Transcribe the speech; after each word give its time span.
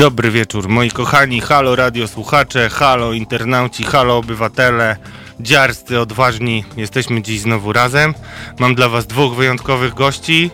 Dobry 0.00 0.30
wieczór, 0.30 0.68
moi 0.68 0.90
kochani, 0.90 1.40
halo 1.40 1.76
radio 1.76 2.08
słuchacze, 2.08 2.68
halo 2.70 3.12
internauci, 3.12 3.84
halo 3.84 4.16
obywatele, 4.16 4.96
dziarscy, 5.40 6.00
odważni. 6.00 6.64
Jesteśmy 6.76 7.22
dziś 7.22 7.40
znowu 7.40 7.72
razem. 7.72 8.14
Mam 8.58 8.74
dla 8.74 8.88
was 8.88 9.06
dwóch 9.06 9.34
wyjątkowych 9.36 9.94
gości. 9.94 10.50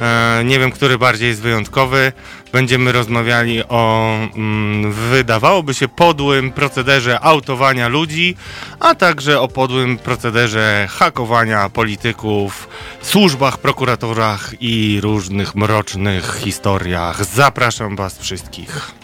E, 0.00 0.42
nie 0.44 0.58
wiem, 0.58 0.70
który 0.70 0.98
bardziej 0.98 1.28
jest 1.28 1.40
wyjątkowy. 1.40 2.12
Będziemy 2.52 2.92
rozmawiali 2.92 3.64
o, 3.68 4.14
mm, 4.34 4.92
wydawałoby 4.92 5.74
się, 5.74 5.88
podłym 5.88 6.52
procederze 6.52 7.20
autowania 7.20 7.88
ludzi, 7.88 8.36
a 8.80 8.94
także 8.94 9.40
o 9.40 9.48
podłym 9.48 9.98
procederze 9.98 10.86
hakowania 10.90 11.68
polityków, 11.68 12.68
służbach, 13.02 13.58
prokuratorach 13.58 14.54
i 14.60 15.00
różnych 15.02 15.54
mrocznych 15.54 16.40
historiach. 16.44 17.24
Zapraszam 17.24 17.96
Was 17.96 18.18
wszystkich. 18.18 19.01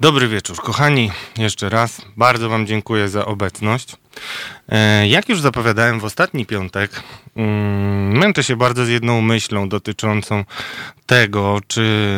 Dobry 0.00 0.28
wieczór, 0.28 0.56
kochani. 0.56 1.10
Jeszcze 1.38 1.68
raz 1.68 2.02
bardzo 2.16 2.48
Wam 2.48 2.66
dziękuję 2.66 3.08
za 3.08 3.26
obecność. 3.26 3.96
E, 4.68 5.08
jak 5.08 5.28
już 5.28 5.40
zapowiadałem 5.40 6.00
w 6.00 6.04
ostatni 6.04 6.46
piątek, 6.46 7.02
mm, 7.36 8.18
męczę 8.18 8.44
się 8.44 8.56
bardzo 8.56 8.84
z 8.84 8.88
jedną 8.88 9.20
myślą 9.20 9.68
dotyczącą 9.68 10.44
tego, 11.06 11.58
czy 11.66 12.16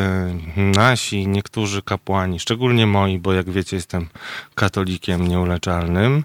nasi 0.57 1.27
niektórzy 1.27 1.81
kapłani, 1.81 2.39
szczególnie 2.39 2.87
moi, 2.87 3.19
bo 3.19 3.33
jak 3.33 3.49
wiecie, 3.49 3.75
jestem 3.75 4.07
katolikiem 4.55 5.27
nieuleczalnym, 5.27 6.23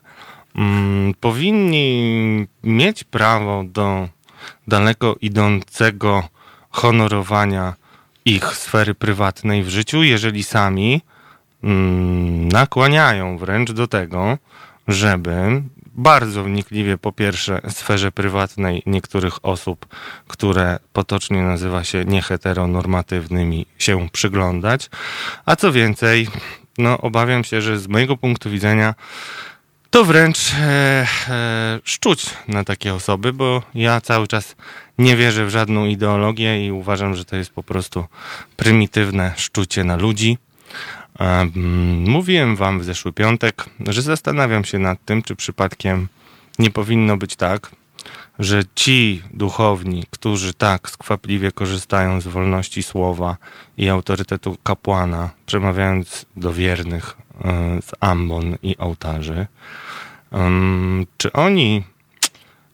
mm, 0.57 1.15
powinni 1.21 2.47
mieć 2.65 3.05
prawo 3.05 3.65
do 3.67 4.09
daleko 4.69 5.17
idącego 5.21 6.29
honorowania 6.71 7.75
ich 8.25 8.45
sfery 8.45 8.95
prywatnej 8.95 9.63
w 9.63 9.69
życiu, 9.69 10.03
jeżeli 10.03 10.45
sami 10.45 11.01
nakłaniają 12.53 13.39
wręcz 13.39 13.73
do 13.73 13.89
tego, 13.89 14.39
żeby 14.89 15.63
bardzo 15.95 16.45
wnikliwie 16.45 16.99
po 16.99 17.13
pierwsze 17.13 17.61
sferze 17.69 18.13
prywatnej 18.13 18.83
niektórych 18.87 19.45
osób, 19.45 19.87
które 20.29 20.79
potocznie 20.93 21.43
nazywa 21.43 21.85
się 21.85 22.05
nieheteronormatywnymi, 22.05 23.67
się 23.79 24.09
przyglądać. 24.13 24.91
A 25.47 25.57
co 25.57 25.73
więcej, 25.73 26.29
no 26.79 26.99
obawiam 26.99 27.45
się, 27.45 27.63
że 27.63 27.79
z 27.79 27.89
mojego 27.89 28.17
punktu 28.17 28.51
widzenia 28.51 28.95
to 29.91 30.05
wręcz 30.05 30.55
e, 30.55 31.07
e, 31.29 31.81
szczuć 31.85 32.27
na 32.49 32.65
takie 32.65 32.95
osoby, 32.95 33.33
bo 33.33 33.63
ja 33.75 34.01
cały 34.01 34.27
czas 34.27 34.57
nie 34.99 35.17
wierzę 35.17 35.47
w 35.47 35.51
żadną 35.51 35.85
ideologię 35.85 36.67
i 36.67 36.73
uważam, 36.73 37.15
że 37.15 37.25
to 37.25 37.37
jest 37.37 37.51
po 37.51 37.63
prostu 37.63 38.05
prymitywne 38.57 39.33
szczucie 39.37 39.85
na 39.85 39.97
ludzi. 39.97 40.39
Mówiłem 41.99 42.57
wam 42.57 42.81
w 42.81 42.85
zeszły 42.85 43.13
piątek, 43.13 43.65
że 43.87 44.03
zastanawiam 44.03 44.65
się 44.65 44.79
nad 44.79 45.05
tym, 45.05 45.23
czy 45.23 45.37
przypadkiem 45.37 46.09
nie 46.59 46.71
powinno 46.71 47.17
być 47.17 47.37
tak, 47.37 47.71
że 48.39 48.63
ci 48.75 49.23
duchowni, 49.33 50.05
którzy 50.11 50.55
tak 50.55 50.91
skwapliwie 50.91 51.53
korzystają 51.53 52.21
z 52.21 52.27
wolności 52.27 52.83
słowa 52.83 53.37
i 53.77 53.89
autorytetu 53.89 54.57
kapłana, 54.63 55.31
przemawiając 55.47 56.27
do 56.37 56.53
wiernych 56.53 57.17
e, 57.45 57.83
z 57.83 57.91
ambon 58.01 58.57
i 58.63 58.77
ołtarzy, 58.79 59.47
czy 61.17 61.33
oni, 61.33 61.85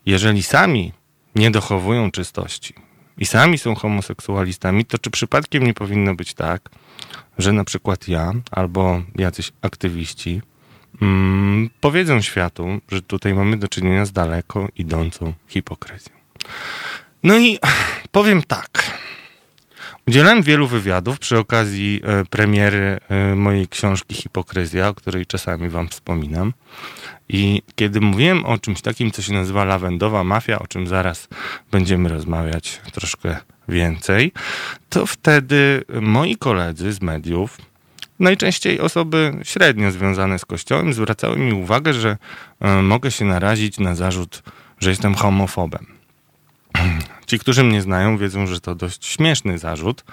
jeżeli 0.07 0.43
sami 0.43 0.93
nie 1.35 1.51
dochowują 1.51 2.11
czystości 2.11 2.75
i 3.19 3.27
sami 3.27 3.59
są 3.59 3.75
homoseksualistami, 3.75 4.85
to 4.85 4.99
czy 4.99 5.11
przypadkiem 5.11 5.65
nie 5.65 5.75
powinno 5.75 6.15
być 6.15 6.35
tak, 6.35 6.71
że 7.41 7.53
na 7.53 7.65
przykład 7.65 8.09
ja 8.09 8.33
albo 8.51 9.03
jacyś 9.17 9.53
aktywiści 9.63 10.43
mm, 11.03 11.71
powiedzą 11.81 12.21
światu, 12.21 12.81
że 12.93 13.03
tutaj 13.03 13.35
mamy 13.35 13.57
do 13.57 13.69
czynienia 13.69 14.05
z 14.05 14.13
daleko 14.13 14.69
idącą 14.77 15.33
hipokryzją. 15.49 16.13
No 17.23 17.39
i 17.39 17.59
powiem 18.13 18.43
tak. 18.43 19.01
Udzielałem 20.09 20.43
wielu 20.43 20.67
wywiadów 20.67 21.19
przy 21.19 21.39
okazji 21.39 22.01
e, 22.05 22.25
premiery 22.25 23.01
e, 23.09 23.35
mojej 23.35 23.69
książki 23.69 24.15
Hipokryzja, 24.15 24.89
o 24.89 24.95
której 24.95 25.27
czasami 25.27 25.69
wam 25.69 25.89
wspominam. 25.89 26.53
I 27.29 27.63
kiedy 27.75 28.01
mówiłem 28.01 28.45
o 28.45 28.59
czymś 28.59 28.81
takim, 28.81 29.11
co 29.11 29.23
się 29.23 29.33
nazywa 29.33 29.65
lawendowa 29.65 30.25
mafia, 30.25 30.59
o 30.59 30.67
czym 30.67 30.87
zaraz 30.87 31.29
będziemy 31.71 32.09
rozmawiać 32.09 32.81
troszkę 32.93 33.37
więcej, 33.71 34.33
to 34.89 35.07
wtedy 35.07 35.85
moi 36.01 36.37
koledzy 36.37 36.93
z 36.93 37.03
mediów, 37.03 37.59
najczęściej 38.21 38.81
osoby 38.81 39.33
średnio 39.43 39.91
związane 39.91 40.39
z 40.39 40.45
Kościołem, 40.45 40.93
zwracały 40.93 41.37
mi 41.37 41.53
uwagę, 41.53 41.95
że 41.95 42.17
e, 42.61 42.83
mogę 42.83 43.11
się 43.11 43.25
narazić 43.25 43.79
na 43.79 43.95
zarzut, 43.95 44.43
że 44.79 44.91
jestem 44.91 45.15
homofobem. 45.15 45.87
Ci, 47.27 47.39
którzy 47.39 47.65
mnie 47.65 47.83
znają, 47.83 48.19
wiedzą, 48.19 48.47
że 48.47 48.61
to 48.61 48.75
dość 48.75 49.07
śmieszny 49.07 49.59
zarzut. 49.59 50.05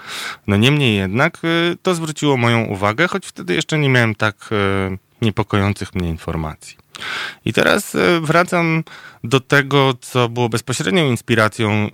No 0.46 0.56
niemniej 0.56 0.96
jednak 0.96 1.38
e, 1.44 1.76
to 1.82 1.94
zwróciło 1.94 2.36
moją 2.36 2.64
uwagę, 2.64 3.08
choć 3.08 3.26
wtedy 3.26 3.54
jeszcze 3.54 3.78
nie 3.78 3.88
miałem 3.88 4.14
tak 4.14 4.36
e, 4.52 4.96
niepokojących 5.22 5.94
mnie 5.94 6.08
informacji. 6.08 6.77
I 7.44 7.52
teraz 7.52 7.94
e, 7.94 8.20
wracam 8.20 8.84
do 9.24 9.40
tego, 9.40 9.94
co 10.00 10.28
było 10.28 10.48
bezpośrednią 10.48 11.04
inspiracją 11.06 11.70
e, 11.70 11.90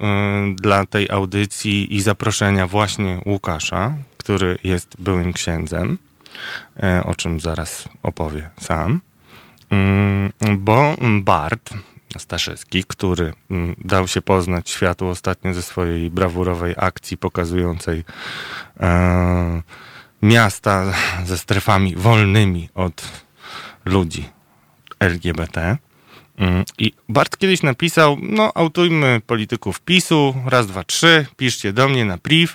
dla 0.55 0.87
tej 0.87 1.11
audycji 1.11 1.97
i 1.97 2.03
zaproszenia 2.03 2.67
właśnie 2.67 3.21
Łukasza, 3.27 3.95
który 4.17 4.59
jest 4.65 4.97
byłym 4.99 5.33
księdzem, 5.33 5.99
e, 6.83 7.05
o 7.05 7.15
czym 7.15 7.41
zaraz 7.41 7.89
opowie 8.03 8.51
sam. 8.61 9.01
Mm, 9.71 10.33
bo 10.59 10.97
Bart 11.21 11.71
Staszewski, 12.19 12.85
który 12.85 13.33
mm, 13.51 13.77
dał 13.85 14.09
się 14.09 14.23
poznać 14.23 14.71
światu 14.71 15.09
ostatnio 15.09 15.55
ze 15.55 15.63
swojej 15.63 16.11
brawurowej 16.11 16.75
akcji 16.77 17.17
pokazującej 17.17 18.05
miasta 20.23 20.93
ze 21.25 21.39
strefami 21.39 21.97
wolnymi 21.97 22.69
od 22.75 23.03
ludzi 23.85 24.29
LGBT. 25.05 25.77
Mm, 26.39 26.65
I 26.79 26.93
Bart 27.09 27.37
kiedyś 27.37 27.63
napisał, 27.63 28.19
no 28.23 28.53
autujmy 28.55 29.21
polityków 29.27 29.81
PiSu, 29.81 30.35
raz, 30.47 30.67
dwa, 30.67 30.85
trzy, 30.85 31.27
piszcie 31.37 31.73
do 31.73 31.89
mnie 31.89 32.05
na 32.05 32.19
priv. 32.19 32.53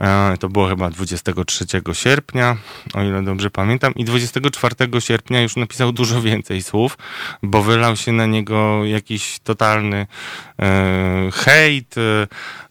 E, 0.00 0.36
to 0.40 0.48
było 0.48 0.68
chyba 0.68 0.90
23 0.90 1.64
sierpnia, 1.92 2.56
o 2.94 3.02
ile 3.02 3.22
dobrze 3.22 3.50
pamiętam. 3.50 3.94
I 3.94 4.04
24 4.04 5.00
sierpnia 5.00 5.42
już 5.42 5.56
napisał 5.56 5.92
dużo 5.92 6.22
więcej 6.30 6.62
słów, 6.62 6.98
bo 7.42 7.62
wylał 7.62 7.96
się 7.96 8.12
na 8.12 8.26
niego 8.26 8.84
jakiś 8.84 9.38
totalny 9.38 10.06
e, 10.58 11.30
hejt 11.32 11.94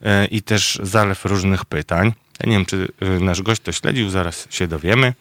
e, 0.01 0.25
i 0.25 0.41
też 0.41 0.79
zalew 0.83 1.25
różnych 1.25 1.65
pytań. 1.65 2.13
Ja 2.39 2.49
nie 2.49 2.55
wiem, 2.55 2.65
czy 2.65 2.87
e, 3.01 3.09
nasz 3.19 3.41
gość 3.41 3.61
to 3.61 3.71
śledził, 3.71 4.09
zaraz 4.09 4.47
się 4.49 4.67
dowiemy. 4.67 5.13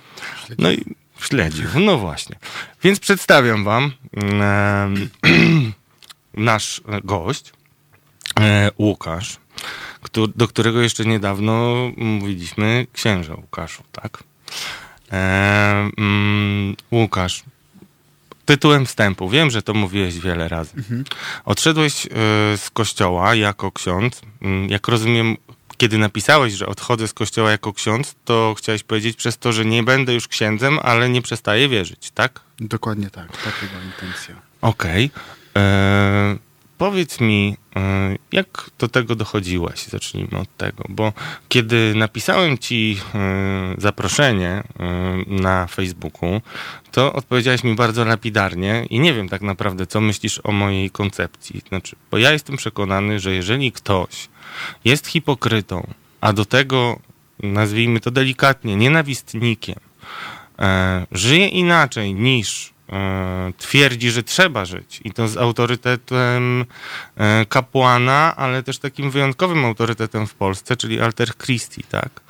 No 0.58 0.70
i 0.70 0.84
Śledził, 1.20 1.68
no 1.80 1.98
właśnie. 1.98 2.36
Więc 2.82 3.00
przedstawiam 3.00 3.64
wam 3.64 3.92
e, 4.40 4.94
nasz 6.50 6.80
gość, 7.04 7.52
e, 8.40 8.70
Łukasz, 8.78 9.36
który, 10.02 10.32
do 10.36 10.48
którego 10.48 10.80
jeszcze 10.80 11.04
niedawno 11.04 11.74
mówiliśmy 11.96 12.86
księża 12.92 13.34
Łukaszu, 13.34 13.82
tak? 13.92 14.22
E, 15.12 15.90
mm, 15.98 16.76
Łukasz, 16.92 17.42
tytułem 18.44 18.86
wstępu, 18.86 19.28
wiem, 19.28 19.50
że 19.50 19.62
to 19.62 19.74
mówiłeś 19.74 20.18
wiele 20.18 20.48
razy. 20.48 20.72
Mhm. 20.76 21.04
Odszedłeś 21.44 22.06
e, 22.06 22.08
z 22.56 22.70
kościoła 22.72 23.34
jako 23.34 23.72
ksiądz. 23.72 24.22
Mm, 24.42 24.70
jak 24.70 24.88
rozumiem, 24.88 25.36
kiedy 25.78 25.98
napisałeś, 25.98 26.52
że 26.52 26.66
odchodzę 26.66 27.08
z 27.08 27.12
kościoła 27.12 27.50
jako 27.50 27.72
ksiądz, 27.72 28.14
to 28.24 28.54
chciałeś 28.58 28.82
powiedzieć 28.82 29.16
przez 29.16 29.38
to, 29.38 29.52
że 29.52 29.64
nie 29.64 29.82
będę 29.82 30.14
już 30.14 30.28
księdzem, 30.28 30.78
ale 30.82 31.08
nie 31.08 31.22
przestaję 31.22 31.68
wierzyć, 31.68 32.10
tak? 32.10 32.40
Dokładnie 32.60 33.10
tak, 33.10 33.36
taka 33.36 33.66
była 33.72 33.82
intencja. 33.84 34.34
Okej. 34.60 35.10
Okay. 35.12 35.62
E, 35.62 36.36
powiedz 36.78 37.20
mi, 37.20 37.56
e, 37.76 38.16
jak 38.32 38.70
do 38.78 38.88
tego 38.88 39.14
dochodziłeś? 39.14 39.86
Zacznijmy 39.86 40.38
od 40.38 40.56
tego, 40.56 40.84
bo 40.88 41.12
kiedy 41.48 41.94
napisałem 41.94 42.58
ci 42.58 43.00
e, 43.14 43.74
zaproszenie 43.78 44.62
na 45.26 45.66
Facebooku, 45.66 46.40
to 46.92 47.12
odpowiedziałeś 47.12 47.64
mi 47.64 47.74
bardzo 47.74 48.04
lapidarnie 48.04 48.86
i 48.90 49.00
nie 49.00 49.14
wiem 49.14 49.28
tak 49.28 49.42
naprawdę, 49.42 49.86
co 49.86 50.00
myślisz 50.00 50.40
o 50.44 50.52
mojej 50.52 50.90
koncepcji. 50.90 51.62
Znaczy, 51.68 51.96
bo 52.10 52.18
ja 52.18 52.32
jestem 52.32 52.56
przekonany, 52.56 53.20
że 53.20 53.34
jeżeli 53.34 53.72
ktoś 53.72 54.28
jest 54.84 55.06
hipokrytą, 55.06 55.86
a 56.20 56.32
do 56.32 56.44
tego, 56.44 56.98
nazwijmy 57.42 58.00
to 58.00 58.10
delikatnie, 58.10 58.76
nienawistnikiem, 58.76 59.80
e, 60.58 61.06
żyje 61.12 61.48
inaczej 61.48 62.14
niż 62.14 62.72
e, 62.92 63.52
twierdzi, 63.58 64.10
że 64.10 64.22
trzeba 64.22 64.64
żyć 64.64 65.00
i 65.04 65.12
to 65.12 65.28
z 65.28 65.36
autorytetem 65.36 66.64
e, 67.16 67.46
kapłana, 67.46 68.36
ale 68.36 68.62
też 68.62 68.78
takim 68.78 69.10
wyjątkowym 69.10 69.64
autorytetem 69.64 70.26
w 70.26 70.34
Polsce, 70.34 70.76
czyli 70.76 71.00
Alter 71.00 71.36
Christi, 71.36 71.82
tak? 71.82 72.20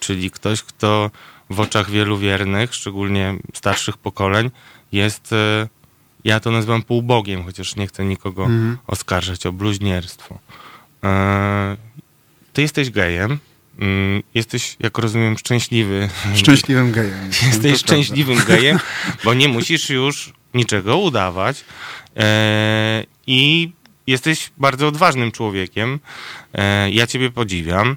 Czyli 0.00 0.30
ktoś, 0.30 0.62
kto 0.62 1.10
w 1.50 1.60
oczach 1.60 1.90
wielu 1.90 2.18
wiernych, 2.18 2.74
szczególnie 2.74 3.34
starszych 3.54 3.96
pokoleń, 3.96 4.50
jest, 4.92 5.34
ja 6.24 6.40
to 6.40 6.50
nazywam 6.50 6.82
półbogiem, 6.82 7.44
chociaż 7.44 7.76
nie 7.76 7.86
chcę 7.86 8.04
nikogo 8.04 8.42
Mhm. 8.42 8.78
oskarżać 8.86 9.46
o 9.46 9.52
bluźnierstwo. 9.52 10.38
E, 11.04 11.76
Ty 12.52 12.62
jesteś 12.62 12.90
gejem, 12.90 13.38
mm, 13.78 14.22
jesteś, 14.34 14.76
jak 14.80 14.98
rozumiem, 14.98 15.38
szczęśliwy. 15.38 16.08
Szczęśliwym 16.34 16.92
gejem. 16.98 17.30
Jesteś 17.46 17.72
To 17.72 17.78
szczęśliwym 17.78 18.38
gejem, 18.44 18.78
bo 19.24 19.34
nie 19.34 19.48
musisz 19.48 19.90
już 19.90 20.32
niczego 20.54 20.96
udawać. 20.96 21.64
E, 22.16 23.04
I 23.26 23.72
jesteś 24.06 24.50
bardzo 24.58 24.88
odważnym 24.88 25.32
człowiekiem. 25.32 26.00
E, 26.54 26.90
ja 26.90 27.06
ciebie 27.06 27.30
podziwiam. 27.30 27.96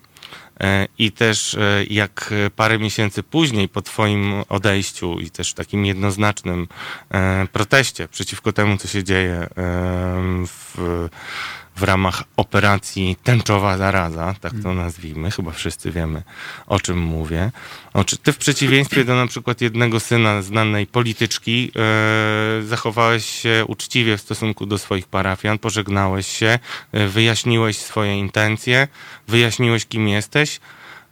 I 0.97 1.11
też 1.11 1.57
jak 1.89 2.33
parę 2.55 2.79
miesięcy 2.79 3.23
później, 3.23 3.69
po 3.69 3.81
twoim 3.81 4.33
odejściu 4.49 5.19
i 5.19 5.29
też 5.29 5.53
takim 5.53 5.85
jednoznacznym 5.85 6.67
proteście 7.51 8.07
przeciwko 8.07 8.53
temu, 8.53 8.77
co 8.77 8.87
się 8.87 9.03
dzieje 9.03 9.47
w, 10.47 11.09
w 11.75 11.83
ramach 11.83 12.23
operacji 12.37 13.17
Tęczowa 13.23 13.77
Zaraza, 13.77 14.35
tak 14.41 14.53
to 14.63 14.73
nazwijmy, 14.73 15.31
chyba 15.31 15.51
wszyscy 15.51 15.91
wiemy, 15.91 16.21
o 16.67 16.79
czym 16.79 16.99
mówię. 16.99 17.51
O, 17.93 18.03
ty 18.03 18.33
w 18.33 18.37
przeciwieństwie 18.37 19.05
do 19.05 19.15
na 19.15 19.27
przykład 19.27 19.61
jednego 19.61 19.99
syna 19.99 20.41
znanej 20.41 20.87
polityczki 20.87 21.71
e, 21.75 22.63
zachowałeś 22.63 23.25
się 23.25 23.65
uczciwie 23.67 24.17
w 24.17 24.21
stosunku 24.21 24.65
do 24.65 24.77
swoich 24.77 25.07
parafian, 25.07 25.59
pożegnałeś 25.59 26.27
się, 26.27 26.59
e, 26.91 27.07
wyjaśniłeś 27.07 27.77
swoje 27.77 28.19
intencje, 28.19 28.87
wyjaśniłeś 29.27 29.85
kim 29.85 30.07
jesteś. 30.07 30.59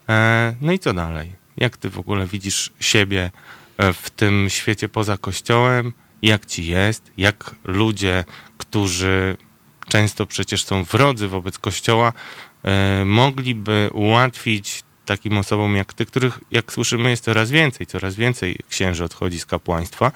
E, 0.10 0.56
no 0.62 0.72
i 0.72 0.80
co 0.80 0.94
dalej? 0.94 1.32
Jak 1.58 1.78
ty 1.78 1.90
w 1.90 2.00
ogóle 2.00 2.28
widzisz 2.28 2.72
siebie 2.80 3.32
w 3.94 4.10
tym 4.10 4.50
świecie 4.50 4.90
poza 4.90 5.18
kościołem? 5.18 5.94
Jak 6.22 6.46
ci 6.46 6.68
jest? 6.68 7.12
Jak 7.18 7.56
ludzie, 7.64 8.24
którzy 8.58 9.38
często 9.92 10.26
przecież 10.26 10.64
są 10.66 10.84
wrodzy 10.84 11.28
wobec 11.28 11.58
kościoła, 11.60 12.14
e, 12.64 13.06
mogliby 13.06 13.90
ułatwić 13.94 14.84
takim 15.06 15.38
osobom 15.38 15.76
jak 15.76 15.94
ty, 15.94 16.06
których, 16.06 16.40
jak 16.52 16.74
słyszymy, 16.74 17.10
jest 17.10 17.24
coraz 17.24 17.52
więcej, 17.52 17.88
coraz 17.88 18.16
więcej 18.16 18.58
księży 18.70 19.04
odchodzi 19.04 19.40
z 19.40 19.46
kapłaństwa. 19.46 20.12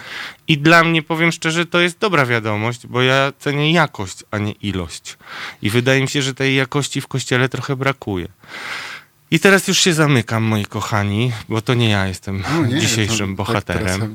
I 0.48 0.58
dla 0.58 0.84
mnie, 0.84 1.02
powiem 1.04 1.32
szczerze, 1.32 1.66
to 1.66 1.80
jest 1.80 2.00
dobra 2.00 2.26
wiadomość, 2.26 2.88
bo 2.88 3.02
ja 3.02 3.34
cenię 3.40 3.72
jakość, 3.74 4.18
a 4.32 4.38
nie 4.38 4.52
ilość. 4.52 5.18
I 5.62 5.70
wydaje 5.70 6.02
mi 6.02 6.08
się, 6.08 6.22
że 6.22 6.34
tej 6.34 6.56
jakości 6.56 7.02
w 7.02 7.08
kościele 7.08 7.50
trochę 7.50 7.76
brakuje. 7.76 8.28
I 9.32 9.40
teraz 9.40 9.68
już 9.68 9.78
się 9.80 9.94
zamykam, 9.94 10.44
moi 10.44 10.66
kochani, 10.66 11.32
bo 11.50 11.62
to 11.62 11.74
nie 11.74 11.90
ja 11.90 12.08
jestem 12.08 12.44
No 12.54 12.66
nie, 12.66 12.80
dzisiejszym 12.80 13.30
to- 13.30 13.36
bohaterem. 13.36 14.00
Tak, 14.02 14.10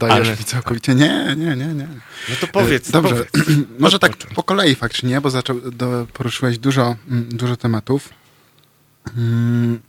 dajesz 0.00 0.28
Ale- 0.28 0.36
mi 0.36 0.44
całkowicie. 0.44 0.94
Nie, 0.94 1.34
nie, 1.36 1.56
nie, 1.56 1.66
nie. 1.66 1.88
no 2.28 2.34
to 2.40 2.46
powiedz, 2.46 2.88
E, 2.88 2.92
Dobrze, 2.92 3.14
powiedz. 3.14 3.58
może 3.78 3.98
tak 3.98 4.16
po 4.16 4.42
kolei 4.42 4.74
faktycznie, 4.74 5.20
bo 5.20 5.30
zaczął, 5.30 5.60
do, 5.70 6.06
poruszyłeś 6.12 6.58
dużo, 6.58 6.96
mm, 7.10 7.28
dużo 7.28 7.56
tematów. 7.56 8.08
Mm, 9.16 9.80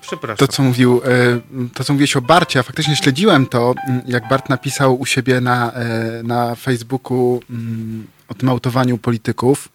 Przepraszam. 0.00 0.36
To, 0.46 0.52
co 0.52 0.62
mówił, 0.62 1.00
e, 1.04 1.68
to, 1.74 1.84
co 1.84 1.92
mówiłeś 1.92 2.16
o 2.16 2.20
Barcie, 2.20 2.60
a 2.60 2.62
faktycznie 2.62 2.96
śledziłem 2.96 3.46
to, 3.46 3.74
mm, 3.88 4.02
jak 4.06 4.28
Bart 4.28 4.48
napisał 4.48 5.00
u 5.00 5.06
siebie 5.06 5.40
na, 5.40 5.72
e, 5.72 6.22
na 6.22 6.54
Facebooku 6.54 7.40
mm, 7.50 8.06
o 8.28 8.34
tym 8.34 8.48
autowaniu 8.48 8.98
polityków. 8.98 9.68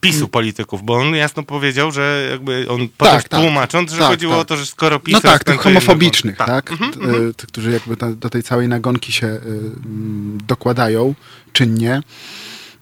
PiSu 0.00 0.28
polityków, 0.28 0.82
bo 0.84 0.94
on 0.94 1.14
jasno 1.14 1.42
powiedział, 1.42 1.92
że 1.92 2.28
jakby 2.30 2.66
on 2.68 2.88
potem 2.98 3.14
Tak, 3.14 3.28
tak. 3.28 3.40
tłumacząc, 3.40 3.92
że 3.92 3.98
Tak, 3.98 4.06
chodziło 4.08 4.32
tak. 4.32 4.40
o 4.42 4.44
to, 4.44 4.56
że 4.56 4.66
skoro 4.66 5.00
PiS 5.00 5.12
No 5.14 5.20
tak, 5.20 5.44
tych 5.44 5.60
homofobicznych, 5.60 6.38
jednego- 6.38 6.52
tak? 6.52 6.72
Mhm, 6.72 6.92
mhm. 6.94 7.30
e, 7.30 7.34
tych, 7.34 7.46
którzy 7.46 7.70
jakby 7.70 8.16
do 8.16 8.30
tej 8.30 8.42
całej 8.42 8.68
nagonki 8.68 9.12
się 9.12 9.26
e, 9.26 9.38
mm, 9.38 10.38
dokładają 10.46 11.14
czynnie. 11.52 12.02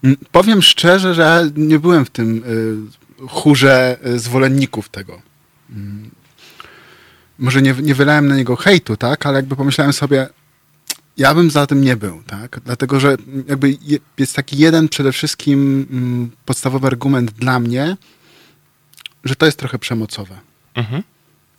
Mm, 0.03 0.17
Powiem 0.31 0.61
szczerze, 0.61 1.13
że 1.13 1.49
nie 1.55 1.79
byłem 1.79 2.05
w 2.05 2.09
tym 2.09 2.43
e, 3.23 3.27
chórze 3.27 3.97
e, 4.03 4.19
zwolenników 4.19 4.89
tego. 4.89 5.21
Mm, 5.69 6.09
Może 7.39 7.61
nie, 7.61 7.75
nie 7.81 7.95
wylałem 7.95 8.27
na 8.27 8.35
niego 8.35 8.55
hejtu, 8.55 8.97
tak? 8.97 9.25
Ale 9.25 9.35
jakby 9.35 9.55
pomyślałem 9.55 9.93
sobie, 9.93 10.27
ja 11.19 11.35
bym 11.35 11.51
za 11.51 11.67
tym 11.67 11.81
nie 11.81 11.95
był, 11.95 12.23
tak? 12.27 12.59
Dlatego, 12.65 12.99
że 12.99 13.17
jakby 13.47 13.69
je- 13.81 13.99
jest 14.17 14.35
taki 14.35 14.57
jeden 14.57 14.89
przede 14.89 15.11
wszystkim 15.11 15.87
mm, 15.91 16.31
podstawowy 16.45 16.87
argument 16.87 17.31
dla 17.31 17.59
mnie, 17.59 17.97
że 19.23 19.35
to 19.35 19.45
jest 19.45 19.59
trochę 19.59 19.79
przemocowe. 19.79 20.39
Mhm. 20.75 21.03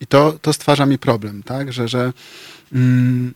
I 0.00 0.06
to, 0.06 0.38
to 0.42 0.52
stwarza 0.52 0.86
mi 0.86 0.98
problem, 0.98 1.42
tak? 1.42 1.72
Że, 1.72 1.88
że 1.88 2.12
mm, 2.72 3.34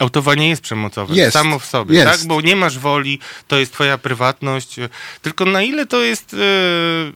Autowanie 0.00 0.48
jest 0.48 0.62
przemocowe, 0.62 1.14
Jest. 1.14 1.32
samo 1.32 1.58
w 1.58 1.66
sobie, 1.66 1.96
Jest. 1.96 2.10
tak? 2.10 2.28
Bo 2.28 2.40
nie 2.40 2.56
masz 2.56 2.78
woli, 2.78 3.18
to 3.48 3.58
jest 3.58 3.72
twoja 3.72 3.98
prywatność. 3.98 4.76
Tylko 5.22 5.44
na 5.44 5.62
ile 5.62 5.86
to 5.86 6.00
jest 6.02 6.34
e, 6.34 6.36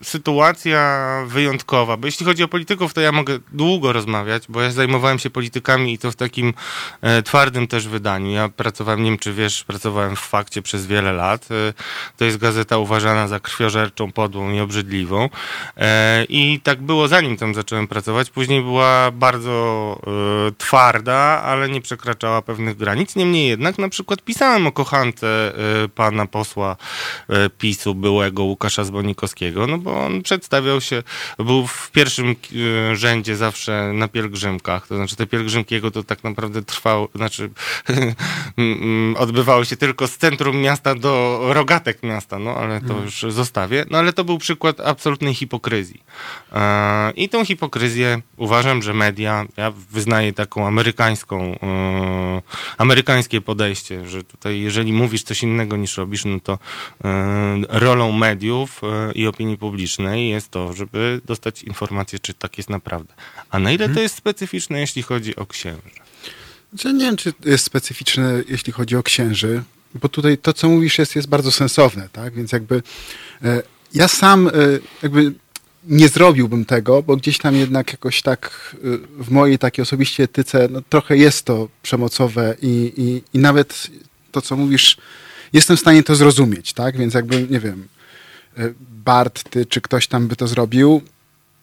sytuacja 0.05 1.05
wyjątkowa? 1.27 1.97
Bo 1.97 2.07
jeśli 2.07 2.27
chodzi 2.27 2.43
o 2.43 2.49
polityków, 2.49 2.95
to 2.95 3.01
ja 3.01 3.13
mogę 3.13 3.39
długo 3.53 3.93
rozmawiać, 3.93 4.43
bo 4.49 4.63
ja 4.63 4.71
zajmowałem 4.71 5.19
się 5.19 5.31
politykami 5.31 5.93
i 5.93 5.99
to 5.99 6.11
w 6.11 6.17
takim 6.17 6.55
e, 7.01 7.23
twardym 7.23 7.67
też 7.67 7.89
wydaniu. 7.89 8.31
Ja 8.31 8.49
pracowałem, 8.49 9.03
nie 9.03 9.11
wiem 9.11 9.19
czy 9.19 9.33
wiesz, 9.33 9.65
pracowałem 9.65 10.17
w 10.17 10.21
Fakcie 10.21 10.63
przez 10.63 10.87
wiele 10.87 11.13
lat. 11.13 11.49
E, 11.51 11.73
to 12.17 12.25
jest 12.25 12.37
gazeta 12.37 12.79
uważana 12.79 13.29
za 13.29 13.41
krwiożerczą, 13.41 14.13
podłą 14.13 14.53
i 14.53 14.61
obrzydliwą. 14.61 15.29
I 16.29 16.61
tak 16.63 16.83
było 16.83 17.09
zanim 17.09 17.37
tam 17.37 17.55
zacząłem 17.55 17.89
pracować. 17.89 18.31
Później 18.31 18.63
była 18.63 19.11
bardzo 19.11 19.55
twarda, 20.59 21.43
ale 21.45 21.69
nie 21.69 21.81
przekraczała 21.81 22.43
pewnych 22.43 22.74
granic. 22.77 23.17
Niemniej 23.17 23.49
jednak 23.49 23.79
na 23.79 23.89
przykład 23.89 24.23
pisałem 24.23 24.67
o 24.67 24.73
kochance 24.73 25.53
e, 25.85 25.89
pana 25.89 26.27
posła 26.27 26.77
e, 27.29 27.51
PiSu, 27.51 27.95
byłego 27.95 28.45
Łukasza 28.45 28.85
Zbonikowskiego, 28.85 29.67
no 29.67 29.79
bo 29.79 30.05
on 30.05 30.23
przedstawiał 30.23 30.81
się, 30.81 31.03
był 31.39 31.67
w 31.67 31.91
pierwszym 31.91 32.31
e, 32.31 32.97
rzędzie 32.97 33.37
zawsze 33.37 33.93
na 33.93 34.09
pielgrzymkach. 34.09 34.87
To 34.87 34.97
znaczy 34.97 35.17
te 35.17 35.27
pielgrzymki 35.27 35.75
jego 35.75 35.91
to 35.91 36.03
tak 36.03 36.25
naprawdę 36.25 36.63
trwały, 36.63 37.09
znaczy 37.15 37.51
mm, 38.59 39.17
odbywały 39.17 39.67
się 39.67 39.77
tylko 39.77 40.07
z 40.07 40.17
centrum 40.17 40.57
miasta 40.57 40.95
do 40.95 41.41
rogatek 41.49 42.03
miasta, 42.03 42.39
no 42.39 42.57
ale 42.57 42.81
to 42.81 43.01
już 43.01 43.27
zostawię. 43.29 43.85
No 43.91 43.99
ale 43.99 44.13
to 44.13 44.25
był 44.25 44.39
przykład 44.39 44.81
absolutnej 44.81 45.35
hipokryzji. 45.35 46.03
E, 46.53 47.11
I 47.11 47.29
tą 47.29 47.45
hipokryzję 47.45 48.21
uważam, 48.37 48.83
że 48.83 48.95
media, 48.95 49.47
ja 49.57 49.73
wyznaję 49.91 50.33
taką 50.33 50.67
amerykańską, 50.67 51.59
amerykańskie 52.79 53.41
podejście, 53.41 54.09
że 54.09 54.25
tutaj 54.25 54.61
jeżeli 54.61 54.93
mówisz 54.93 55.23
coś 55.23 55.43
innego 55.43 55.77
niż 55.77 55.97
robisz, 55.97 56.25
no 56.25 56.41
to 56.41 56.59
e, 57.05 57.79
rolą 57.81 58.13
mediów 58.13 58.81
e, 58.85 59.13
i 59.13 59.27
opinii 59.27 59.59
publicznej 59.59 60.29
jest 60.29 60.51
to, 60.51 60.73
żeby 60.73 61.21
dostać 61.25 61.63
informację, 61.63 62.19
czy 62.19 62.35
tak 62.35 62.59
jest 62.59 62.71
naprawdę. 62.71 63.15
A 63.51 63.59
na 63.59 63.73
ile 63.73 63.89
to 63.89 64.01
jest 64.01 64.15
specyficzne, 64.15 64.81
jeśli 64.81 65.03
chodzi 65.03 65.37
o 65.37 65.47
księży? 65.47 66.01
Znaczy, 66.73 66.93
nie 66.93 67.05
wiem, 67.05 67.17
czy 67.17 67.33
jest 67.45 67.65
specyficzne, 67.65 68.43
jeśli 68.49 68.73
chodzi 68.73 68.97
o 68.97 69.03
księży, 69.03 69.63
bo 69.95 70.09
tutaj 70.09 70.39
to, 70.39 70.53
co 70.53 70.69
mówisz, 70.69 70.99
jest, 70.99 71.17
jest 71.17 71.29
bardzo 71.29 71.53
sensowne, 71.53 72.09
tak? 72.13 72.35
Więc 72.35 72.53
jakby 72.53 72.83
e, 73.43 73.63
ja 73.95 74.09
sam 74.09 74.51
jakby 75.03 75.35
nie 75.87 76.09
zrobiłbym 76.09 76.65
tego, 76.65 77.03
bo 77.03 77.17
gdzieś 77.17 77.39
tam 77.39 77.55
jednak 77.57 77.93
jakoś 77.93 78.23
tak 78.23 78.75
e, 78.75 79.23
w 79.23 79.31
mojej 79.31 79.59
takiej 79.59 79.83
osobiście 79.83 80.23
etyce 80.23 80.69
no, 80.71 80.83
trochę 80.89 81.17
jest 81.17 81.45
to 81.45 81.69
przemocowe 81.83 82.57
i, 82.63 82.93
i, 82.97 83.37
i 83.37 83.41
nawet 83.41 83.91
to, 84.33 84.43
co 84.43 84.57
mówisz, 84.57 84.97
jestem 85.53 85.77
w 85.77 85.81
stanie 85.81 86.03
to 86.03 86.15
zrozumieć, 86.15 86.73
tak? 86.73 86.97
Więc 86.97 87.15
jakby, 87.15 87.47
nie 87.51 87.61
wiem, 87.61 87.89
e, 88.59 88.75
Bart, 88.81 89.51
ty 89.51 89.67
czy 89.67 89.81
ktoś 89.81 90.07
tam 90.07 90.29
by 90.29 90.37
to 90.37 90.47
zrobił, 90.47 91.03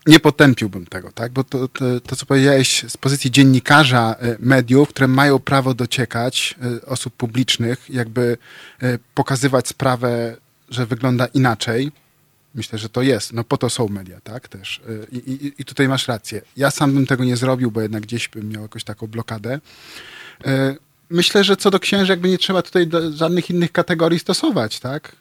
nie 0.07 0.19
potępiłbym 0.19 0.85
tego, 0.85 1.11
tak? 1.11 1.31
Bo 1.31 1.43
to, 1.43 1.67
to, 1.67 1.99
to, 1.99 2.15
co 2.15 2.25
powiedziałeś 2.25 2.85
z 2.87 2.97
pozycji 2.97 3.31
dziennikarza 3.31 4.15
e, 4.19 4.35
mediów, 4.39 4.89
które 4.89 5.07
mają 5.07 5.39
prawo 5.39 5.73
dociekać 5.73 6.55
osób 6.85 7.13
publicznych, 7.13 7.85
jakby 7.89 8.37
pokazywać 9.15 9.67
sprawę, 9.67 10.37
że 10.69 10.85
wygląda 10.85 11.25
inaczej. 11.25 11.91
Myślę, 12.55 12.79
że 12.79 12.89
to 12.89 13.01
jest. 13.01 13.33
No 13.33 13.43
po 13.43 13.57
to 13.57 13.69
są 13.69 13.87
media, 13.87 14.21
tak? 14.21 14.47
Też. 14.47 14.81
E, 14.89 15.17
I, 15.17 15.31
i, 15.31 15.61
I 15.61 15.65
tutaj 15.65 15.87
masz 15.87 16.07
rację. 16.07 16.41
Ja 16.57 16.71
sam 16.71 16.93
bym 16.93 17.05
tego 17.05 17.23
nie 17.23 17.37
zrobił, 17.37 17.71
bo 17.71 17.81
jednak 17.81 18.03
gdzieś 18.03 18.27
bym 18.27 18.49
miał 18.49 18.61
jakąś 18.61 18.83
taką 18.83 19.07
blokadę. 19.07 19.59
E, 20.45 20.75
Myślę, 21.09 21.43
że 21.43 21.57
co 21.57 21.71
do 21.71 21.79
księży, 21.79 22.13
jakby 22.13 22.29
nie 22.29 22.37
trzeba 22.37 22.61
tutaj 22.61 22.89
żadnych 23.15 23.49
innych 23.49 23.71
kategorii 23.71 24.19
stosować, 24.19 24.79
tak? 24.79 25.15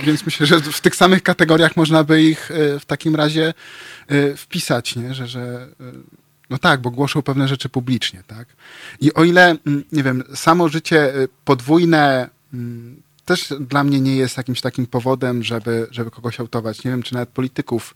Więc 0.00 0.26
myślę, 0.26 0.46
że 0.46 0.60
w 0.60 0.80
tych 0.80 0.96
samych 0.96 1.22
kategoriach 1.22 1.76
można 1.76 2.04
by 2.04 2.22
ich 2.22 2.50
e, 2.50 2.80
w 2.80 2.84
takim 2.84 3.16
razie 3.16 3.54
wpisać, 4.36 4.96
nie? 4.96 5.14
Że, 5.14 5.28
że 5.28 5.68
No 6.50 6.58
tak, 6.58 6.80
bo 6.80 6.90
głoszą 6.90 7.22
pewne 7.22 7.48
rzeczy 7.48 7.68
publicznie, 7.68 8.22
tak? 8.26 8.48
I 9.00 9.14
o 9.14 9.24
ile, 9.24 9.56
mm, 9.66 9.84
nie 9.92 10.02
wiem, 10.02 10.22
samo 10.34 10.68
życie 10.68 11.16
y, 11.16 11.28
podwójne 11.44 12.28
mm, 12.54 13.02
też 13.24 13.54
dla 13.60 13.84
mnie 13.84 14.00
nie 14.00 14.16
jest 14.16 14.36
jakimś 14.36 14.60
takim 14.60 14.86
powodem, 14.86 15.42
żeby, 15.42 15.86
żeby 15.90 16.10
kogoś 16.10 16.40
autować. 16.40 16.84
Nie 16.84 16.90
wiem, 16.90 17.02
czy 17.02 17.14
nawet 17.14 17.28
polityków. 17.28 17.94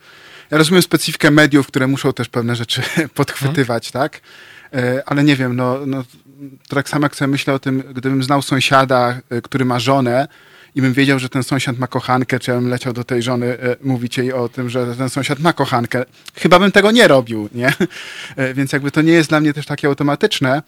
Ja 0.51 0.59
rozumiem 0.59 0.83
specyfikę 0.83 1.31
mediów, 1.31 1.67
które 1.67 1.87
muszą 1.87 2.13
też 2.13 2.29
pewne 2.29 2.57
rzeczy 2.57 2.83
podchwytywać, 3.15 3.91
tak? 3.91 4.21
E, 4.75 5.03
ale 5.07 5.25
nie 5.25 5.37
wiem, 5.37 5.57
no, 5.57 5.87
no 5.87 6.05
tak 6.69 6.89
samo 6.89 7.07
jak 7.07 7.17
sobie 7.17 7.29
myślę 7.29 7.55
o 7.55 7.59
tym, 7.59 7.83
gdybym 7.95 8.23
znał 8.23 8.43
sąsiada, 8.43 9.21
y, 9.33 9.43
który 9.43 9.65
ma 9.65 9.81
żonę, 9.81 10.29
i 10.75 10.83
bym 10.83 10.93
wiedział, 10.93 11.19
że 11.19 11.29
ten 11.29 11.43
sąsiad 11.43 11.79
ma 11.79 11.87
kochankę, 11.87 12.39
czy 12.39 12.51
ja 12.51 12.57
bym 12.57 12.69
leciał 12.69 12.93
do 12.93 13.05
tej 13.05 13.23
żony 13.23 13.47
e, 13.47 13.77
mówić 13.83 14.19
jej 14.19 14.33
o 14.33 14.49
tym, 14.49 14.71
że 14.71 14.97
ten 14.97 15.11
sąsiad 15.11 15.41
ma 15.41 15.53
kochankę. 15.53 16.05
Chyba 16.35 16.59
bym 16.59 16.73
tego 16.73 16.91
nie 16.91 17.09
robił, 17.09 17.49
nie? 17.55 17.73
E, 18.37 18.55
więc 18.55 18.73
jakby 18.73 18.91
to 18.91 19.03
nie 19.03 19.13
jest 19.13 19.29
dla 19.29 19.41
mnie 19.41 19.53
też 19.53 19.67
takie 19.67 19.89
automatyczne, 19.89 20.63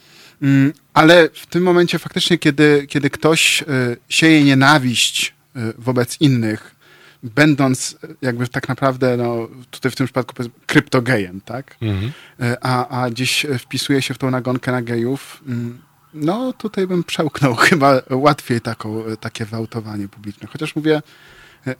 ale 0.94 1.28
w 1.32 1.46
tym 1.46 1.62
momencie 1.62 1.98
faktycznie, 1.98 2.38
kiedy, 2.38 2.86
kiedy 2.88 3.10
ktoś 3.10 3.62
e, 3.62 3.66
sieje 4.08 4.44
nienawiść 4.44 5.34
wobec 5.78 6.20
innych, 6.20 6.74
będąc 7.22 7.96
jakby 8.22 8.48
tak 8.48 8.68
naprawdę, 8.68 9.16
no, 9.16 9.48
tutaj 9.70 9.92
w 9.92 9.96
tym 9.96 10.06
przypadku 10.06 10.42
kryptogejem, 10.66 11.40
tak? 11.40 11.76
Mhm. 11.82 12.12
A, 12.60 12.88
a 12.88 13.10
gdzieś 13.10 13.46
wpisuje 13.58 14.02
się 14.02 14.14
w 14.14 14.18
tą 14.18 14.30
nagonkę 14.30 14.72
na 14.72 14.82
gejów, 14.82 15.42
mm, 15.46 15.78
no, 16.14 16.52
tutaj 16.52 16.86
bym 16.86 17.04
przełknął 17.04 17.54
chyba 17.70 18.02
łatwiej 18.10 18.60
taką, 18.60 19.04
takie 19.20 19.44
wyautowanie 19.44 20.08
publiczne. 20.08 20.48
Chociaż 20.52 20.76
mówię, 20.76 21.02
E, 21.02 21.02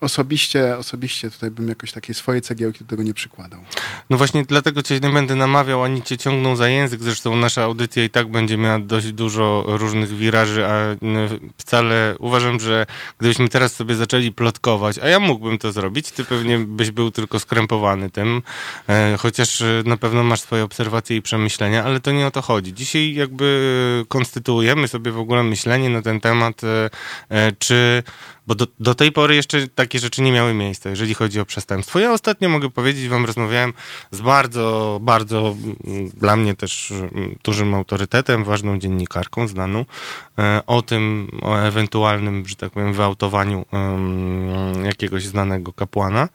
osobiście, 0.01 0.77
osobiście 0.77 1.31
tutaj 1.31 1.51
bym 1.51 1.69
jakoś 1.69 1.93
takiej 1.93 2.15
swojej 2.15 2.43
cegiełki 2.43 2.85
do 2.85 2.91
tego 2.91 3.03
nie 3.03 3.15
przykładał. 3.15 3.61
No 4.11 4.17
właśnie 4.17 4.45
dlatego 4.45 4.83
cię 4.83 5.01
nie 5.01 5.11
będę 5.11 5.35
namawiał, 5.35 5.85
ani 5.85 6.03
cię 6.03 6.19
ciągnął 6.19 6.57
za 6.57 6.69
język. 6.69 7.03
Zresztą 7.03 7.37
nasza 7.37 7.63
audycja 7.63 8.05
i 8.05 8.11
tak 8.11 8.31
będzie 8.31 8.57
miała 8.57 8.79
dość 8.79 9.13
dużo 9.13 9.65
różnych 9.67 10.09
wiraży, 10.09 10.67
a 10.67 10.97
wcale 11.57 12.15
uważam, 12.19 12.61
że 12.61 12.87
gdybyśmy 13.19 13.49
teraz 13.49 13.75
sobie 13.75 13.95
zaczęli 13.95 14.33
plotkować, 14.33 14.99
a 14.99 15.09
ja 15.09 15.21
mógłbym 15.21 15.59
to 15.59 15.73
zrobić, 15.73 16.11
ty 16.11 16.25
pewnie 16.25 16.59
byś 16.59 16.91
był 16.91 17.11
tylko 17.11 17.39
skrępowany 17.39 18.11
tym, 18.11 18.43
e, 18.89 19.17
chociaż 19.19 19.63
na 19.85 19.97
pewno 19.97 20.23
masz 20.23 20.41
swoje 20.41 20.65
obserwacje 20.65 21.17
i 21.17 21.23
przemyślenia, 21.23 21.85
ale 21.85 22.01
to 22.01 22.13
nie 22.13 22.27
o 22.27 22.31
to 22.31 22.43
chodzi. 22.43 22.75
Dzisiaj 22.75 23.15
jakby 23.15 24.05
konstytuujemy 24.09 24.89
sobie 24.89 25.11
w 25.11 25.19
ogóle 25.19 25.43
myślenie 25.43 25.91
na 25.91 26.03
ten 26.03 26.21
temat, 26.21 26.61
e, 26.65 27.53
czy 27.59 28.03
bo 28.51 28.55
do, 28.55 28.67
do 28.81 28.95
tej 28.95 29.13
pory 29.13 29.35
jeszcze 29.35 29.69
takie 29.69 29.99
rzeczy 29.99 30.23
nie 30.23 30.33
miały 30.33 30.55
miejsca, 30.55 30.91
jeżeli 30.91 31.15
chodzi 31.15 31.41
o 31.41 31.45
przestępstwo. 31.45 31.99
Ja 31.99 32.13
ostatnio 32.13 32.49
mogę 32.49 32.71
powiedzieć 32.71 33.09
wam, 33.09 33.25
rozmawiałem 33.25 33.73
z 34.11 34.21
bardzo, 34.21 34.99
bardzo 35.03 35.57
mm, 35.85 36.09
dla 36.09 36.37
mnie 36.37 36.55
też 36.55 36.91
mm, 36.91 37.37
dużym 37.45 37.75
autorytetem, 37.75 38.45
ważną 38.45 38.79
dziennikarką 38.79 39.49
znaną, 39.49 39.85
e, 40.39 40.63
o 40.67 40.83
tym, 40.83 41.31
o 41.43 41.57
ewentualnym, 41.57 42.47
że 42.47 42.57
tak 42.57 42.71
powiem, 42.71 42.93
wyautowaniu 42.93 43.65
jakiegoś 44.85 45.27
znanego 45.27 45.73
kapłana. 45.73 46.29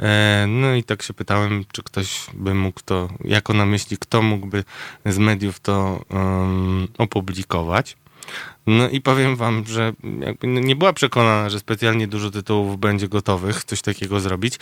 E, 0.00 0.44
no 0.48 0.74
i 0.74 0.84
tak 0.84 1.02
się 1.02 1.14
pytałem, 1.14 1.64
czy 1.72 1.82
ktoś 1.82 2.26
by 2.34 2.54
mógł 2.54 2.80
to, 2.84 3.08
jako 3.24 3.52
na 3.52 3.66
myśli, 3.66 3.98
kto 3.98 4.22
mógłby 4.22 4.64
z 5.06 5.18
mediów 5.18 5.60
to 5.60 6.04
um, 6.10 6.88
opublikować. 6.98 7.96
No 8.66 8.88
i 8.88 9.00
powiem 9.00 9.36
wam, 9.36 9.64
że 9.66 9.92
nie 10.42 10.76
była 10.76 10.92
przekonana, 10.92 11.50
że 11.50 11.60
specjalnie 11.60 12.08
dużo 12.08 12.30
tytułów 12.30 12.78
będzie 12.78 13.08
gotowych 13.08 13.64
coś 13.64 13.82
takiego 13.82 14.20
zrobić. 14.20 14.58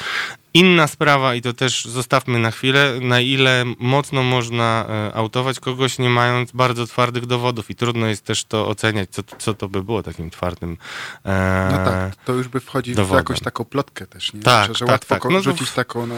Inna 0.54 0.86
sprawa, 0.86 1.34
i 1.34 1.42
to 1.42 1.52
też 1.52 1.84
zostawmy 1.84 2.38
na 2.38 2.50
chwilę, 2.50 2.98
na 3.00 3.20
ile 3.20 3.64
mocno 3.78 4.22
można 4.22 4.86
e, 4.88 5.14
autować 5.14 5.60
kogoś, 5.60 5.98
nie 5.98 6.10
mając 6.10 6.52
bardzo 6.52 6.86
twardych 6.86 7.26
dowodów. 7.26 7.70
I 7.70 7.74
trudno 7.74 8.06
jest 8.06 8.24
też 8.24 8.44
to 8.44 8.68
oceniać, 8.68 9.10
co, 9.10 9.22
co 9.38 9.54
to 9.54 9.68
by 9.68 9.82
było 9.82 10.02
takim 10.02 10.30
twardym. 10.30 10.76
E, 11.24 11.68
no 11.72 11.84
tak, 11.84 12.16
to 12.16 12.32
już 12.32 12.48
by 12.48 12.60
wchodzić 12.60 12.96
w 12.96 13.12
jakąś 13.12 13.40
taką 13.40 13.64
plotkę 13.64 14.06
też, 14.06 14.32
nie? 14.32 14.40
Tak, 14.40 14.68
że, 14.68 14.74
że 14.74 14.84
tak, 14.84 14.92
łatwo 14.92 15.14
tak. 15.14 15.32
No 15.32 15.42
rzucić 15.42 15.70
taką, 15.70 16.06
no 16.06 16.14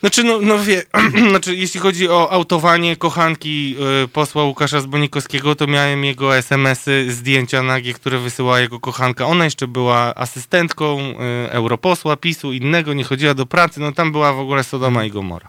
znaczy, 0.00 0.24
no, 0.24 0.40
no 0.40 0.58
wie, 0.58 0.82
znaczy, 1.30 1.56
jeśli 1.56 1.80
chodzi 1.80 2.08
o 2.08 2.30
autowanie 2.30 2.96
kochanki 2.96 3.76
y, 4.04 4.08
posła 4.08 4.44
Łukasza 4.44 4.80
Zbonikowskiego, 4.80 5.54
to 5.54 5.66
miałem 5.66 6.04
jego 6.04 6.36
SMS-y, 6.36 7.12
zdjęcia 7.12 7.62
nagie, 7.62 7.94
które 7.94 8.18
wysyłała 8.18 8.60
jego 8.60 8.80
kochanka. 8.80 9.26
Ona 9.26 9.44
jeszcze 9.44 9.68
była 9.68 10.14
asystentką 10.14 11.00
y, 11.00 11.14
europosła 11.50 12.16
PiSu, 12.16 12.52
innego, 12.52 12.94
nie 12.94 13.04
chodziła 13.04 13.34
do 13.34 13.46
pracy, 13.46 13.80
no 13.80 13.92
tam 13.92 14.12
była 14.12 14.32
w 14.32 14.38
ogóle 14.38 14.64
Sodoma 14.64 15.04
i 15.04 15.10
Gomora. 15.10 15.48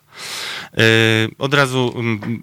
Y, 0.80 1.32
od 1.38 1.54
razu 1.54 1.94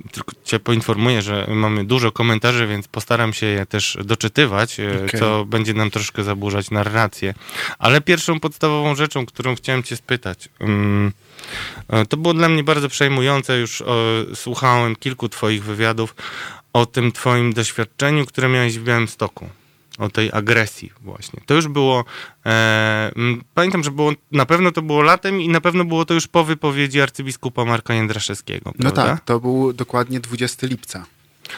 y, 0.06 0.12
tylko 0.12 0.32
cię 0.44 0.58
poinformuję, 0.60 1.22
że 1.22 1.46
mamy 1.48 1.84
dużo 1.84 2.12
komentarzy, 2.12 2.66
więc 2.66 2.88
postaram 2.88 3.32
się 3.32 3.46
je 3.46 3.66
też 3.66 3.98
doczytywać, 4.04 4.80
y, 4.80 5.04
okay. 5.06 5.20
co 5.20 5.44
będzie 5.44 5.74
nam 5.74 5.90
troszkę 5.90 6.24
zaburzać 6.24 6.70
narrację. 6.70 7.34
Ale 7.78 8.00
pierwszą 8.00 8.40
podstawową 8.40 8.94
rzeczą, 8.94 9.26
którą 9.26 9.54
chciałem 9.54 9.82
cię 9.82 9.96
spytać... 9.96 10.48
E, 10.60 11.27
to 12.08 12.16
było 12.16 12.34
dla 12.34 12.48
mnie 12.48 12.64
bardzo 12.64 12.88
przejmujące. 12.88 13.58
Już 13.58 13.82
o, 13.82 13.96
słuchałem 14.34 14.96
kilku 14.96 15.28
Twoich 15.28 15.64
wywiadów 15.64 16.14
o 16.72 16.86
tym 16.86 17.12
Twoim 17.12 17.52
doświadczeniu, 17.52 18.26
które 18.26 18.48
miałeś 18.48 18.78
w 18.78 18.84
Białymstoku. 18.84 19.48
O 19.98 20.08
tej 20.08 20.30
agresji, 20.32 20.92
właśnie. 21.00 21.40
To 21.46 21.54
już 21.54 21.68
było. 21.68 22.04
E, 22.46 23.12
pamiętam, 23.54 23.84
że 23.84 23.90
było, 23.90 24.12
na 24.32 24.46
pewno 24.46 24.72
to 24.72 24.82
było 24.82 25.02
latem 25.02 25.40
i 25.40 25.48
na 25.48 25.60
pewno 25.60 25.84
było 25.84 26.04
to 26.04 26.14
już 26.14 26.26
po 26.26 26.44
wypowiedzi 26.44 27.00
arcybiskupa 27.00 27.64
Marka 27.64 27.94
Jędraszewskiego. 27.94 28.72
No 28.78 28.90
tak, 28.90 29.24
to 29.24 29.40
był 29.40 29.72
dokładnie 29.72 30.20
20 30.20 30.66
lipca. 30.66 31.06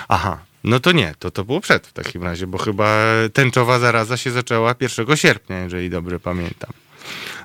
Aha, 0.08 0.38
no 0.64 0.80
to 0.80 0.92
nie, 0.92 1.14
to 1.18 1.30
to 1.30 1.44
było 1.44 1.60
przed 1.60 1.86
w 1.86 1.92
takim 1.92 2.22
razie, 2.22 2.46
bo 2.46 2.58
chyba 2.58 3.04
tęczowa 3.32 3.78
zaraza 3.78 4.16
się 4.16 4.30
zaczęła 4.30 4.74
1 4.80 5.16
sierpnia, 5.16 5.58
jeżeli 5.58 5.90
dobrze 5.90 6.20
pamiętam. 6.20 6.70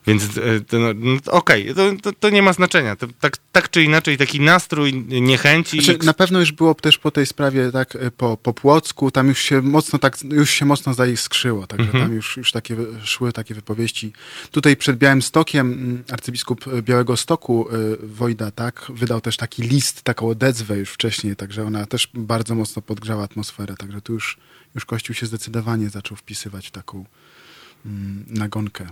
Więc 0.08 0.24
e, 0.24 0.80
no, 0.80 0.88
no, 0.96 1.18
okej, 1.32 1.72
okay, 1.72 1.98
to, 2.02 2.12
to, 2.14 2.30
nie 2.30 2.42
ma 2.42 2.54
znaczenia. 2.54 2.96
To, 2.96 3.08
tak, 3.20 3.38
tak 3.52 3.70
czy 3.70 3.84
inaczej, 3.84 4.18
taki 4.18 4.40
nastrój 4.40 4.94
niechęci. 5.22 5.84
Znaczy, 5.84 6.06
na 6.06 6.14
pewno 6.14 6.40
już 6.40 6.52
było 6.52 6.76
też 6.76 6.98
po 6.98 7.12
tej 7.12 7.26
sprawie, 7.26 7.72
tak, 7.72 7.96
e, 7.96 8.12
po, 8.12 8.38
po 8.38 8.54
Płocku, 8.54 9.12
tam 9.12 9.28
już 9.28 9.40
się 9.40 9.62
mocno 9.62 10.00
tak, 10.00 10.18
już 10.24 10.50
się 10.50 10.66
mocno 10.66 10.94
zaiskrzyło, 10.94 11.68
także 11.68 11.86
mhm. 11.86 12.04
tam 12.04 12.16
już, 12.16 12.38
już 12.38 12.52
takie 12.52 12.76
szły 13.04 13.34
takie 13.34 13.56
wypowiedzi. 13.56 14.14
Tutaj 14.52 14.78
przed 14.78 14.98
Białym 14.98 15.22
Stokiem 15.22 16.04
arcybiskup 16.12 16.66
Białego 16.82 17.18
Stoku, 17.18 17.68
e, 17.70 17.74
Wojda, 18.08 18.52
tak, 18.52 18.86
wydał 18.90 19.22
też 19.22 19.38
taki 19.38 19.62
list, 19.62 20.02
taką 20.02 20.28
odezwę 20.28 20.78
już 20.78 20.90
wcześniej, 20.90 21.36
także 21.36 21.66
ona 21.66 21.86
też 21.86 22.10
bardzo 22.14 22.56
mocno 22.56 22.82
podgrzała 22.82 23.24
atmosferę, 23.24 23.76
także 23.78 24.02
tu 24.02 24.14
już, 24.14 24.38
już 24.76 24.86
Kościół 24.86 25.16
się 25.16 25.26
zdecydowanie 25.26 25.90
zaczął 25.90 26.18
wpisywać 26.18 26.68
w 26.68 26.72
taką 26.72 27.06
nagonkę. 28.27 28.88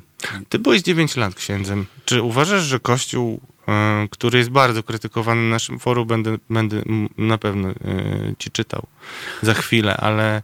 Ty 0.49 0.59
byłeś 0.59 0.81
9 0.81 1.15
lat 1.15 1.35
księdzem. 1.35 1.85
Czy 2.05 2.21
uważasz, 2.21 2.63
że 2.63 2.79
Kościół, 2.79 3.41
e, 3.67 4.07
który 4.11 4.37
jest 4.37 4.49
bardzo 4.49 4.83
krytykowany 4.83 5.41
na 5.41 5.49
naszym 5.49 5.79
forum, 5.79 6.07
będę, 6.07 6.37
będę 6.49 6.81
na 7.17 7.37
pewno 7.37 7.69
e, 7.69 7.73
ci 8.39 8.51
czytał 8.51 8.87
za 9.41 9.53
chwilę, 9.53 9.97
ale 9.97 10.41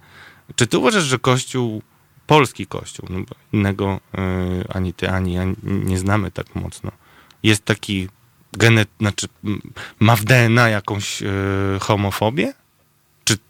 czy 0.56 0.68
ty 0.68 0.78
uważasz, 0.78 1.04
że 1.04 1.20
Kościół, 1.20 1.82
polski 2.28 2.68
Kościół, 2.68 3.08
no 3.10 3.20
innego 3.54 4.00
e, 4.18 4.76
ani 4.76 4.94
ty, 4.94 5.10
ani 5.10 5.34
ja 5.34 5.44
nie 5.64 5.98
znamy 5.98 6.32
tak 6.32 6.56
mocno, 6.56 6.92
jest 7.44 7.66
taki 7.66 8.08
genet, 8.54 8.90
znaczy 9.00 9.28
ma 10.00 10.16
w 10.16 10.24
DNA 10.24 10.70
jakąś 10.70 11.24
homofobię? 11.80 12.54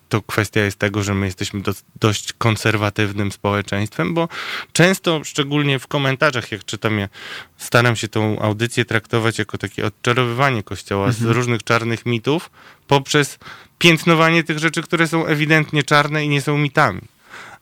To 0.09 0.21
kwestia 0.21 0.61
jest 0.61 0.79
tego, 0.79 1.03
że 1.03 1.13
my 1.13 1.25
jesteśmy 1.25 1.61
do, 1.61 1.73
dość 1.99 2.33
konserwatywnym 2.33 3.31
społeczeństwem, 3.31 4.13
bo 4.13 4.27
często, 4.73 5.23
szczególnie 5.23 5.79
w 5.79 5.87
komentarzach, 5.87 6.51
jak 6.51 6.65
czytam 6.65 6.99
je, 6.99 7.09
staram 7.57 7.95
się 7.95 8.07
tą 8.07 8.39
audycję 8.39 8.85
traktować 8.85 9.39
jako 9.39 9.57
takie 9.57 9.85
odczarowywanie 9.85 10.63
Kościoła 10.63 11.07
mhm. 11.07 11.25
z 11.25 11.35
różnych 11.35 11.63
czarnych 11.63 12.05
mitów 12.05 12.51
poprzez 12.87 13.39
piętnowanie 13.77 14.43
tych 14.43 14.59
rzeczy, 14.59 14.81
które 14.81 15.07
są 15.07 15.25
ewidentnie 15.25 15.83
czarne 15.83 16.25
i 16.25 16.29
nie 16.29 16.41
są 16.41 16.57
mitami. 16.57 17.01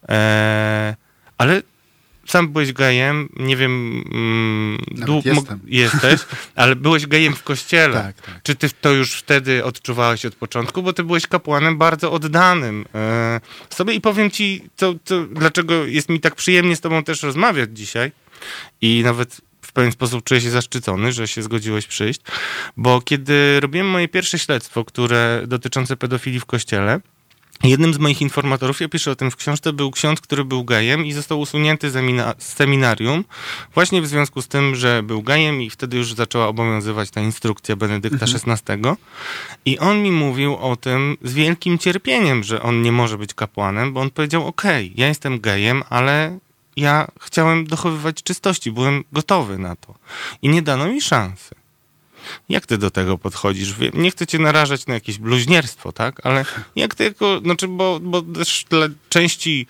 Eee, 0.07 0.95
ale 1.37 1.61
sam 2.27 2.49
byłeś 2.49 2.73
gejem, 2.73 3.29
nie 3.35 3.57
wiem, 3.57 4.03
mm, 4.11 4.77
jesteś, 5.67 6.21
ale 6.55 6.75
byłeś 6.75 7.07
gejem 7.07 7.35
w 7.35 7.43
kościele. 7.43 7.93
Tak, 7.93 8.21
tak. 8.21 8.43
Czy 8.43 8.55
ty 8.55 8.69
to 8.81 8.93
już 8.93 9.13
wtedy 9.13 9.65
odczuwałeś 9.65 10.25
od 10.25 10.35
początku? 10.35 10.83
Bo 10.83 10.93
ty 10.93 11.03
byłeś 11.03 11.27
kapłanem 11.27 11.77
bardzo 11.77 12.11
oddanym 12.11 12.85
e, 12.95 13.41
sobie 13.69 13.93
i 13.93 14.01
powiem 14.01 14.31
ci, 14.31 14.63
co, 14.75 14.93
dlaczego 15.31 15.85
jest 15.85 16.09
mi 16.09 16.19
tak 16.19 16.35
przyjemnie 16.35 16.75
z 16.75 16.81
tobą 16.81 17.03
też 17.03 17.23
rozmawiać 17.23 17.69
dzisiaj 17.73 18.11
i 18.81 19.01
nawet 19.03 19.41
w 19.61 19.71
pewien 19.71 19.91
sposób 19.91 20.23
czuję 20.23 20.41
się 20.41 20.49
zaszczycony, 20.49 21.11
że 21.11 21.27
się 21.27 21.43
zgodziłeś 21.43 21.87
przyjść, 21.87 22.21
bo 22.77 23.01
kiedy 23.01 23.59
robiłem 23.59 23.89
moje 23.89 24.07
pierwsze 24.07 24.39
śledztwo, 24.39 24.85
które 24.85 25.43
dotyczące 25.47 25.97
pedofilii 25.97 26.39
w 26.39 26.45
kościele, 26.45 26.99
Jednym 27.63 27.93
z 27.93 27.97
moich 27.97 28.21
informatorów, 28.21 28.81
ja 28.81 28.89
piszę 28.89 29.11
o 29.11 29.15
tym 29.15 29.31
w 29.31 29.35
książce, 29.35 29.73
był 29.73 29.91
ksiądz, 29.91 30.21
który 30.21 30.45
był 30.45 30.63
gejem 30.63 31.05
i 31.05 31.13
został 31.13 31.39
usunięty 31.39 31.89
z 31.89 32.23
seminarium 32.37 33.23
właśnie 33.73 34.01
w 34.01 34.07
związku 34.07 34.41
z 34.41 34.47
tym, 34.47 34.75
że 34.75 35.03
był 35.03 35.23
gejem 35.23 35.61
i 35.61 35.69
wtedy 35.69 35.97
już 35.97 36.13
zaczęła 36.13 36.47
obowiązywać 36.47 37.11
ta 37.11 37.21
instrukcja 37.21 37.75
Benedykta 37.75 38.25
XVI. 38.25 38.73
Mhm. 38.73 38.95
I 39.65 39.79
on 39.79 40.03
mi 40.03 40.11
mówił 40.11 40.55
o 40.55 40.75
tym 40.75 41.17
z 41.23 41.33
wielkim 41.33 41.77
cierpieniem, 41.77 42.43
że 42.43 42.61
on 42.61 42.81
nie 42.81 42.91
może 42.91 43.17
być 43.17 43.33
kapłanem, 43.33 43.93
bo 43.93 44.01
on 44.01 44.09
powiedział, 44.09 44.47
okej, 44.47 44.85
okay, 44.85 44.93
ja 44.97 45.07
jestem 45.07 45.39
gejem, 45.39 45.83
ale 45.89 46.39
ja 46.75 47.07
chciałem 47.21 47.67
dochowywać 47.67 48.23
czystości, 48.23 48.71
byłem 48.71 49.03
gotowy 49.11 49.57
na 49.57 49.75
to. 49.75 49.95
I 50.41 50.49
nie 50.49 50.61
dano 50.61 50.87
mi 50.87 51.01
szansy. 51.01 51.55
Jak 52.49 52.65
ty 52.65 52.77
do 52.77 52.91
tego 52.91 53.17
podchodzisz? 53.17 53.75
Nie 53.93 54.11
chcę 54.11 54.27
cię 54.27 54.39
narażać 54.39 54.87
na 54.87 54.93
jakieś 54.93 55.17
bluźnierstwo, 55.17 55.91
tak? 55.91 56.25
Ale 56.25 56.45
jak 56.75 56.95
ty 56.95 57.03
jako, 57.03 57.39
znaczy, 57.39 57.67
bo, 57.67 57.99
bo 57.99 58.21
też 58.21 58.65
dla 58.69 58.87
części 59.09 59.67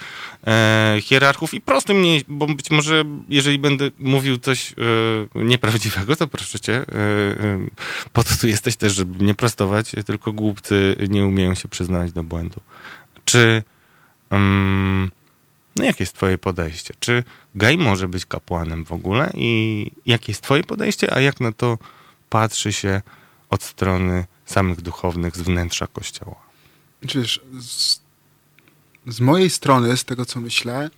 e, 0.48 0.98
hierarchów 1.02 1.54
i 1.54 1.62
prosto 1.62 1.94
mnie, 1.94 2.22
bo 2.28 2.48
być 2.48 2.72
może 2.72 3.04
jeżeli 3.30 3.60
będę 3.60 3.92
mówił 4.00 4.38
coś 4.38 4.72
e, 4.72 5.44
nieprawdziwego, 5.44 6.16
to 6.16 6.28
proszę 6.28 6.60
cię, 6.60 6.74
e, 6.74 6.84
e, 6.84 7.60
po 8.14 8.24
to 8.24 8.36
tu 8.42 8.48
jesteś 8.48 8.76
też, 8.76 8.94
żeby 8.96 9.26
nie 9.26 9.34
prostować, 9.34 9.92
tylko 10.06 10.34
głupcy 10.34 10.96
nie 11.10 11.26
umieją 11.26 11.56
się 11.56 11.68
przyznać 11.68 12.12
do 12.12 12.24
błędu. 12.24 12.62
Czy... 13.26 13.64
Um, 14.32 15.12
no 15.78 15.86
jakie 15.86 16.04
jest 16.04 16.14
twoje 16.14 16.38
podejście? 16.38 16.94
Czy 17.00 17.24
gej 17.56 17.78
może 17.78 18.08
być 18.08 18.26
kapłanem 18.26 18.86
w 18.86 18.92
ogóle? 18.92 19.32
I 19.34 19.92
jakie 20.06 20.32
jest 20.32 20.42
twoje 20.42 20.64
podejście, 20.64 21.14
a 21.14 21.20
jak 21.20 21.40
na 21.40 21.52
to 21.52 21.78
patrzy 22.30 22.74
się 22.74 23.02
od 23.50 23.64
strony 23.64 24.26
samych 24.46 24.82
duchownych 24.82 25.38
z 25.38 25.42
wnętrza 25.42 25.88
kościoła? 25.88 26.36
Czyż 27.08 27.42
z, 27.60 28.00
z 29.08 29.20
mojej 29.20 29.50
strony, 29.50 29.98
z 29.98 30.06
tego 30.06 30.26
co 30.26 30.40
myślę, 30.40 30.90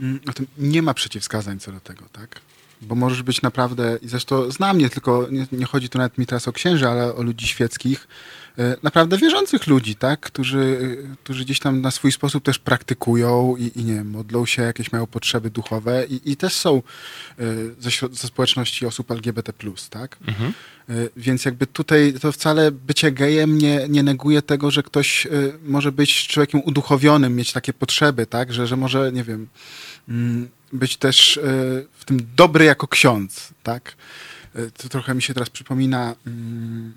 mm, 0.00 0.20
nie 0.58 0.82
ma 0.82 0.94
przeciwwskazań 0.94 1.60
co 1.60 1.72
do 1.72 1.80
tego, 1.80 2.04
tak? 2.12 2.40
Bo 2.82 2.94
możesz 2.94 3.22
być 3.22 3.42
naprawdę, 3.42 3.98
i 4.02 4.08
zresztą 4.08 4.50
znam 4.50 4.78
nie 4.78 4.90
tylko, 4.90 5.26
nie, 5.30 5.46
nie 5.52 5.66
chodzi 5.66 5.88
tu 5.88 5.98
nawet 5.98 6.18
mi 6.18 6.26
teraz 6.26 6.48
o 6.48 6.52
księży, 6.52 6.88
ale 6.88 7.14
o 7.14 7.22
ludzi 7.22 7.46
świeckich, 7.46 8.08
E, 8.58 8.76
naprawdę 8.82 9.18
wierzących 9.18 9.66
ludzi, 9.66 9.96
tak? 9.96 10.20
Którzy, 10.20 10.96
e, 11.12 11.16
którzy 11.24 11.44
gdzieś 11.44 11.60
tam 11.60 11.80
na 11.80 11.90
swój 11.90 12.12
sposób 12.12 12.44
też 12.44 12.58
praktykują 12.58 13.56
i, 13.56 13.80
i 13.80 13.84
nie 13.84 13.94
wiem, 13.94 14.10
modlą 14.10 14.46
się, 14.46 14.62
jakieś 14.62 14.92
mają 14.92 15.06
potrzeby 15.06 15.50
duchowe 15.50 16.06
i, 16.06 16.32
i 16.32 16.36
też 16.36 16.54
są 16.54 16.82
e, 17.38 17.44
ze, 17.78 17.90
ze 18.12 18.28
społeczności 18.28 18.86
osób 18.86 19.10
LGBT+, 19.10 19.52
tak? 19.90 20.16
Mhm. 20.28 20.52
Więc 21.16 21.44
jakby 21.44 21.66
tutaj 21.66 22.14
to 22.20 22.32
wcale 22.32 22.72
bycie 22.72 23.12
gejem 23.12 23.58
nie, 23.58 23.86
nie 23.88 24.02
neguje 24.02 24.42
tego, 24.42 24.70
że 24.70 24.82
ktoś 24.82 25.26
może 25.62 25.92
być 25.92 26.26
człowiekiem 26.26 26.62
uduchowionym, 26.64 27.36
mieć 27.36 27.52
takie 27.52 27.72
potrzeby, 27.72 28.26
tak? 28.26 28.52
Że, 28.52 28.66
że 28.66 28.76
może, 28.76 29.12
nie 29.12 29.24
wiem, 29.24 29.48
mm, 30.08 30.48
być 30.72 30.96
też 30.96 31.40
w 31.92 32.04
tym 32.04 32.18
dobry 32.36 32.64
jako 32.64 32.88
ksiądz, 32.88 33.48
tak? 33.62 33.96
To 34.76 34.88
trochę 34.88 35.14
mi 35.14 35.22
się 35.22 35.34
teraz 35.34 35.50
przypomina 35.50 36.14
mm, 36.26 36.94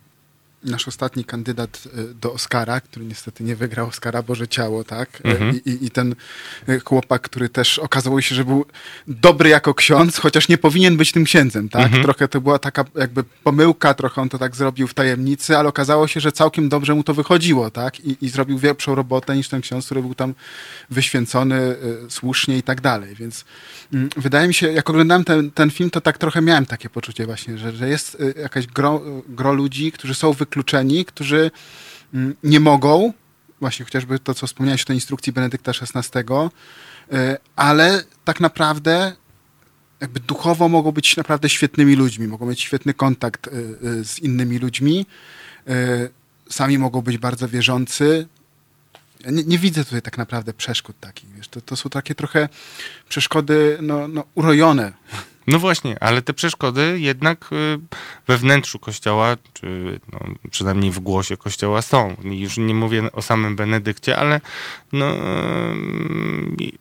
nasz 0.63 0.87
ostatni 0.87 1.25
kandydat 1.25 1.83
e, 1.85 2.13
do 2.13 2.33
Oscara, 2.33 2.81
który 2.81 3.05
niestety 3.05 3.43
nie 3.43 3.55
wygrał 3.55 3.87
Oscara, 3.87 4.21
Boże 4.23 4.47
Ciało, 4.47 4.83
tak? 4.83 5.09
E, 5.25 5.29
mhm. 5.29 5.59
I, 5.65 5.85
I, 5.85 5.91
ten 5.91 6.15
e, 6.67 6.79
chłopak, 6.79 7.21
który 7.21 7.49
też 7.49 7.79
okazało 7.79 8.21
się, 8.21 8.35
że 8.35 8.45
był 8.45 8.65
dobry 9.07 9.49
jako 9.49 9.73
ksiądz, 9.73 10.17
chociaż 10.17 10.49
nie 10.49 10.57
powinien 10.57 10.97
być 10.97 11.11
tym 11.11 11.23
księdzem, 11.23 11.69
tak? 11.69 11.85
Mhm. 11.85 12.03
Trochę 12.03 12.27
to 12.27 12.41
była 12.41 12.59
taka 12.59 12.85
jakby 12.95 13.23
pomyłka, 13.23 13.93
trochę 13.93 14.21
on 14.21 14.29
to 14.29 14.37
tak 14.37 14.55
zrobił 14.55 14.87
w 14.87 14.93
tajemnicy, 14.93 15.57
ale 15.57 15.69
okazało 15.69 16.07
się, 16.07 16.19
że 16.19 16.31
całkiem 16.31 16.69
dobrze 16.69 16.95
mu 16.95 17.03
to 17.03 17.13
wychodziło, 17.13 17.69
tak? 17.69 17.99
I, 17.99 18.17
i 18.21 18.29
zrobił 18.29 18.57
większą 18.57 18.95
robotę 18.95 19.35
niż 19.35 19.49
ten 19.49 19.61
ksiądz, 19.61 19.85
który 19.85 20.01
był 20.01 20.15
tam 20.15 20.33
wyświęcony 20.89 21.75
słusznie 22.09 22.57
i 22.57 22.63
tak 22.63 22.81
dalej, 22.81 23.15
więc 23.15 23.45
mm, 23.93 24.09
wydaje 24.17 24.47
mi 24.47 24.53
się, 24.53 24.71
jak 24.71 24.89
oglądałem 24.89 25.23
ten, 25.23 25.51
ten 25.51 25.71
film, 25.71 25.89
to 25.89 26.01
tak 26.01 26.17
trochę 26.17 26.41
miałem 26.41 26.65
takie 26.65 26.89
poczucie 26.89 27.25
właśnie, 27.25 27.57
że, 27.57 27.71
że 27.71 27.89
jest 27.89 28.17
jakaś 28.41 28.67
gro, 28.67 29.01
gro 29.29 29.53
ludzi, 29.53 29.91
którzy 29.91 30.13
są 30.13 30.33
wy 30.33 30.45
wykluczeni, 30.51 31.05
którzy 31.05 31.51
mm, 32.13 32.35
nie 32.43 32.59
mogą, 32.59 33.13
właśnie 33.59 33.85
chociażby 33.85 34.19
to, 34.19 34.33
co 34.33 34.47
wspomniałeś 34.47 34.85
o 34.89 34.93
instrukcji 34.93 35.33
Benedykta 35.33 35.71
XVI, 35.71 36.19
e, 37.11 37.37
ale 37.55 38.03
tak 38.25 38.39
naprawdę 38.39 39.13
jakby 40.01 40.19
duchowo 40.19 40.69
mogą 40.69 40.91
być 40.91 41.17
naprawdę 41.17 41.49
świetnymi 41.49 41.95
ludźmi, 41.95 42.27
mogą 42.27 42.45
mieć 42.45 42.61
świetny 42.61 42.93
kontakt 42.93 43.47
e, 43.47 43.51
e, 43.51 44.03
z 44.03 44.19
innymi 44.19 44.59
ludźmi, 44.59 45.05
sami 46.49 46.77
mogą 46.77 47.01
być 47.01 47.17
bardzo 47.17 47.47
wierzący. 47.47 48.27
Nie, 49.31 49.43
nie 49.43 49.57
widzę 49.57 49.85
tutaj 49.85 50.01
tak 50.01 50.17
naprawdę 50.17 50.53
przeszkód 50.53 50.95
takich. 50.99 51.29
Wiesz, 51.35 51.47
to, 51.47 51.61
to 51.61 51.75
są 51.75 51.89
takie 51.89 52.15
trochę 52.15 52.49
przeszkody 53.09 53.77
no, 53.81 54.07
no, 54.07 54.23
urojone 54.35 54.93
no 55.47 55.59
właśnie, 55.59 56.03
ale 56.03 56.21
te 56.21 56.33
przeszkody 56.33 56.99
jednak 56.99 57.49
y, 57.51 57.79
we 58.27 58.37
wnętrzu 58.37 58.79
kościoła, 58.79 59.37
czy 59.53 59.99
no, 60.11 60.19
przynajmniej 60.51 60.91
w 60.91 60.99
głosie 60.99 61.37
kościoła 61.37 61.81
są. 61.81 62.15
Już 62.23 62.57
nie 62.57 62.73
mówię 62.73 63.11
o 63.11 63.21
samym 63.21 63.55
Benedykcie, 63.55 64.17
ale 64.17 64.41
no, 64.93 65.15
y, 65.15 66.71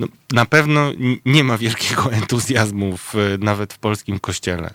no, 0.00 0.08
na 0.32 0.46
pewno 0.46 0.92
nie 1.24 1.44
ma 1.44 1.58
wielkiego 1.58 2.12
entuzjazmu 2.22 2.96
w, 2.96 3.14
nawet 3.38 3.74
w 3.74 3.78
polskim 3.78 4.20
kościele 4.20 4.74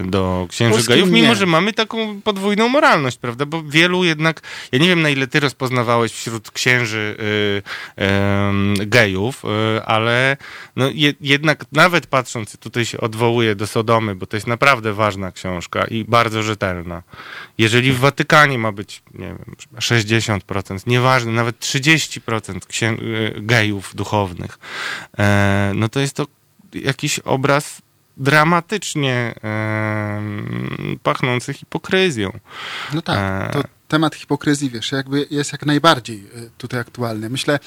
y, 0.00 0.04
do 0.04 0.46
księży 0.50 0.88
gejów, 0.88 1.10
mimo 1.10 1.34
że 1.34 1.46
mamy 1.46 1.72
taką 1.72 2.20
podwójną 2.20 2.68
moralność, 2.68 3.18
prawda? 3.18 3.46
Bo 3.46 3.62
wielu 3.62 4.04
jednak, 4.04 4.40
ja 4.72 4.78
nie 4.78 4.88
wiem 4.88 5.02
na 5.02 5.10
ile 5.10 5.26
ty 5.26 5.40
rozpoznawałeś 5.40 6.12
wśród 6.12 6.50
księży 6.50 7.16
y, 7.98 8.02
y, 8.82 8.86
gejów, 8.86 9.42
ale 9.86 10.36
no, 10.76 10.90
je, 10.94 11.12
jednak 11.20 11.64
nawet 11.72 11.93
patrząc, 12.06 12.56
tutaj 12.56 12.84
się 12.84 13.00
odwołuję 13.00 13.54
do 13.54 13.66
Sodomy, 13.66 14.14
bo 14.14 14.26
to 14.26 14.36
jest 14.36 14.46
naprawdę 14.46 14.92
ważna 14.92 15.32
książka 15.32 15.84
i 15.84 16.04
bardzo 16.04 16.42
rzetelna. 16.42 17.02
Jeżeli 17.58 17.92
w 17.92 17.98
Watykanie 17.98 18.58
ma 18.58 18.72
być, 18.72 19.02
nie 19.14 19.26
wiem, 19.26 19.54
60%, 19.78 20.86
nieważne, 20.86 21.32
nawet 21.32 21.58
30% 21.60 22.66
księ- 22.66 22.96
gejów 23.40 23.94
duchownych, 23.94 24.58
E, 25.18 25.72
no 25.74 25.88
to 25.88 26.00
jest 26.00 26.16
to 26.16 26.26
jakiś 26.74 27.18
obraz 27.18 27.82
dramatycznie 28.16 29.34
e, 29.44 30.22
pachnący 31.02 31.52
hipokryzją. 31.54 32.38
No 32.94 33.02
tak, 33.02 33.52
to 33.52 33.62
temat 33.88 34.14
hipokryzji, 34.14 34.70
wiesz, 34.70 34.92
jakby 34.92 35.26
jest 35.30 35.52
jak 35.52 35.66
najbardziej 35.66 36.16
e, 36.18 36.50
tutaj 36.58 36.80
aktualny. 36.80 37.30
Myślę, 37.30 37.58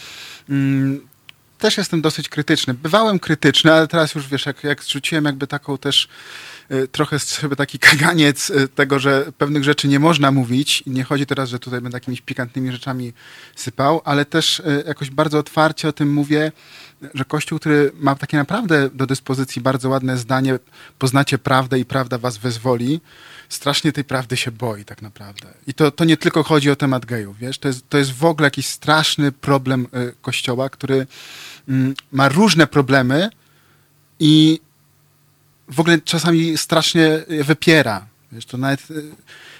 mm, 0.50 1.08
też 1.58 1.78
jestem 1.78 2.02
dosyć 2.02 2.30
krytyczny. 2.30 2.74
Bywałem 2.74 3.20
krytyczny, 3.20 3.74
ale 3.74 3.88
teraz 3.88 4.16
już, 4.16 4.28
wiesz, 4.28 4.46
jak, 4.46 4.64
jak 4.64 4.84
zrzuciłem 4.84 5.26
jakby 5.26 5.48
taką 5.48 5.78
też 5.78 6.08
trochę 6.92 7.20
sobie 7.20 7.56
taki 7.56 7.80
kaganiec 7.90 8.52
tego, 8.76 9.00
że 9.00 9.32
pewnych 9.38 9.64
rzeczy 9.64 9.88
nie 9.88 10.00
można 10.00 10.32
mówić. 10.32 10.84
Nie 10.86 11.04
chodzi 11.04 11.26
teraz, 11.26 11.50
że 11.50 11.60
tutaj 11.60 11.82
będę 11.82 11.96
jakimiś 11.96 12.22
pikantnymi 12.22 12.72
rzeczami 12.72 13.14
sypał, 13.56 14.02
ale 14.06 14.26
też 14.26 14.62
jakoś 14.88 15.10
bardzo 15.10 15.38
otwarcie 15.40 15.88
o 15.88 15.94
tym 15.94 16.14
mówię, 16.14 16.52
że 17.14 17.26
Kościół, 17.26 17.60
który 17.60 17.92
ma 17.94 18.16
takie 18.16 18.38
naprawdę 18.38 18.90
do 18.94 19.06
dyspozycji 19.06 19.62
bardzo 19.62 19.90
ładne 19.90 20.18
zdanie, 20.18 20.60
poznacie 21.00 21.38
prawdę 21.38 21.80
i 21.80 21.86
prawda 21.86 22.18
was 22.18 22.38
wezwoli, 22.38 23.02
strasznie 23.50 23.92
tej 23.92 24.04
prawdy 24.04 24.38
się 24.38 24.52
boi 24.52 24.86
tak 24.86 25.02
naprawdę. 25.02 25.54
I 25.68 25.74
to, 25.74 25.92
to 25.92 26.06
nie 26.06 26.18
tylko 26.18 26.44
chodzi 26.44 26.72
o 26.72 26.76
temat 26.76 27.06
gejów, 27.06 27.38
wiesz, 27.38 27.60
to 27.60 27.68
jest, 27.68 27.90
to 27.90 27.98
jest 27.98 28.12
w 28.12 28.26
ogóle 28.26 28.46
jakiś 28.46 28.68
straszny 28.68 29.32
problem 29.32 29.88
y, 30.10 30.14
Kościoła, 30.22 30.70
który 30.70 31.08
ma 32.12 32.30
różne 32.30 32.68
problemy 32.68 33.30
i 34.20 34.60
w 35.68 35.80
ogóle 35.80 36.02
czasami 36.02 36.58
strasznie 36.58 37.26
wypiera. 37.44 38.06
Wiesz, 38.32 38.46
to 38.46 38.58
nawet 38.58 38.92
y, 38.92 39.04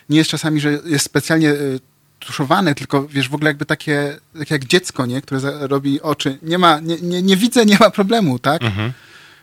nie 0.10 0.18
jest 0.18 0.30
czasami, 0.30 0.60
że 0.60 0.80
jest 0.86 1.06
specjalnie 1.06 1.52
y, 1.52 1.80
tuszowane, 2.20 2.76
tylko 2.76 3.08
wiesz, 3.08 3.30
w 3.30 3.36
ogóle 3.36 3.50
jakby 3.50 3.66
takie, 3.66 4.18
tak 4.40 4.52
jak 4.52 4.66
dziecko, 4.66 5.06
nie, 5.06 5.22
które 5.22 5.68
robi 5.68 6.02
oczy. 6.02 6.38
Nie 6.42 6.58
ma, 6.58 6.80
nie, 6.80 6.98
nie, 7.02 7.22
nie 7.22 7.38
widzę, 7.38 7.66
nie 7.66 7.78
ma 7.80 7.90
problemu, 7.90 8.40
tak? 8.40 8.64
Mhm. 8.64 8.94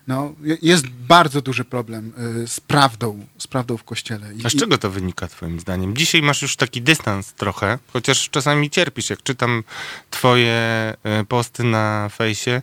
No, 0.07 0.35
jest 0.63 0.87
bardzo 0.89 1.43
duży 1.43 1.65
problem 1.65 2.13
y, 2.43 2.49
z 2.49 2.61
prawdą, 2.61 3.27
z 3.39 3.47
prawdą 3.47 3.77
w 3.77 3.85
kościele. 3.85 4.27
A 4.45 4.51
z 4.51 4.57
czego 4.57 4.79
to 4.79 4.91
wynika 4.91 5.29
twoim 5.29 5.61
zdaniem? 5.61 5.97
Dzisiaj 5.97 6.23
masz 6.23 6.43
już 6.43 6.57
taki 6.57 6.83
dystans 6.83 7.33
trochę, 7.33 7.79
chociaż 7.93 8.31
czasami 8.31 8.71
cierpisz. 8.71 9.11
Jak 9.11 9.23
czytam 9.23 9.65
twoje 10.11 10.93
y, 11.21 11.25
posty 11.25 11.65
na 11.65 12.09
fejsie, 12.09 12.63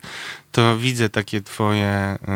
to 0.51 0.77
widzę 0.77 1.09
takie 1.09 1.41
twoje 1.41 2.17
yy, 2.21 2.27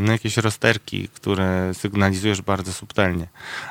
no 0.00 0.12
jakieś 0.12 0.36
rozterki, 0.36 1.08
które 1.08 1.74
sygnalizujesz 1.74 2.42
bardzo 2.42 2.72
subtelnie. 2.72 3.28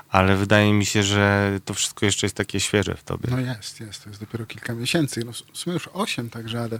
Ale 0.10 0.38
wydaje 0.38 0.74
mi 0.74 0.86
się, 0.86 1.04
że 1.04 1.60
to 1.66 1.74
wszystko 1.74 2.06
jeszcze 2.06 2.26
jest 2.26 2.36
takie 2.36 2.60
świeże 2.60 2.96
w 2.96 3.04
tobie. 3.04 3.30
No 3.32 3.40
jest, 3.40 3.80
jest. 3.80 4.04
To 4.04 4.10
jest 4.10 4.22
dopiero 4.22 4.46
kilka 4.46 4.74
miesięcy. 4.74 5.24
No 5.26 5.32
w 5.32 5.58
sumie 5.58 5.74
już 5.74 5.88
osiem, 5.94 6.30
także 6.30 6.62
ale 6.62 6.80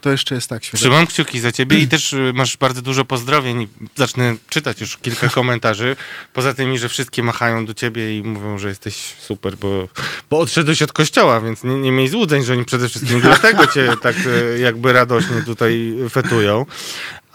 to 0.00 0.10
jeszcze 0.10 0.34
jest 0.34 0.48
tak 0.48 0.64
świetnie. 0.64 0.78
Trzymam 0.78 1.06
kciuki 1.06 1.40
za 1.40 1.52
ciebie 1.52 1.78
i 1.78 1.88
też 1.88 2.12
y, 2.12 2.32
masz 2.34 2.56
bardzo 2.56 2.82
dużo 2.82 3.04
pozdrowień. 3.04 3.68
Zacznę 3.96 4.36
czytać 4.48 4.80
już 4.80 4.96
kilka 4.96 5.28
komentarzy. 5.38 5.96
Poza 6.32 6.54
tymi, 6.54 6.78
że 6.78 6.88
wszystkie 6.88 7.22
machają 7.22 7.66
do 7.66 7.74
ciebie 7.74 8.18
i 8.18 8.22
mówią, 8.22 8.58
że 8.58 8.68
jesteś 8.68 8.96
super, 9.20 9.56
bo 9.56 9.88
bo 10.30 10.38
odszedłeś 10.38 10.82
od 10.82 10.92
kościoła, 10.92 11.40
więc 11.40 11.64
nie, 11.64 11.74
nie 11.74 11.92
miej 11.92 12.08
złudzeń, 12.08 12.44
że 12.44 12.52
oni 12.52 12.64
przede 12.64 12.88
wszystkim 12.88 13.20
dlatego 13.28 13.66
cię 13.66 13.88
tak 14.02 14.16
e, 14.16 14.58
jakby 14.58 14.92
radośnie 14.92 15.42
tutaj 15.42 15.94
fetują. 16.10 16.66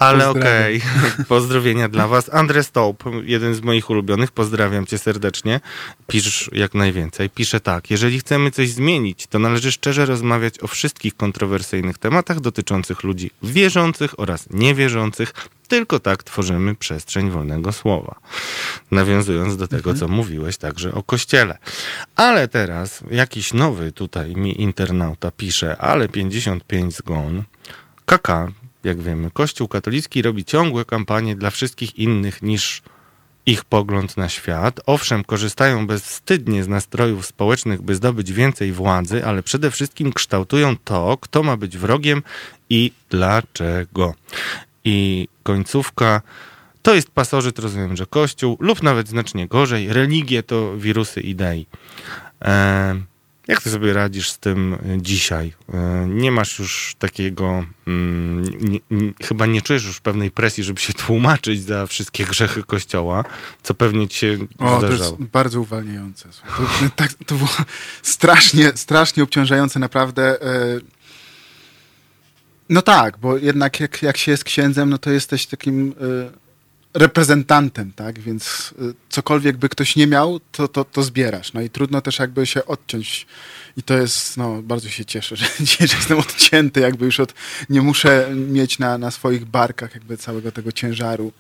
Ale 0.04 0.30
okej, 0.30 0.82
okay. 1.14 1.26
pozdrowienia 1.34 1.90
dla 1.90 2.08
was. 2.08 2.34
Andre 2.34 2.64
Stoup, 2.64 3.04
jeden 3.24 3.56
z 3.56 3.62
moich 3.62 3.90
ulubionych, 3.90 4.32
pozdrawiam 4.32 4.86
cię 4.86 4.98
serdecznie. 4.98 5.60
Pisz 6.08 6.50
jak 6.54 6.74
najwięcej. 6.74 7.30
Pisze 7.30 7.60
tak, 7.60 7.92
jeżeli 7.92 8.20
chcemy 8.20 8.52
coś 8.52 8.70
zmienić, 8.70 9.28
to 9.28 9.40
należy 9.40 9.72
szczerze 9.72 10.06
rozmawiać 10.06 10.60
o 10.60 10.68
wszystkich 10.68 11.16
kontrowersyjnych 11.16 11.98
tematach 11.98 12.40
dotyczących 12.40 13.04
ludzi 13.04 13.32
wierzących 13.44 14.20
oraz 14.20 14.50
niewierzących. 14.50 15.34
Tylko 15.68 16.00
tak 16.00 16.24
tworzymy 16.24 16.76
przestrzeń 16.76 17.30
wolnego 17.30 17.72
słowa. 17.72 18.16
Nawiązując 18.92 19.58
do 19.58 19.68
tego, 19.68 19.90
mhm. 19.90 19.98
co 19.98 20.08
mówiłeś 20.08 20.58
także 20.58 20.94
o 20.94 21.04
Kościele. 21.04 21.58
Ale 22.16 22.48
teraz 22.48 23.04
jakiś 23.12 23.54
nowy 23.54 23.92
tutaj 23.92 24.36
mi 24.36 24.62
internauta 24.62 25.32
pisze, 25.32 25.78
ale 25.78 26.10
55 26.10 26.96
zgon. 26.96 27.44
Kaka, 28.06 28.52
jak 28.84 29.02
wiemy, 29.02 29.32
Kościół 29.32 29.68
katolicki 29.68 30.22
robi 30.22 30.46
ciągłe 30.46 30.86
kampanie 30.86 31.36
dla 31.36 31.50
wszystkich 31.50 32.00
innych 32.00 32.42
niż 32.42 32.82
ich 33.46 33.66
pogląd 33.66 34.18
na 34.18 34.30
świat. 34.30 34.80
Owszem, 34.86 35.24
korzystają 35.24 35.88
bezwstydnie 35.88 36.64
z 36.64 36.68
nastrojów 36.68 37.26
społecznych, 37.26 37.82
by 37.82 37.96
zdobyć 37.96 38.34
więcej 38.34 38.72
władzy, 38.72 39.26
ale 39.26 39.44
przede 39.44 39.72
wszystkim 39.72 40.14
kształtują 40.14 40.76
to, 40.84 41.18
kto 41.22 41.44
ma 41.44 41.58
być 41.58 41.78
wrogiem 41.78 42.24
i 42.70 42.92
dlaczego. 43.10 44.14
I 44.86 45.28
końcówka. 45.44 46.22
To 46.82 46.96
jest 46.96 47.12
pasożyt, 47.12 47.60
rozumiem, 47.60 47.96
że 47.96 48.06
Kościół, 48.06 48.58
lub 48.60 48.84
nawet 48.84 49.08
znacznie 49.08 49.48
gorzej, 49.48 49.94
religie 49.94 50.44
to 50.44 50.78
wirusy 50.78 51.22
idei. 51.22 51.66
Eee, 52.42 53.02
jak 53.48 53.62
ty 53.62 53.70
sobie 53.70 53.94
radzisz 53.94 54.32
z 54.32 54.40
tym 54.40 54.74
e, 54.74 55.02
dzisiaj? 55.02 55.54
E, 55.74 56.06
nie 56.10 56.32
masz 56.32 56.60
już 56.60 56.96
takiego, 57.00 57.66
mm, 57.88 58.44
nie, 58.44 58.80
nie, 58.92 59.14
chyba 59.24 59.46
nie 59.46 59.62
czujesz 59.62 59.86
już 59.86 60.02
pewnej 60.02 60.32
presji, 60.32 60.64
żeby 60.64 60.80
się 60.80 60.94
tłumaczyć 61.06 61.64
za 61.64 61.88
wszystkie 61.88 62.26
grzechy 62.26 62.64
Kościoła, 62.64 63.24
co 63.64 63.74
pewnie 63.74 64.08
ci 64.08 64.18
się 64.18 64.38
o, 64.60 64.78
zdarzało. 64.80 65.12
To 65.12 65.20
jest 65.20 65.32
bardzo 65.32 65.62
uwalniające. 65.62 66.30
To, 66.30 66.90
tak, 66.96 67.14
to 67.26 67.36
było 67.36 67.50
strasznie, 68.02 68.72
strasznie 68.76 69.24
obciążające 69.24 69.80
naprawdę. 69.80 70.42
E, 70.42 70.80
no 72.70 72.82
tak, 72.82 73.18
bo 73.18 73.38
jednak 73.38 73.80
jak, 73.80 74.02
jak 74.02 74.18
się 74.18 74.32
jest 74.32 74.44
księdzem, 74.44 74.90
no 74.90 74.98
to 74.98 75.12
jesteś 75.12 75.48
takim 75.48 75.94
reprezentantem, 76.94 77.92
tak? 77.92 78.20
Więc 78.20 78.74
y, 78.82 78.94
cokolwiek 79.10 79.58
by 79.58 79.70
ktoś 79.70 79.96
nie 79.96 80.08
miał, 80.08 80.40
to, 80.52 80.68
to, 80.68 80.86
to 80.86 81.04
zbierasz. 81.04 81.54
No 81.54 81.62
i 81.62 81.70
trudno 81.70 82.02
też 82.02 82.20
jakby 82.20 82.46
się 82.46 82.66
odciąć. 82.66 83.28
I 83.78 83.84
to 83.84 83.98
jest, 83.98 84.38
no, 84.38 84.62
bardzo 84.62 84.90
się 84.90 85.06
cieszę, 85.06 85.36
że 85.40 85.46
dzisiaj 85.60 85.88
jestem 85.92 86.20
odcięty, 86.20 86.80
jakby 86.80 87.06
już 87.06 87.20
od, 87.20 87.34
nie 87.70 87.82
muszę 87.82 88.30
mieć 88.36 88.80
na, 88.80 88.98
na 88.98 89.12
swoich 89.12 89.46
barkach 89.46 89.94
jakby 89.94 90.18
całego 90.18 90.52
tego 90.52 90.72
ciężaru, 90.72 91.32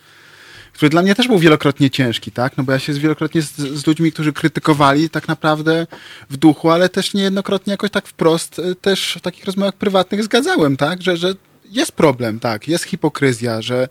który 0.73 0.89
dla 0.89 1.01
mnie 1.01 1.15
też 1.15 1.27
był 1.27 1.39
wielokrotnie 1.39 1.89
ciężki, 1.89 2.31
tak? 2.31 2.57
No 2.57 2.63
bo 2.63 2.71
ja 2.71 2.79
się 2.79 2.93
wielokrotnie 2.93 3.41
z, 3.41 3.55
z 3.55 3.87
ludźmi, 3.87 4.11
którzy 4.11 4.33
krytykowali 4.33 5.09
tak 5.09 5.27
naprawdę 5.27 5.87
w 6.29 6.37
duchu, 6.37 6.69
ale 6.69 6.89
też 6.89 7.13
niejednokrotnie 7.13 7.71
jakoś 7.71 7.91
tak 7.91 8.07
wprost 8.07 8.59
y, 8.59 8.75
też 8.75 9.15
w 9.19 9.21
takich 9.21 9.45
rozmowach 9.45 9.75
prywatnych 9.75 10.23
zgadzałem, 10.23 10.77
tak? 10.77 11.01
Że, 11.01 11.17
że 11.17 11.33
jest 11.73 11.91
problem, 11.91 12.39
tak, 12.39 12.67
jest 12.67 12.83
hipokryzja, 12.83 13.61
że, 13.61 13.87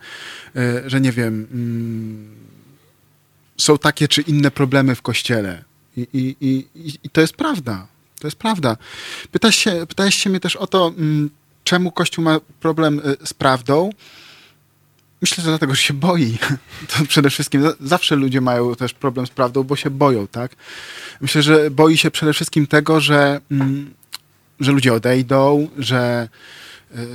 e, 0.57 0.91
że 0.91 1.01
nie 1.01 1.13
wiem, 1.13 1.47
mm, 1.53 2.37
są 3.57 3.79
takie 3.79 4.09
czy 4.09 4.23
inne 4.23 4.51
problemy 4.51 4.95
w 4.95 5.03
kościele. 5.03 5.65
I, 5.97 6.07
i, 6.13 6.37
i, 6.41 6.99
i 7.05 7.11
to 7.11 7.21
jest 7.21 7.35
prawda. 7.35 7.87
To 8.21 8.27
jest 8.27 8.37
prawda. 8.37 8.77
Się, 9.51 9.87
pytałeś 9.89 10.15
się 10.15 10.31
mnie 10.31 10.41
też 10.41 10.57
o 10.57 10.67
to, 10.67 10.93
mm, 10.99 11.31
czemu 11.65 11.93
Kościół 11.93 12.25
ma 12.25 12.41
problem 12.61 13.01
e, 13.05 13.27
z 13.27 13.35
prawdą. 13.35 13.91
Myślę, 15.21 15.45
że 15.45 15.51
dlatego, 15.51 15.75
że 15.75 15.83
się 15.83 15.95
boi. 15.95 16.39
To 16.91 17.05
przede 17.09 17.31
wszystkim 17.31 17.63
zawsze 17.81 18.17
ludzie 18.17 18.41
mają 18.41 18.75
też 18.75 18.95
problem 18.95 19.27
z 19.27 19.31
prawdą, 19.31 19.63
bo 19.63 19.77
się 19.77 19.91
boją, 19.91 20.27
tak? 20.27 20.57
Myślę, 21.21 21.43
że 21.43 21.71
boi 21.71 21.99
się 21.99 22.11
przede 22.11 22.33
wszystkim 22.33 22.67
tego, 22.67 23.01
że, 23.01 23.41
mm, 23.51 23.95
że 24.61 24.73
ludzie 24.73 24.93
odejdą, 24.93 25.69
że 25.79 26.29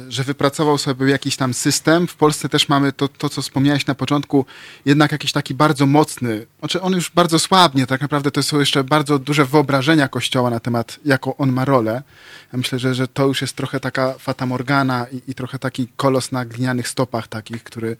że 0.09 0.23
wypracował 0.23 0.77
sobie 0.77 1.11
jakiś 1.11 1.35
tam 1.35 1.53
system. 1.53 2.07
W 2.07 2.15
Polsce 2.15 2.49
też 2.49 2.69
mamy 2.69 2.91
to, 2.91 3.07
to, 3.07 3.29
co 3.29 3.41
wspomniałeś 3.41 3.87
na 3.87 3.95
początku, 3.95 4.45
jednak 4.85 5.11
jakiś 5.11 5.31
taki 5.31 5.53
bardzo 5.53 5.85
mocny, 5.85 6.45
znaczy 6.59 6.81
on 6.81 6.93
już 6.93 7.11
bardzo 7.11 7.39
słabnie, 7.39 7.87
tak 7.87 8.01
naprawdę 8.01 8.31
to 8.31 8.43
są 8.43 8.59
jeszcze 8.59 8.83
bardzo 8.83 9.19
duże 9.19 9.45
wyobrażenia 9.45 10.07
Kościoła 10.07 10.49
na 10.49 10.59
temat, 10.59 10.99
jaką 11.05 11.37
on 11.37 11.51
ma 11.51 11.65
rolę. 11.65 12.03
Ja 12.53 12.57
myślę, 12.57 12.79
że, 12.79 12.95
że 12.95 13.07
to 13.07 13.27
już 13.27 13.41
jest 13.41 13.55
trochę 13.55 13.79
taka 13.79 14.13
fatamorgana 14.13 15.05
i, 15.11 15.31
i 15.31 15.33
trochę 15.33 15.59
taki 15.59 15.87
kolos 15.97 16.31
na 16.31 16.45
glinianych 16.45 16.87
stopach 16.87 17.27
takich, 17.27 17.63
który, 17.63 17.97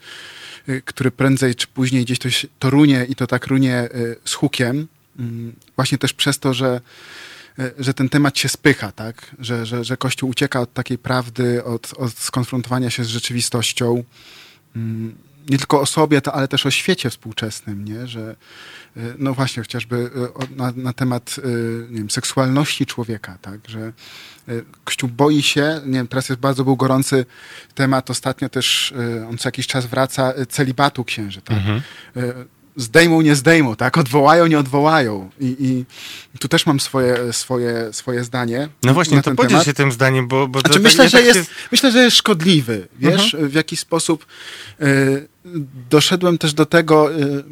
y, 0.69 0.81
który 0.85 1.11
prędzej 1.11 1.55
czy 1.55 1.67
później 1.67 2.05
gdzieś 2.05 2.19
to, 2.19 2.29
to 2.59 2.69
runie 2.69 3.05
i 3.09 3.15
to 3.15 3.27
tak 3.27 3.47
runie 3.47 3.89
y, 3.95 4.15
z 4.25 4.33
hukiem. 4.33 4.87
Mm, 5.19 5.55
właśnie 5.75 5.97
też 5.97 6.13
przez 6.13 6.39
to, 6.39 6.53
że 6.53 6.67
E, 6.67 6.81
że 7.79 7.93
ten 7.93 8.09
temat 8.09 8.37
się 8.37 8.49
spycha, 8.49 8.91
tak? 8.91 9.35
Że, 9.39 9.65
że, 9.65 9.83
że 9.83 9.97
Kościół 9.97 10.29
ucieka 10.29 10.61
od 10.61 10.73
takiej 10.73 10.97
prawdy, 10.97 11.63
od, 11.63 11.93
od 11.97 12.13
skonfrontowania 12.13 12.89
się 12.89 13.03
z 13.03 13.07
rzeczywistością. 13.07 14.03
Mm, 14.75 15.15
nie 15.49 15.57
tylko 15.57 15.81
o 15.81 15.85
sobie, 15.85 16.21
ale 16.33 16.47
też 16.47 16.65
o 16.65 16.71
świecie 16.71 17.09
współczesnym, 17.09 17.85
nie? 17.85 18.07
Że 18.07 18.35
e, 18.97 19.01
no 19.17 19.33
właśnie 19.33 19.63
chociażby 19.63 20.09
e, 20.41 20.55
na, 20.55 20.73
na 20.75 20.93
temat 20.93 21.35
nie 21.89 21.97
wiem, 21.97 22.09
seksualności 22.09 22.85
człowieka, 22.85 23.37
tak? 23.41 23.59
Że 23.67 23.93
Kościół 24.83 25.09
boi 25.09 25.41
się, 25.41 25.81
nie 25.85 25.99
wiem, 25.99 26.07
teraz 26.07 26.29
jest 26.29 26.41
bardzo 26.41 26.63
był 26.63 26.75
gorący 26.75 27.25
temat, 27.75 28.09
ostatnio 28.09 28.49
też 28.49 28.93
on 29.29 29.37
co 29.37 29.47
jakiś 29.47 29.67
czas 29.67 29.85
wraca, 29.85 30.33
celibatu 30.49 31.03
księży, 31.03 31.41
tak? 31.41 31.57
Mhm 31.57 31.81
zdejmą, 32.77 33.21
nie 33.21 33.35
zdejmą, 33.35 33.75
tak? 33.75 33.97
Odwołają, 33.97 34.47
nie 34.47 34.59
odwołają. 34.59 35.29
I, 35.39 35.55
i 36.35 36.39
tu 36.39 36.47
też 36.47 36.65
mam 36.65 36.79
swoje, 36.79 37.33
swoje, 37.33 37.93
swoje 37.93 38.23
zdanie. 38.23 38.69
No 38.83 38.93
właśnie, 38.93 39.21
to 39.21 39.35
podziel 39.35 39.63
się 39.63 39.73
tym 39.73 39.91
zdaniem, 39.91 40.27
bo... 40.27 40.47
bo 40.47 40.59
znaczy, 40.59 40.79
myślę, 40.79 41.03
tak, 41.03 41.11
że 41.11 41.17
tak 41.17 41.35
jest, 41.35 41.49
myślę, 41.71 41.91
że 41.91 42.03
jest 42.03 42.17
szkodliwy. 42.17 42.87
Wiesz, 42.99 43.33
uh 43.33 43.41
-huh. 43.41 43.47
w 43.47 43.53
jaki 43.53 43.77
sposób 43.77 44.25
y, 44.81 45.27
doszedłem 45.89 46.37
też 46.37 46.53
do 46.53 46.65
tego 46.65 47.15
y, 47.15 47.43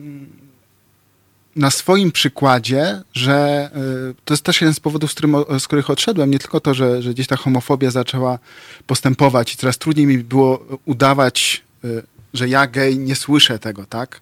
na 1.56 1.72
swoim 1.72 2.12
przykładzie, 2.12 3.02
że 3.14 3.70
y, 4.12 4.16
to 4.26 4.34
jest 4.34 4.44
też 4.44 4.62
jeden 4.62 4.74
z 4.74 4.80
powodów, 4.80 5.12
z, 5.12 5.14
którym, 5.14 5.36
z 5.60 5.68
których 5.68 5.90
odszedłem. 5.90 6.32
Nie 6.32 6.40
tylko 6.40 6.60
to, 6.60 6.74
że, 6.74 7.02
że 7.02 7.14
gdzieś 7.14 7.28
ta 7.28 7.36
homofobia 7.36 7.92
zaczęła 7.92 8.40
postępować 8.88 9.54
i 9.54 9.58
coraz 9.58 9.78
trudniej 9.78 10.08
mi 10.08 10.18
było 10.18 10.66
udawać, 10.86 11.64
y, 11.86 12.04
że 12.34 12.48
ja 12.48 12.68
gej 12.68 13.00
nie 13.00 13.16
słyszę 13.16 13.60
tego, 13.60 13.86
tak? 13.86 14.22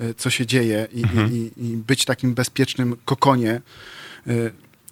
E, 0.00 0.14
co 0.14 0.30
się 0.30 0.46
dzieje 0.46 0.88
i, 0.92 1.02
mhm. 1.02 1.32
i, 1.32 1.50
i 1.56 1.76
być 1.76 2.04
takim 2.04 2.34
bezpiecznym 2.34 2.96
kokonie. 3.04 3.60
E, 4.26 4.32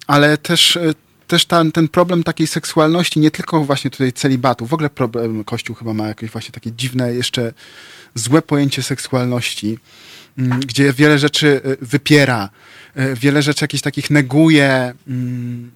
ale 0.07 0.37
też, 0.37 0.77
e, 0.77 0.93
też 1.27 1.45
ten, 1.45 1.71
ten 1.71 1.87
problem 1.87 2.23
takiej 2.23 2.47
seksualności, 2.47 3.19
nie 3.19 3.31
tylko 3.31 3.63
właśnie 3.63 3.91
tutaj 3.91 4.13
celibatu, 4.13 4.65
w 4.65 4.73
ogóle 4.73 4.89
problem 4.89 5.43
Kościół 5.43 5.75
chyba 5.75 5.93
ma 5.93 6.07
jakieś 6.07 6.31
właśnie 6.31 6.51
takie 6.51 6.71
dziwne, 6.71 7.13
jeszcze 7.13 7.53
złe 8.15 8.41
pojęcie 8.41 8.83
seksualności, 8.83 9.79
mm, 10.37 10.59
gdzie 10.59 10.93
wiele 10.93 11.19
rzeczy 11.19 11.61
wypiera, 11.81 12.49
wiele 13.15 13.41
rzeczy 13.41 13.63
jakichś 13.63 13.81
takich 13.83 14.09
neguje. 14.09 14.93
Mm, 15.07 15.71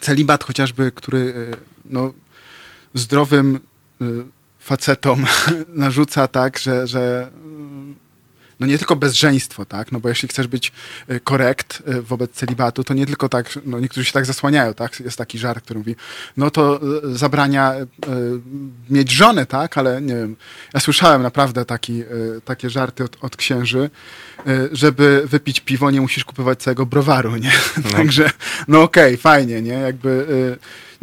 celibat 0.00 0.44
chociażby, 0.44 0.92
który 0.94 1.34
no, 1.84 2.12
zdrowym 2.94 3.60
facetom 4.58 5.26
narzuca 5.82 6.28
tak, 6.28 6.58
że, 6.58 6.86
że 6.86 7.30
no 8.62 8.68
nie 8.68 8.78
tylko 8.78 8.96
bezżeństwo, 8.96 9.64
tak? 9.64 9.92
No 9.92 10.00
bo 10.00 10.08
jeśli 10.08 10.28
chcesz 10.28 10.46
być 10.46 10.72
y, 11.10 11.20
korekt 11.20 11.82
y, 11.88 12.02
wobec 12.02 12.30
celibatu, 12.30 12.84
to 12.84 12.94
nie 12.94 13.06
tylko 13.06 13.28
tak, 13.28 13.58
no 13.66 13.80
niektórzy 13.80 14.04
się 14.04 14.12
tak 14.12 14.26
zasłaniają, 14.26 14.74
tak? 14.74 15.00
Jest 15.00 15.18
taki 15.18 15.38
żart, 15.38 15.64
który 15.64 15.78
mówi, 15.78 15.96
no 16.36 16.50
to 16.50 16.80
y, 17.04 17.18
zabrania 17.18 17.74
mieć 18.90 19.10
żonę, 19.10 19.46
tak? 19.46 19.78
Ale 19.78 20.02
nie 20.02 20.14
wiem, 20.14 20.36
ja 20.74 20.80
słyszałem 20.80 21.22
naprawdę 21.22 21.64
taki, 21.64 22.02
takie 22.44 22.70
żarty 22.70 23.04
od, 23.04 23.16
od 23.20 23.36
księży, 23.36 23.90
żeby 24.72 25.22
wypić 25.26 25.60
piwo, 25.60 25.90
nie 25.90 26.00
musisz 26.00 26.24
kupować 26.24 26.62
całego 26.62 26.86
browaru, 26.86 27.36
nie? 27.36 27.52
No. 27.84 27.90
Także, 27.96 28.30
no 28.68 28.82
okej, 28.82 29.04
okay, 29.04 29.16
fajnie, 29.16 29.62
nie? 29.62 29.72
Jakby 29.72 30.26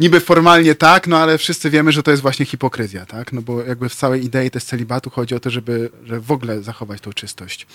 niby 0.00 0.20
formalnie 0.20 0.74
tak, 0.74 1.06
no 1.06 1.18
ale 1.18 1.38
wszyscy 1.38 1.70
wiemy, 1.70 1.92
że 1.92 2.02
to 2.02 2.10
jest 2.10 2.22
właśnie 2.22 2.46
hipokryzja, 2.46 3.06
tak? 3.06 3.32
No 3.32 3.42
bo 3.42 3.62
jakby 3.62 3.88
w 3.88 3.94
całej 3.94 4.24
idei 4.24 4.50
też 4.50 4.64
celibatu 4.64 5.10
chodzi 5.10 5.34
o 5.34 5.40
to, 5.40 5.50
żeby, 5.50 5.90
żeby 6.04 6.20
w 6.20 6.32
ogóle 6.32 6.62
zachować 6.62 7.00
tą 7.00 7.12
czystość. 7.12 7.66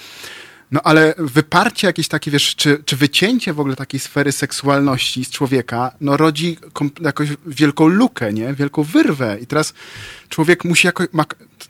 No 0.72 0.82
ale 0.84 1.14
wyparcie 1.18 1.88
jakieś 1.88 2.08
takie, 2.08 2.32
wiesz, 2.32 2.56
czy, 2.56 2.84
czy 2.86 2.96
wycięcie 2.96 3.54
w 3.54 3.60
ogóle 3.60 3.76
takiej 3.76 4.00
sfery 4.00 4.32
seksualności 4.32 5.26
z 5.26 5.30
człowieka, 5.30 5.92
no 6.02 6.18
rodzi 6.18 6.58
jakąś 7.02 7.30
wielką 7.46 7.88
lukę, 7.88 8.34
nie? 8.34 8.54
Wielką 8.54 8.84
wyrwę. 8.84 9.38
I 9.42 9.48
teraz 9.48 9.74
człowiek 10.30 10.64
musi 10.64 10.88
jakoś, 10.88 11.08
ma, 11.12 11.26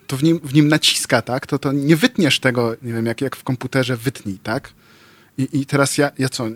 to 0.08 0.18
w 0.18 0.24
nim, 0.24 0.40
w 0.44 0.54
nim 0.54 0.68
naciska, 0.68 1.22
tak? 1.22 1.48
To, 1.48 1.60
to 1.60 1.72
nie 1.72 1.96
wytniesz 1.96 2.40
tego, 2.40 2.76
nie 2.82 2.94
wiem, 2.94 3.06
jak, 3.06 3.22
jak 3.22 3.36
w 3.36 3.44
komputerze 3.44 3.98
wytnij, 3.98 4.40
tak? 4.44 4.70
I, 5.38 5.48
I 5.54 5.66
teraz 5.66 5.98
ja, 5.98 6.12
ja 6.18 6.30
co, 6.30 6.48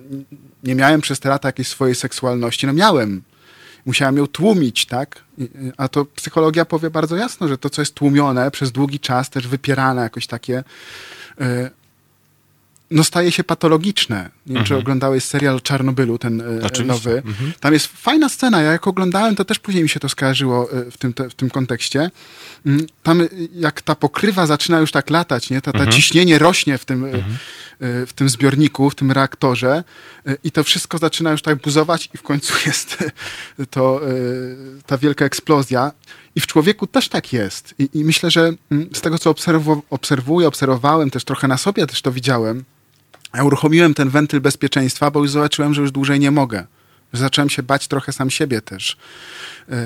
nie 0.63 0.75
miałem 0.75 1.01
przez 1.01 1.19
te 1.19 1.29
lata 1.29 1.47
jakiejś 1.47 1.67
swojej 1.67 1.95
seksualności? 1.95 2.67
No 2.67 2.73
miałem. 2.73 3.21
Musiałem 3.85 4.17
ją 4.17 4.27
tłumić, 4.27 4.85
tak? 4.85 5.23
A 5.77 5.87
to 5.87 6.05
psychologia 6.05 6.65
powie 6.65 6.89
bardzo 6.89 7.15
jasno, 7.15 7.47
że 7.47 7.57
to, 7.57 7.69
co 7.69 7.81
jest 7.81 7.93
tłumione 7.93 8.51
przez 8.51 8.71
długi 8.71 8.99
czas, 8.99 9.29
też 9.29 9.47
wypierane 9.47 10.01
jakoś 10.01 10.27
takie, 10.27 10.63
e, 11.41 11.71
no 12.91 13.03
staje 13.03 13.31
się 13.31 13.43
patologiczne. 13.43 14.29
Nie 14.45 14.53
wiem, 14.55 14.63
czy 14.63 14.73
Mhm. 14.73 14.81
oglądałeś 14.81 15.23
serial 15.23 15.61
Czarnobylu, 15.61 16.17
ten 16.17 16.41
e, 16.41 16.45
Oczywiście. 16.63 16.83
nowy. 16.85 17.17
Mhm. 17.25 17.53
Tam 17.59 17.73
jest 17.73 17.87
fajna 17.87 18.29
scena. 18.29 18.61
Ja 18.61 18.71
jak 18.71 18.87
oglądałem, 18.87 19.35
to 19.35 19.45
też 19.45 19.59
później 19.59 19.83
mi 19.83 19.89
się 19.89 19.99
to 19.99 20.09
skojarzyło 20.09 20.71
e, 20.71 20.91
w 20.91 20.97
tym, 20.97 21.13
te, 21.13 21.29
w 21.29 21.33
tym 21.35 21.49
kontekście. 21.49 22.11
Mm, 22.65 22.85
Tam 23.03 23.21
e, 23.21 23.27
jak 23.53 23.81
ta 23.81 23.95
pokrywa 23.95 24.45
zaczyna 24.45 24.79
już 24.79 24.91
tak 24.91 25.09
latać, 25.09 25.49
nie? 25.49 25.61
To, 25.61 25.71
Mhm. 25.71 25.91
ciśnienie 25.91 26.39
rośnie 26.39 26.77
w 26.77 26.85
tym, 26.85 27.05
e, 27.05 27.11
w 28.05 28.13
tym 28.15 28.29
zbiorniku, 28.29 28.89
w 28.89 28.95
tym 28.95 29.11
reaktorze 29.11 29.83
i 30.43 30.51
to 30.51 30.63
wszystko 30.63 30.97
zaczyna 30.97 31.31
już 31.31 31.41
tak 31.41 31.61
buzować 31.61 32.09
i 32.13 32.17
w 32.17 32.21
końcu 32.23 32.53
jest 32.67 32.97
to, 33.69 34.01
ta 34.85 34.97
wielka 34.97 35.25
eksplozja. 35.25 35.91
I 36.35 36.39
w 36.41 36.47
człowieku 36.47 36.87
też 36.87 37.09
tak 37.09 37.33
jest. 37.33 37.73
I, 37.79 37.89
i 37.93 38.03
myślę, 38.05 38.31
że 38.31 38.53
mm, 38.71 38.89
z 38.93 39.01
tego, 39.01 39.17
co 39.19 39.31
obserwu- 39.31 39.81
obserwuję, 39.89 40.47
obserwowałem, 40.47 41.09
też 41.09 41.23
trochę 41.23 41.47
na 41.47 41.57
sobie 41.57 41.87
też 41.87 42.01
to 42.01 42.11
widziałem, 42.11 42.63
ja 43.33 43.43
uruchomiłem 43.43 43.93
ten 43.93 44.09
wentyl 44.09 44.41
bezpieczeństwa, 44.41 45.11
bo 45.11 45.19
już 45.19 45.31
zobaczyłem, 45.31 45.73
że 45.73 45.81
już 45.81 45.91
dłużej 45.91 46.19
nie 46.19 46.31
mogę. 46.31 46.65
Zacząłem 47.13 47.49
się 47.49 47.63
bać 47.63 47.87
trochę 47.87 48.11
sam 48.11 48.29
siebie 48.29 48.61
też. 48.61 48.97
E, 49.69 49.85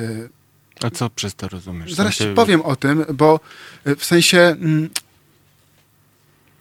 A 0.82 0.90
co 0.90 1.10
przez 1.10 1.36
to 1.36 1.48
rozumiesz? 1.48 1.94
Zaraz 1.94 2.16
ci 2.16 2.28
powiem 2.36 2.62
o 2.62 2.76
tym, 2.76 3.06
bo 3.14 3.40
e, 3.86 3.96
w 3.96 4.06
sensie 4.06 4.40
mm, 4.40 4.90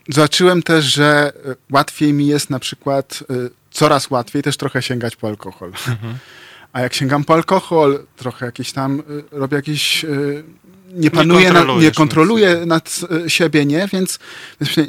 zobaczyłem 0.09 0.63
też, 0.63 0.85
że 0.85 1.33
e, 1.45 1.55
łatwiej 1.71 2.13
mi 2.13 2.27
jest 2.27 2.51
na 2.51 2.59
przykład, 2.59 3.25
coraz 3.71 4.11
łatwiej 4.11 4.43
też 4.43 4.57
trochę 4.57 4.83
sięgać 4.83 5.17
po 5.17 5.29
alkohol. 5.29 5.69
Mhm. 5.69 6.15
A 6.73 6.81
jak 6.81 6.95
sięgam 6.95 7.25
po 7.25 7.35
alkohol, 7.35 8.07
trochę 8.17 8.47
jakieś 8.47 8.73
tam 8.73 9.03
robię 9.31 9.57
jakieś... 9.57 10.07
Nie 10.93 11.11
panuję, 11.11 11.53
nad, 11.53 11.69
nie 11.81 11.91
kontroluję 11.91 12.67
nad 12.67 13.01
siebie, 13.29 13.67
nie? 13.67 13.89
Więc 13.93 14.19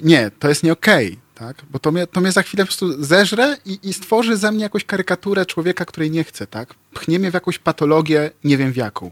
nie, 0.04 0.32
to 0.40 0.50
jest 0.50 0.64
nie 0.64 0.72
okej, 0.72 1.20
tak? 1.36 1.58
Bo 1.70 1.80
to 1.80 1.92
mnie, 1.92 2.08
to 2.08 2.22
mnie 2.22 2.32
za 2.32 2.44
chwilę 2.44 2.64
po 2.64 2.68
prostu 2.68 3.04
zeżre 3.04 3.58
i, 3.66 3.80
i 3.84 3.94
stworzy 3.94 4.38
ze 4.38 4.52
mnie 4.52 4.64
jakąś 4.64 4.86
karykaturę 4.86 5.46
człowieka, 5.46 5.86
której 5.86 6.12
nie 6.12 6.24
chcę, 6.24 6.48
tak? 6.48 6.74
Pchnie 6.94 7.20
mnie 7.20 7.32
w 7.32 7.34
jakąś 7.34 7.60
patologię, 7.60 8.32
nie 8.44 8.58
wiem 8.58 8.72
w 8.72 8.76
jaką. 8.76 9.12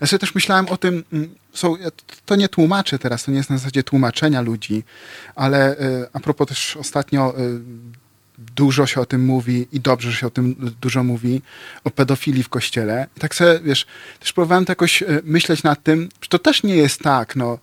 Ja 0.00 0.06
sobie 0.06 0.20
też 0.20 0.34
myślałem 0.34 0.68
o 0.68 0.76
tym, 0.76 1.04
mm, 1.12 1.34
są, 1.52 1.76
to 2.26 2.36
nie 2.36 2.48
tłumaczę 2.48 2.98
teraz, 2.98 3.24
to 3.24 3.30
nie 3.30 3.36
jest 3.36 3.50
na 3.50 3.58
zasadzie 3.58 3.82
tłumaczenia 3.82 4.40
ludzi, 4.40 4.84
ale 5.34 5.80
y, 5.80 6.06
a 6.12 6.20
propos 6.20 6.48
też 6.48 6.76
ostatnio 6.76 7.38
y, 7.38 7.60
dużo 8.38 8.86
się 8.86 9.00
o 9.00 9.06
tym 9.06 9.24
mówi 9.24 9.68
i 9.72 9.80
dobrze, 9.80 10.10
że 10.10 10.16
się 10.16 10.26
o 10.26 10.30
tym 10.30 10.74
dużo 10.80 11.04
mówi, 11.04 11.42
o 11.84 11.90
pedofilii 11.90 12.42
w 12.42 12.48
kościele. 12.48 13.06
I 13.16 13.20
tak 13.20 13.34
sobie, 13.34 13.60
wiesz, 13.60 13.86
też 14.20 14.32
próbowałem 14.32 14.64
to 14.64 14.72
jakoś 14.72 15.02
y, 15.02 15.20
myśleć 15.24 15.62
nad 15.62 15.82
tym, 15.82 16.08
że 16.20 16.28
to 16.28 16.38
też 16.38 16.62
nie 16.62 16.76
jest 16.76 17.00
tak, 17.00 17.36
no, 17.36 17.58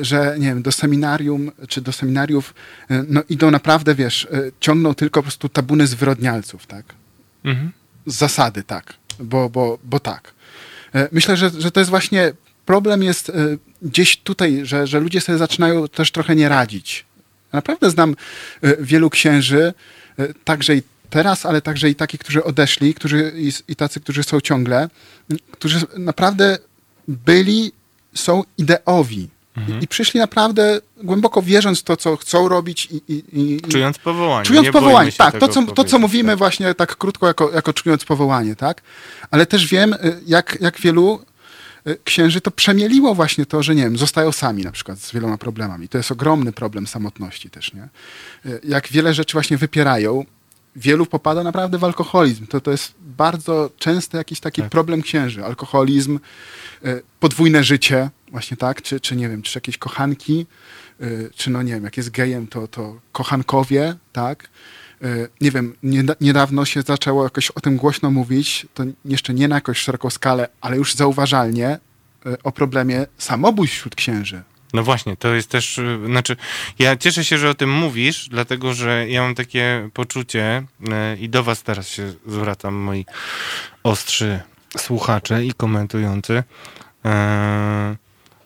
że 0.00 0.36
nie 0.38 0.46
wiem, 0.46 0.62
do 0.62 0.72
seminarium 0.72 1.52
czy 1.68 1.80
do 1.80 1.92
seminariów 1.92 2.54
y, 2.90 3.04
no, 3.08 3.22
idą 3.28 3.50
naprawdę, 3.50 3.94
wiesz, 3.94 4.24
y, 4.24 4.52
ciągną 4.60 4.94
tylko 4.94 5.20
po 5.20 5.22
prostu 5.22 5.48
tabuny 5.48 5.86
zwyrodnialców, 5.86 6.66
tak? 6.66 6.84
Mhm. 7.44 7.72
z 8.06 8.14
zasady, 8.14 8.62
tak, 8.62 8.94
bo, 9.20 9.50
bo, 9.50 9.78
bo 9.84 10.00
tak. 10.00 10.34
E, 10.94 11.08
Myślę, 11.12 11.36
że, 11.36 11.50
że 11.58 11.70
to 11.70 11.80
jest 11.80 11.90
właśnie 11.90 12.32
problem 12.66 13.02
jest 13.02 13.30
e, 13.30 13.34
gdzieś 13.82 14.16
tutaj, 14.16 14.60
że, 14.62 14.86
że 14.86 15.00
ludzie 15.00 15.20
sobie 15.20 15.38
zaczynają 15.38 15.88
też 15.88 16.10
trochę 16.10 16.36
nie 16.36 16.48
radzić. 16.48 17.04
Naprawdę 17.52 17.90
znam 17.90 18.16
e, 18.62 18.76
wielu 18.80 19.10
księży, 19.10 19.74
e, 20.18 20.34
także 20.44 20.76
i 20.76 20.82
teraz, 21.10 21.46
ale 21.46 21.62
także 21.62 21.90
i 21.90 21.94
takich, 21.94 22.20
którzy 22.20 22.44
odeszli, 22.44 22.94
którzy, 22.94 23.32
i, 23.36 23.52
i 23.68 23.76
tacy, 23.76 24.00
którzy 24.00 24.22
są 24.22 24.40
ciągle, 24.40 24.88
którzy 25.50 25.80
naprawdę 25.98 26.58
byli, 27.08 27.72
są 28.14 28.44
ideowi. 28.58 29.28
I, 29.56 29.84
I 29.84 29.88
przyszli 29.88 30.20
naprawdę 30.20 30.80
głęboko 31.02 31.42
wierząc 31.42 31.80
w 31.80 31.82
to, 31.82 31.96
co 31.96 32.16
chcą 32.16 32.48
robić 32.48 32.88
i, 32.90 32.96
i, 33.08 33.22
i, 33.32 33.60
Czując 33.60 33.98
powołanie. 33.98 34.46
Czując 34.46 34.70
powołanie, 34.70 35.12
tak. 35.12 35.38
To 35.38 35.48
co, 35.48 35.62
to, 35.62 35.84
co 35.84 35.98
mówimy 35.98 36.32
tak. 36.32 36.38
właśnie 36.38 36.74
tak 36.74 36.96
krótko, 36.96 37.26
jako, 37.26 37.50
jako 37.52 37.72
czując 37.72 38.04
powołanie, 38.04 38.56
tak? 38.56 38.82
Ale 39.30 39.46
też 39.46 39.66
wiem, 39.66 39.92
y, 39.92 40.20
jak, 40.26 40.58
jak 40.60 40.80
wielu 40.80 41.20
y, 41.88 41.98
księży 42.04 42.40
to 42.40 42.50
przemieliło 42.50 43.14
właśnie 43.14 43.46
to, 43.46 43.62
że 43.62 43.74
nie 43.74 43.82
wiem, 43.82 43.98
zostają 43.98 44.32
sami 44.32 44.62
na 44.62 44.72
przykład 44.72 44.98
z 44.98 45.12
wieloma 45.12 45.38
problemami. 45.38 45.88
To 45.88 45.98
jest 45.98 46.12
ogromny 46.12 46.52
problem 46.52 46.86
samotności 46.86 47.50
też, 47.50 47.72
nie? 47.74 47.88
Y, 48.46 48.60
Jak 48.64 48.88
wiele 48.88 49.14
rzeczy 49.14 49.32
właśnie 49.32 49.56
wypierają, 49.56 50.24
wielu 50.76 51.06
popada 51.06 51.42
naprawdę 51.42 51.78
w 51.78 51.84
alkoholizm. 51.84 52.46
To, 52.46 52.60
to 52.60 52.70
jest 52.70 52.94
bardzo 53.00 53.70
częsty 53.78 54.16
jakiś 54.16 54.40
taki 54.40 54.62
Tak. 54.62 54.70
problem 54.70 55.02
księży. 55.02 55.44
Alkoholizm, 55.44 56.18
podwójne 57.20 57.64
życie, 57.64 58.10
właśnie 58.34 58.56
tak, 58.56 58.82
czy, 58.82 59.00
czy 59.00 59.16
nie 59.16 59.28
wiem, 59.28 59.42
czy 59.42 59.56
jakieś 59.58 59.78
kochanki, 59.78 60.46
y, 61.02 61.30
czy 61.36 61.50
no 61.50 61.62
nie 61.62 61.72
wiem, 61.72 61.84
jak 61.84 61.96
jest 61.96 62.10
gejem, 62.10 62.46
to, 62.46 62.68
to 62.68 63.00
kochankowie, 63.12 63.94
tak. 64.12 64.48
Y, 65.04 65.28
Nie 65.40 65.50
wiem, 65.50 65.76
nieda- 65.82 66.14
niedawno 66.20 66.64
się 66.64 66.82
zaczęło 66.82 67.24
jakoś 67.24 67.50
o 67.50 67.60
tym 67.60 67.76
głośno 67.76 68.10
mówić, 68.10 68.66
to 68.74 68.84
jeszcze 69.04 69.34
nie 69.34 69.48
na 69.48 69.54
jakąś 69.54 69.78
szeroką 69.78 70.10
skalę, 70.10 70.48
ale 70.60 70.76
już 70.76 70.94
zauważalnie 70.94 71.78
y, 72.26 72.42
o 72.42 72.52
problemie 72.52 73.06
samobójstw 73.18 73.76
wśród 73.78 73.94
księży. 73.94 74.42
No 74.72 74.82
właśnie, 74.82 75.16
to 75.16 75.34
jest 75.34 75.48
też, 75.50 75.80
znaczy, 76.06 76.36
ja 76.78 76.96
cieszę 76.96 77.24
się, 77.24 77.38
że 77.38 77.50
o 77.50 77.54
tym 77.54 77.70
mówisz, 77.72 78.28
dlatego, 78.28 78.74
że 78.74 79.08
ja 79.08 79.22
mam 79.22 79.34
takie 79.34 79.90
poczucie 79.92 80.62
i 81.20 81.28
do 81.28 81.42
was 81.42 81.62
teraz 81.62 81.88
się 81.88 82.12
zwracam, 82.26 82.74
moi 82.74 83.06
ostrzy 83.82 84.40
słuchacze 84.78 85.44
i 85.44 85.52
komentujący, 85.52 86.42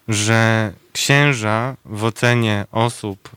że 0.09 0.73
księża 0.93 1.77
w 1.85 2.05
ocenie 2.05 2.65
osób 2.73 3.31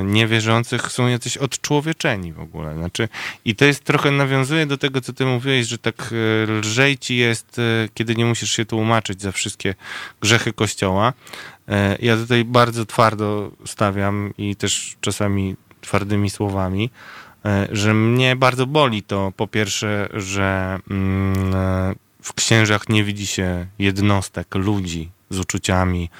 y, 0.00 0.04
niewierzących 0.04 0.92
są 0.92 1.06
jacyś 1.06 1.36
odczłowieczeni 1.36 2.32
w 2.32 2.40
ogóle. 2.40 2.74
Znaczy, 2.74 3.08
I 3.44 3.54
to 3.54 3.64
jest 3.64 3.84
trochę 3.84 4.10
nawiązuje 4.10 4.66
do 4.66 4.78
tego, 4.78 5.00
co 5.00 5.12
ty 5.12 5.26
mówiłeś, 5.26 5.66
że 5.66 5.78
tak 5.78 6.12
y, 6.12 6.46
lżej 6.48 6.98
ci 6.98 7.16
jest, 7.16 7.58
y, 7.58 7.88
kiedy 7.94 8.16
nie 8.16 8.24
musisz 8.24 8.52
się 8.52 8.64
tłumaczyć 8.64 9.22
za 9.22 9.32
wszystkie 9.32 9.74
grzechy 10.20 10.52
Kościoła. 10.52 11.12
Ja 12.00 12.16
tutaj 12.16 12.44
bardzo 12.44 12.86
twardo 12.86 13.50
stawiam 13.64 14.32
i 14.38 14.56
też 14.56 14.96
czasami 15.00 15.56
twardymi 15.80 16.30
słowami, 16.30 16.90
że 17.72 17.94
mnie 17.94 18.36
bardzo 18.36 18.66
boli 18.66 19.02
to 19.02 19.32
po 19.36 19.46
pierwsze, 19.46 20.08
że 20.12 20.78
mm, 20.90 21.94
w 22.22 22.32
księżach 22.34 22.88
nie 22.88 23.04
widzi 23.04 23.26
się 23.26 23.66
jednostek, 23.78 24.54
ludzi 24.54 25.10
z 25.30 25.38
uczuciami, 25.38 26.10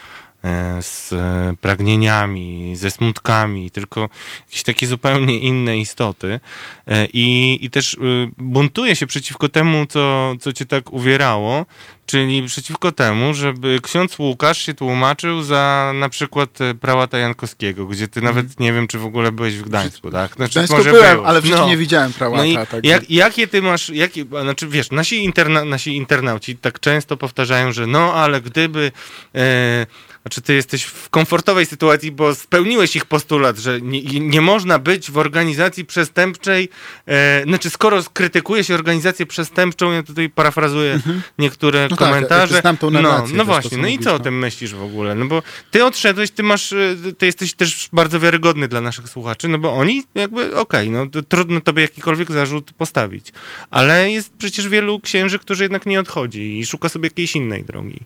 z 0.81 1.13
e, 1.13 1.55
pragnieniami, 1.61 2.77
ze 2.77 2.91
smutkami, 2.91 3.71
tylko 3.71 4.09
jakieś 4.47 4.63
takie 4.63 4.87
zupełnie 4.87 5.39
inne 5.39 5.79
istoty. 5.79 6.41
E, 6.87 7.07
I, 7.13 7.59
i 7.65 7.71
też 7.71 7.95
y, 7.95 7.99
buntuje 8.39 8.97
się 8.97 9.07
przeciwko 9.07 9.49
temu, 9.49 9.87
co, 9.87 10.35
co 10.41 10.53
cię 10.53 10.67
tak 10.67 10.93
uwierało, 10.93 11.67
czyli 12.07 12.43
przeciwko 12.43 12.93
temu, 12.93 13.35
żeby 13.35 13.79
ksiądz 13.83 14.19
Łukasz 14.19 14.59
się 14.59 14.75
tłumaczył 14.75 15.43
za 15.43 15.93
na 15.95 16.09
przykład 16.09 16.61
e, 16.61 16.75
prałata 16.75 17.19
Jankowskiego, 17.19 17.87
gdzie 17.87 18.09
ty 18.09 18.21
nawet 18.21 18.61
nie 18.61 18.73
wiem, 18.73 18.87
czy 18.87 18.99
w 18.99 19.05
ogóle 19.05 19.33
byłeś 19.33 19.55
w 19.55 19.63
Gdańsku, 19.63 20.11
tak? 20.11 20.35
Znaczy, 20.35 20.51
W 20.51 20.53
Gdańsku 20.53 20.77
może 20.77 20.91
byłem, 20.91 21.25
ale 21.25 21.41
w 21.41 21.51
No. 21.51 21.69
nie 21.69 21.77
widziałem 21.77 22.13
prałata. 22.13 22.43
No 22.43 22.45
i 22.45 22.55
tak. 22.55 22.85
jak, 22.85 23.11
jakie 23.11 23.47
ty 23.47 23.63
masz, 23.63 23.89
jakie, 23.89 24.25
znaczy 24.43 24.69
wiesz, 24.69 24.91
nasi, 24.91 25.25
interna, 25.25 25.65
nasi 25.65 25.97
internauci 25.97 26.57
tak 26.57 26.81
często 26.81 27.17
powtarzają, 27.17 27.73
że 27.73 27.87
no, 27.87 28.15
ale 28.15 28.41
gdyby, 28.41 28.93
e, 29.35 29.87
znaczy 30.27 30.43
ty 30.43 30.55
jesteś 30.55 30.85
w 30.85 31.11
komfortowej 31.11 31.67
sytuacji, 31.67 32.13
bo 32.13 32.35
spełniłeś 32.35 32.97
ich 32.97 33.05
postulat, 33.05 33.59
że 33.59 33.81
nie, 33.81 34.21
nie 34.21 34.41
można 34.41 34.79
być 34.79 35.11
w 35.11 35.19
organizacji 35.19 35.85
przestępczej, 35.85 36.69
e, 37.07 37.43
znaczy 37.43 37.71
skoro 37.71 38.03
krytykuje 38.13 38.65
się 38.65 38.75
organizację 38.75 39.27
przestępczą, 39.27 39.93
ja 39.93 40.03
tutaj 40.03 40.31
parafrazuję 40.31 41.01
niektóre 41.39 41.89
No 41.91 41.97
tak, 41.97 42.09
komentarze. 42.09 42.55
ja 42.55 42.61
znam 42.61 42.77
tą 42.77 42.91
no, 42.91 43.03
narrację 43.03 43.37
no 43.37 43.45
właśnie, 43.45 43.79
no 43.79 43.89
i 43.89 43.99
co 43.99 44.11
o 44.15 44.19
no. 44.19 44.25
tym 44.25 44.39
myślisz 44.39 44.75
w 44.75 44.83
ogóle? 44.83 45.15
No 45.15 45.27
bo 45.27 45.43
ty 45.71 45.85
odszedłeś, 45.85 46.31
ty 46.31 46.43
masz, 46.43 46.73
e, 46.73 46.97
ty 47.19 47.27
jesteś 47.27 47.55
też 47.55 47.89
bardzo 47.93 48.21
wiarygodny 48.21 48.69
dla 48.69 48.81
naszych 48.81 49.09
słuchaczy, 49.09 49.49
no 49.49 49.59
bo 49.59 49.73
oni 49.73 50.05
jakby, 50.15 50.57
okej, 50.57 50.91
no 50.91 51.07
to 51.07 51.23
trudno 51.23 51.61
tobie 51.61 51.83
jakikolwiek 51.83 52.33
zarzut 52.33 52.73
postawić, 52.73 53.33
ale 53.71 54.11
jest 54.11 54.33
przecież 54.39 54.69
wielu 54.69 55.01
księży, 55.01 55.39
którzy 55.39 55.63
jednak 55.63 55.87
nie 55.87 56.01
odchodzi 56.01 56.59
i 56.59 56.67
szuka 56.67 56.89
sobie 56.89 57.07
jakiejś 57.07 57.37
innej 57.37 57.65
drogi. 57.65 58.01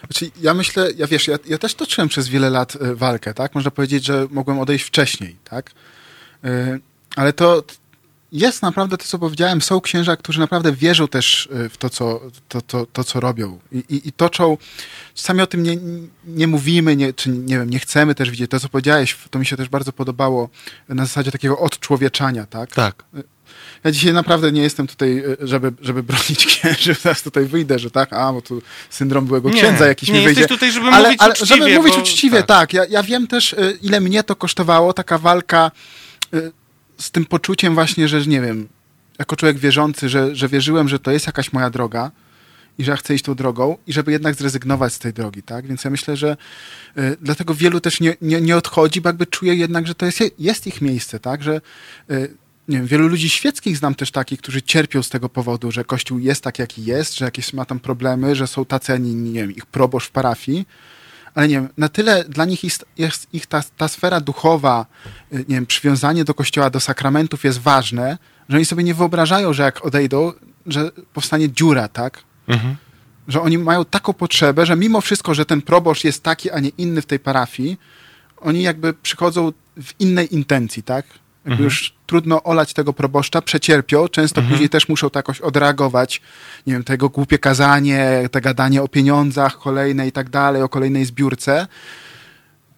Znaczy, 0.00 0.30
ja 0.40 0.54
myślę, 0.54 0.90
ja 0.96 1.06
wiesz, 1.06 1.28
ja, 1.28 1.38
ja 1.46 1.58
też 1.58 1.74
toczyłem 1.74 2.08
przez 2.08 2.28
wiele 2.28 2.50
lat 2.50 2.76
y, 2.76 2.94
walkę, 2.94 3.34
tak? 3.34 3.54
Można 3.54 3.70
powiedzieć, 3.70 4.04
że 4.04 4.26
mogłem 4.30 4.58
odejść 4.58 4.84
wcześniej, 4.84 5.36
tak? 5.44 5.70
Y, 6.44 6.80
ale 7.16 7.32
to 7.32 7.64
jest 8.32 8.62
naprawdę 8.62 8.96
to, 8.96 9.04
co 9.04 9.18
powiedziałem, 9.18 9.62
są 9.62 9.80
księża, 9.80 10.16
którzy 10.16 10.40
naprawdę 10.40 10.72
wierzą 10.72 11.08
też 11.08 11.46
y, 11.46 11.68
w 11.68 11.76
to, 11.76 11.90
co, 11.90 12.20
to, 12.48 12.60
to, 12.60 12.86
to, 12.86 13.04
co 13.04 13.20
robią 13.20 13.58
I, 13.72 13.78
i, 13.78 14.08
i 14.08 14.12
toczą, 14.12 14.56
czasami 15.14 15.42
o 15.42 15.46
tym 15.46 15.62
nie, 15.62 15.76
nie 16.24 16.46
mówimy, 16.46 16.96
nie, 16.96 17.12
czy 17.12 17.30
nie 17.30 17.58
wiem, 17.58 17.70
nie 17.70 17.78
chcemy 17.78 18.14
też 18.14 18.30
widzieć. 18.30 18.50
To, 18.50 18.60
co 18.60 18.68
powiedziałeś, 18.68 19.16
to 19.30 19.38
mi 19.38 19.46
się 19.46 19.56
też 19.56 19.68
bardzo 19.68 19.92
podobało 19.92 20.48
na 20.88 21.04
zasadzie 21.04 21.32
takiego 21.32 21.58
odczłowieczania, 21.58 22.46
tak? 22.46 22.72
Tak. 22.72 23.04
Ja 23.84 23.90
dzisiaj 23.90 24.12
naprawdę 24.12 24.52
nie 24.52 24.62
jestem 24.62 24.86
tutaj, 24.86 25.18
y, 25.18 25.36
żeby, 25.40 25.72
żeby 25.82 26.02
bronić 26.02 26.46
księży, 26.56 26.94
zaraz 27.02 27.22
tutaj 27.22 27.44
wyjdę, 27.44 27.78
że 27.78 27.90
tak, 27.90 28.12
a, 28.12 28.32
bo 28.32 28.42
tu 28.42 28.62
syndrom 28.90 29.26
byłego 29.26 29.50
Nie, 29.50 29.62
księdza 29.62 29.86
jakiś 29.86 30.08
nie 30.08 30.18
mi 30.18 30.24
wyjdzie. 30.24 30.40
jesteś 30.40 30.56
tutaj, 30.58 30.72
żeby 30.72 30.86
ale, 30.86 31.04
mówić 31.08 31.20
ale, 31.22 31.32
uczciwie, 31.32 31.56
Żeby 31.56 31.76
mówić 31.76 31.94
bo- 31.94 32.00
uczciwie, 32.00 32.38
tak. 32.38 32.46
tak. 32.46 32.72
Ja, 32.72 32.84
ja 32.84 33.02
wiem 33.02 33.26
też, 33.26 33.52
y, 33.52 33.78
ile 33.82 34.00
mnie 34.00 34.22
to 34.22 34.36
kosztowało, 34.36 34.92
taka 34.92 35.18
walka 35.18 35.70
y, 36.34 36.52
z 36.98 37.10
tym 37.10 37.24
poczuciem 37.24 37.74
właśnie, 37.74 38.08
że 38.08 38.20
nie 38.26 38.40
wiem, 38.40 38.68
jako 39.18 39.36
człowiek 39.36 39.58
wierzący, 39.58 40.08
że, 40.08 40.36
że 40.36 40.48
wierzyłem, 40.48 40.88
że 40.88 40.98
to 40.98 41.10
jest 41.10 41.26
jakaś 41.26 41.52
moja 41.52 41.70
droga 41.70 42.10
i 42.78 42.84
że 42.84 42.90
ja 42.90 42.96
chcę 42.96 43.14
iść 43.14 43.24
tą 43.24 43.34
drogą 43.34 43.76
i 43.86 43.92
żeby 43.92 44.12
jednak 44.12 44.34
zrezygnować 44.34 44.92
z 44.92 44.98
tej 44.98 45.12
drogi, 45.12 45.42
tak? 45.42 45.66
Więc 45.66 45.84
ja 45.84 45.90
myślę, 45.90 46.16
że 46.16 46.36
y, 46.98 47.16
dlatego 47.22 47.54
wielu 47.54 47.80
też 47.80 48.00
nie, 48.00 48.16
nie, 48.22 48.40
nie 48.40 48.56
odchodzi, 48.56 49.00
bo 49.00 49.08
jakby 49.08 49.26
czuje 49.26 49.54
jednak, 49.54 49.86
że 49.86 49.94
to 49.94 50.06
jest, 50.06 50.18
jest 50.38 50.66
ich 50.66 50.80
miejsce, 50.80 51.20
tak? 51.20 51.42
Że 51.42 51.60
y, 52.10 52.34
nie 52.68 52.76
wiem, 52.76 52.86
wielu 52.86 53.08
ludzi 53.08 53.30
świeckich 53.30 53.76
znam 53.76 53.94
też 53.94 54.10
takich, 54.10 54.38
którzy 54.38 54.62
cierpią 54.62 55.02
z 55.02 55.08
tego 55.08 55.28
powodu, 55.28 55.72
że 55.72 55.84
Kościół 55.84 56.18
jest 56.18 56.44
tak, 56.44 56.58
jaki 56.58 56.84
jest, 56.84 57.18
że 57.18 57.24
jakieś 57.24 57.52
ma 57.52 57.64
tam 57.64 57.80
problemy, 57.80 58.36
że 58.36 58.46
są 58.46 58.64
tacy, 58.64 58.98
nie 59.00 59.40
wiem, 59.40 59.52
ich 59.52 59.66
proboszcz 59.66 60.08
w 60.08 60.10
parafii, 60.10 60.66
ale 61.34 61.48
nie 61.48 61.54
wiem, 61.54 61.68
na 61.76 61.88
tyle 61.88 62.24
dla 62.24 62.44
nich 62.44 62.64
jest, 62.64 62.84
jest 62.98 63.26
ich 63.32 63.46
ta, 63.46 63.62
ta 63.76 63.88
sfera 63.88 64.20
duchowa, 64.20 64.86
y, 65.32 65.36
nie 65.48 65.54
wiem, 65.54 65.66
przywiązanie 65.66 66.24
do 66.24 66.34
kościoła, 66.34 66.70
do 66.70 66.80
sakramentów 66.80 67.44
jest 67.44 67.58
ważne, 67.58 68.18
że 68.48 68.56
oni 68.56 68.64
sobie 68.64 68.84
nie 68.84 68.94
wyobrażają, 68.94 69.52
że 69.52 69.62
jak 69.62 69.84
odejdą, 69.86 70.32
że 70.66 70.90
powstanie 71.12 71.50
dziura, 71.50 71.88
tak? 71.88 72.22
Mhm. 72.48 72.76
Że 73.28 73.40
oni 73.40 73.58
mają 73.58 73.84
taką 73.84 74.12
potrzebę, 74.12 74.66
że 74.66 74.76
mimo 74.76 75.00
wszystko, 75.00 75.34
że 75.34 75.46
ten 75.46 75.62
proboszcz 75.62 76.04
jest 76.04 76.22
taki, 76.22 76.50
a 76.50 76.60
nie 76.60 76.68
inny 76.68 77.02
w 77.02 77.06
tej 77.06 77.18
parafii, 77.18 77.78
oni 78.36 78.62
jakby 78.62 78.94
przychodzą 78.94 79.52
w 79.76 80.00
innej 80.00 80.34
intencji, 80.34 80.82
tak? 80.82 81.06
Mhm. 81.44 81.64
już 81.64 81.94
trudno 82.06 82.42
olać 82.42 82.72
tego 82.72 82.92
proboszcza, 82.92 83.42
przecierpią, 83.42 84.08
często 84.08 84.42
później 84.42 84.68
też 84.68 84.88
muszą 84.88 85.10
to 85.10 85.18
jakoś 85.18 85.40
odreagować, 85.40 86.20
nie 86.66 86.72
wiem, 86.72 86.84
tego 86.84 87.08
głupie 87.08 87.38
kazanie, 87.38 88.28
te 88.30 88.40
gadanie 88.40 88.82
o 88.82 88.88
pieniądzach 88.88 89.58
kolejne 89.58 90.08
i 90.08 90.12
tak 90.12 90.30
dalej, 90.30 90.62
o 90.62 90.68
kolejnej 90.68 91.04
zbiórce, 91.04 91.66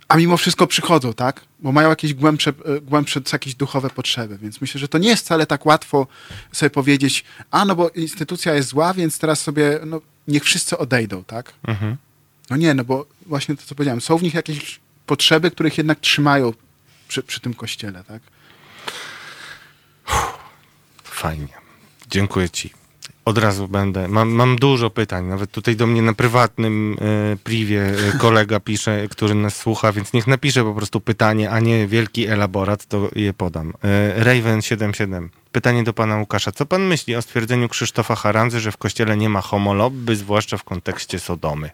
a 0.08 0.16
mimo 0.16 0.36
wszystko 0.36 0.66
przychodzą, 0.66 1.14
tak? 1.14 1.40
Bo 1.58 1.72
mają 1.72 1.88
jakieś 1.88 2.14
głębsze, 2.14 2.52
e, 2.64 2.80
głębsze 2.80 3.20
jakieś 3.32 3.54
duchowe 3.54 3.90
potrzeby, 3.90 4.38
więc 4.38 4.60
myślę, 4.60 4.78
że 4.78 4.88
to 4.88 4.98
nie 4.98 5.08
jest 5.08 5.24
wcale 5.24 5.46
tak 5.46 5.66
łatwo 5.66 6.06
sobie 6.52 6.70
powiedzieć, 6.70 7.24
a 7.50 7.64
no 7.64 7.76
bo 7.76 7.88
instytucja 7.88 8.54
jest 8.54 8.68
zła, 8.68 8.94
więc 8.94 9.18
teraz 9.18 9.40
sobie, 9.40 9.80
no 9.86 10.00
niech 10.28 10.44
wszyscy 10.44 10.78
odejdą, 10.78 11.24
tak? 11.24 11.52
Mhm. 11.68 11.96
No 12.50 12.56
nie, 12.56 12.74
no 12.74 12.84
bo 12.84 13.06
właśnie 13.26 13.56
to, 13.56 13.62
co 13.66 13.74
powiedziałem, 13.74 14.00
są 14.00 14.18
w 14.18 14.22
nich 14.22 14.34
jakieś 14.34 14.80
potrzeby, 15.06 15.50
których 15.50 15.78
jednak 15.78 16.00
trzymają 16.00 16.52
przy, 17.08 17.22
przy 17.22 17.40
tym 17.40 17.54
kościele, 17.54 18.04
tak? 18.04 18.22
Fajnie. 21.04 21.48
Dziękuję 22.10 22.50
ci. 22.50 22.70
Od 23.24 23.38
razu 23.38 23.68
będę. 23.68 24.08
Mam, 24.08 24.28
mam 24.28 24.56
dużo 24.56 24.90
pytań. 24.90 25.24
Nawet 25.24 25.50
tutaj 25.50 25.76
do 25.76 25.86
mnie 25.86 26.02
na 26.02 26.12
prywatnym 26.12 26.96
e, 27.32 27.36
privie 27.36 27.82
e, 27.82 28.18
kolega 28.18 28.60
pisze, 28.60 29.08
który 29.08 29.34
nas 29.34 29.56
słucha, 29.56 29.92
więc 29.92 30.12
niech 30.12 30.26
napisze 30.26 30.64
po 30.64 30.74
prostu 30.74 31.00
pytanie, 31.00 31.50
a 31.50 31.60
nie 31.60 31.86
wielki 31.86 32.26
elaborat, 32.26 32.86
to 32.86 33.08
je 33.14 33.32
podam. 33.32 33.72
E, 33.84 34.24
Raven77. 34.24 35.28
Pytanie 35.52 35.84
do 35.84 35.92
pana 35.92 36.16
Łukasza. 36.16 36.52
Co 36.52 36.66
pan 36.66 36.82
myśli 36.82 37.16
o 37.16 37.22
stwierdzeniu 37.22 37.68
Krzysztofa 37.68 38.14
Haramzy, 38.14 38.60
że 38.60 38.72
w 38.72 38.76
kościele 38.76 39.16
nie 39.16 39.28
ma 39.28 39.40
homolobby, 39.40 40.16
zwłaszcza 40.16 40.56
w 40.56 40.64
kontekście 40.64 41.18
Sodomy? 41.18 41.70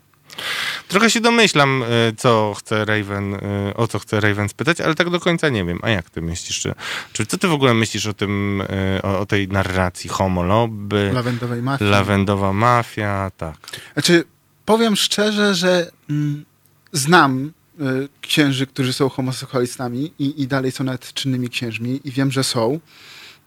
Trochę 0.88 1.10
się 1.10 1.20
domyślam, 1.20 1.82
e, 1.82 1.86
co 2.16 2.54
chce 2.58 2.84
Raven, 2.84 3.34
e, 3.34 3.38
o 3.76 3.86
co 3.86 3.98
chce 3.98 4.20
Raven 4.20 4.48
spytać, 4.48 4.80
ale 4.80 4.94
tak 4.94 5.10
do 5.10 5.20
końca 5.20 5.48
nie 5.48 5.64
wiem. 5.64 5.78
A 5.82 5.90
jak 5.90 6.10
ty 6.10 6.22
myślisz? 6.22 6.60
Czy, 6.60 6.74
czy 7.12 7.26
co 7.26 7.38
ty 7.38 7.48
w 7.48 7.52
ogóle 7.52 7.74
myślisz 7.74 8.06
o 8.06 8.12
tym, 8.12 8.62
e, 8.96 9.02
o, 9.02 9.18
o 9.18 9.26
tej 9.26 9.48
narracji 9.48 10.10
homo 10.10 10.42
lobby, 10.42 11.10
Lawendowej 11.14 11.62
mafii. 11.62 11.90
lawendowa 11.90 12.52
mafia, 12.52 13.30
tak. 13.36 13.56
Znaczy, 13.92 14.24
powiem 14.64 14.96
szczerze, 14.96 15.54
że 15.54 15.90
mm, 16.10 16.44
znam 16.92 17.52
y, 17.80 18.08
księży, 18.20 18.66
którzy 18.66 18.92
są 18.92 19.08
homoseksualistami 19.08 20.12
i, 20.18 20.42
i 20.42 20.46
dalej 20.46 20.72
są 20.72 20.84
nawet 20.84 21.12
czynnymi 21.14 21.48
księżmi 21.50 22.00
i 22.04 22.10
wiem, 22.10 22.32
że 22.32 22.44
są. 22.44 22.80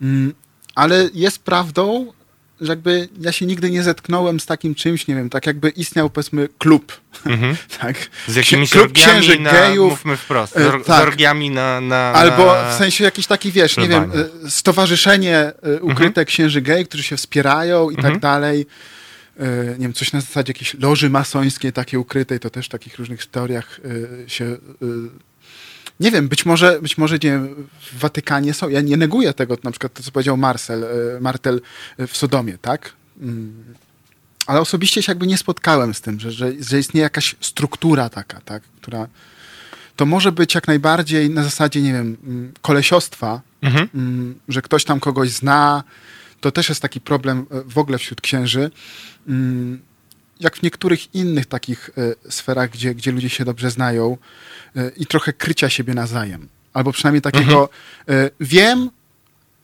Mm, 0.01 0.33
ale 0.75 1.09
jest 1.13 1.39
prawdą, 1.39 2.13
że 2.61 2.71
jakby 2.71 3.09
ja 3.21 3.31
się 3.31 3.45
nigdy 3.45 3.71
nie 3.71 3.83
zetknąłem 3.83 4.39
z 4.39 4.45
takim 4.45 4.75
czymś, 4.75 5.07
nie 5.07 5.15
wiem, 5.15 5.29
tak 5.29 5.45
jakby 5.45 5.69
istniał 5.69 6.09
powiedzmy 6.09 6.49
klub, 6.57 7.01
Mhm. 7.25 7.55
tak? 7.81 7.95
Z 8.27 8.35
jakimiś 8.35 8.69
Klub 8.69 8.91
księży 8.93 9.39
na, 9.39 9.51
gejów, 9.51 9.91
mówmy 9.91 10.17
wprost, 10.17 10.57
e, 10.57 10.69
z, 10.69 10.85
tak. 10.85 10.99
z 11.05 11.07
orgiami 11.07 11.49
na, 11.49 11.81
na 11.81 11.97
Albo 12.13 12.45
na... 12.45 12.71
w 12.71 12.77
sensie 12.77 13.03
jakiś 13.03 13.27
taki, 13.27 13.51
wiesz, 13.51 13.77
nie 13.77 13.87
wiem, 13.87 14.11
y, 14.45 14.51
stowarzyszenie 14.51 15.51
y, 15.67 15.81
ukryte 15.81 16.25
księży 16.25 16.61
gej, 16.61 16.85
którzy 16.85 17.03
się 17.03 17.17
wspierają 17.17 17.89
i 17.89 17.95
Mhm. 17.95 18.13
tak 18.13 18.21
dalej. 18.21 18.65
Nie 19.69 19.79
wiem, 19.79 19.93
coś 19.93 20.13
na 20.13 20.21
zasadzie 20.21 20.49
jakiejś 20.53 20.73
loży 20.73 21.09
masońskiej 21.09 21.73
takiej 21.73 21.99
ukrytej, 21.99 22.39
to 22.39 22.49
też 22.49 22.65
w 22.65 22.69
takich 22.69 22.97
różnych 22.99 23.25
teoriach 23.25 23.79
się... 24.27 24.57
Nie 25.99 26.11
wiem, 26.11 26.27
być 26.27 26.45
może, 26.45 26.81
być 26.81 26.97
może 26.97 27.17
nie 27.23 27.39
w 27.93 27.99
Watykanie 27.99 28.53
są. 28.53 28.69
Ja 28.69 28.81
nie 28.81 28.97
neguję 28.97 29.33
tego, 29.33 29.57
na 29.63 29.71
przykład 29.71 29.93
to, 29.93 30.03
co 30.03 30.11
powiedział 30.11 30.37
Marcel, 30.37 30.83
y, 30.83 31.21
Martel 31.21 31.61
y, 31.99 32.07
w 32.07 32.17
Sodomie, 32.17 32.57
tak? 32.57 32.93
Mm. 33.21 33.63
Ale 34.47 34.61
osobiście 34.61 35.03
się 35.03 35.11
jakby 35.11 35.27
nie 35.27 35.37
spotkałem 35.37 35.93
z 35.93 36.01
tym, 36.01 36.19
że, 36.19 36.31
że, 36.31 36.51
że 36.59 36.79
istnieje 36.79 37.03
jakaś 37.03 37.35
struktura 37.41 38.09
taka, 38.09 38.41
tak? 38.41 38.63
Która 38.81 39.07
to 39.95 40.05
może 40.05 40.31
być 40.31 40.55
jak 40.55 40.67
najbardziej 40.67 41.29
na 41.29 41.43
zasadzie, 41.43 41.81
nie 41.81 41.93
wiem, 41.93 42.17
mm, 42.23 42.53
kolesiostwa, 42.61 43.41
Mhm. 43.61 43.89
mm, 43.95 44.39
że 44.47 44.61
ktoś 44.61 44.83
tam 44.85 44.99
kogoś 44.99 45.29
zna. 45.29 45.83
To 46.41 46.51
też 46.51 46.69
jest 46.69 46.81
taki 46.81 47.01
problem 47.01 47.45
e, 47.51 47.61
w 47.65 47.77
ogóle 47.77 47.97
wśród 47.97 48.21
księży. 48.21 48.71
Jak 50.39 50.57
w 50.57 50.61
niektórych 50.63 51.15
innych 51.15 51.45
takich 51.45 51.89
e, 52.25 52.31
sferach, 52.31 52.69
gdzie, 52.69 52.95
gdzie 52.95 53.11
ludzie 53.11 53.29
się 53.29 53.45
dobrze 53.45 53.71
znają 53.71 54.17
e, 54.75 54.91
i 54.97 55.05
trochę 55.05 55.33
krycia 55.33 55.69
siebie 55.69 55.93
nawzajem. 55.93 56.47
Albo 56.73 56.91
przynajmniej 56.91 57.21
takiego 57.21 57.69
e, 58.09 58.29
wiem, 58.39 58.89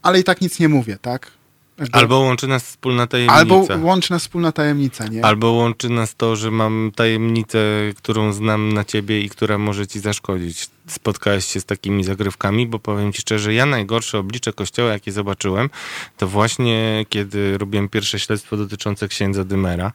ale 0.02 0.20
i 0.20 0.24
tak 0.24 0.42
nic 0.42 0.60
nie 0.60 0.70
mówię, 0.70 0.98
tak? 1.02 1.32
Jakby- 1.78 1.98
Albo 1.98 2.20
łączy 2.20 2.48
nas 2.48 2.64
wspólna 2.64 3.08
tajemnica. 3.08 3.36
albo 3.40 3.66
łączy 3.82 4.12
nas 4.14 4.22
wspólna 4.22 4.52
tajemnica, 4.52 5.08
nie? 5.08 5.26
Albo 5.26 5.52
łączy 5.52 5.90
nas 5.90 6.16
to, 6.16 6.36
że 6.36 6.52
mam 6.52 6.92
tajemnicę, 6.96 7.60
którą 7.98 8.34
znam 8.34 8.74
na 8.74 8.84
ciebie 8.84 9.22
i 9.22 9.30
która 9.30 9.58
może 9.58 9.88
ci 9.88 10.00
zaszkodzić. 10.00 10.68
Spotkałeś 10.88 11.46
się 11.46 11.60
z 11.60 11.66
takimi 11.66 12.04
zagrywkami, 12.04 12.68
bo 12.68 12.80
powiem 12.80 13.14
ci 13.14 13.22
szczerze, 13.22 13.54
ja 13.54 13.66
najgorsze 13.66 14.20
oblicze 14.20 14.54
kościoła, 14.54 14.92
jakie 14.92 15.12
zobaczyłem, 15.12 15.70
to 16.18 16.28
właśnie 16.28 17.06
kiedy 17.10 17.58
robiłem 17.58 17.90
pierwsze 17.90 18.20
śledztwo 18.20 18.58
dotyczące 18.58 19.08
księdza 19.08 19.44
Dymera, 19.44 19.92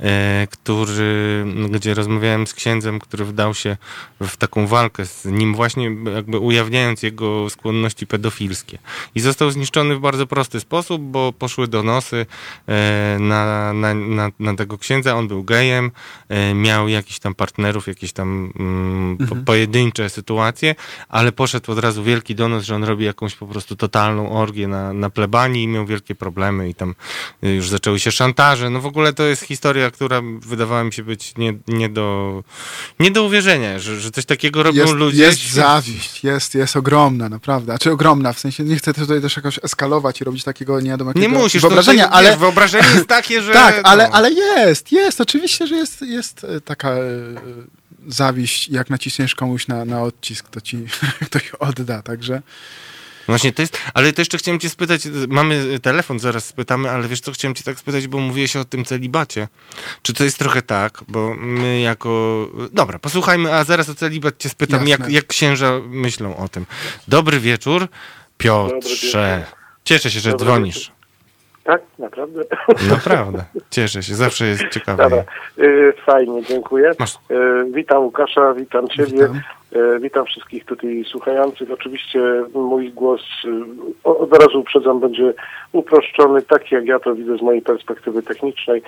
e, 0.00 0.46
który, 0.50 1.44
gdzie 1.70 1.94
rozmawiałem 1.94 2.46
z 2.46 2.54
księdzem, 2.54 2.98
który 2.98 3.24
wdał 3.24 3.54
się 3.54 3.76
w 4.20 4.36
taką 4.36 4.66
walkę 4.66 5.06
z 5.06 5.24
nim 5.24 5.54
właśnie 5.54 5.96
jakby 6.14 6.38
ujawniając 6.38 7.02
jego 7.02 7.50
skłonności 7.50 8.06
pedofilskie. 8.06 8.78
I 9.14 9.20
został 9.20 9.50
zniszczony 9.50 9.96
w 9.96 10.00
bardzo 10.00 10.26
prosty 10.26 10.60
sposób, 10.60 11.02
bo 11.02 11.32
poszły 11.32 11.68
donosy 11.68 12.26
e, 12.66 13.16
na, 13.20 13.72
na, 13.72 13.94
na, 13.94 14.30
na 14.38 14.56
tego 14.56 14.78
księdza, 14.78 15.16
on 15.16 15.28
był 15.28 15.44
gejem, 15.44 15.90
e, 16.28 16.54
miał 16.54 16.88
jakiś 16.88 17.18
tam 17.18 17.34
partnerów, 17.34 17.86
jakieś 17.86 18.12
tam 18.12 18.52
mm, 18.58 19.16
po, 19.28 19.36
pojedyncze 19.36 20.10
sytuacje, 20.10 20.29
ale 21.08 21.32
poszedł 21.32 21.72
od 21.72 21.78
razu 21.78 22.04
wielki 22.04 22.34
donos, 22.34 22.64
że 22.64 22.74
on 22.74 22.84
robi 22.84 23.04
jakąś 23.04 23.34
po 23.34 23.46
prostu 23.46 23.76
totalną 23.76 24.32
orgię 24.32 24.68
na, 24.68 24.92
na 24.92 25.10
plebanii 25.10 25.64
i 25.64 25.68
miał 25.68 25.86
wielkie 25.86 26.14
problemy 26.14 26.68
i 26.68 26.74
tam 26.74 26.94
y, 27.44 27.48
już 27.48 27.68
zaczęły 27.68 28.00
się 28.00 28.12
szantaże. 28.12 28.70
No 28.70 28.80
w 28.80 28.86
ogóle 28.86 29.12
to 29.12 29.22
jest 29.22 29.42
historia, 29.42 29.90
która 29.90 30.20
wydawała 30.40 30.84
mi 30.84 30.92
się 30.92 31.02
być 31.02 31.34
nie, 31.36 31.54
nie, 31.68 31.88
do, 31.88 32.42
nie 33.00 33.10
do 33.10 33.24
uwierzenia, 33.24 33.78
że, 33.78 34.00
że 34.00 34.10
coś 34.10 34.24
takiego 34.24 34.62
robią 34.62 34.82
jest, 34.82 34.94
ludzie. 34.94 35.22
Jest 35.22 35.52
zawiść, 35.52 36.24
jest, 36.24 36.54
jest 36.54 36.76
ogromna, 36.76 37.28
naprawdę. 37.28 37.72
Znaczy 37.72 37.92
ogromna, 37.92 38.32
w 38.32 38.38
sensie 38.38 38.64
nie 38.64 38.76
chcę 38.76 38.94
tutaj 38.94 39.20
też 39.20 39.36
jakoś 39.36 39.58
eskalować 39.62 40.20
i 40.20 40.24
robić 40.24 40.44
takiego 40.44 40.80
nie 40.80 40.90
wiadomo 40.90 41.12
Nie 41.14 41.22
jakiego 41.22 41.40
musisz, 41.40 41.62
wyobrażenia, 41.62 42.08
to, 42.08 42.12
ale... 42.12 42.28
wiesz, 42.30 42.38
wyobrażenie 42.38 42.88
jest 42.94 43.06
takie, 43.06 43.42
że... 43.46 43.52
tak, 43.52 43.80
ale, 43.84 44.08
no. 44.08 44.14
ale 44.14 44.32
jest, 44.32 44.92
jest, 44.92 45.20
oczywiście, 45.20 45.66
że 45.66 45.76
jest, 45.76 46.02
jest 46.02 46.44
e, 46.44 46.60
taka 46.60 46.90
e, 46.90 47.00
zawiść, 48.08 48.68
jak 48.68 48.90
naciśniesz 48.90 49.34
komuś 49.34 49.68
na, 49.68 49.84
na 49.84 50.02
odcisk, 50.02 50.48
to 50.48 50.60
ci 50.60 50.86
ktoś 51.26 51.50
odda, 51.50 52.02
także 52.02 52.42
Właśnie 53.30 53.52
to 53.52 53.62
jest, 53.62 53.78
ale 53.94 54.12
to 54.12 54.20
jeszcze 54.20 54.38
chciałem 54.38 54.60
cię 54.60 54.70
spytać, 54.70 55.02
mamy 55.28 55.80
telefon, 55.80 56.18
zaraz 56.18 56.44
spytamy, 56.44 56.90
ale 56.90 57.08
wiesz 57.08 57.20
co, 57.20 57.32
chciałem 57.32 57.54
cię 57.54 57.64
tak 57.64 57.78
spytać, 57.78 58.08
bo 58.08 58.18
mówiłeś 58.18 58.56
o 58.56 58.64
tym 58.64 58.84
celibacie. 58.84 59.48
Czy 60.02 60.14
to 60.14 60.24
jest 60.24 60.38
trochę 60.38 60.62
tak, 60.62 61.04
bo 61.08 61.34
my 61.34 61.80
jako... 61.80 62.48
Dobra, 62.72 62.98
posłuchajmy, 62.98 63.54
a 63.54 63.64
zaraz 63.64 63.88
o 63.88 63.94
celibat 63.94 64.38
cię 64.38 64.48
spytam, 64.48 64.88
Jasne. 64.88 65.04
jak, 65.04 65.12
jak 65.12 65.26
księża 65.26 65.80
myślą 65.88 66.36
o 66.36 66.48
tym. 66.48 66.66
Dobry 67.08 67.40
wieczór, 67.40 67.88
Piotrze. 68.38 69.46
Cieszę 69.84 70.10
się, 70.10 70.20
że 70.20 70.30
Dobry 70.30 70.46
dzwonisz. 70.46 70.92
Tak, 71.70 71.82
naprawdę. 71.98 72.42
Naprawdę. 72.90 73.44
Cieszę 73.70 74.02
się, 74.02 74.14
zawsze 74.14 74.46
jest 74.46 74.68
ciekawie. 74.68 75.02
Dobra, 75.02 75.24
y, 75.58 75.92
fajnie, 76.06 76.42
dziękuję. 76.42 76.90
Masz- 76.98 77.18
Y, 77.30 77.64
Witam 77.72 78.02
Łukasza, 78.02 78.54
witam 78.54 78.88
Ciebie, 78.88 79.12
Witam. 79.12 79.40
y, 79.76 80.00
witam 80.00 80.24
wszystkich 80.26 80.64
tutaj 80.64 81.04
słuchających. 81.10 81.70
Oczywiście 81.70 82.20
mój 82.54 82.92
głos 82.92 83.20
od 84.04 84.32
razu 84.32 84.60
uprzedzam 84.60 85.00
będzie 85.00 85.32
uproszczony, 85.72 86.42
tak 86.42 86.72
jak 86.72 86.84
ja 86.86 86.98
to 86.98 87.14
widzę 87.14 87.36
z 87.38 87.42
mojej 87.42 87.62
perspektywy 87.62 88.22
technicznej. 88.22 88.82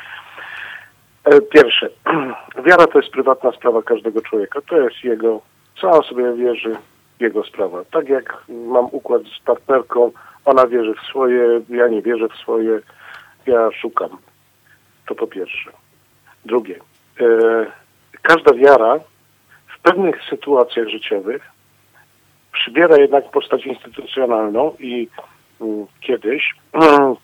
E, 1.24 1.40
Pierwsze, 1.40 1.88
wiara 2.66 2.86
to 2.86 2.98
jest 2.98 3.10
prywatna 3.12 3.52
sprawa 3.52 3.82
każdego 3.82 4.22
człowieka. 4.22 4.60
To 4.68 4.76
jest 4.80 5.04
jego, 5.04 5.40
co 5.80 5.90
on 5.90 6.02
sobie 6.02 6.32
wierzy, 6.32 6.76
jego 7.20 7.44
sprawa. 7.44 7.78
Tak 7.92 8.08
jak 8.08 8.36
mam 8.48 8.84
układ 8.92 9.22
z 9.22 9.44
partnerką, 9.44 10.10
ona 10.44 10.66
wierzy 10.66 10.94
w 10.94 11.06
swoje, 11.06 11.60
ja 11.68 11.88
nie 11.88 12.02
wierzę 12.02 12.28
w 12.28 12.36
swoje, 12.36 12.80
ja 13.46 13.70
szukam. 13.72 14.10
To 15.06 15.14
po 15.14 15.26
pierwsze. 15.26 15.70
Drugie, 16.44 16.78
e, 17.20 17.26
każda 18.22 18.54
wiara 18.54 18.98
w 19.78 19.82
pewnych 19.82 20.16
sytuacjach 20.30 20.88
życiowych 20.88 21.42
przybiera 22.52 22.96
jednak 22.96 23.30
postać 23.30 23.66
instytucjonalną 23.66 24.76
i 24.78 25.08
mm, 25.60 25.86
kiedyś 26.00 26.54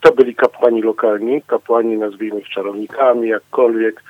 to 0.00 0.12
byli 0.12 0.34
kapłani 0.34 0.82
lokalni, 0.82 1.42
kapłani 1.42 1.96
nazwijmy 1.96 2.40
ich 2.40 2.48
czarownikami, 2.48 3.28
jakkolwiek. 3.28 4.02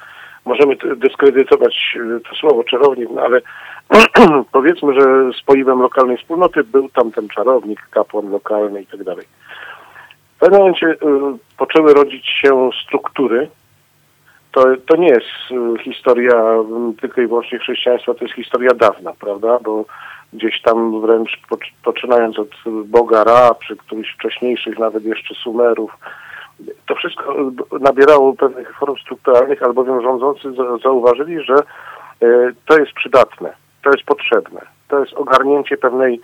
Możemy 0.45 0.77
dyskredytować 0.97 1.97
e, 1.97 2.21
to 2.21 2.35
słowo 2.35 2.65
czarownik, 2.65 3.09
no 3.11 3.23
ale 3.23 3.41
powiedzmy, 4.53 5.01
że 5.01 5.31
spoiwem 5.39 5.83
lokalnej 5.83 6.17
wspólnoty 6.17 6.65
był 6.65 6.89
tam 6.89 7.13
ten 7.13 7.29
czarownik, 7.29 7.81
kapłan 7.91 8.31
lokalny 8.31 8.83
i 8.83 8.87
tak 8.87 9.05
dalej. 9.05 9.27
W 10.37 10.41
pewnym 10.41 10.61
momencie 10.61 10.87
y, 10.87 10.97
poczęły 11.59 11.95
rodzić 11.95 12.27
się 12.27 12.71
struktury, 12.85 13.49
to, 14.53 14.65
to 14.87 14.97
nie 14.97 15.09
jest 15.09 15.27
y, 15.51 15.83
historia 15.83 16.35
tylko 17.01 17.21
i 17.21 17.27
wyłącznie 17.27 17.59
chrześcijaństwa, 17.59 18.15
to 18.15 18.25
jest 18.25 18.37
historia 18.37 18.75
dawna, 18.75 19.13
prawda? 19.21 19.59
Bo 19.65 19.85
gdzieś 20.33 20.63
tam 20.63 21.01
wręcz 21.01 21.39
poc- 21.51 21.73
poczynając 21.85 22.39
od 22.39 22.49
Boga 22.85 23.25
Ra, 23.25 23.55
przy 23.55 23.77
którychś 23.77 24.15
wcześniejszych 24.15 24.79
nawet 24.79 25.05
jeszcze 25.05 25.35
Sumerów, 25.35 25.99
to 26.87 26.95
wszystko 26.95 27.41
y, 27.41 27.81
nabierało 27.81 28.33
pewnych 28.33 28.77
form 28.79 28.97
strukturalnych, 28.97 29.63
albowiem 29.63 30.03
rządzący 30.03 30.53
za- 30.53 30.79
zauważyli, 30.79 31.45
że 31.45 31.55
to 32.67 32.79
jest 32.79 32.93
przydatne, 32.93 33.53
to 33.89 33.93
jest 33.93 34.07
potrzebne, 34.07 34.61
to 34.89 35.01
jest 35.01 35.13
ogarnięcie 35.13 35.77
pewnej 35.77 36.21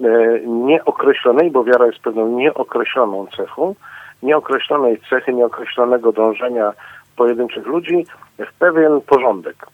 e, 0.00 0.04
nieokreślonej, 0.46 1.50
bo 1.50 1.64
wiara 1.64 1.86
jest 1.86 1.98
pewną 1.98 2.28
nieokreśloną 2.28 3.26
cechą, 3.36 3.74
nieokreślonej 4.22 5.00
cechy, 5.10 5.34
nieokreślonego 5.34 6.12
dążenia 6.12 6.72
pojedynczych 7.16 7.66
ludzi 7.66 8.06
w 8.38 8.52
pewien 8.58 9.00
porządek. 9.00 9.66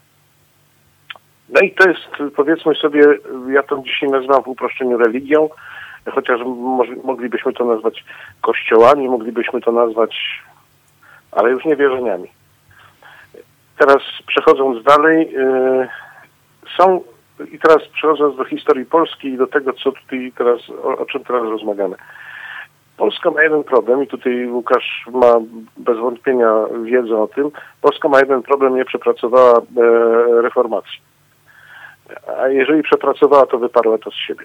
No 1.48 1.60
i 1.60 1.70
to 1.70 1.88
jest, 1.88 2.34
powiedzmy 2.36 2.74
sobie, 2.74 3.04
ja 3.48 3.62
to 3.62 3.78
dzisiaj 3.78 4.08
nazywam 4.08 4.42
w 4.42 4.48
uproszczeniu 4.48 4.98
religią, 4.98 5.48
chociaż 6.12 6.40
moglibyśmy 7.04 7.52
to 7.52 7.64
nazwać 7.64 8.04
kościołami, 8.40 9.08
moglibyśmy 9.08 9.60
to 9.60 9.72
nazwać, 9.72 10.42
ale 11.32 11.50
już 11.50 11.64
nie 11.64 11.76
wierzeniami. 11.76 12.28
Teraz 13.78 14.02
przechodząc 14.26 14.84
dalej, 14.84 15.32
yy, 15.32 15.88
są, 16.76 17.00
i 17.52 17.58
teraz 17.58 17.88
przechodząc 17.88 18.36
do 18.36 18.44
historii 18.44 18.86
Polski 18.86 19.28
i 19.28 19.36
do 19.36 19.46
tego, 19.46 19.72
co 19.72 19.92
tutaj 19.92 20.32
teraz, 20.36 20.70
o, 20.70 20.98
o 20.98 21.06
czym 21.06 21.24
teraz 21.24 21.42
rozmawiamy. 21.42 21.96
Polska 22.96 23.30
ma 23.30 23.42
jeden 23.42 23.64
problem 23.64 24.02
i 24.02 24.06
tutaj 24.06 24.46
Łukasz 24.46 25.06
ma 25.12 25.32
bez 25.76 25.98
wątpienia 25.98 26.52
wiedzę 26.84 27.22
o 27.22 27.28
tym. 27.28 27.50
Polska 27.80 28.08
ma 28.08 28.20
jeden 28.20 28.42
problem, 28.42 28.76
nie 28.76 28.84
przepracowała 28.84 29.58
e, 29.58 29.62
reformacji. 30.42 31.00
A 32.38 32.48
jeżeli 32.48 32.82
przepracowała, 32.82 33.46
to 33.46 33.58
wyparła 33.58 33.98
to 33.98 34.10
z 34.10 34.14
siebie. 34.14 34.44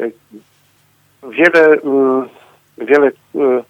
E, 0.00 0.10
Wiele, 1.22 1.80
mm, 1.84 2.28
wiele 2.78 3.06
e, 3.06 3.10
e, 3.10 3.62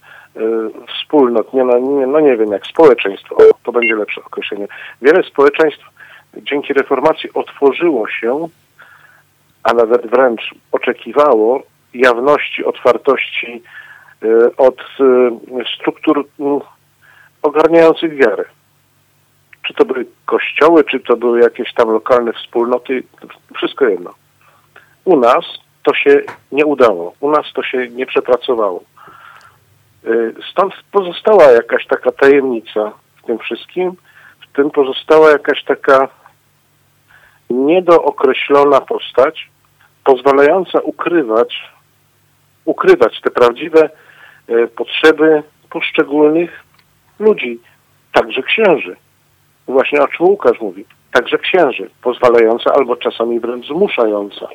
wspólnot, 0.88 1.52
nie, 1.54 1.64
no, 1.64 1.78
nie, 1.78 2.06
no 2.06 2.20
nie 2.20 2.36
wiem, 2.36 2.52
jak 2.52 2.66
społeczeństwo, 2.66 3.36
to 3.62 3.72
będzie 3.72 3.94
lepsze 3.96 4.20
określenie. 4.24 4.68
Wiele 5.02 5.22
społeczeństw 5.22 5.84
dzięki 6.42 6.72
reformacji 6.72 7.30
otworzyło 7.34 8.08
się, 8.08 8.48
a 9.62 9.72
nawet 9.72 10.06
wręcz 10.06 10.54
oczekiwało 10.72 11.62
jawności, 11.94 12.64
otwartości 12.64 13.62
y, 14.22 14.56
od 14.56 14.80
y, 14.80 15.34
struktur 15.76 16.26
ogarniających 17.42 18.14
wiarę. 18.16 18.44
Czy 19.62 19.74
to 19.74 19.84
były 19.84 20.06
kościoły, 20.26 20.84
czy 20.84 21.00
to 21.00 21.16
były 21.16 21.40
jakieś 21.40 21.74
tam 21.74 21.88
lokalne 21.88 22.32
wspólnoty, 22.32 23.02
wszystko 23.56 23.84
jedno. 23.84 24.14
U 25.04 25.20
nas 25.20 25.44
to 25.82 25.94
się 25.94 26.22
nie 26.52 26.66
udało, 26.66 27.14
u 27.20 27.30
nas 27.30 27.52
to 27.54 27.62
się 27.62 27.88
nie 27.88 28.06
przepracowało. 28.06 28.82
Y, 30.04 30.34
Stąd 30.50 30.74
pozostała 30.92 31.44
jakaś 31.44 31.86
taka 31.86 32.12
tajemnica 32.12 32.92
w 33.22 33.26
tym 33.26 33.38
wszystkim, 33.38 33.92
w 34.40 34.56
tym 34.56 34.70
pozostała 34.70 35.30
jakaś 35.30 35.64
taka 35.64 36.08
niedookreślona 37.50 38.80
postać, 38.80 39.50
pozwalająca 40.04 40.80
ukrywać, 40.80 41.70
ukrywać 42.64 43.20
te 43.20 43.30
prawdziwe 43.30 43.90
e, 44.48 44.66
potrzeby 44.66 45.42
poszczególnych 45.70 46.64
ludzi, 47.18 47.60
także 48.12 48.42
księży. 48.42 48.96
Właśnie 49.66 50.02
o 50.02 50.08
czym 50.08 50.26
Łukasz 50.26 50.60
mówi. 50.60 50.84
Także 51.12 51.38
księży, 51.38 51.90
pozwalająca 52.02 52.72
albo 52.72 52.96
czasami 52.96 53.40
wręcz 53.40 53.66
zmuszająca. 53.66 54.48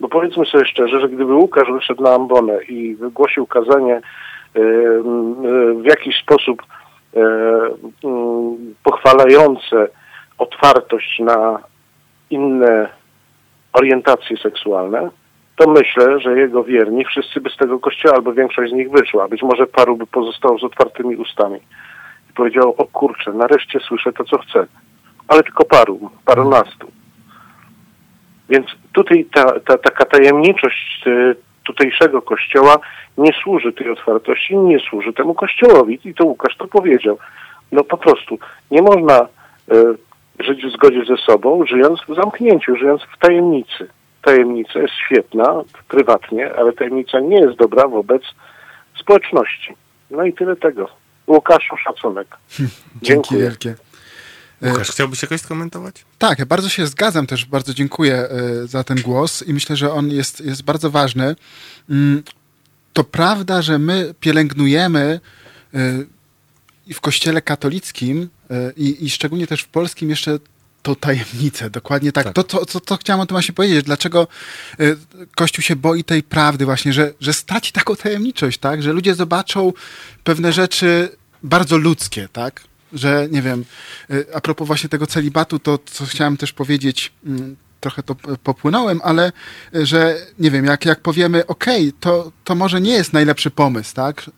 Bo 0.00 0.08
powiedzmy 0.08 0.46
sobie 0.46 0.64
szczerze, 0.64 1.00
że 1.00 1.08
gdyby 1.08 1.34
Łukasz 1.34 1.72
wyszedł 1.72 2.02
na 2.02 2.14
ambonę 2.14 2.64
i 2.64 2.94
wygłosił 2.94 3.46
kazanie 3.46 3.94
e, 3.94 4.00
e, 4.00 4.62
w 5.74 5.84
jakiś 5.84 6.22
sposób 6.22 6.62
pochwalające 8.84 9.88
otwartość 10.38 11.18
na 11.18 11.58
inne 12.32 12.88
orientacje 13.72 14.36
seksualne, 14.36 15.10
to 15.56 15.70
myślę, 15.70 16.20
że 16.20 16.38
jego 16.38 16.64
wierni 16.64 17.04
wszyscy 17.04 17.40
by 17.40 17.50
z 17.50 17.56
tego 17.56 17.78
kościoła, 17.78 18.14
albo 18.14 18.32
większość 18.32 18.72
z 18.72 18.74
nich 18.74 18.90
wyszła. 18.90 19.28
Być 19.28 19.42
może 19.42 19.66
paru 19.66 19.96
by 19.96 20.06
pozostało 20.06 20.58
z 20.58 20.64
otwartymi 20.64 21.16
ustami. 21.16 21.60
I 22.30 22.32
powiedział, 22.32 22.74
o 22.78 22.84
kurczę, 22.84 23.32
nareszcie 23.32 23.80
słyszę 23.80 24.12
to, 24.12 24.24
co 24.24 24.38
chcę. 24.38 24.66
Ale 25.28 25.42
tylko 25.42 25.64
paru, 25.64 26.10
parunastu. 26.24 26.90
Więc 28.48 28.66
tutaj 28.92 29.26
ta, 29.34 29.60
ta, 29.60 29.78
taka 29.78 30.04
tajemniczość 30.04 31.04
e, 31.06 31.34
tutejszego 31.64 32.22
kościoła 32.22 32.78
nie 33.18 33.32
służy 33.42 33.72
tej 33.72 33.90
otwartości, 33.90 34.56
nie 34.56 34.80
służy 34.80 35.12
temu 35.12 35.34
kościołowi. 35.34 35.98
I 36.04 36.14
to 36.14 36.24
Łukasz 36.24 36.56
to 36.56 36.66
powiedział. 36.66 37.18
No 37.72 37.84
po 37.84 37.96
prostu 37.96 38.38
nie 38.70 38.82
można 38.82 39.20
e, 39.20 39.26
żyć 40.40 40.66
w 40.66 40.72
zgodzie 40.76 41.04
ze 41.04 41.16
sobą, 41.16 41.66
żyjąc 41.66 42.00
w 42.08 42.14
zamknięciu, 42.14 42.76
żyjąc 42.76 43.02
w 43.02 43.18
tajemnicy. 43.18 43.88
Tajemnica 44.22 44.78
jest 44.78 44.94
świetna 45.06 45.62
prywatnie, 45.88 46.54
ale 46.54 46.72
tajemnica 46.72 47.20
nie 47.20 47.40
jest 47.40 47.58
dobra 47.58 47.88
wobec 47.88 48.22
społeczności. 49.00 49.74
No 50.10 50.24
i 50.24 50.32
tyle 50.32 50.56
tego. 50.56 50.88
Łukaszu, 51.26 51.76
szacunek. 51.76 52.28
Dzięki 52.58 52.68
Dziękuję. 53.02 53.40
wielkie. 53.40 53.74
E, 54.62 54.70
Łukasz, 54.70 54.90
chciałbyś 54.90 55.22
jakoś 55.22 55.40
skomentować? 55.40 55.94
Tak, 56.18 56.38
ja 56.38 56.46
bardzo 56.46 56.68
się 56.68 56.86
zgadzam 56.86 57.26
też, 57.26 57.44
bardzo 57.46 57.74
dziękuję 57.74 58.14
e, 58.14 58.28
za 58.66 58.84
ten 58.84 59.00
głos 59.00 59.48
i 59.48 59.54
myślę, 59.54 59.76
że 59.76 59.92
on 59.92 60.10
jest, 60.10 60.40
jest 60.40 60.64
bardzo 60.64 60.90
ważny. 60.90 61.36
Mm, 61.90 62.22
To 62.92 63.04
prawda, 63.04 63.62
że 63.62 63.78
my 63.78 64.14
pielęgnujemy 64.20 65.20
e, 65.74 65.78
i 66.86 66.94
w 66.94 67.00
kościele 67.00 67.42
katolickim 67.42 68.28
i, 68.76 69.04
i 69.04 69.10
szczególnie 69.10 69.46
też 69.46 69.62
w 69.62 69.68
polskim 69.68 70.10
jeszcze 70.10 70.38
to 70.82 70.94
tajemnicę, 70.94 71.70
dokładnie 71.70 72.12
tak. 72.12 72.24
Tak. 72.24 72.34
To, 72.34 72.44
to, 72.44 72.66
to, 72.66 72.80
to 72.80 72.96
chciałem 72.96 73.20
o 73.20 73.26
tym 73.26 73.34
właśnie 73.34 73.54
powiedzieć. 73.54 73.84
Dlaczego 73.84 74.28
e, 74.80 74.84
Kościół 75.36 75.62
się 75.62 75.76
boi 75.76 76.04
tej 76.04 76.22
prawdy 76.22 76.64
właśnie, 76.64 76.92
że, 76.92 77.12
że 77.20 77.32
straci 77.32 77.72
taką 77.72 77.96
tajemniczość, 77.96 78.58
tak? 78.58 78.82
Że 78.82 78.92
ludzie 78.92 79.14
zobaczą 79.14 79.72
pewne 80.24 80.52
rzeczy 80.52 81.08
bardzo 81.42 81.78
ludzkie, 81.78 82.28
tak? 82.32 82.60
Że, 82.92 83.28
nie 83.30 83.42
wiem, 83.42 83.64
y, 84.10 84.26
a 84.34 84.40
propos 84.40 84.66
właśnie 84.66 84.88
tego 84.88 85.06
celibatu, 85.06 85.58
to 85.58 85.78
co 85.86 86.06
chciałem 86.06 86.36
też 86.36 86.52
powiedzieć, 86.52 87.12
mm, 87.26 87.56
trochę 87.80 88.02
to 88.02 88.14
popłynąłem, 88.42 89.00
ale 89.04 89.32
że, 89.72 90.26
nie 90.38 90.50
wiem, 90.50 90.64
jak, 90.64 90.84
jak 90.84 91.00
powiemy, 91.00 91.46
okej, 91.46 91.92
to, 92.00 92.32
to 92.44 92.54
może 92.54 92.80
nie 92.80 92.92
jest 92.92 93.12
najlepszy 93.12 93.50
pomysł, 93.50 93.94
tak? 93.94 94.30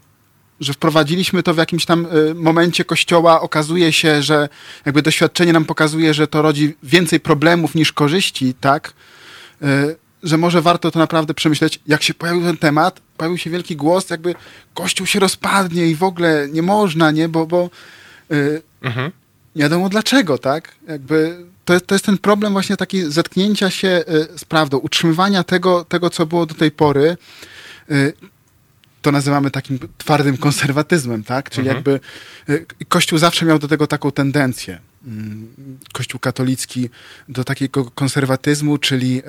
Że 0.60 0.72
wprowadziliśmy 0.72 1.42
to 1.42 1.54
w 1.54 1.56
jakimś 1.56 1.84
tam 1.84 2.06
y, 2.06 2.34
momencie 2.34 2.84
kościoła, 2.84 3.40
okazuje 3.40 3.92
się, 3.92 4.22
że 4.22 4.48
jakby 4.86 5.02
doświadczenie 5.02 5.52
nam 5.52 5.64
pokazuje, 5.64 6.14
że 6.14 6.26
to 6.26 6.42
rodzi 6.42 6.74
więcej 6.82 7.20
problemów 7.20 7.74
niż 7.74 7.92
korzyści, 7.92 8.54
tak? 8.60 8.92
Y, 9.62 9.96
że 10.22 10.38
może 10.38 10.62
warto 10.62 10.90
to 10.90 10.98
naprawdę 10.98 11.34
przemyśleć. 11.34 11.80
Jak 11.86 12.02
się 12.02 12.14
pojawił 12.14 12.42
ten 12.42 12.56
temat, 12.56 13.00
pojawił 13.16 13.38
się 13.38 13.50
wielki 13.50 13.76
głos, 13.76 14.10
jakby 14.10 14.34
Kościół 14.74 15.06
się 15.06 15.20
rozpadnie 15.20 15.86
i 15.86 15.94
w 15.94 16.02
ogóle 16.02 16.48
nie 16.52 16.62
można, 16.62 17.10
nie? 17.10 17.28
Bo, 17.28 17.46
bo 17.46 17.70
yy, 18.30 18.62
mhm. 18.82 19.12
nie 19.56 19.62
wiadomo 19.62 19.88
dlaczego, 19.88 20.38
tak? 20.38 20.74
Jakby 20.88 21.44
to, 21.64 21.80
to 21.80 21.94
jest 21.94 22.04
ten 22.04 22.18
problem 22.18 22.52
właśnie 22.52 22.76
taki 22.76 23.02
zetknięcia 23.02 23.70
się 23.70 24.04
y, 24.34 24.38
z 24.38 24.44
prawdą, 24.44 24.78
utrzymywania 24.78 25.44
tego, 25.44 25.84
tego 25.84 26.10
co 26.10 26.26
było 26.26 26.46
do 26.46 26.54
tej 26.54 26.70
pory. 26.70 27.16
Y, 29.04 29.06
to 29.06 29.12
nazywamy 29.12 29.50
takim 29.50 29.78
twardym 29.98 30.36
konserwatyzmem, 30.36 31.24
tak? 31.24 31.50
Czyli 31.50 31.68
mhm. 31.68 31.76
jakby 31.76 32.00
y, 32.54 32.66
Kościół 32.88 33.18
zawsze 33.18 33.46
miał 33.46 33.58
do 33.58 33.68
tego 33.68 33.86
taką 33.86 34.10
tendencję. 34.10 34.78
Mm, 35.06 35.48
Kościół 35.92 36.20
katolicki 36.20 36.88
do 37.28 37.44
takiego 37.44 37.90
konserwatyzmu, 37.90 38.78
czyli 38.78 39.22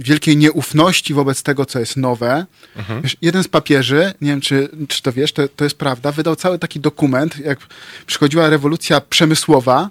wielkiej 0.00 0.36
nieufności 0.36 1.14
wobec 1.14 1.42
tego, 1.42 1.66
co 1.66 1.78
jest 1.78 1.96
nowe. 1.96 2.46
Mhm. 2.76 3.02
jeden 3.22 3.42
z 3.42 3.48
papieży, 3.48 4.14
nie 4.20 4.30
wiem, 4.30 4.40
czy, 4.40 4.68
czy 4.88 5.02
to 5.02 5.12
wiesz, 5.12 5.32
to, 5.32 5.48
to 5.48 5.64
jest 5.64 5.76
prawda, 5.76 6.12
wydał 6.12 6.36
cały 6.36 6.58
taki 6.58 6.80
dokument, 6.80 7.38
jak 7.38 7.58
przychodziła 8.06 8.48
rewolucja 8.48 9.00
przemysłowa, 9.00 9.90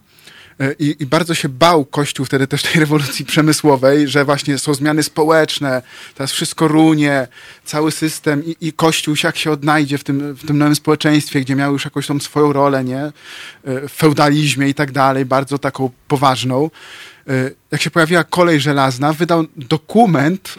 I, 0.80 0.96
I, 1.00 1.06
bardzo 1.06 1.34
się 1.34 1.50
bał 1.50 1.86
Kościół 1.86 2.26
wtedy 2.26 2.48
też 2.48 2.64
tej 2.64 2.80
rewolucji 2.80 3.26
przemysłowej, 3.26 4.08
że 4.08 4.26
właśnie 4.26 4.58
są 4.58 4.74
zmiany 4.74 5.04
społeczne, 5.04 5.82
teraz 6.16 6.32
wszystko 6.32 6.68
runie, 6.68 7.28
cały 7.66 7.92
system 7.92 8.46
i, 8.46 8.56
i 8.62 8.74
Kościół 8.74 9.16
jak 9.24 9.38
się 9.38 9.52
odnajdzie 9.52 9.98
w 9.98 10.04
tym, 10.04 10.34
w 10.34 10.48
tym 10.48 10.58
nowym 10.58 10.76
społeczeństwie, 10.76 11.42
gdzie 11.42 11.56
miał 11.56 11.74
już 11.74 11.86
jakąś 11.86 12.08
tą 12.08 12.20
swoją 12.20 12.54
rolę, 12.54 12.84
nie? 12.84 13.02
E, 13.02 13.12
w 13.64 13.92
feudalizmie 13.92 14.68
i 14.68 14.74
tak 14.74 14.92
dalej, 14.92 15.26
bardzo 15.26 15.60
taką 15.60 15.90
poważną. 16.08 16.70
E, 17.28 17.52
jak 17.72 17.82
się 17.82 17.92
pojawiła 17.92 18.24
kolej 18.24 18.60
żelazna, 18.60 19.14
wydał 19.14 19.46
dokument 19.56 20.56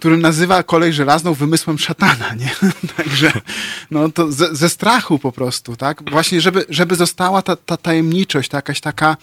który 0.00 0.16
nazywa 0.16 0.62
kolej 0.62 0.92
żelazną 0.92 1.34
wymysłem 1.34 1.78
szatana, 1.78 2.34
nie? 2.34 2.50
Także 2.96 3.32
no 3.90 4.08
to 4.08 4.32
ze, 4.32 4.54
ze, 4.56 4.68
strachu 4.68 5.18
po 5.18 5.32
prostu, 5.32 5.76
tak? 5.76 6.10
Właśnie, 6.10 6.40
żeby, 6.40 6.64
żeby 6.68 6.96
została 6.96 7.42
ta, 7.42 7.56
ta 7.56 7.76
tajemniczość, 7.76 8.48
ta 8.48 8.58
jakaś 8.58 8.80
taka... 8.80 9.16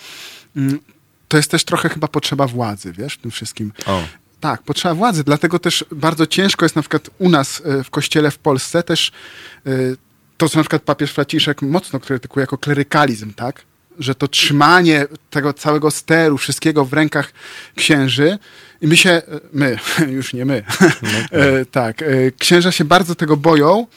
Mm, 0.55 0.79
to 1.27 1.37
jest 1.37 1.51
też 1.51 1.63
trochę 1.63 1.89
chyba 1.89 2.07
potrzeba 2.07 2.47
władzy, 2.47 2.93
wiesz, 2.93 3.13
w 3.13 3.17
tym 3.17 3.31
wszystkim. 3.31 3.73
O. 3.85 4.03
Tak, 4.39 4.63
potrzeba 4.63 4.95
władzy, 4.95 5.23
dlatego 5.23 5.59
też 5.59 5.85
bardzo 5.91 6.25
ciężko 6.25 6.65
jest 6.65 6.75
na 6.75 6.81
przykład 6.81 7.09
u 7.19 7.29
nas 7.29 7.61
e, 7.65 7.83
w 7.83 7.89
kościele 7.89 8.31
w 8.31 8.37
Polsce 8.37 8.83
też 8.83 9.11
e, 9.65 9.71
to, 10.37 10.49
co 10.49 10.59
na 10.59 10.63
przykład 10.63 10.81
papież 10.81 11.11
Fraciszek 11.11 11.61
mocno 11.61 11.99
krytykuje 11.99 12.41
jako 12.41 12.57
klerykalizm, 12.57 13.33
tak? 13.33 13.61
Że 13.99 14.15
to 14.15 14.27
trzymanie 14.27 15.05
tego 15.29 15.53
całego 15.53 15.91
steru, 15.91 16.37
wszystkiego 16.37 16.85
w 16.85 16.93
rękach 16.93 17.33
księży, 17.75 18.37
i 18.81 18.87
my 18.87 18.97
się, 18.97 19.21
my, 19.53 19.77
już 20.17 20.33
nie 20.33 20.45
my, 20.45 20.63
no 21.01 21.39
tak, 21.71 22.01
e, 22.01 22.05
księża 22.39 22.71
się 22.71 22.85
bardzo 22.85 23.15
tego 23.15 23.37
boją, 23.37 23.87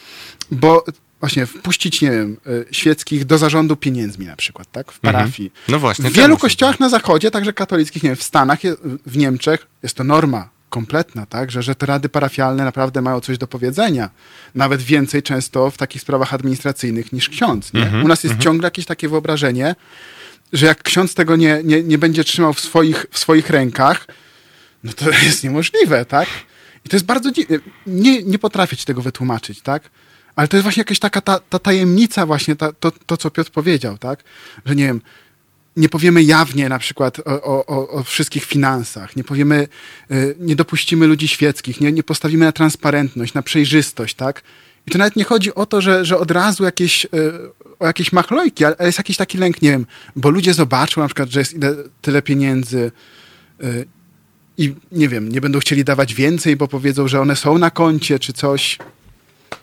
bo 0.51 0.84
właśnie 1.20 1.46
wpuścić, 1.46 2.03
nie 2.03 2.11
wiem, 2.11 2.36
e, 2.46 2.74
świeckich 2.74 3.24
do 3.24 3.38
zarządu 3.38 3.76
pieniędzmi 3.76 4.26
na 4.26 4.36
przykład, 4.36 4.72
tak, 4.72 4.92
w 4.92 5.05
mhm. 5.05 5.14
parafii. 5.14 5.53
No 5.68 5.78
właśnie. 5.78 6.11
W 6.11 6.12
wielu 6.12 6.36
kościołach 6.36 6.80
na 6.80 6.88
zachodzie, 6.88 7.30
także 7.30 7.53
katolickich, 7.53 8.03
nie 8.03 8.09
wiem, 8.09 8.16
w 8.16 8.22
Stanach, 8.22 8.59
w 9.07 9.16
Niemczech 9.16 9.66
jest 9.82 9.96
to 9.96 10.05
norma 10.05 10.59
kompletna, 10.70 11.26
tak, 11.26 11.50
że, 11.50 11.62
że 11.62 11.74
te 11.74 11.86
rady 11.86 12.08
parafialne 12.08 12.64
naprawdę 12.64 13.02
mają 13.02 13.20
coś 13.20 13.38
do 13.38 13.46
powiedzenia. 13.46 14.10
Nawet 14.54 14.82
więcej 14.82 15.22
często 15.22 15.70
w 15.70 15.76
takich 15.76 16.02
sprawach 16.02 16.34
administracyjnych 16.34 17.12
niż 17.12 17.28
ksiądz. 17.28 17.72
Nie? 17.72 17.82
Mhm. 17.82 18.04
U 18.04 18.08
nas 18.08 18.24
jest 18.24 18.32
mhm. 18.32 18.44
ciągle 18.44 18.66
jakieś 18.66 18.86
takie 18.86 19.08
wyobrażenie, 19.08 19.74
że 20.52 20.66
jak 20.66 20.82
ksiądz 20.82 21.14
tego 21.14 21.36
nie, 21.36 21.60
nie, 21.64 21.82
nie 21.82 21.98
będzie 21.98 22.24
trzymał 22.24 22.52
w 22.52 22.60
swoich, 22.60 23.06
w 23.10 23.18
swoich 23.18 23.50
rękach, 23.50 24.06
no 24.84 24.92
to 24.92 25.10
jest 25.26 25.44
niemożliwe, 25.44 26.04
tak? 26.04 26.28
I 26.84 26.88
to 26.88 26.96
jest 26.96 27.06
bardzo 27.06 27.30
dziwne. 27.30 27.58
Nie, 27.86 28.22
nie 28.22 28.38
potrafię 28.38 28.76
ci 28.76 28.84
tego 28.84 29.02
wytłumaczyć, 29.02 29.60
tak? 29.60 29.90
Ale 30.36 30.48
to 30.48 30.56
jest 30.56 30.62
właśnie 30.62 30.80
jakaś 30.80 30.98
taka 30.98 31.20
ta, 31.20 31.38
ta 31.38 31.58
tajemnica 31.58 32.26
właśnie, 32.26 32.56
ta, 32.56 32.72
to, 32.72 32.92
to, 33.06 33.16
co 33.16 33.30
Piotr 33.30 33.50
powiedział, 33.50 33.98
tak? 33.98 34.24
Że 34.66 34.76
nie 34.76 34.84
wiem, 34.84 35.00
nie 35.76 35.88
powiemy 35.88 36.22
jawnie 36.22 36.68
na 36.68 36.78
przykład 36.78 37.18
o, 37.18 37.66
o, 37.66 37.88
o 37.88 38.02
wszystkich 38.02 38.44
finansach, 38.44 39.16
nie 39.16 39.24
powiemy, 39.24 39.68
y, 40.10 40.36
nie 40.38 40.56
dopuścimy 40.56 41.06
ludzi 41.06 41.28
świeckich, 41.28 41.80
nie, 41.80 41.92
nie 41.92 42.02
postawimy 42.02 42.44
na 42.44 42.52
transparentność, 42.52 43.34
na 43.34 43.42
przejrzystość, 43.42 44.14
tak? 44.14 44.42
I 44.86 44.90
to 44.90 44.98
nawet 44.98 45.16
nie 45.16 45.24
chodzi 45.24 45.54
o 45.54 45.66
to, 45.66 45.80
że, 45.80 46.04
że 46.04 46.18
od 46.18 46.30
razu 46.30 46.64
jakieś, 46.64 47.04
y, 47.04 47.08
o 47.78 47.86
jakieś 47.86 48.12
machlojki, 48.12 48.64
ale 48.64 48.76
jest 48.80 48.98
jakiś 48.98 49.16
taki 49.16 49.38
lęk, 49.38 49.62
nie 49.62 49.70
wiem, 49.70 49.86
bo 50.16 50.30
ludzie 50.30 50.54
zobaczą 50.54 51.00
na 51.00 51.06
przykład, 51.06 51.30
że 51.30 51.40
jest 51.40 51.54
ile, 51.54 51.74
tyle 52.02 52.22
pieniędzy 52.22 52.92
y, 53.64 53.86
i 54.58 54.74
nie 54.92 55.08
wiem, 55.08 55.28
nie 55.28 55.40
będą 55.40 55.58
chcieli 55.58 55.84
dawać 55.84 56.14
więcej, 56.14 56.56
bo 56.56 56.68
powiedzą, 56.68 57.08
że 57.08 57.20
one 57.20 57.36
są 57.36 57.58
na 57.58 57.70
koncie 57.70 58.18
czy 58.18 58.32
coś. 58.32 58.78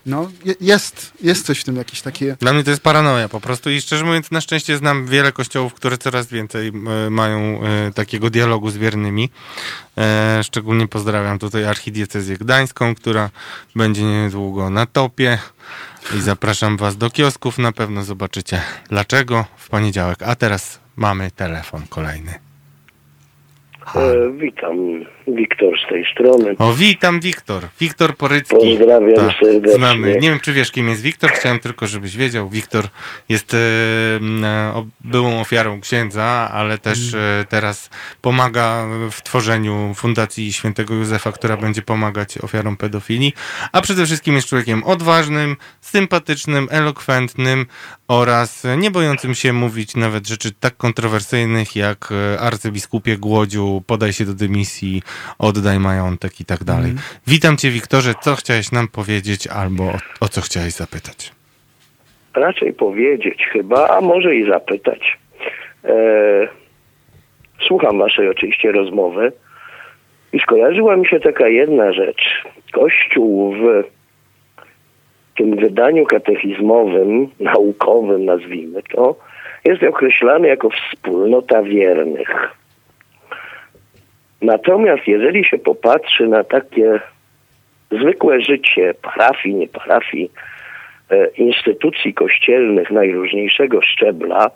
No, 0.06 0.30
jest, 0.60 1.12
jest 1.22 1.46
coś 1.46 1.60
w 1.60 1.64
tym 1.64 1.76
jakieś 1.76 2.02
takie. 2.02 2.36
Dla 2.40 2.52
mnie 2.52 2.64
to 2.64 2.70
jest 2.70 2.82
paranoia 2.82 3.28
po 3.28 3.40
prostu 3.40 3.70
i 3.70 3.80
szczerze 3.80 4.04
mówiąc, 4.04 4.30
na 4.30 4.40
szczęście 4.40 4.76
znam 4.76 5.06
wiele 5.06 5.32
kościołów, 5.32 5.74
które 5.74 5.98
coraz 5.98 6.26
więcej 6.26 6.72
mają 7.10 7.60
e, 7.62 7.92
takiego 7.92 8.30
dialogu 8.30 8.70
z 8.70 8.76
wiernymi. 8.76 9.30
E, 9.98 10.40
szczególnie 10.42 10.88
pozdrawiam 10.88 11.38
tutaj 11.38 11.64
archidiecezję 11.64 12.36
gdańską, 12.36 12.94
która 12.94 13.30
będzie 13.76 14.02
niedługo 14.02 14.70
na 14.70 14.86
topie. 14.86 15.38
I 16.16 16.20
zapraszam 16.20 16.76
Was 16.76 16.96
do 16.96 17.10
kiosków, 17.10 17.58
na 17.58 17.72
pewno 17.72 18.02
zobaczycie 18.02 18.60
dlaczego 18.88 19.44
w 19.56 19.68
poniedziałek. 19.68 20.22
A 20.22 20.34
teraz 20.34 20.80
mamy 20.96 21.30
telefon 21.30 21.82
kolejny. 21.88 22.34
E, 23.94 24.30
witam, 24.32 25.04
Wiktor 25.34 25.74
z 25.86 25.88
tej 25.88 26.04
strony. 26.12 26.54
O, 26.58 26.74
witam, 26.74 27.20
Wiktor. 27.20 27.62
Wiktor 27.80 28.16
Porycki. 28.16 28.56
Pozdrawiam 28.56 29.14
tak, 29.14 29.36
serdecznie. 29.42 29.78
Znamy. 29.78 30.14
Nie 30.20 30.30
wiem, 30.30 30.40
czy 30.40 30.52
wiesz, 30.52 30.70
kim 30.70 30.88
jest 30.88 31.02
Wiktor. 31.02 31.30
Chciałem 31.30 31.58
tylko, 31.58 31.86
żebyś 31.86 32.16
wiedział. 32.16 32.48
Wiktor 32.48 32.84
jest 33.28 33.54
e, 33.54 33.58
e, 34.44 34.86
byłą 35.00 35.40
ofiarą 35.40 35.80
księdza, 35.80 36.50
ale 36.52 36.78
też 36.78 37.14
e, 37.14 37.44
teraz 37.48 37.90
pomaga 38.20 38.86
w 39.10 39.22
tworzeniu 39.22 39.92
Fundacji 39.94 40.52
Świętego 40.52 40.94
Józefa, 40.94 41.32
która 41.32 41.56
będzie 41.56 41.82
pomagać 41.82 42.38
ofiarom 42.38 42.76
pedofilii. 42.76 43.32
A 43.72 43.80
przede 43.80 44.06
wszystkim 44.06 44.34
jest 44.34 44.48
człowiekiem 44.48 44.84
odważnym, 44.84 45.56
sympatycznym, 45.80 46.68
elokwentnym 46.70 47.66
oraz 48.08 48.66
nie 48.78 48.90
bojącym 48.90 49.34
się 49.34 49.52
mówić 49.52 49.96
nawet 49.96 50.28
rzeczy 50.28 50.52
tak 50.52 50.76
kontrowersyjnych 50.76 51.76
jak 51.76 52.08
e, 52.12 52.40
arcybiskupie 52.40 53.16
Głodziu, 53.16 53.82
podaj 53.86 54.12
się 54.12 54.24
do 54.24 54.34
dymisji, 54.34 55.02
oddaj 55.38 55.78
majątek 55.78 56.40
i 56.40 56.44
tak 56.44 56.64
dalej. 56.64 56.90
Mm. 56.90 57.02
Witam 57.26 57.56
cię 57.56 57.70
Wiktorze, 57.70 58.14
co 58.20 58.34
chciałeś 58.34 58.72
nam 58.72 58.88
powiedzieć 58.88 59.46
albo 59.46 59.84
o, 59.84 59.98
o 60.20 60.28
co 60.28 60.40
chciałeś 60.40 60.72
zapytać? 60.72 61.32
Raczej 62.34 62.72
powiedzieć 62.72 63.48
chyba, 63.52 63.88
a 63.88 64.00
może 64.00 64.36
i 64.36 64.48
zapytać. 64.50 65.18
E, 65.84 66.48
słucham 67.66 67.98
waszej 67.98 68.28
oczywiście 68.28 68.72
rozmowy 68.72 69.32
i 70.32 70.40
skojarzyła 70.40 70.96
mi 70.96 71.06
się 71.06 71.20
taka 71.20 71.48
jedna 71.48 71.92
rzecz. 71.92 72.44
Kościół 72.72 73.54
w 73.54 73.84
tym 75.36 75.56
wydaniu 75.56 76.04
katechizmowym, 76.06 77.28
naukowym 77.40 78.24
nazwijmy 78.24 78.82
to, 78.82 79.16
jest 79.64 79.82
określany 79.82 80.48
jako 80.48 80.68
wspólnota 80.70 81.62
wiernych. 81.62 82.54
Natomiast 84.42 85.06
jeżeli 85.06 85.44
się 85.44 85.58
popatrzy 85.58 86.26
na 86.26 86.44
takie 86.44 87.00
zwykłe 87.90 88.40
życie 88.40 88.94
parafii, 89.02 89.54
nie 89.54 89.68
parafii, 89.68 90.30
e, 91.10 91.26
instytucji 91.28 92.14
kościelnych 92.14 92.90
najróżniejszego 92.90 93.82
szczebla, 93.82 94.50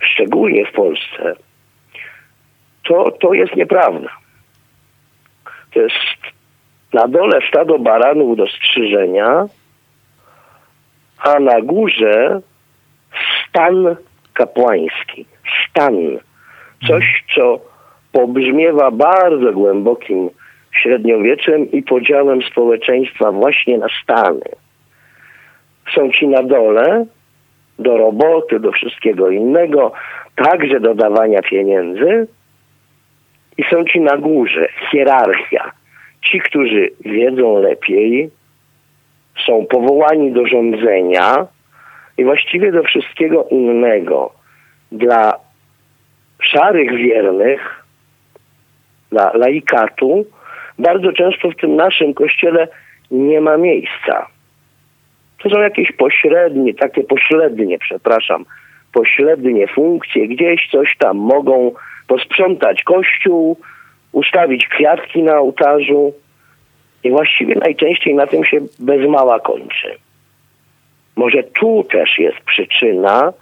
szczególnie 0.00 0.66
w 0.66 0.72
Polsce, 0.72 1.34
to, 2.84 3.10
to 3.10 3.34
jest 3.34 3.56
nieprawda. 3.56 4.08
To 5.72 5.80
jest 5.80 5.94
na 6.92 7.08
dole 7.08 7.40
stado 7.48 7.78
baranów 7.78 8.36
do 8.36 8.46
strzyżenia, 8.46 9.46
a 11.18 11.40
na 11.40 11.60
górze 11.60 12.40
stan 13.48 13.96
kapłański. 14.34 15.26
Stan. 15.68 15.94
Coś, 16.88 17.24
co 17.34 17.60
pobrzmiewa 18.14 18.90
bardzo 18.90 19.52
głębokim 19.52 20.30
średniowieczem 20.72 21.70
i 21.70 21.82
podziałem 21.82 22.42
społeczeństwa 22.42 23.32
właśnie 23.32 23.78
na 23.78 23.86
stany. 24.02 24.48
Są 25.94 26.10
ci 26.10 26.28
na 26.28 26.42
dole 26.42 27.06
do 27.78 27.96
roboty, 27.96 28.60
do 28.60 28.72
wszystkiego 28.72 29.30
innego, 29.30 29.92
także 30.36 30.80
do 30.80 30.94
dawania 30.94 31.42
pieniędzy 31.42 32.26
i 33.58 33.64
są 33.70 33.84
ci 33.84 34.00
na 34.00 34.16
górze, 34.16 34.68
hierarchia. 34.90 35.72
Ci, 36.30 36.40
którzy 36.40 36.90
wiedzą 37.00 37.58
lepiej, 37.58 38.30
są 39.46 39.66
powołani 39.66 40.32
do 40.32 40.46
rządzenia 40.46 41.46
i 42.18 42.24
właściwie 42.24 42.72
do 42.72 42.82
wszystkiego 42.82 43.46
innego. 43.50 44.32
Dla 44.92 45.32
szarych 46.40 46.96
wiernych 46.96 47.83
dla 49.14 49.30
laikatu, 49.34 50.24
bardzo 50.78 51.12
często 51.12 51.50
w 51.50 51.56
tym 51.56 51.76
naszym 51.76 52.14
kościele 52.14 52.68
nie 53.10 53.40
ma 53.40 53.56
miejsca. 53.56 54.26
To 55.42 55.50
są 55.50 55.60
jakieś 55.60 55.92
pośrednie, 55.92 56.74
takie 56.74 57.04
pośrednie, 57.04 57.78
przepraszam, 57.78 58.44
pośrednie 58.92 59.66
funkcje, 59.66 60.28
gdzieś 60.28 60.68
coś 60.70 60.96
tam 60.98 61.16
mogą 61.16 61.72
posprzątać 62.06 62.82
kościół, 62.82 63.56
ustawić 64.12 64.68
kwiatki 64.68 65.22
na 65.22 65.38
ołtarzu 65.38 66.12
i 67.04 67.10
właściwie 67.10 67.54
najczęściej 67.54 68.14
na 68.14 68.26
tym 68.26 68.44
się 68.44 68.58
bez 68.78 69.08
mała 69.08 69.40
kończy. 69.40 69.96
Może 71.16 71.42
tu 71.42 71.84
też 71.90 72.18
jest 72.18 72.40
przyczyna, 72.40 73.32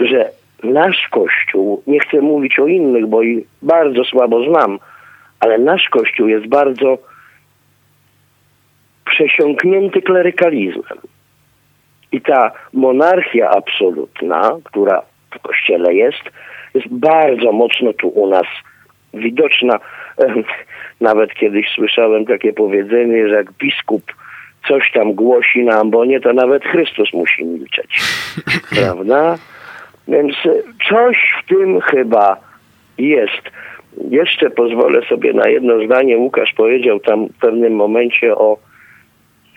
że 0.00 0.30
nasz 0.62 1.08
Kościół, 1.10 1.82
nie 1.86 2.00
chcę 2.00 2.20
mówić 2.20 2.58
o 2.58 2.66
innych, 2.66 3.06
bo 3.06 3.22
ich 3.22 3.46
bardzo 3.62 4.04
słabo 4.04 4.44
znam, 4.44 4.78
ale 5.40 5.58
nasz 5.58 5.88
Kościół 5.88 6.28
jest 6.28 6.46
bardzo 6.46 6.98
przesiąknięty 9.04 10.02
klerykalizmem. 10.02 10.98
I 12.12 12.20
ta 12.20 12.50
monarchia 12.72 13.50
absolutna, 13.50 14.50
która 14.64 15.02
w 15.30 15.38
Kościele 15.38 15.94
jest, 15.94 16.22
jest 16.74 16.88
bardzo 16.88 17.52
mocno 17.52 17.92
tu 17.92 18.08
u 18.08 18.26
nas 18.26 18.46
widoczna. 19.14 19.78
Nawet 21.00 21.34
kiedyś 21.34 21.68
słyszałem 21.74 22.26
takie 22.26 22.52
powiedzenie, 22.52 23.28
że 23.28 23.34
jak 23.34 23.52
biskup 23.52 24.02
coś 24.68 24.92
tam 24.92 25.12
głosi 25.12 25.64
na 25.64 25.80
ambonie, 25.80 26.20
to 26.20 26.32
nawet 26.32 26.64
Chrystus 26.64 27.12
musi 27.12 27.44
milczeć. 27.44 28.00
Prawda? 28.76 29.38
Więc 30.10 30.34
coś 30.88 31.16
w 31.42 31.48
tym 31.48 31.80
chyba 31.80 32.36
jest. 32.98 33.42
Jeszcze 34.10 34.50
pozwolę 34.50 35.02
sobie 35.02 35.32
na 35.32 35.48
jedno 35.48 35.84
zdanie. 35.86 36.18
Łukasz 36.18 36.52
powiedział 36.52 37.00
tam 37.00 37.26
w 37.26 37.38
pewnym 37.40 37.72
momencie 37.72 38.34
o, 38.34 38.58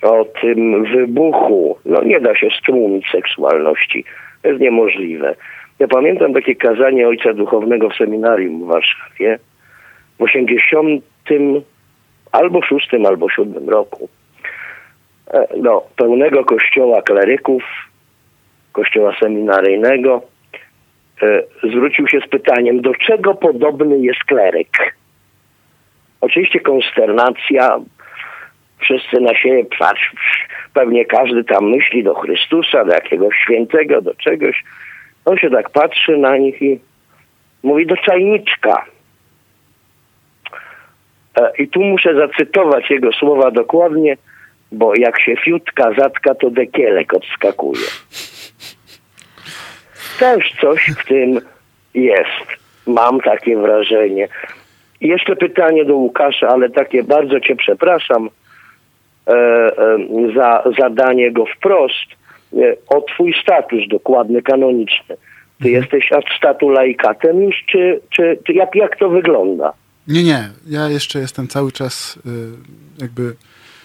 o 0.01 0.25
tym 0.41 0.85
wybuchu. 0.85 1.77
No 1.85 2.03
nie 2.03 2.19
da 2.19 2.35
się 2.35 2.49
stłumić 2.59 3.05
seksualności. 3.11 4.05
To 4.41 4.47
jest 4.49 4.61
niemożliwe. 4.61 5.35
Ja 5.79 5.87
pamiętam 5.87 6.33
takie 6.33 6.55
kazanie 6.55 7.07
ojca 7.07 7.33
duchownego 7.33 7.89
w 7.89 7.95
seminarium 7.95 8.63
w 8.63 8.67
Warszawie 8.67 9.39
w 10.19 10.23
80 10.23 11.03
albo 12.31 12.61
6 12.61 12.89
albo 13.05 13.29
7 13.29 13.69
roku 13.69 14.09
do 15.57 15.87
pełnego 15.95 16.45
kościoła 16.45 17.01
kleryków, 17.01 17.63
kościoła 18.71 19.15
seminaryjnego, 19.19 20.15
e, 20.15 20.32
zwrócił 21.63 22.07
się 22.07 22.19
z 22.19 22.30
pytaniem, 22.30 22.82
do 22.82 22.93
czego 22.95 23.36
podobny 23.36 23.99
jest 23.99 24.24
kleryk? 24.24 24.95
Oczywiście 26.21 26.59
konsternacja, 26.59 27.80
wszyscy 28.80 29.19
na 29.21 29.36
siebie 29.36 29.65
patrz, 29.80 30.11
pewnie 30.74 31.05
każdy 31.05 31.43
tam 31.43 31.69
myśli 31.69 32.03
do 32.03 32.13
Chrystusa, 32.13 32.86
do 32.86 32.93
jakiegoś 32.93 33.36
świętego, 33.36 34.01
do 34.01 34.13
czegoś. 34.15 34.63
On 35.26 35.38
się 35.38 35.49
tak 35.49 35.69
patrzy 35.69 36.17
na 36.17 36.38
nich 36.38 36.61
i 36.61 36.80
mówi 37.63 37.86
do 37.86 37.97
czajniczka. 37.97 38.86
E, 41.39 41.51
I 41.57 41.67
tu 41.67 41.82
muszę 41.82 42.15
zacytować 42.15 42.89
jego 42.89 43.11
słowa 43.13 43.51
dokładnie– 43.51 44.17
bo 44.74 44.95
jak 44.95 45.21
się 45.21 45.36
fiutka 45.36 45.93
zatka, 45.97 46.36
to 46.36 46.49
dekielek 46.49 47.13
odskakuje. 47.13 47.88
Też 50.20 50.55
coś 50.61 50.91
w 50.99 51.07
tym 51.07 51.41
jest. 51.93 52.47
Mam 52.88 53.22
takie 53.22 53.57
wrażenie. 53.57 54.28
I 55.01 55.07
jeszcze 55.07 55.36
pytanie 55.36 55.86
do 55.86 55.95
Łukasza, 55.95 56.47
ale 56.47 56.70
takie 56.70 57.03
bardzo 57.03 57.39
cię 57.39 57.55
przepraszam 57.55 58.30
e, 59.28 59.32
e, 59.32 59.97
za 60.36 60.64
zadanie 60.80 61.32
go 61.32 61.45
wprost 61.45 62.07
e, 62.53 62.57
o 62.88 63.01
twój 63.01 63.34
status 63.41 63.88
dokładny, 63.89 64.41
kanoniczny. 64.41 65.16
Ty 65.61 65.70
mhm. 65.70 65.74
jesteś 65.74 66.09
statu 66.38 66.70
laikatem 66.70 67.41
już, 67.41 67.64
czy, 67.72 68.01
czy, 68.09 68.38
czy 68.47 68.53
jak, 68.53 68.76
jak 68.76 68.97
to 68.97 69.09
wygląda? 69.09 69.74
Nie, 70.07 70.24
nie. 70.24 70.49
Ja 70.68 70.89
jeszcze 70.89 71.20
jestem 71.20 71.47
cały 71.47 71.72
czas 71.72 72.18
y, 72.18 73.01
jakby 73.01 73.36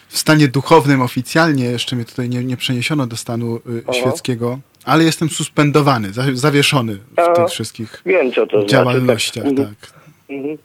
w 0.07 0.17
stanie 0.17 0.47
duchownym 0.47 1.01
oficjalnie, 1.01 1.65
jeszcze 1.65 1.95
mnie 1.95 2.05
tutaj 2.05 2.29
nie, 2.29 2.43
nie 2.43 2.57
przeniesiono 2.57 3.07
do 3.07 3.17
stanu 3.17 3.59
y, 3.89 3.93
świeckiego, 3.93 4.59
ale 4.89 5.03
jestem 5.03 5.29
suspendowany, 5.29 6.07
zawieszony 6.33 6.95
w 6.95 7.19
A, 7.19 7.33
tych 7.33 7.47
wszystkich 7.47 8.01
wiem, 8.05 8.31
co 8.31 8.47
to 8.47 8.65
działalnościach. 8.65 9.43
Znaczy, 9.43 9.75
tak. 9.79 9.91
tak. 9.91 9.99
Mhm. 10.29 10.57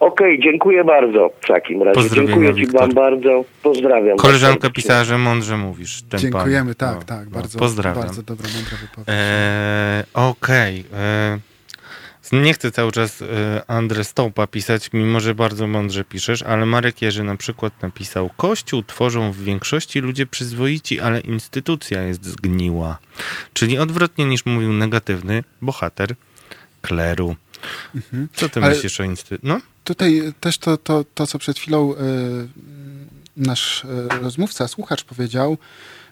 Okej, 0.00 0.34
okay, 0.34 0.50
dziękuję 0.50 0.84
bardzo 0.84 1.30
w 1.40 1.46
takim 1.46 1.82
razie. 1.82 2.10
Dziękuję 2.10 2.54
Ci 2.54 2.66
Wam 2.66 2.94
bardzo. 2.94 3.44
Pozdrawiam. 3.62 4.16
Koleżanka 4.16 4.70
pisała, 4.70 5.04
że 5.04 5.18
mądrze 5.18 5.56
mówisz. 5.56 6.02
Dziękujemy, 6.16 6.74
pan. 6.74 6.88
tak, 6.88 6.98
no, 6.98 7.16
tak. 7.16 7.24
No, 7.24 7.30
bardzo, 7.30 7.58
pozdrawiam. 7.58 8.02
bardzo 8.02 8.22
dobra, 8.22 8.48
mądra 8.54 8.78
wypowiedź. 8.80 9.08
Eee, 9.08 10.04
Okej. 10.14 10.84
Okay. 10.88 11.00
Eee, 11.00 11.47
nie 12.32 12.54
chcę 12.54 12.70
cały 12.70 12.92
czas 12.92 13.22
y, 13.22 13.26
Andrę 13.66 14.04
Stołpa 14.04 14.46
pisać, 14.46 14.90
mimo 14.92 15.20
że 15.20 15.34
bardzo 15.34 15.66
mądrze 15.66 16.04
piszesz, 16.04 16.42
ale 16.42 16.66
Marek 16.66 17.02
Jerzy 17.02 17.24
na 17.24 17.36
przykład 17.36 17.82
napisał 17.82 18.30
Kościół 18.36 18.82
tworzą 18.82 19.32
w 19.32 19.42
większości 19.42 20.00
ludzie 20.00 20.26
przyzwoici, 20.26 21.00
ale 21.00 21.20
instytucja 21.20 22.02
jest 22.02 22.24
zgniła. 22.24 22.98
Czyli 23.52 23.78
odwrotnie 23.78 24.24
niż 24.24 24.46
mówił 24.46 24.72
negatywny 24.72 25.44
bohater 25.62 26.14
kleru. 26.82 27.36
Mhm. 27.94 28.28
Co 28.34 28.48
ty 28.48 28.60
ale 28.60 28.74
myślisz 28.74 29.00
o 29.00 29.04
instytucji? 29.04 29.48
No? 29.48 29.60
Tutaj 29.84 30.32
też 30.40 30.58
to, 30.58 30.76
to, 30.76 31.04
to 31.14 31.26
co 31.26 31.38
przed 31.38 31.58
chwilą 31.58 31.94
y, 31.94 31.96
nasz 33.36 33.84
y, 33.84 34.08
rozmówca, 34.22 34.68
słuchacz 34.68 35.04
powiedział, 35.04 35.58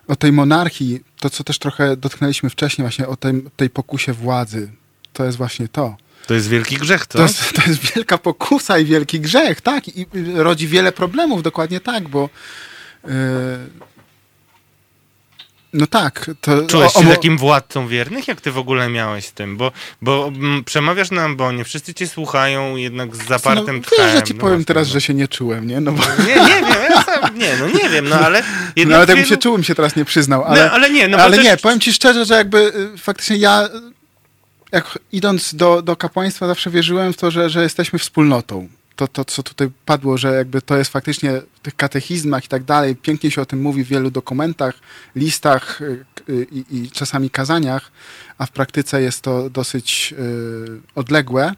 o 0.08 0.16
tej 0.16 0.32
monarchii, 0.32 1.00
to 1.20 1.30
co 1.30 1.44
też 1.44 1.58
trochę 1.58 1.96
dotknęliśmy 1.96 2.50
wcześniej, 2.50 2.82
właśnie 2.82 3.08
o 3.08 3.16
tej, 3.16 3.42
tej 3.56 3.70
pokusie 3.70 4.12
władzy. 4.12 4.70
To 5.12 5.24
jest 5.24 5.38
właśnie 5.38 5.68
to. 5.68 5.96
To 6.26 6.34
jest 6.34 6.48
wielki 6.48 6.76
grzech, 6.76 7.06
to? 7.06 7.18
To 7.18 7.22
jest, 7.22 7.52
to 7.52 7.62
jest 7.70 7.94
wielka 7.94 8.18
pokusa 8.18 8.78
i 8.78 8.84
wielki 8.84 9.20
grzech, 9.20 9.60
tak. 9.60 9.88
I 9.88 10.06
rodzi 10.34 10.68
wiele 10.68 10.92
problemów, 10.92 11.42
dokładnie 11.42 11.80
tak, 11.80 12.08
bo... 12.08 12.28
Yy... 13.04 13.10
No 15.72 15.86
tak. 15.86 16.30
To, 16.40 16.62
Czułeś 16.62 16.92
się 16.92 16.98
o, 16.98 17.02
o... 17.02 17.14
takim 17.14 17.38
władcą 17.38 17.88
wiernych? 17.88 18.28
Jak 18.28 18.40
ty 18.40 18.52
w 18.52 18.58
ogóle 18.58 18.88
miałeś 18.88 19.24
z 19.24 19.32
tym? 19.32 19.56
Bo, 19.56 19.72
bo 20.02 20.32
m, 20.34 20.62
przemawiasz 20.64 21.10
na 21.10 21.22
ambonie, 21.22 21.64
wszyscy 21.64 21.94
cię 21.94 22.08
słuchają 22.08 22.76
jednak 22.76 23.16
z 23.16 23.28
zapartym 23.28 23.76
no, 23.76 23.82
tchem. 23.82 24.06
Wiesz, 24.06 24.16
że 24.16 24.22
ci 24.22 24.34
no 24.34 24.40
powiem 24.40 24.64
teraz, 24.64 24.88
no. 24.88 24.92
że 24.92 25.00
się 25.00 25.14
nie 25.14 25.28
czułem, 25.28 25.66
nie? 25.66 25.80
No 25.80 25.92
bo... 25.92 26.02
Nie, 26.26 26.34
nie 26.34 26.60
wiem, 26.60 26.82
ja 26.90 27.02
sam, 27.02 27.38
nie, 27.38 27.56
no 27.60 27.66
nie 27.66 27.90
wiem, 27.90 28.08
no 28.08 28.16
ale... 28.16 28.42
No 28.86 28.96
ale 28.96 29.06
tak 29.06 29.16
wielu... 29.16 29.28
się 29.28 29.36
czułem, 29.36 29.64
się 29.64 29.74
teraz 29.74 29.96
nie 29.96 30.04
przyznał, 30.04 30.44
ale... 30.44 30.64
No, 30.64 30.70
ale 30.70 30.90
nie, 30.90 31.08
no 31.08 31.18
Ale 31.18 31.36
też... 31.36 31.44
nie, 31.44 31.56
powiem 31.56 31.80
ci 31.80 31.92
szczerze, 31.92 32.24
że 32.24 32.34
jakby 32.34 32.58
y, 32.94 32.98
faktycznie 32.98 33.36
ja 33.36 33.68
jak 34.72 34.98
idąc 35.12 35.54
do, 35.54 35.82
do 35.82 35.96
kapłaństwa, 35.96 36.46
zawsze 36.46 36.70
wierzyłem 36.70 37.12
w 37.12 37.16
to, 37.16 37.30
że, 37.30 37.50
że 37.50 37.62
jesteśmy 37.62 37.98
wspólnotą. 37.98 38.68
To, 38.96 39.08
to, 39.08 39.24
co 39.24 39.42
tutaj 39.42 39.68
padło, 39.84 40.18
że 40.18 40.34
jakby 40.34 40.62
to 40.62 40.76
jest 40.76 40.92
faktycznie 40.92 41.42
w 41.54 41.60
tych 41.60 41.76
katechizmach 41.76 42.44
i 42.44 42.48
tak 42.48 42.64
dalej, 42.64 42.96
pięknie 42.96 43.30
się 43.30 43.42
o 43.42 43.46
tym 43.46 43.62
mówi 43.62 43.84
w 43.84 43.88
wielu 43.88 44.10
dokumentach, 44.10 44.74
listach 45.16 45.80
y, 45.80 46.04
y, 46.28 46.46
i, 46.52 46.64
i 46.76 46.90
czasami 46.90 47.30
kazaniach, 47.30 47.92
a 48.38 48.46
w 48.46 48.50
praktyce 48.50 49.02
jest 49.02 49.22
to 49.22 49.50
dosyć 49.50 50.14
y, 50.18 50.80
odległe. 50.94 51.54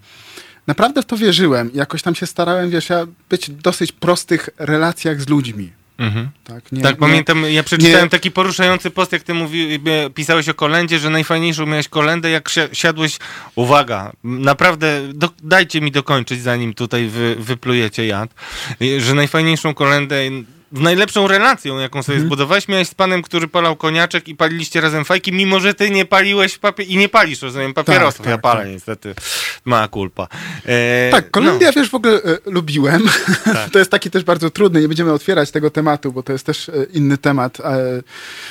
Naprawdę 0.66 1.02
w 1.02 1.06
to 1.06 1.16
wierzyłem. 1.16 1.70
Jakoś 1.74 2.02
tam 2.02 2.14
się 2.14 2.26
starałem, 2.26 2.70
wiesz, 2.70 2.88
ja 2.88 3.06
być 3.28 3.50
w 3.50 3.62
dosyć 3.62 3.92
prostych 3.92 4.48
relacjach 4.58 5.20
z 5.20 5.28
ludźmi. 5.28 5.77
Mhm. 5.98 6.28
Tak, 6.44 6.72
nie, 6.72 6.82
tak 6.82 6.94
nie, 6.94 7.00
pamiętam, 7.00 7.44
ja 7.50 7.62
przeczytałem 7.62 8.04
nie. 8.04 8.10
taki 8.10 8.30
poruszający 8.30 8.90
post, 8.90 9.12
jak 9.12 9.22
ty 9.22 9.34
mówi, 9.34 9.80
pisałeś 10.14 10.48
o 10.48 10.54
kolędzie, 10.54 10.98
że 10.98 11.10
najfajniejszą 11.10 11.66
miałeś 11.66 11.88
kolędę, 11.88 12.30
jak 12.30 12.50
siadłeś, 12.72 13.18
uwaga, 13.54 14.12
naprawdę, 14.24 15.00
do, 15.14 15.30
dajcie 15.42 15.80
mi 15.80 15.92
dokończyć, 15.92 16.42
zanim 16.42 16.74
tutaj 16.74 17.08
wy, 17.08 17.36
wyplujecie 17.38 18.06
jad, 18.06 18.34
że 18.98 19.14
najfajniejszą 19.14 19.74
kolędę 19.74 20.30
najlepszą 20.72 21.28
relacją, 21.28 21.78
jaką 21.78 22.02
sobie 22.02 22.16
mhm. 22.16 22.28
zbudowałeś, 22.28 22.68
miałeś 22.68 22.88
z 22.88 22.94
panem, 22.94 23.22
który 23.22 23.48
palał 23.48 23.76
koniaczek 23.76 24.28
i 24.28 24.34
paliliście 24.34 24.80
razem 24.80 25.04
fajki, 25.04 25.32
mimo 25.32 25.60
że 25.60 25.74
ty 25.74 25.90
nie 25.90 26.04
paliłeś 26.04 26.58
papie- 26.58 26.86
i 26.86 26.96
nie 26.96 27.08
palisz, 27.08 27.42
rozumiem, 27.42 27.74
papierosów. 27.74 28.18
Tak, 28.18 28.26
ja 28.26 28.32
tak, 28.32 28.40
palę 28.42 28.60
tak. 28.60 28.72
niestety. 28.72 29.14
Mała 29.64 29.88
kulpa. 29.88 30.28
E, 30.66 31.10
tak, 31.10 31.30
Kolumbia, 31.30 31.66
no. 31.66 31.72
wiesz, 31.72 31.90
w 31.90 31.94
ogóle 31.94 32.14
e, 32.14 32.38
lubiłem. 32.46 33.02
Tak. 33.44 33.70
to 33.70 33.78
jest 33.78 33.90
taki 33.90 34.10
też 34.10 34.24
bardzo 34.24 34.50
trudny, 34.50 34.80
nie 34.80 34.88
będziemy 34.88 35.12
otwierać 35.12 35.50
tego 35.50 35.70
tematu, 35.70 36.12
bo 36.12 36.22
to 36.22 36.32
jest 36.32 36.46
też 36.46 36.68
e, 36.68 36.72
inny 36.92 37.18
temat, 37.18 37.60
e, 37.60 38.02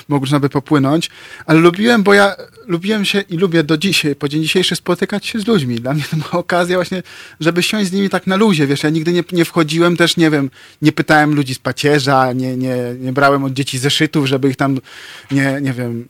można 0.08 0.40
by 0.40 0.50
popłynąć, 0.50 1.10
ale 1.46 1.60
lubiłem, 1.60 2.04
bo 2.04 2.14
ja 2.14 2.36
lubiłem 2.68 3.06
się 3.06 3.22
i 3.22 3.38
lubię 3.38 3.64
do 3.64 3.78
dzisiaj, 3.78 4.16
po 4.16 4.30
dzień 4.30 4.44
dzisiejszy 4.44 4.76
spotykać 4.76 5.26
się 5.26 5.40
z 5.40 5.48
ludźmi. 5.48 5.76
Dla 5.76 5.94
mnie 5.94 6.04
to 6.12 6.18
była 6.18 6.32
okazja 6.32 6.78
właśnie, 6.78 7.04
żeby 7.40 7.64
siąść 7.64 7.90
z 7.90 7.94
nimi 7.94 8.10
tak 8.10 8.28
na 8.28 8.36
luzie, 8.36 8.68
wiesz, 8.68 8.84
ja 8.84 8.90
nigdy 8.90 9.14
nie, 9.14 9.24
nie 9.32 9.46
wchodziłem 9.46 9.98
też, 9.98 10.18
nie 10.18 10.30
wiem, 10.30 10.50
nie 10.82 10.92
pytałem 10.92 11.36
ludzi 11.36 11.54
z 11.54 11.60
nie, 12.36 12.58
nie, 12.58 12.76
nie 13.00 13.14
brałem 13.14 13.44
od 13.44 13.54
dzieci 13.54 13.78
zeszytów, 13.80 14.26
żeby 14.26 14.50
ich 14.50 14.56
tam, 14.56 14.80
nie, 15.32 15.60
nie 15.62 15.74
wiem, 15.74 16.08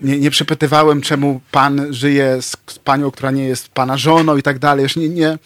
nie, 0.00 0.18
nie 0.18 0.30
przepytywałem, 0.30 1.00
czemu 1.00 1.40
pan 1.50 1.94
żyje 1.94 2.42
z, 2.42 2.56
z 2.66 2.78
panią, 2.78 3.10
która 3.10 3.30
nie 3.30 3.44
jest 3.44 3.68
pana 3.68 3.96
żoną 3.96 4.36
i 4.36 4.42
tak 4.42 4.58
dalej. 4.58 4.82
Już 4.82 4.96
nie, 4.96 5.08
nie, 5.08 5.38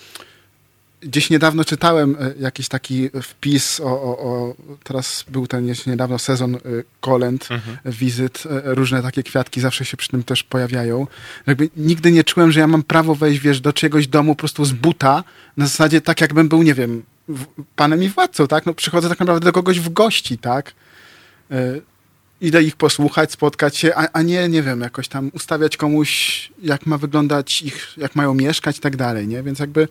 gdzieś 1.01 1.31
niedawno 1.31 1.65
czytałem 1.65 2.17
e, 2.21 2.35
jakiś 2.41 2.69
taki 2.69 3.11
wpis 3.23 3.81
o, 3.81 3.85
o, 3.85 4.19
o 4.19 4.55
teraz 4.85 5.25
był 5.29 5.47
ten 5.47 5.67
jeszcze 5.67 5.91
niedawno 5.91 6.19
sezon 6.19 6.55
e, 6.55 6.59
kolęd, 7.01 7.49
Mhm. 7.51 7.79
wizyt, 7.85 8.43
e, 8.47 8.75
różne 8.75 9.03
takie 9.03 9.23
kwiatki 9.23 9.61
zawsze 9.61 9.85
się 9.85 9.97
przy 9.97 10.09
tym 10.09 10.23
też 10.23 10.43
pojawiają. 10.43 11.07
Jakby 11.47 11.71
nigdy 11.77 12.13
nie 12.13 12.25
czułem, 12.25 12.53
że 12.53 12.61
ja 12.61 12.67
mam 12.67 12.83
prawo 12.83 13.15
wejść, 13.15 13.41
wiesz, 13.41 13.61
do 13.61 13.73
czyjegoś 13.73 14.07
domu 14.07 14.35
po 14.35 14.39
prostu 14.39 14.65
z 14.65 14.73
buta, 14.73 15.25
na 15.57 15.67
zasadzie 15.67 16.01
tak 16.01 16.21
jakbym 16.21 16.49
był, 16.49 16.63
nie 16.63 16.75
wiem, 16.75 17.03
panem 17.77 18.03
i 18.03 18.09
władcą, 18.09 18.47
tak? 18.47 18.67
No 18.67 18.75
przychodzę 18.75 19.09
tak 19.09 19.21
naprawdę 19.21 19.45
do 19.45 19.53
kogoś 19.53 19.81
w 19.81 19.93
gości, 19.93 20.39
tak? 20.39 20.73
E, 21.51 21.81
Idę 22.41 22.63
ich 22.63 22.77
posłuchać, 22.77 23.33
spotkać 23.33 23.77
się, 23.77 23.95
a, 23.95 24.09
a 24.13 24.23
nie, 24.23 24.49
nie 24.49 24.63
wiem, 24.63 24.81
jakoś 24.81 25.09
tam 25.09 25.31
ustawiać 25.35 25.77
komuś, 25.77 26.53
jak 26.63 26.87
ma 26.87 26.99
wyglądać 26.99 27.63
ich, 27.63 27.93
jak 27.97 28.17
mają 28.17 28.35
mieszkać 28.35 28.79
i 28.79 28.81
tak 28.81 28.97
dalej, 28.97 29.29
nie? 29.29 29.43
Więc 29.43 29.59
jakby 29.59 29.89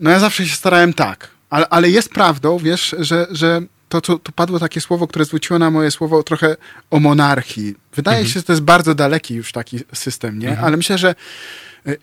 no 0.00 0.10
ja 0.10 0.20
zawsze 0.20 0.46
się 0.46 0.56
starałem 0.56 0.94
tak, 0.94 1.30
ale, 1.50 1.68
ale 1.68 1.90
jest 1.90 2.10
prawdą, 2.10 2.58
wiesz, 2.58 2.94
że, 2.98 3.26
że 3.30 3.60
to, 3.88 4.00
co 4.00 4.18
tu 4.18 4.32
padło 4.32 4.58
takie 4.58 4.80
słowo, 4.80 5.06
które 5.06 5.24
zwróciło 5.24 5.58
na 5.58 5.70
moje 5.70 5.90
słowo 5.90 6.22
trochę 6.22 6.56
o 6.90 7.00
monarchii. 7.00 7.74
Wydaje 7.94 8.26
się, 8.26 8.32
że 8.32 8.42
to 8.42 8.52
jest 8.52 8.62
bardzo 8.62 8.94
daleki 8.94 9.34
już 9.34 9.52
taki 9.52 9.80
system, 9.92 10.38
nie? 10.38 10.58
Ale 10.58 10.76
myślę, 10.76 10.98
że 10.98 11.14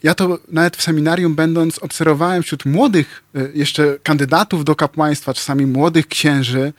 ja 0.03 0.15
to 0.15 0.39
nawet 0.47 0.77
w 0.77 0.81
seminarium 0.81 1.35
będąc 1.35 1.79
obserwowałem 1.79 2.43
wśród 2.43 2.65
młodych 2.65 3.23
y, 3.35 3.51
jeszcze 3.55 3.97
kandydatów 4.03 4.65
do 4.65 4.75
kapłaństwa, 4.75 5.33
czasami 5.33 5.65
młodych 5.65 6.07
księży, 6.07 6.73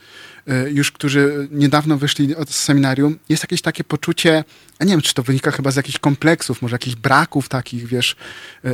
y, 0.48 0.70
już 0.70 0.92
którzy 0.92 1.48
niedawno 1.50 1.98
wyszli 1.98 2.36
od 2.36 2.50
seminarium, 2.50 3.18
jest 3.28 3.42
jakieś 3.42 3.62
takie 3.62 3.84
poczucie, 3.84 4.44
a 4.78 4.84
nie 4.84 4.90
wiem, 4.90 5.02
czy 5.02 5.14
to 5.14 5.22
wynika 5.22 5.50
chyba 5.50 5.70
z 5.70 5.76
jakichś 5.76 5.98
kompleksów, 5.98 6.62
może 6.62 6.74
jakichś 6.74 6.96
braków 6.96 7.48
takich, 7.48 7.86
wiesz, 7.86 8.16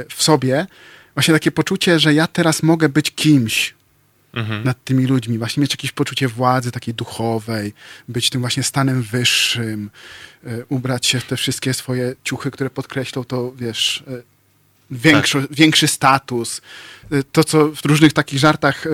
w 0.09 0.23
sobie, 0.23 0.67
właśnie 1.15 1.35
takie 1.35 1.51
poczucie, 1.51 1.99
że 1.99 2.15
ja 2.15 2.27
teraz 2.27 2.63
mogę 2.63 2.89
być 2.89 3.11
kimś 3.11 3.75
Mhm. 4.33 4.65
nad 4.65 4.85
tymi 4.85 5.07
ludźmi, 5.07 5.39
właśnie 5.39 5.61
mieć 5.61 5.71
jakieś 5.71 5.93
poczucie 5.93 6.29
władzy 6.29 6.73
takiej 6.73 6.95
duchowej, 6.95 7.73
być 8.09 8.31
tym 8.31 8.41
właśnie 8.41 8.63
stanem 8.63 9.03
wyższym, 9.03 9.91
y, 10.47 10.65
ubrać 10.69 11.07
się 11.07 11.21
w 11.21 11.25
te 11.25 11.37
wszystkie 11.37 11.75
swoje 11.75 12.15
ciuchy, 12.25 12.51
które 12.51 12.71
podkreślą 12.71 13.25
to, 13.25 13.53
wiesz, 13.53 14.05
y, 14.09 14.23
większo, 14.91 15.39
większy 15.51 15.89
status. 15.89 16.61
Y, 17.13 17.25
to, 17.33 17.45
co 17.45 17.69
w 17.69 17.85
różnych 17.85 18.13
takich 18.13 18.39
żartach 18.39 18.85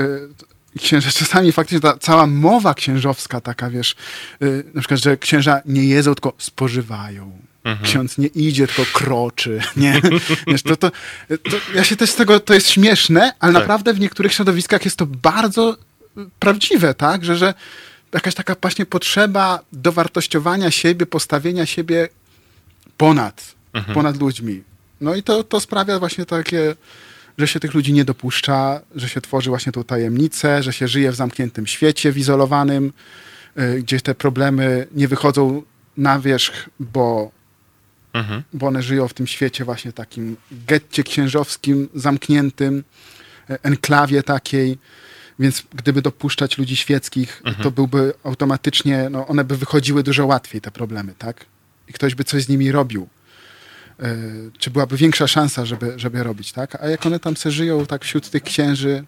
księża, 0.78 1.10
czasami 1.10 1.52
faktycznie 1.52 1.80
ta 1.80 1.98
cała 1.98 2.26
mowa 2.26 2.74
księżowska 2.74 3.40
taka, 3.40 3.70
wiesz, 3.70 3.96
na 4.74 4.80
przykład, 4.80 5.00
że 5.00 5.16
księża 5.16 5.60
nie 5.66 5.84
jedzą, 5.84 6.14
tylko 6.14 6.32
spożywają. 6.38 7.38
Ksiądz 7.82 8.18
nie 8.18 8.26
idzie, 8.26 8.66
tylko 8.66 8.82
kroczy. 8.92 9.60
Nie? 9.76 10.00
Wiesz, 10.46 10.62
to, 10.62 10.76
to, 10.76 10.90
to, 11.28 11.56
ja 11.74 11.84
się 11.84 11.96
też 11.96 12.10
z 12.10 12.14
tego, 12.14 12.40
to 12.40 12.54
jest 12.54 12.68
śmieszne, 12.70 13.32
ale 13.40 13.52
Tak. 13.52 13.62
naprawdę 13.62 13.94
w 13.94 14.00
niektórych 14.00 14.32
środowiskach 14.32 14.84
jest 14.84 14.96
to 14.96 15.06
bardzo 15.06 15.76
y, 16.18 16.20
prawdziwe, 16.38 16.94
tak? 16.94 17.24
Że, 17.24 17.36
że 17.36 17.54
jakaś 18.12 18.34
taka 18.34 18.56
właśnie 18.62 18.86
potrzeba 18.86 19.60
dowartościowania 19.72 20.70
siebie, 20.70 21.06
postawienia 21.06 21.66
siebie 21.66 22.08
ponad, 22.96 23.54
ponad 23.94 24.20
ludźmi. 24.20 24.62
No 25.00 25.14
i 25.14 25.22
to, 25.22 25.44
to 25.44 25.60
sprawia 25.60 25.98
właśnie 25.98 26.26
takie, 26.26 26.74
że 27.38 27.48
się 27.48 27.60
tych 27.60 27.74
ludzi 27.74 27.92
nie 27.92 28.04
dopuszcza, 28.04 28.80
że 28.94 29.08
się 29.08 29.20
tworzy 29.20 29.50
właśnie 29.50 29.72
tą 29.72 29.84
tajemnicę, 29.84 30.62
że 30.62 30.72
się 30.72 30.88
żyje 30.88 31.12
w 31.12 31.14
zamkniętym 31.14 31.66
świecie, 31.66 32.12
w 32.12 32.18
izolowanym, 32.18 32.92
y, 33.58 33.82
gdzie 33.82 34.00
te 34.00 34.14
problemy 34.14 34.86
nie 34.92 35.08
wychodzą 35.08 35.62
na 35.96 36.20
wierzch, 36.20 36.68
bo 36.80 37.35
Mhm. 38.16 38.42
bo 38.52 38.66
one 38.66 38.82
żyją 38.82 39.08
w 39.08 39.14
tym 39.14 39.26
świecie 39.26 39.64
właśnie 39.64 39.92
takim 39.92 40.36
getcie 40.52 41.02
księżowskim, 41.02 41.88
zamkniętym, 41.94 42.84
e, 43.50 43.58
enklawie 43.62 44.22
takiej, 44.22 44.78
więc 45.38 45.62
gdyby 45.74 46.02
dopuszczać 46.02 46.58
ludzi 46.58 46.76
świeckich, 46.76 47.42
to 47.62 47.70
byłby 47.70 48.14
automatycznie, 48.24 49.08
no 49.10 49.26
one 49.26 49.44
by 49.44 49.56
wychodziły 49.56 50.02
dużo 50.02 50.26
łatwiej, 50.26 50.60
te 50.60 50.70
problemy, 50.70 51.14
tak? 51.18 51.44
I 51.88 51.92
ktoś 51.92 52.14
by 52.14 52.24
coś 52.24 52.42
z 52.44 52.48
nimi 52.48 52.72
robił. 52.72 53.08
E, 54.00 54.16
Czy 54.58 54.70
byłaby 54.70 54.96
większa 54.96 55.26
szansa, 55.26 55.64
żeby, 55.66 55.92
żeby 55.96 56.22
robić, 56.22 56.52
tak? 56.52 56.82
A 56.82 56.88
jak 56.88 57.06
one 57.06 57.20
tam 57.20 57.36
se 57.36 57.50
żyją 57.50 57.86
tak 57.86 58.04
wśród 58.04 58.30
tych 58.30 58.42
księży, 58.42 59.04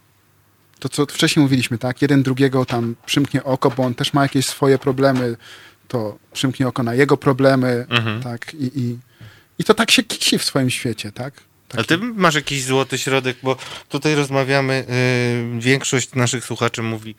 to 0.79 0.89
co 0.89 1.07
wcześniej 1.07 1.43
mówiliśmy, 1.43 1.79
tak? 1.79 2.03
Jeden 2.03 2.23
drugiego 2.23 2.65
tam 2.65 2.95
przymknie 3.07 3.45
oko, 3.45 3.71
bo 3.71 3.83
on 3.83 3.95
też 3.95 4.13
ma 4.13 4.23
jakieś 4.23 4.47
swoje 4.47 4.79
problemy, 4.79 5.37
to 5.89 6.19
przymknie 6.33 6.69
oko 6.69 6.83
na 6.83 6.95
jego 6.95 7.17
problemy, 7.17 7.87
Mhm. 7.89 8.23
tak? 8.23 8.55
I, 8.55 8.81
i, 8.81 8.99
I 9.59 9.65
to 9.65 9.75
tak 9.75 9.91
się 9.91 10.03
kisi 10.03 10.39
w 10.39 10.45
swoim 10.45 10.71
świecie, 10.71 11.13
tak? 11.13 11.35
A 11.69 11.77
Taki- 11.77 11.89
ty 11.89 11.99
masz 11.99 12.35
jakiś 12.35 12.65
złoty 12.65 12.99
środek, 12.99 13.37
bo 13.43 13.57
tutaj 13.89 14.15
rozmawiamy, 14.15 14.85
y, 15.59 15.61
większość 15.61 16.15
naszych 16.15 16.45
słuchaczy 16.45 16.83
mówi, 16.83 17.15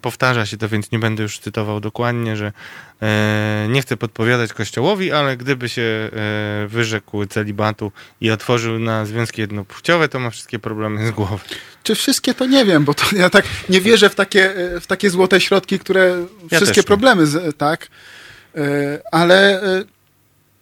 powtarza 0.00 0.46
się 0.46 0.56
to, 0.56 0.68
więc 0.68 0.90
nie 0.92 0.98
będę 0.98 1.22
już 1.22 1.38
cytował 1.38 1.80
dokładnie, 1.80 2.36
że 2.36 2.46
y, 2.46 3.68
nie 3.68 3.82
chcę 3.82 3.96
podpowiadać 3.96 4.52
Kościołowi, 4.52 5.12
ale 5.12 5.36
gdyby 5.36 5.68
się 5.68 6.10
y, 6.64 6.68
wyrzekł 6.68 7.26
celibatu 7.26 7.92
i 8.20 8.30
otworzył 8.30 8.78
na 8.78 9.06
związki 9.06 9.40
jednopłciowe, 9.40 10.08
to 10.08 10.18
ma 10.18 10.30
wszystkie 10.30 10.58
problemy 10.58 11.06
z 11.06 11.10
głowy. 11.10 11.44
Czy 11.82 11.94
wszystkie 11.94 12.34
to 12.34 12.46
nie 12.46 12.64
wiem, 12.64 12.84
bo 12.84 12.94
to 12.94 13.16
ja 13.16 13.30
tak 13.30 13.44
nie 13.68 13.80
wierzę 13.80 14.10
w 14.10 14.14
takie, 14.14 14.56
e, 14.56 14.80
w 14.80 14.86
takie 14.86 15.10
złote 15.10 15.40
środki, 15.40 15.78
które 15.78 16.26
Ja 16.50 16.58
wszystkie 16.58 16.80
nie. 16.80 16.84
problemy, 16.84 17.26
z, 17.26 17.58
tak? 17.58 17.88
E, 18.56 18.60
Ale 19.12 19.62
e, 19.62 19.84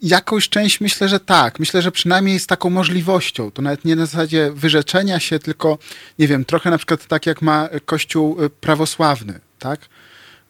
jakąś 0.02 0.48
część 0.48 0.80
myślę, 0.80 1.08
że 1.08 1.20
tak. 1.20 1.58
Myślę, 1.58 1.82
że 1.82 1.92
przynajmniej 1.92 2.40
z 2.40 2.46
taką 2.46 2.70
możliwością. 2.70 3.50
To 3.50 3.62
nawet 3.62 3.84
nie 3.84 3.96
na 3.96 4.06
zasadzie 4.06 4.50
wyrzeczenia 4.54 5.20
się, 5.20 5.38
tylko 5.38 5.78
nie 6.18 6.28
wiem, 6.28 6.44
trochę 6.44 6.70
na 6.70 6.78
przykład 6.78 7.06
tak 7.06 7.26
jak 7.26 7.42
ma 7.42 7.68
Kościół 7.84 8.44
e, 8.44 8.50
prawosławny, 8.50 9.40
tak? 9.58 9.80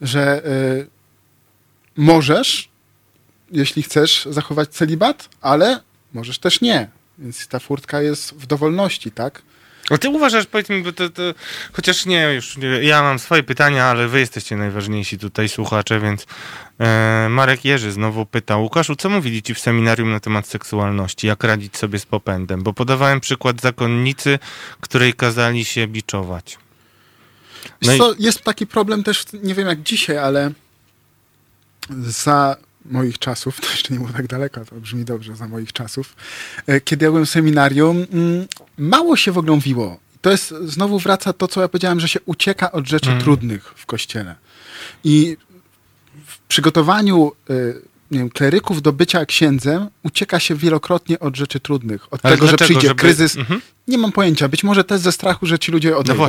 Że 0.00 0.44
e, 0.44 0.50
możesz, 1.96 2.68
jeśli 3.52 3.82
chcesz 3.82 4.28
zachować 4.30 4.68
celibat, 4.68 5.28
ale 5.40 5.80
możesz 6.12 6.38
też 6.38 6.60
nie. 6.60 6.88
Więc 7.18 7.46
ta 7.46 7.58
furtka 7.58 8.02
jest 8.02 8.34
w 8.34 8.46
dowolności, 8.46 9.10
tak? 9.10 9.42
A 9.90 9.98
ty 9.98 10.08
uważasz, 10.08 10.46
powiedz 10.46 10.68
mi, 10.68 10.82
bo 10.82 10.92
to, 10.92 11.08
to 11.10 11.22
chociaż 11.72 12.06
nie, 12.06 12.32
już 12.34 12.56
ja 12.82 13.02
mam 13.02 13.18
swoje 13.18 13.42
pytania, 13.42 13.84
ale 13.84 14.08
wy 14.08 14.20
jesteście 14.20 14.56
najważniejsi 14.56 15.18
tutaj 15.18 15.48
słuchacze, 15.48 16.00
więc 16.00 16.26
e, 16.80 17.26
Marek 17.30 17.64
Jerzy 17.64 17.92
znowu 17.92 18.26
pyta, 18.26 18.56
Łukaszu, 18.56 18.96
co 18.96 19.08
mówili 19.10 19.42
ci 19.42 19.54
w 19.54 19.58
seminarium 19.58 20.10
na 20.10 20.20
temat 20.20 20.46
seksualności, 20.46 21.26
jak 21.26 21.44
radzić 21.44 21.76
sobie 21.76 21.98
z 21.98 22.06
popędem? 22.06 22.62
Bo 22.62 22.72
podawałem 22.72 23.20
przykład 23.20 23.60
zakonnicy, 23.60 24.38
której 24.80 25.14
kazali 25.14 25.64
się 25.64 25.86
biczować. 25.86 26.58
No 27.82 27.92
i- 27.92 27.98
co, 27.98 28.14
jest 28.18 28.42
taki 28.42 28.66
problem 28.66 29.02
też, 29.04 29.24
nie 29.32 29.54
wiem 29.54 29.68
jak 29.68 29.82
dzisiaj, 29.82 30.18
ale 30.18 30.52
za 32.00 32.56
moich 32.84 33.18
czasów, 33.18 33.60
to 33.60 33.70
jeszcze 33.70 33.94
nie 33.94 34.00
było 34.00 34.12
tak 34.12 34.26
daleko, 34.26 34.64
to 34.64 34.76
brzmi 34.76 35.04
dobrze, 35.04 35.36
za 35.36 35.48
moich 35.48 35.72
czasów, 35.72 36.16
e, 36.66 36.80
kiedy 36.80 37.04
ja 37.04 37.10
byłem 37.10 37.26
w 37.26 37.30
seminarium, 37.30 38.06
mm, 38.12 38.46
mało 38.78 39.16
się 39.16 39.32
w 39.32 39.38
ogóle 39.38 39.54
mówiło. 39.54 40.00
To 40.20 40.30
jest, 40.30 40.54
znowu 40.64 40.98
wraca 40.98 41.32
to, 41.32 41.48
co 41.48 41.60
ja 41.60 41.68
powiedziałem, 41.68 42.00
że 42.00 42.08
się 42.08 42.20
ucieka 42.26 42.72
od 42.72 42.88
rzeczy 42.88 43.10
Mm. 43.10 43.22
trudnych 43.22 43.72
w 43.76 43.86
kościele. 43.86 44.34
I 45.04 45.36
w 46.26 46.38
przygotowaniu 46.38 47.32
e, 47.50 47.54
nie 48.10 48.18
wiem, 48.18 48.30
kleryków 48.30 48.82
do 48.82 48.92
bycia 48.92 49.26
księdzem 49.26 49.88
ucieka 50.02 50.40
się 50.40 50.54
wielokrotnie 50.54 51.20
od 51.20 51.36
rzeczy 51.36 51.60
trudnych. 51.60 52.12
Od 52.12 52.20
Ale 52.26 52.34
tego, 52.34 52.46
że 52.46 52.50
dlaczego? 52.50 52.66
przyjdzie 52.66 52.88
Żeby- 52.88 53.00
kryzys. 53.00 53.36
Mhm. 53.36 53.60
Nie 53.88 53.98
mam 53.98 54.12
pojęcia. 54.12 54.48
Być 54.48 54.64
może 54.64 54.84
też 54.84 55.00
ze 55.00 55.12
strachu, 55.12 55.46
że 55.46 55.58
ci 55.58 55.72
ludzie 55.72 55.90
No 55.90 55.98
odejdą. 55.98 56.28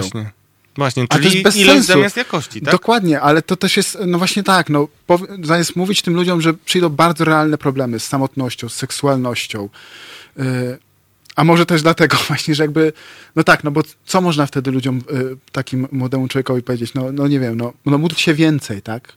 Właśnie. 0.76 1.02
Właśnie, 1.02 1.04
A 1.04 1.08
to 1.08 1.16
czyli 1.16 1.32
jest 1.32 1.44
bez 1.44 1.56
ilość 1.56 1.78
sensu. 1.78 1.94
zamiast 1.94 2.18
jakości, 2.18 2.62
tak? 2.62 2.72
Dokładnie, 2.72 3.22
ale 3.22 3.42
to 3.42 3.56
też 3.56 3.78
jest, 3.78 3.98
no 4.08 4.18
właśnie 4.18 4.44
tak, 4.44 4.70
no, 4.70 4.88
zamiast 5.44 5.76
mówić 5.76 6.02
tym 6.02 6.16
ludziom, 6.16 6.42
że 6.42 6.54
przyjdą 6.54 6.90
bardzo 6.90 7.26
realne 7.26 7.58
problemy 7.58 8.00
z 8.00 8.08
samotnością, 8.08 8.70
z 8.70 8.74
seksualnością. 8.74 9.70
Yy, 10.38 10.44
a 11.36 11.44
może 11.44 11.66
też 11.66 11.82
dlatego 11.82 12.18
właśnie, 12.28 12.56
że 12.56 12.64
jakby, 12.64 12.94
no 13.36 13.44
tak, 13.44 13.64
no 13.64 13.72
bo 13.72 13.82
co 14.06 14.22
można 14.22 14.46
wtedy 14.46 14.72
ludziom, 14.72 15.02
yy, 15.12 15.38
takim 15.52 15.88
młodemu 15.92 16.28
człowiekowi 16.28 16.62
powiedzieć? 16.62 16.94
No, 16.94 17.12
no 17.12 17.28
nie 17.28 17.40
wiem, 17.40 17.58
no, 17.58 17.74
no 17.86 17.98
módl 17.98 18.16
się 18.16 18.34
więcej, 18.34 18.82
tak? 18.82 19.14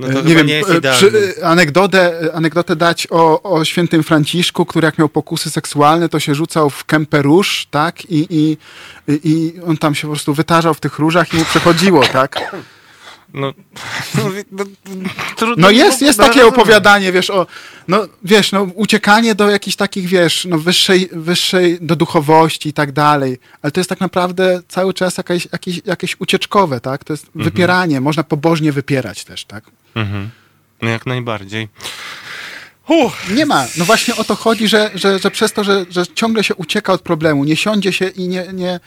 No 0.00 0.08
to 0.08 0.18
Yy, 0.18 0.24
chyba 0.24 0.42
nie 0.42 0.54
jest 0.54 0.70
yy, 0.70 0.76
idealne. 0.76 1.18
yy, 1.18 1.46
anegdotę, 1.46 2.30
anegdotę 2.34 2.76
dać 2.76 3.06
o, 3.10 3.42
o 3.42 3.64
świętym 3.64 4.02
Franciszku, 4.02 4.66
który 4.66 4.84
jak 4.86 4.98
miał 4.98 5.08
pokusy 5.08 5.50
seksualne, 5.50 6.08
to 6.08 6.20
się 6.20 6.34
rzucał 6.34 6.70
w 6.70 6.84
kępę 6.84 7.22
róż, 7.22 7.66
tak? 7.70 8.04
I, 8.10 8.26
i, 8.30 8.56
I 9.08 9.52
on 9.66 9.76
tam 9.76 9.94
się 9.94 10.02
po 10.02 10.12
prostu 10.12 10.34
wytarzał 10.34 10.74
w 10.74 10.80
tych 10.80 10.98
różach 10.98 11.34
i 11.34 11.36
mu 11.36 11.44
przechodziło, 11.44 12.02
tak? 12.06 12.56
No, 13.34 13.52
no, 14.14 14.30
no, 14.52 14.64
trudno 15.36 15.54
No 15.62 15.70
jest, 15.70 16.02
jest 16.02 16.18
takie 16.18 16.40
rozumiem. 16.40 16.60
opowiadanie, 16.60 17.12
wiesz, 17.12 17.30
o, 17.30 17.46
no 17.88 18.06
wiesz, 18.24 18.52
no 18.52 18.62
uciekanie 18.62 19.34
do 19.34 19.50
jakichś 19.50 19.76
takich, 19.76 20.06
wiesz, 20.06 20.44
no 20.50 20.58
wyższej, 20.58 21.08
wyższej, 21.12 21.78
do 21.80 21.96
duchowości 21.96 22.68
i 22.68 22.72
tak 22.72 22.92
dalej, 22.92 23.38
ale 23.62 23.70
to 23.70 23.80
jest 23.80 23.90
tak 23.90 24.00
naprawdę 24.00 24.62
cały 24.68 24.94
czas 24.94 25.16
jakieś, 25.16 25.48
jakieś, 25.52 25.80
jakieś 25.84 26.16
ucieczkowe, 26.20 26.80
tak, 26.80 27.04
to 27.04 27.12
jest 27.12 27.26
Mhm. 27.26 27.44
wypieranie, 27.44 28.00
można 28.00 28.22
pobożnie 28.24 28.72
wypierać 28.72 29.24
też, 29.24 29.44
tak. 29.44 29.64
Mhm. 29.94 30.30
No 30.82 30.88
jak 30.90 31.06
najbardziej. 31.06 31.68
Uff. 32.88 33.30
Nie 33.34 33.46
ma. 33.46 33.66
No 33.78 33.84
właśnie 33.84 34.16
o 34.16 34.24
to 34.24 34.34
chodzi, 34.36 34.68
że, 34.68 34.90
że, 34.94 35.18
że 35.18 35.30
przez 35.30 35.52
to, 35.52 35.64
że, 35.64 35.86
że 35.90 36.06
ciągle 36.06 36.44
się 36.44 36.54
ucieka 36.54 36.92
od 36.92 37.02
problemu, 37.02 37.44
nie 37.44 37.56
siądzie 37.56 37.92
się 37.92 38.08
i 38.08 38.28
nie, 38.28 38.46
nie, 38.52 38.80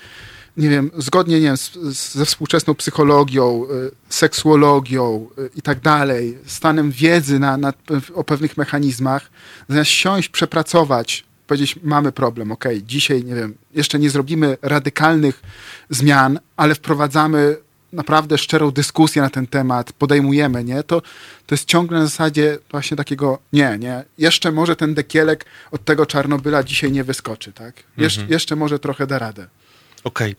nie 0.57 0.69
wiem, 0.69 0.91
zgodnie 0.97 1.35
nie 1.35 1.41
wiem, 1.41 1.57
z, 1.57 1.73
z, 1.73 2.15
ze 2.15 2.25
współczesną 2.25 2.75
psychologią, 2.75 3.65
y, 3.87 3.91
seksuologią 4.09 5.27
y, 5.39 5.49
i 5.55 5.61
tak 5.61 5.79
dalej, 5.79 6.37
stanem 6.45 6.91
wiedzy 6.91 7.39
na, 7.39 7.57
na, 7.57 7.73
o 8.13 8.23
pewnych 8.23 8.57
mechanizmach, 8.57 9.29
zamiast 9.69 9.91
siąść, 9.91 10.29
przepracować, 10.29 11.25
powiedzieć, 11.47 11.79
mamy 11.83 12.11
problem, 12.11 12.51
ok, 12.51 12.65
dzisiaj, 12.83 13.23
nie 13.23 13.35
wiem, 13.35 13.55
jeszcze 13.73 13.99
nie 13.99 14.09
zrobimy 14.09 14.57
radykalnych 14.61 15.41
zmian, 15.89 16.39
ale 16.57 16.75
wprowadzamy 16.75 17.57
naprawdę 17.93 18.37
szczerą 18.37 18.71
dyskusję 18.71 19.21
na 19.21 19.29
ten 19.29 19.47
temat, 19.47 19.93
podejmujemy, 19.93 20.63
nie, 20.63 20.83
to, 20.83 21.01
to 21.45 21.55
jest 21.55 21.65
ciągle 21.65 21.99
na 21.99 22.05
zasadzie 22.05 22.57
właśnie 22.71 22.97
takiego, 22.97 23.39
nie, 23.53 23.77
nie, 23.79 24.03
jeszcze 24.17 24.51
może 24.51 24.75
ten 24.75 24.93
dekielek 24.93 25.45
od 25.71 25.85
tego 25.85 26.05
Czarnobyla 26.05 26.63
dzisiaj 26.63 26.91
nie 26.91 27.03
wyskoczy, 27.03 27.53
tak? 27.53 27.75
Jesz, 27.97 28.19
Jeszcze 28.29 28.55
może 28.55 28.79
trochę 28.79 29.07
da 29.07 29.19
radę. 29.19 29.47
Okej. 30.03 30.35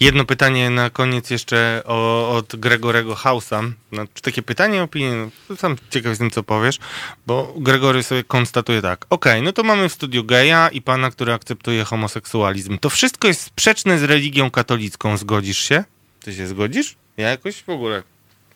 Jedno 0.00 0.24
pytanie 0.24 0.70
na 0.70 0.90
koniec 0.90 1.30
jeszcze 1.30 1.82
o, 1.84 2.30
od 2.36 2.56
Gregorego 2.56 3.14
Hausa. 3.14 3.62
Znaczy, 3.92 4.22
takie 4.22 4.42
pytanie, 4.42 4.82
opinię, 4.82 5.28
no, 5.50 5.56
sam 5.56 5.76
ciekaw 5.90 6.10
jestem, 6.10 6.30
co 6.30 6.42
powiesz, 6.42 6.78
bo 7.26 7.54
Gregory 7.56 8.02
sobie 8.02 8.24
konstatuje 8.24 8.82
tak. 8.82 9.06
Okej, 9.10 9.42
no 9.42 9.52
to 9.52 9.62
mamy 9.62 9.88
w 9.88 9.92
studiu 9.92 10.24
geja 10.24 10.68
i 10.68 10.82
pana, 10.82 11.10
który 11.10 11.32
akceptuje 11.32 11.84
homoseksualizm. 11.84 12.78
To 12.78 12.90
wszystko 12.90 13.28
jest 13.28 13.40
sprzeczne 13.40 13.98
z 13.98 14.02
religią 14.02 14.50
katolicką. 14.50 15.16
Zgodzisz 15.16 15.58
się? 15.58 15.84
Ty 16.20 16.34
się 16.34 16.46
zgodzisz? 16.46 16.96
Ja 17.16 17.30
jakoś 17.30 17.62
w 17.62 17.68
ogóle. 17.68 18.02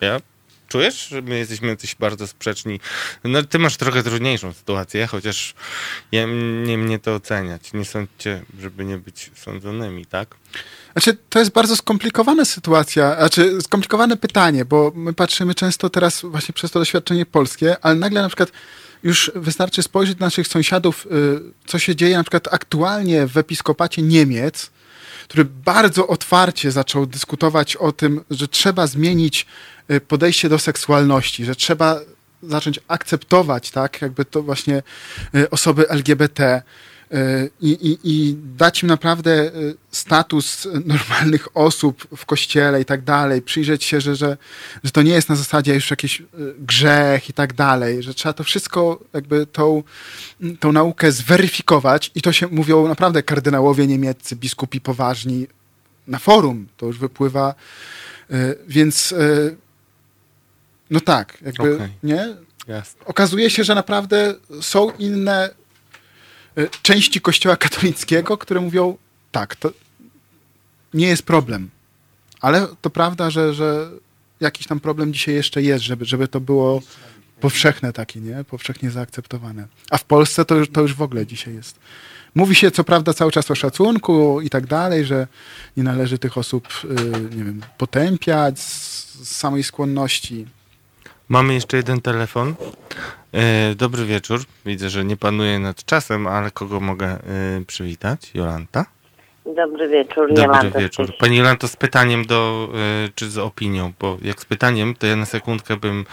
Ja 0.01 0.19
czujesz, 0.69 1.07
że 1.07 1.21
my 1.21 1.37
jesteśmy 1.37 1.67
jacyś 1.67 1.95
bardzo 1.95 2.27
sprzeczni? 2.27 2.79
No 3.23 3.43
ty 3.43 3.59
masz 3.59 3.77
trochę 3.77 4.03
trudniejszą 4.03 4.53
sytuację, 4.53 5.07
chociaż 5.07 5.53
ja, 6.11 6.25
nie 6.65 6.77
mnie 6.77 6.99
to 6.99 7.15
oceniać. 7.15 7.73
Nie 7.73 7.85
sądźcie, 7.85 8.43
żeby 8.59 8.85
nie 8.85 8.97
być 8.97 9.31
sądzonymi, 9.35 10.05
tak? 10.05 10.35
Znaczy, 10.91 11.17
to 11.29 11.39
jest 11.39 11.51
bardzo 11.51 11.75
skomplikowana 11.75 12.45
sytuacja, 12.45 13.15
znaczy 13.15 13.61
skomplikowane 13.61 14.17
pytanie, 14.17 14.65
bo 14.65 14.91
my 14.95 15.13
patrzymy 15.13 15.55
często 15.55 15.89
teraz 15.89 16.21
właśnie 16.23 16.53
przez 16.53 16.71
to 16.71 16.79
doświadczenie 16.79 17.25
polskie, 17.25 17.75
ale 17.81 17.95
nagle 17.95 18.21
na 18.21 18.27
przykład 18.27 18.51
już 19.03 19.31
wystarczy 19.35 19.83
spojrzeć 19.83 20.19
na 20.19 20.25
naszych 20.25 20.47
sąsiadów, 20.47 21.05
y, 21.05 21.09
co 21.67 21.79
się 21.79 21.95
dzieje 21.95 22.17
na 22.17 22.23
przykład 22.23 22.53
aktualnie 22.53 23.27
w 23.27 23.37
episkopacie 23.37 24.01
Niemiec, 24.01 24.71
który 25.23 25.45
bardzo 25.45 26.07
otwarcie 26.07 26.71
zaczął 26.71 27.05
dyskutować 27.05 27.75
o 27.75 27.91
tym, 27.91 28.21
że 28.31 28.47
trzeba 28.47 28.87
zmienić 28.87 29.45
podejście 30.07 30.49
do 30.49 30.59
seksualności, 30.59 31.45
że 31.45 31.55
trzeba 31.55 31.99
zacząć 32.43 32.79
akceptować, 32.87 33.71
tak, 33.71 34.01
jakby 34.01 34.25
to 34.25 34.43
właśnie 34.43 34.83
y, 35.35 35.49
osoby 35.49 35.89
LGBT 35.89 36.61
y, 37.13 37.49
i, 37.61 37.69
i, 37.69 37.99
i 38.03 38.35
dać 38.57 38.83
im 38.83 38.89
naprawdę 38.89 39.31
y, 39.31 39.75
status 39.91 40.67
normalnych 40.85 41.57
osób 41.57 42.07
w 42.17 42.25
kościele 42.25 42.81
i 42.81 42.85
tak 42.85 43.03
dalej, 43.03 43.41
przyjrzeć 43.41 43.83
się, 43.83 44.01
że, 44.01 44.15
że, 44.15 44.37
że 44.83 44.91
to 44.91 45.01
nie 45.01 45.11
jest 45.11 45.29
na 45.29 45.35
zasadzie 45.35 45.73
już 45.73 45.89
jakiś 45.89 46.21
y, 46.21 46.25
grzech 46.59 47.29
i 47.29 47.33
tak 47.33 47.53
dalej, 47.53 48.03
że 48.03 48.13
trzeba 48.13 48.33
to 48.33 48.43
wszystko, 48.43 48.99
jakby 49.13 49.45
tą, 49.45 49.83
tą 50.59 50.71
naukę 50.71 51.11
zweryfikować 51.11 52.11
i 52.15 52.21
to 52.21 52.31
się 52.31 52.47
mówią 52.47 52.87
naprawdę 52.87 53.23
kardynałowie 53.23 53.87
niemieccy, 53.87 54.35
biskupi 54.35 54.81
poważni 54.81 55.47
na 56.07 56.19
forum, 56.19 56.67
to 56.77 56.85
już 56.85 56.97
wypływa, 56.97 57.55
y, 58.31 58.57
więc 58.67 59.11
y, 59.11 59.57
no 60.89 60.99
tak, 60.99 61.37
jakby, 61.41 61.75
Okej. 61.75 61.89
nie? 62.03 62.35
Jasne. 62.67 63.05
okazuje 63.05 63.49
się, 63.49 63.63
że 63.63 63.75
naprawdę 63.75 64.35
są 64.61 64.91
inne 64.91 65.49
y, 66.57 66.69
części 66.81 67.21
Kościoła 67.21 67.57
katolickiego, 67.57 68.37
które 68.37 68.61
mówią, 68.61 68.97
tak, 69.31 69.55
to 69.55 69.71
nie 70.93 71.07
jest 71.07 71.23
problem. 71.23 71.69
Ale 72.41 72.67
to 72.81 72.89
prawda, 72.89 73.29
że, 73.29 73.53
że 73.53 73.89
jakiś 74.39 74.67
tam 74.67 74.79
problem 74.79 75.13
dzisiaj 75.13 75.35
jeszcze 75.35 75.61
jest, 75.61 75.83
żeby, 75.83 76.05
żeby 76.05 76.27
to 76.27 76.39
było 76.39 76.81
powszechne 77.39 77.93
takie, 77.93 78.19
nie? 78.19 78.43
Powszechnie 78.43 78.91
zaakceptowane. 78.91 79.67
A 79.89 79.97
w 79.97 80.03
Polsce 80.03 80.45
to 80.45 80.55
już, 80.55 80.69
to 80.69 80.81
już 80.81 80.93
w 80.93 81.01
ogóle 81.01 81.25
dzisiaj 81.25 81.53
jest. 81.53 81.79
Mówi 82.35 82.55
się 82.55 82.71
co 82.71 82.83
prawda 82.83 83.13
cały 83.13 83.31
czas 83.31 83.51
o 83.51 83.55
szacunku 83.55 84.41
i 84.41 84.49
tak 84.49 84.67
dalej, 84.67 85.05
że 85.05 85.27
nie 85.77 85.83
należy 85.83 86.19
tych 86.19 86.37
osób, 86.37 86.67
y, 86.83 87.35
nie 87.35 87.43
wiem, 87.43 87.61
potępiać 87.77 88.59
z 88.59 89.27
samej 89.27 89.63
skłonności. 89.63 90.45
Mamy 91.29 91.53
jeszcze 91.53 91.77
jeden 91.77 92.01
telefon. 92.01 92.55
E, 93.33 93.75
dobry 93.75 94.05
wieczór. 94.05 94.39
Widzę, 94.65 94.89
że 94.89 95.05
nie 95.05 95.17
panuję 95.17 95.59
nad 95.59 95.85
czasem, 95.85 96.27
ale 96.27 96.51
kogo 96.51 96.79
mogę 96.79 97.07
e, 97.07 97.19
przywitać? 97.67 98.31
Jolanta? 98.33 98.85
Dobry 99.45 99.87
wieczór, 99.87 100.27
Dobry 100.29 100.43
Jolanta 100.43 100.79
wieczór. 100.79 101.05
Stych. 101.05 101.17
Pani 101.17 101.37
Jolanto, 101.37 101.67
z 101.67 101.75
pytaniem 101.75 102.25
do, 102.25 102.69
e, 102.73 103.09
czy 103.15 103.29
z 103.29 103.37
opinią, 103.37 103.91
bo 103.99 104.17
jak 104.21 104.39
z 104.39 104.45
pytaniem, 104.45 104.95
to 104.99 105.07
ja 105.07 105.15
na 105.15 105.25
sekundkę 105.25 105.77
bym... 105.77 106.05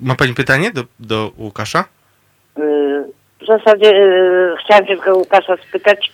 Ma 0.00 0.14
pani 0.14 0.34
pytanie 0.34 0.70
do, 0.70 0.82
do 1.00 1.32
Łukasza? 1.38 1.84
Y, 2.58 2.62
W 3.42 3.46
zasadzie 3.46 3.90
y, 3.96 4.56
chciałam 4.64 4.86
się 4.86 4.94
tylko 4.94 5.16
Łukasza 5.16 5.56
spytać, 5.68 6.12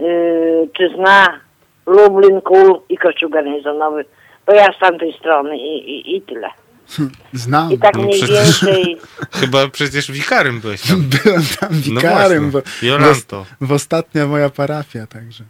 y, 0.00 0.68
czy 0.72 0.88
zna 0.96 1.40
Lublin, 1.86 2.40
Kul 2.40 2.80
i 2.88 2.98
Kościół 2.98 3.30
garnizonowy, 3.30 4.04
bo 4.46 4.52
ja 4.52 4.72
z 4.72 4.78
tamtej 4.78 5.12
strony 5.12 5.56
i, 5.56 5.90
i, 5.90 6.16
i 6.16 6.22
tyle. 6.22 6.48
Znam. 7.32 7.72
I 7.72 7.78
tak 7.78 7.94
No 7.96 8.02
mniej 8.02 8.18
przecież- 8.22 8.64
więcej, 8.64 8.96
Chyba 9.40 9.68
przecież 9.68 10.12
wikarym 10.12 10.60
byłeś 10.60 10.82
tam. 10.82 11.02
Byłem 11.24 11.42
tam 11.60 11.68
wikarym, 11.72 12.50
bo, 12.50 12.60
właśnie. 12.60 12.88
Jolanto. 12.88 13.46
w 13.60 13.72
ostatnia 13.72 14.26
moja 14.26 14.50
parafia, 14.50 15.06
także. 15.06 15.44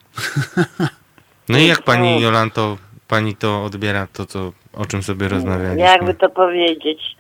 No 1.49 1.59
i 1.59 1.67
jak 1.67 1.83
pani 1.83 2.21
Jolanto, 2.21 2.77
pani 3.09 3.37
to 3.37 3.65
odbiera, 3.65 4.07
to 4.13 4.27
co, 4.27 4.53
o 4.73 4.87
czym 4.87 5.03
sobie 5.03 5.29
rozmawialiśmy? 5.29 5.81
jakby 5.83 6.15
to 6.15 6.29
powiedzieć, 6.29 7.17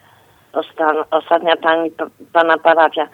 ostan, 0.53 0.97
ostatnia 1.11 1.57
pani, 1.57 1.91
pa- 1.91 2.11
pana 2.33 2.59
parafia. 2.59 3.09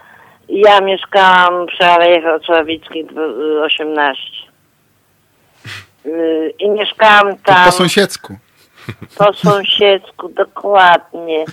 Ja 0.49 0.81
mieszkałam 0.81 1.67
przy 1.67 1.85
Alejach 1.85 2.35
Ocławickich 2.41 3.07
dw- 3.07 3.63
18. 3.65 4.23
Y, 6.07 6.53
I 6.59 6.71
mieszkałam 6.71 7.37
To 7.37 7.43
tam... 7.45 7.65
po 7.65 7.73
sąsiedzku. 7.73 8.39
Po 9.19 9.33
sąsiedzku, 9.33 10.29
dokładnie. 10.29 11.45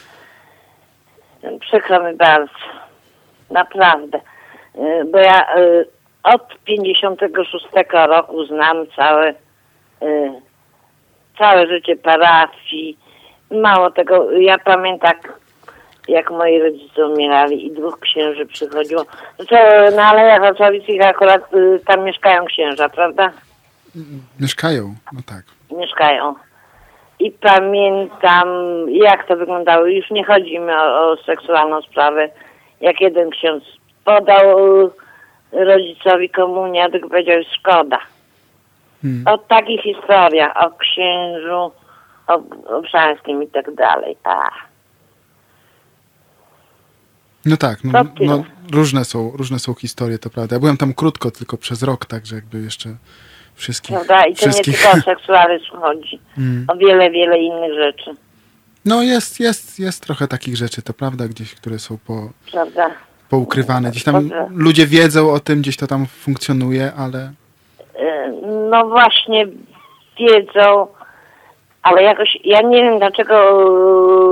Przykro 1.59 2.03
mi 2.03 2.17
bardzo. 2.17 2.53
Naprawdę. 3.51 4.17
Y, 4.75 5.05
Bo 5.11 5.17
ja 5.17 5.57
y, 5.57 5.85
od 6.23 6.63
56 6.65 7.65
roku 8.07 8.45
znam 8.45 8.77
całe, 8.95 9.29
y, 9.29 10.31
całe 11.37 11.67
życie 11.67 11.95
parafii. 11.95 12.97
Mało 13.51 13.91
tego, 13.91 14.31
ja 14.31 14.57
pamiętam, 14.57 15.13
jak 16.07 16.31
moi 16.31 16.59
rodzice 16.59 17.07
umierali 17.07 17.65
i 17.65 17.71
dwóch 17.71 17.99
księży 17.99 18.45
przychodziło. 18.45 19.05
No 19.39 19.45
to 19.45 19.55
na 19.95 20.03
Alejach 20.07 20.41
Wacławickich 20.41 21.01
akurat 21.01 21.53
y, 21.53 21.79
tam 21.85 22.03
mieszkają 22.03 22.45
księża, 22.45 22.89
prawda? 22.89 23.31
Mieszkają, 24.39 24.95
no 25.13 25.19
tak. 25.25 25.43
mieszkają. 25.77 26.35
I 27.19 27.31
pamiętam, 27.31 28.47
jak 28.89 29.27
to 29.27 29.35
wyglądało. 29.35 29.85
Już 29.85 30.11
nie 30.11 30.25
chodzi 30.25 30.59
mi 30.59 30.71
o, 30.71 31.11
o 31.11 31.17
seksualną 31.25 31.81
sprawę. 31.81 32.29
Jak 32.81 33.01
jeden 33.01 33.29
ksiądz 33.29 33.63
podał 34.05 34.57
rodzicowi 35.51 36.29
komunię, 36.29 36.83
a 36.83 36.89
drugi 36.89 37.09
powiedział, 37.09 37.41
szkoda. 37.57 37.99
Hmm. 39.01 39.23
O 39.27 39.37
takich 39.37 39.81
historiach, 39.81 40.65
o 40.65 40.71
księżu, 40.71 41.71
o 42.27 42.41
Obszańskim 42.77 43.43
i 43.43 43.47
tak 43.47 43.75
dalej. 43.75 44.17
A, 44.23 44.49
No 47.45 47.57
tak, 47.57 47.83
no, 47.83 48.05
ty? 48.05 48.25
no, 48.25 48.43
różne, 48.71 49.05
są, 49.05 49.31
różne 49.31 49.59
są 49.59 49.73
historie, 49.73 50.19
to 50.19 50.29
prawda. 50.29 50.55
Ja 50.55 50.59
byłem 50.59 50.77
tam 50.77 50.93
krótko, 50.93 51.31
tylko 51.31 51.57
przez 51.57 51.83
rok, 51.83 52.05
także 52.05 52.35
jakby 52.35 52.61
jeszcze 52.61 52.89
wszystkich. 53.59 53.95
prawda? 53.95 54.25
I 54.25 54.35
to 54.35 54.45
nie 54.45 54.51
wszystkich... 54.51 54.81
tylko 54.81 54.97
o 54.97 55.01
seksualizm 55.01 55.71
chodzi. 55.71 56.19
Mm. 56.37 56.65
O 56.67 56.75
wiele, 56.75 57.11
wiele 57.11 57.39
innych 57.39 57.73
rzeczy. 57.73 58.11
No 58.85 59.03
jest, 59.03 59.39
jest, 59.39 59.79
jest 59.79 60.03
trochę 60.03 60.27
takich 60.27 60.57
rzeczy, 60.57 60.81
to 60.81 60.93
prawda, 60.93 61.27
gdzieś, 61.27 61.55
które 61.55 61.79
są 61.79 61.97
po, 62.07 62.29
Prawda? 62.51 62.91
poukrywane. 63.29 63.91
Gdzieś 63.91 64.03
tam 64.03 64.29
ludzie 64.49 64.87
wiedzą 64.87 65.31
o 65.31 65.39
tym, 65.39 65.61
gdzieś 65.61 65.77
to 65.77 65.87
tam 65.87 66.05
funkcjonuje, 66.05 66.91
ale 66.97 67.31
E, 67.99 68.31
No 68.69 68.87
właśnie 68.87 69.45
wiedzą, 70.19 70.87
ale 71.83 72.03
jakoś 72.03 72.37
ja 72.43 72.61
nie 72.61 72.83
wiem 72.83 72.99
dlaczego 72.99 73.35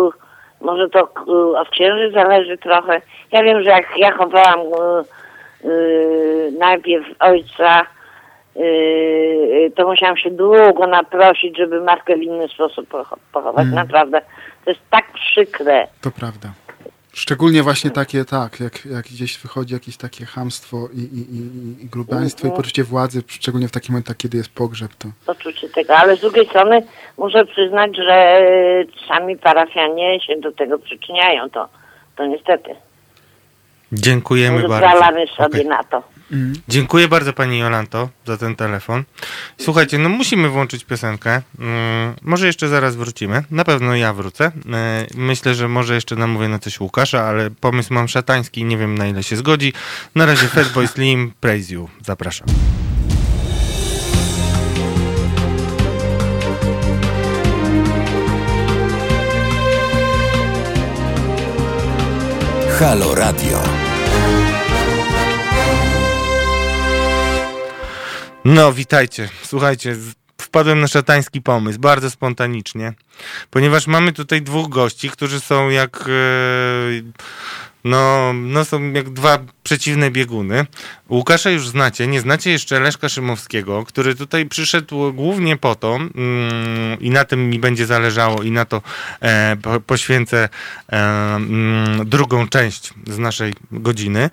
e, 0.07 0.65
może 0.65 0.89
to 0.89 0.99
e, 0.99 1.59
od 1.59 1.69
księży 1.69 2.11
zależy 2.11 2.57
trochę. 2.57 3.01
Ja 3.32 3.43
wiem, 3.43 3.63
że 3.63 3.69
jak 3.69 3.97
ja 3.97 4.11
chowałam 4.11 4.59
najpierw 6.59 7.05
ojca, 7.19 7.86
to 9.76 9.88
musiałam 9.88 10.18
się 10.18 10.32
długo 10.32 10.88
naprosić, 10.88 11.58
żeby 11.58 11.82
matkę 11.82 12.16
w 12.16 12.22
inny 12.22 12.47
sposób 12.47 12.89
pocho- 12.89 13.18
pochować. 13.34 13.64
Mm. 13.64 13.76
Naprawdę. 13.76 14.22
To 14.66 14.72
jest 14.72 14.82
tak 14.89 15.05
przykre. 15.14 15.88
to 16.01 16.12
prawda. 16.12 16.49
Szczególnie 17.14 17.64
właśnie 17.64 17.91
takie, 17.91 18.26
tak, 18.26 18.60
jak, 18.60 18.86
jak 18.86 19.05
gdzieś 19.05 19.38
wychodzi 19.38 19.74
jakieś 19.74 19.97
takie 19.97 20.26
hamstwo 20.26 20.78
i, 20.93 20.99
i, 20.99 21.20
i, 21.36 21.84
i 21.84 21.89
grubaństwo 21.89 22.47
i 22.47 22.51
poczucie 22.51 22.84
władzy, 22.84 23.24
szczególnie 23.28 23.68
w 23.68 23.72
takich 23.72 23.89
momentach, 23.89 24.18
kiedy 24.18 24.38
jest 24.38 24.49
pogrzeb, 24.49 24.91
to 24.95 25.08
poczucie 25.26 25.70
tego, 25.70 25.97
ale 25.97 26.16
z 26.16 26.22
drugiej 26.22 26.45
strony 26.45 26.84
muszę 27.18 27.45
przyznać, 27.45 27.97
że 27.97 28.39
sami 29.08 29.38
parafianie 29.38 30.20
się 30.22 30.36
do 30.39 30.51
tego 30.51 30.80
przyczyniają, 30.80 31.49
to, 31.49 31.70
to 32.16 32.26
niestety. 32.26 32.76
Dziękujemy 33.91 34.68
bardzo. 34.68 34.89
Pozwalamy 34.89 35.28
sobie 35.28 35.45
Okej. 35.47 35.66
na 35.66 35.84
to. 35.84 36.03
Dziękuję 36.67 37.07
bardzo 37.07 37.34
pani 37.34 37.59
Jolanto 37.59 38.09
za 38.25 38.38
ten 38.38 38.55
telefon. 38.55 39.03
Słuchajcie, 39.57 39.97
no 39.97 40.09
musimy 40.09 40.49
włączyć 40.49 40.84
piosenkę. 40.86 41.41
Mm, 41.59 42.13
może 42.21 42.47
jeszcze 42.47 42.69
zaraz 42.69 42.95
wrócimy. 42.95 43.43
Na 43.51 43.63
pewno 43.63 43.95
ja 43.95 44.13
wrócę. 44.13 44.51
E, 44.73 45.07
Myślę, 45.15 45.55
że 45.55 45.67
może 45.67 45.95
jeszcze 45.95 46.15
namówię 46.15 46.47
na 46.47 46.59
coś 46.59 46.80
Łukasza, 46.80 47.23
ale 47.23 47.49
pomysł 47.51 47.93
mam 47.93 48.07
szatański, 48.07 48.65
nie 48.65 48.78
wiem 48.78 48.97
na 48.97 49.07
ile 49.07 49.23
się 49.23 49.36
zgodzi. 49.36 49.73
Na 50.15 50.25
razie 50.25 50.47
Fatboy 50.47 50.88
Slim, 50.88 51.32
Praise 51.41 51.73
You. 51.73 51.89
Zapraszam. 52.05 52.47
Halo 62.80 63.15
Radio. 63.15 63.86
No, 68.49 68.73
witajcie. 68.73 69.29
Słuchajcie, 69.43 69.95
wpadłem 70.41 70.79
na 70.79 70.87
szatański 70.87 71.41
pomysł, 71.41 71.79
bardzo 71.79 72.11
spontanicznie, 72.11 72.93
ponieważ 73.49 73.87
mamy 73.87 74.13
tutaj 74.13 74.41
dwóch 74.41 74.69
gości, 74.69 75.09
którzy 75.09 75.39
są 75.39 75.69
jak. 75.69 76.09
No, 77.89 78.33
no, 78.33 78.65
są 78.65 78.91
jak 78.91 79.09
dwa 79.09 79.39
przeciwne 79.63 80.11
bieguny. 80.11 80.65
Łukasza 81.09 81.49
już 81.49 81.67
znacie, 81.69 82.07
nie 82.07 82.21
znacie 82.21 82.51
jeszcze 82.51 82.79
Leszka 82.79 83.09
Szymowskiego, 83.09 83.85
który 83.85 84.15
tutaj 84.15 84.45
przyszedł 84.45 85.13
głównie 85.13 85.57
po 85.57 85.75
to, 85.75 85.95
mm, 85.95 86.99
i 86.99 87.09
na 87.09 87.25
tym 87.25 87.49
mi 87.49 87.59
będzie 87.59 87.85
zależało, 87.85 88.43
i 88.43 88.51
na 88.51 88.65
to 88.65 88.81
e, 89.21 89.57
po, 89.61 89.79
poświęcę 89.79 90.49
e, 90.89 90.95
mm, 91.35 92.09
drugą 92.09 92.47
część 92.47 92.93
z 93.07 93.17
naszej 93.17 93.53
godziny, 93.71 94.29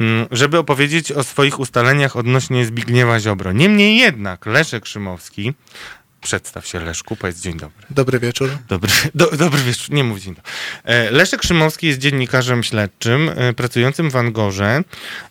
mm, 0.00 0.26
żeby 0.30 0.58
opowiedzieć 0.58 1.12
o 1.12 1.22
swoich 1.22 1.60
ustaleniach 1.60 2.16
odnośnie 2.16 2.66
Zbigniewa 2.66 3.20
Ziobro. 3.20 3.52
Niemniej 3.52 3.96
jednak 3.96 4.46
Leszek 4.46 4.86
Szymowski, 4.86 5.54
przedstaw 6.22 6.66
się 6.66 6.80
Leszku, 6.80 7.16
powiedz 7.16 7.40
dzień 7.40 7.56
dobry. 7.56 7.86
Dobry 7.90 8.18
wieczór. 8.18 8.50
Dobry, 8.68 8.90
do, 9.14 9.30
dobry 9.30 9.62
wieczór, 9.62 9.94
nie 9.94 10.04
mów 10.04 10.20
dzień 10.20 10.34
dobry. 10.34 10.50
E, 10.84 11.10
Leszek 11.10 11.42
Szymowski 11.42 11.86
jest 11.86 11.98
dziennikarzem 11.98 12.62
śledczym, 12.62 13.30
e, 13.36 13.52
pracującym 13.52 14.10
w 14.10 14.16
Angorze 14.16 14.82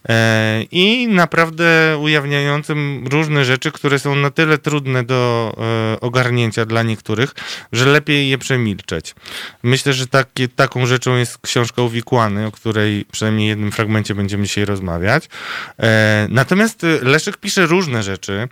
e, 0.10 0.64
i 0.72 1.08
naprawdę 1.08 1.98
ujawniającym 1.98 3.08
różne 3.12 3.46
rzeczy, 3.46 3.72
które 3.72 4.00
są 4.00 4.16
na 4.16 4.32
tyle 4.32 4.58
trudne 4.58 5.04
do 5.04 5.22
ogarnięcia 6.02 6.66
dla 6.66 6.84
niektórych, 6.84 7.34
że 7.72 7.86
lepiej 7.86 8.30
je 8.30 8.38
przemilczeć. 8.38 9.16
Myślę, 9.64 9.94
że 9.94 10.08
takie, 10.08 10.48
taką 10.48 10.86
rzeczą 10.86 11.16
jest 11.16 11.38
książka 11.38 11.82
Uwikłany, 11.82 12.46
o 12.48 12.52
której 12.52 13.06
przynajmniej 13.12 13.48
jednym 13.48 13.72
fragmencie 13.72 14.16
będziemy 14.16 14.44
dzisiaj 14.44 14.66
rozmawiać. 14.66 15.30
Natomiast 16.30 16.86
Leszek 17.02 17.38
pisze 17.38 17.66
różne 17.66 18.04
rzeczy. 18.04 18.48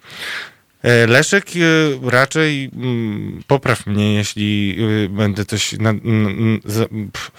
E, 0.83 1.07
Leszek 1.07 1.45
e, 1.55 2.09
raczej 2.09 2.71
mm, 2.75 3.43
popraw 3.47 3.85
mnie, 3.87 4.13
jeśli 4.15 4.77
e, 5.05 5.09
będę 5.09 5.45
coś 5.45 5.71
na, 5.73 5.89
n, 5.89 5.99
n, 6.03 6.59
za- 6.65 6.87
pf, 6.87 7.31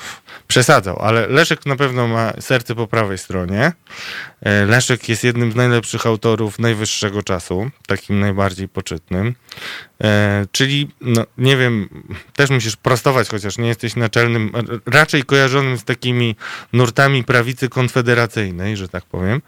przesadzał, 0.49 0.99
ale 0.99 1.27
Leszek 1.27 1.67
na 1.67 1.77
pewno 1.77 2.09
ma 2.09 2.33
serce 2.41 2.75
po 2.75 2.87
prawej 2.87 3.19
stronie. 3.19 3.73
Leszek 4.67 5.09
jest 5.09 5.25
jednym 5.25 5.53
z 5.53 5.57
najlepszych 5.57 6.07
autorów 6.07 6.59
najwyższego 6.59 7.23
czasu, 7.23 7.71
takim 7.87 8.21
najbardziej 8.21 8.69
poczytnym. 8.69 9.35
E, 10.05 10.47
czyli, 10.53 10.89
no, 11.01 11.27
nie 11.39 11.57
wiem, 11.57 11.89
też 12.37 12.51
musisz 12.51 12.77
prostować, 12.77 13.29
chociaż 13.29 13.59
nie 13.59 13.69
jesteś 13.69 13.97
naczelnym, 13.97 14.53
raczej 14.87 15.23
kojarzonym 15.23 15.79
z 15.79 15.85
takimi 15.85 16.37
nurtami 16.73 17.25
prawicy 17.25 17.69
konfederacyjnej, 17.69 18.77
że 18.77 18.89
tak 18.89 19.05
powiem. 19.05 19.43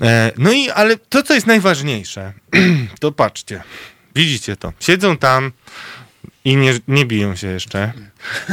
E, 0.00 0.32
no 0.38 0.52
i, 0.52 0.70
ale 0.70 0.96
to, 0.96 1.22
co 1.22 1.34
jest 1.34 1.46
najważniejsze, 1.46 2.32
to 3.00 3.12
patrzcie, 3.12 3.62
widzicie 4.14 4.56
to, 4.56 4.72
siedzą 4.80 5.16
tam 5.16 5.52
i 6.44 6.56
nie, 6.56 6.74
nie 6.88 7.06
biją 7.06 7.36
się 7.36 7.46
jeszcze. 7.46 7.92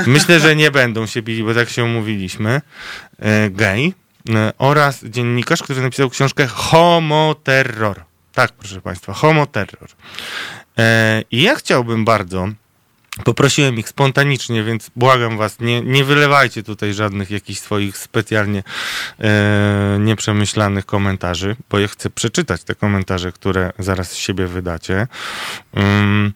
Myślę, 0.07 0.39
że 0.39 0.55
nie 0.55 0.71
będą 0.71 1.05
się 1.05 1.21
bili, 1.21 1.43
bo 1.43 1.53
tak 1.53 1.69
się 1.69 1.83
umówiliśmy. 1.83 2.61
E, 3.19 3.49
gej 3.49 3.93
oraz 4.57 5.05
dziennikarz, 5.05 5.63
który 5.63 5.81
napisał 5.81 6.09
książkę 6.09 6.47
Homoterror. 6.47 8.03
Tak, 8.33 8.51
proszę 8.51 8.81
Państwa, 8.81 9.13
Homoterror. 9.13 9.89
E, 9.89 10.68
I 11.31 11.41
ja 11.41 11.55
chciałbym 11.55 12.05
bardzo, 12.05 12.47
poprosiłem 13.23 13.79
ich 13.79 13.89
spontanicznie, 13.89 14.63
więc 14.63 14.91
błagam 14.95 15.37
Was, 15.37 15.59
nie, 15.59 15.81
nie 15.81 16.03
wylewajcie 16.03 16.63
tutaj 16.63 16.93
żadnych 16.93 17.31
jakichś 17.31 17.59
swoich 17.59 17.97
specjalnie 17.97 18.63
e, 19.19 19.97
nieprzemyślanych 19.99 20.85
komentarzy, 20.85 21.55
bo 21.69 21.79
ja 21.79 21.87
chcę 21.87 22.09
przeczytać 22.09 22.63
te 22.63 22.75
komentarze, 22.75 23.31
które 23.31 23.71
zaraz 23.79 24.11
z 24.11 24.15
siebie 24.15 24.47
wydacie. 24.47 25.07
Um, 25.73 26.33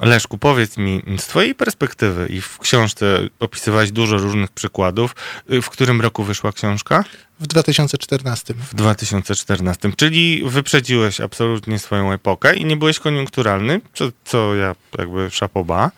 Leszku, 0.00 0.38
powiedz 0.38 0.76
mi, 0.76 1.02
z 1.18 1.26
Twojej 1.26 1.54
perspektywy 1.54 2.26
i 2.30 2.40
w 2.40 2.58
książce 2.58 3.20
opisywałeś 3.40 3.92
dużo 3.92 4.18
różnych 4.18 4.50
przykładów. 4.50 5.14
y, 5.52 5.62
W 5.62 5.70
którym 5.70 6.00
roku 6.00 6.24
wyszła 6.24 6.52
książka? 6.52 7.04
W 7.40 7.46
2014. 7.46 8.54
W 8.54 8.74
2014, 8.74 9.92
czyli 9.96 10.42
wyprzedziłeś 10.46 11.20
absolutnie 11.20 11.78
swoją 11.78 12.12
epokę 12.12 12.56
i 12.56 12.64
nie 12.64 12.76
byłeś 12.76 12.98
koniunkturalny, 12.98 13.80
co, 13.94 14.04
co 14.24 14.54
ja 14.54 14.74
jakby 14.98 15.30
szapoba. 15.30 15.90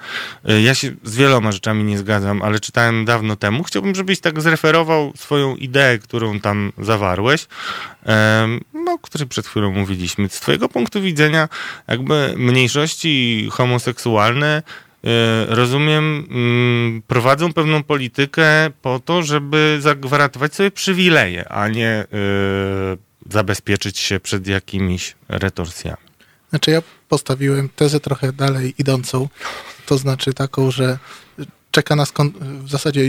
Y, 0.51 0.63
Ja 0.63 0.75
się 0.75 0.93
z 1.05 1.17
wieloma 1.17 1.53
rzeczami 1.53 1.85
nie 1.85 1.99
zgadzam, 1.99 2.43
ale 2.43 2.61
czytałem 2.61 3.05
dawno 3.05 3.37
temu. 3.37 3.65
Chciałbym, 3.65 3.95
żebyś 3.95 4.21
tak 4.21 4.41
zreferował 4.41 5.13
swoją 5.17 5.57
ideę, 5.57 5.99
którą 5.99 6.41
tam 6.41 6.73
zawarłeś, 6.79 7.47
no, 8.75 8.93
o 8.93 8.99
której 8.99 9.29
przed 9.29 9.47
chwilą 9.47 9.73
mówiliśmy. 9.73 10.29
Z 10.29 10.41
twojego 10.41 10.69
punktu 10.69 11.01
widzenia 11.03 11.49
jakby 11.89 12.35
mniejszości 12.37 13.49
homoseksualne 13.53 14.63
rozumiem, 15.49 16.27
mm, 16.31 17.03
prowadzą 17.07 17.53
pewną 17.53 17.83
politykę 17.83 18.71
po 18.83 19.01
to, 19.01 19.23
żeby 19.23 19.79
zagwarantować 19.81 20.55
sobie 20.55 20.71
przywileje, 20.71 21.49
a 21.49 21.69
nie 21.69 21.89
e, 21.89 22.07
zabezpieczyć 23.31 23.99
się 23.99 24.21
przed 24.21 24.47
jakimiś 24.47 25.15
retorsjami. 25.29 26.07
Znaczy 26.51 26.71
ja 26.71 26.83
postawiłem 27.09 27.69
tezę 27.77 28.01
trochę 28.01 28.33
dalej 28.33 28.75
idącą, 28.79 29.29
to 29.87 29.99
znaczy 29.99 30.35
taką, 30.35 30.71
że 30.71 30.99
czeka 31.71 31.97
nas, 31.97 32.13
w 32.63 32.71
zasadzie 32.71 33.01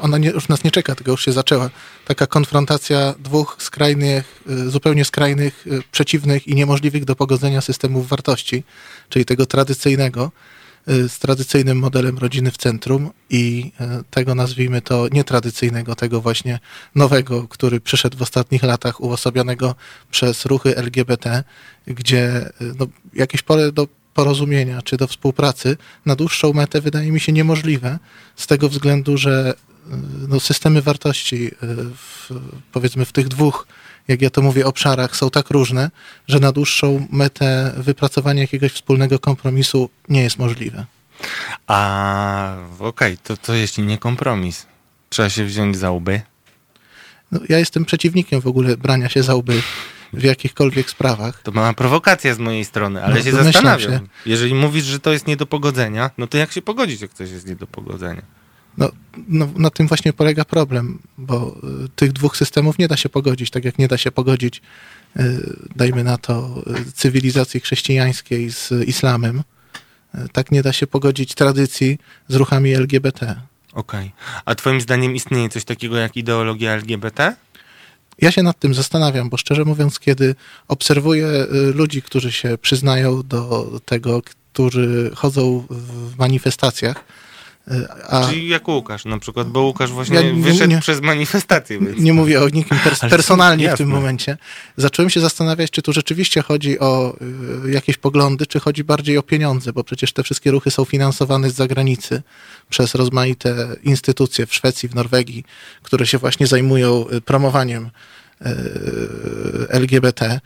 ona 0.00 0.18
nie, 0.18 0.30
już 0.30 0.48
nas 0.48 0.64
nie 0.64 0.70
czeka, 0.70 0.94
tylko 0.94 1.10
już 1.10 1.24
się 1.24 1.32
zaczęła, 1.32 1.70
taka 2.04 2.26
konfrontacja 2.26 3.14
dwóch 3.18 3.56
skrajnych, 3.58 4.42
y, 4.50 4.70
zupełnie 4.70 5.04
skrajnych, 5.04 5.66
y, 5.66 5.82
przeciwnych 5.92 6.48
i 6.48 6.54
niemożliwych 6.54 7.04
do 7.04 7.16
pogodzenia 7.16 7.60
systemów 7.60 8.08
wartości, 8.08 8.62
czyli 9.08 9.24
tego 9.24 9.46
tradycyjnego, 9.46 10.32
y, 10.34 10.59
z 10.86 11.18
tradycyjnym 11.18 11.78
modelem 11.78 12.18
rodziny 12.18 12.50
w 12.50 12.56
centrum 12.56 13.10
i 13.30 13.72
y, 13.80 14.04
tego 14.10 14.34
nazwijmy 14.34 14.82
to 14.82 15.08
nietradycyjnego, 15.12 15.94
tego 15.94 16.20
właśnie 16.20 16.58
nowego, 16.94 17.48
który 17.48 17.80
przyszedł 17.80 18.18
w 18.18 18.22
ostatnich 18.22 18.62
latach, 18.62 19.00
uosobionego 19.00 19.74
przez 20.10 20.46
ruchy 20.46 20.76
LGBT, 20.76 21.44
gdzie 21.86 22.46
y, 22.46 22.74
no, 22.78 22.86
jakieś 23.14 23.42
pole 23.42 23.72
do 23.72 23.88
porozumienia 24.14 24.82
czy 24.82 24.96
do 24.96 25.06
współpracy 25.06 25.76
na 26.06 26.16
dłuższą 26.16 26.52
metę 26.52 26.80
wydaje 26.80 27.12
mi 27.12 27.20
się 27.20 27.32
niemożliwe 27.32 27.98
z 28.36 28.46
tego 28.46 28.68
względu, 28.68 29.16
że 29.16 29.54
y, 29.54 29.92
no, 30.28 30.40
systemy 30.40 30.82
wartości 30.82 31.46
y, 31.46 31.50
w, 31.96 32.30
powiedzmy 32.72 33.04
w 33.04 33.12
tych 33.12 33.28
dwóch, 33.28 33.66
jak 34.10 34.22
ja 34.22 34.30
to 34.30 34.42
mówię, 34.42 34.66
obszarach 34.66 35.16
są 35.16 35.30
tak 35.30 35.50
różne, 35.50 35.90
że 36.28 36.40
na 36.40 36.52
dłuższą 36.52 37.06
metę 37.12 37.72
wypracowanie 37.76 38.40
jakiegoś 38.40 38.72
wspólnego 38.72 39.18
kompromisu 39.18 39.90
nie 40.08 40.22
jest 40.22 40.38
możliwe. 40.38 40.86
A 41.66 42.56
okej, 42.78 43.18
to, 43.18 43.36
to 43.36 43.54
jeśli 43.54 43.84
nie 43.84 43.98
kompromis, 43.98 44.66
trzeba 45.08 45.28
się 45.30 45.44
wziąć 45.44 45.76
za 45.76 45.90
łby. 45.90 46.20
No, 47.32 47.40
ja 47.48 47.58
jestem 47.58 47.84
przeciwnikiem 47.84 48.40
w 48.40 48.46
ogóle 48.46 48.76
brania 48.76 49.08
się 49.08 49.22
za 49.22 49.34
łby 49.34 49.62
w 50.12 50.22
jakichkolwiek 50.22 50.90
sprawach. 50.90 51.42
To 51.42 51.52
mała 51.52 51.72
prowokacja 51.72 52.34
z 52.34 52.38
mojej 52.38 52.64
strony, 52.64 53.04
ale 53.04 53.14
No, 53.14 53.22
się 53.22 53.32
zastanawiam. 53.32 53.90
się. 53.92 54.00
Jeżeli 54.26 54.54
mówisz, 54.54 54.84
że 54.84 55.00
to 55.00 55.12
jest 55.12 55.26
nie 55.26 55.36
do 55.36 55.46
pogodzenia, 55.46 56.10
no 56.18 56.26
to 56.26 56.38
jak 56.38 56.52
się 56.52 56.62
pogodzić, 56.62 57.00
jak 57.00 57.12
coś 57.14 57.30
jest 57.30 57.46
nie 57.46 57.56
do 57.56 57.66
pogodzenia? 57.66 58.22
No, 58.78 58.90
no, 59.28 59.48
na 59.56 59.70
tym 59.70 59.88
właśnie 59.88 60.12
polega 60.12 60.44
problem, 60.44 60.98
bo 61.18 61.56
y, 61.84 61.88
tych 61.88 62.12
dwóch 62.12 62.36
systemów 62.36 62.78
nie 62.78 62.88
da 62.88 62.96
się 62.96 63.08
pogodzić, 63.08 63.50
tak 63.50 63.64
jak 63.64 63.78
nie 63.78 63.88
da 63.88 63.98
się 63.98 64.12
pogodzić, 64.12 64.62
y, 65.16 65.56
dajmy 65.76 66.04
na 66.04 66.18
to, 66.18 66.62
y, 66.88 66.92
cywilizacji 66.92 67.60
chrześcijańskiej 67.60 68.50
z 68.50 68.88
islamem, 68.88 69.42
tak 70.32 70.50
nie 70.50 70.62
da 70.62 70.72
się 70.72 70.86
pogodzić 70.86 71.34
tradycji 71.34 71.98
z 72.28 72.34
ruchami 72.34 72.74
LGBT. 72.74 73.40
Okej. 73.72 74.12
A 74.44 74.54
twoim 74.54 74.80
zdaniem 74.80 75.14
istnieje 75.14 75.48
coś 75.48 75.64
takiego 75.64 75.96
jak 75.96 76.16
ideologia 76.16 76.72
LGBT? 76.72 77.36
Ja 78.18 78.32
się 78.32 78.42
nad 78.42 78.58
tym 78.58 78.74
zastanawiam, 78.74 79.30
bo 79.30 79.36
szczerze 79.36 79.64
mówiąc, 79.64 79.98
kiedy 79.98 80.34
obserwuję 80.68 81.26
ludzi, 81.74 82.02
którzy 82.02 82.32
się 82.32 82.58
przyznają 82.58 83.22
do 83.22 83.80
tego, 83.84 84.22
którzy 84.22 85.10
chodzą 85.14 85.66
w 85.70 86.18
manifestacjach, 86.18 87.04
a 88.08 88.26
Czyli 88.28 88.48
jak 88.48 88.68
Łukasz 88.68 89.04
na 89.04 89.18
przykład, 89.18 89.48
bo 89.48 89.60
Łukasz 89.62 89.90
właśnie 89.90 90.16
Ja 90.16 90.22
nie- 90.22 90.42
wyszedł 90.42 90.70
nie- 90.70 90.80
przez 90.80 91.00
manifestację. 91.00 91.78
Więc... 91.80 91.98
nie 92.00 92.12
mówię 92.12 92.42
o 92.42 92.48
nikim 92.48 92.78
pers- 92.78 93.10
personalnie 93.10 93.74
w 93.74 93.78
tym 93.78 93.88
momencie, 93.88 94.36
zacząłem 94.76 95.10
się 95.10 95.20
zastanawiać, 95.20 95.70
czy 95.70 95.82
tu 95.82 95.92
rzeczywiście 95.92 96.42
chodzi 96.42 96.78
o 96.78 97.16
y, 97.66 97.70
jakieś 97.70 97.96
poglądy, 97.96 98.46
czy 98.46 98.60
chodzi 98.60 98.84
bardziej 98.84 99.18
o 99.18 99.22
pieniądze, 99.22 99.72
bo 99.72 99.84
przecież 99.84 100.12
te 100.12 100.22
wszystkie 100.22 100.50
ruchy 100.50 100.70
są 100.70 100.84
finansowane 100.84 101.50
z 101.50 101.54
zagranicy 101.54 102.22
przez 102.68 102.94
rozmaite 102.94 103.68
instytucje 103.82 104.46
w 104.46 104.54
Szwecji, 104.54 104.88
w 104.88 104.94
Norwegii, 104.94 105.44
które 105.82 106.06
się 106.06 106.18
właśnie 106.18 106.46
zajmują 106.46 107.04
y, 107.12 107.20
promowaniem 107.20 107.90
y, 108.46 108.50
LGBT. 109.68 110.40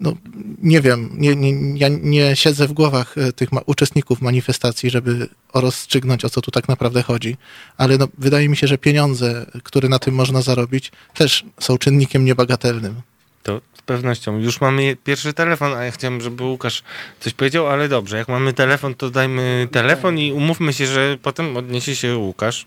No, 0.00 0.16
nie 0.62 0.80
wiem, 0.80 1.10
nie, 1.14 1.36
nie, 1.36 1.78
ja 1.78 1.88
nie 1.88 2.36
siedzę 2.36 2.68
w 2.68 2.72
głowach 2.72 3.18
y, 3.18 3.32
tych 3.32 3.52
ma- 3.52 3.60
uczestników 3.66 4.22
manifestacji, 4.22 4.90
żeby 4.90 5.28
rozstrzygnąć, 5.54 6.24
o 6.24 6.30
co 6.30 6.40
tu 6.40 6.50
tak 6.50 6.68
naprawdę 6.68 7.02
chodzi, 7.02 7.36
ale 7.76 7.98
no, 7.98 8.08
wydaje 8.18 8.48
mi 8.48 8.56
się, 8.56 8.66
że 8.66 8.78
pieniądze, 8.78 9.46
które 9.62 9.88
na 9.88 9.98
tym 9.98 10.14
można 10.14 10.42
zarobić, 10.42 10.92
też 11.14 11.44
są 11.60 11.78
czynnikiem 11.78 12.24
niebagatelnym. 12.24 12.94
To 13.42 13.60
z 13.74 13.82
pewnością. 13.82 14.38
Już 14.38 14.60
mamy 14.60 14.96
pierwszy 15.04 15.32
telefon, 15.32 15.74
a 15.74 15.84
ja 15.84 15.90
chciałem, 15.90 16.20
żeby 16.20 16.44
Łukasz 16.44 16.82
coś 17.20 17.34
powiedział, 17.34 17.66
ale 17.66 17.88
dobrze, 17.88 18.16
jak 18.16 18.28
mamy 18.28 18.52
telefon, 18.52 18.94
to 18.94 19.10
dajmy 19.10 19.68
telefon 19.72 20.18
i 20.18 20.32
umówmy 20.32 20.72
się, 20.72 20.86
że 20.86 21.18
potem 21.22 21.56
odniesie 21.56 21.96
się 21.96 22.16
Łukasz. 22.16 22.66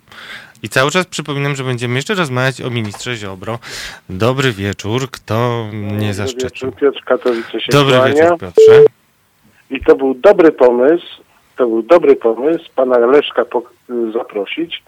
I 0.65 0.69
cały 0.69 0.91
czas 0.91 1.05
przypominam, 1.05 1.55
że 1.55 1.63
będziemy 1.63 1.95
jeszcze 1.95 2.13
rozmawiać 2.13 2.61
o 2.61 2.69
ministrze 2.69 3.15
Ziobro. 3.15 3.59
Dobry 4.09 4.51
wieczór, 4.51 5.11
kto 5.11 5.67
mnie 5.73 6.13
zaszczycił? 6.13 6.71
wieczór, 6.71 6.75
Piotr 6.75 7.03
Katowice 7.03 7.61
się 7.61 7.71
Dobry 7.71 7.95
kłania. 7.95 8.13
wieczór, 8.13 8.37
Piotrze. 8.39 8.83
I 9.69 9.81
to 9.81 9.95
był 9.95 10.13
dobry 10.13 10.51
pomysł, 10.51 11.05
to 11.57 11.67
był 11.67 11.81
dobry 11.81 12.15
pomysł 12.15 12.65
pana 12.75 12.97
Leszka 12.97 13.45
zaprosić 14.13 14.83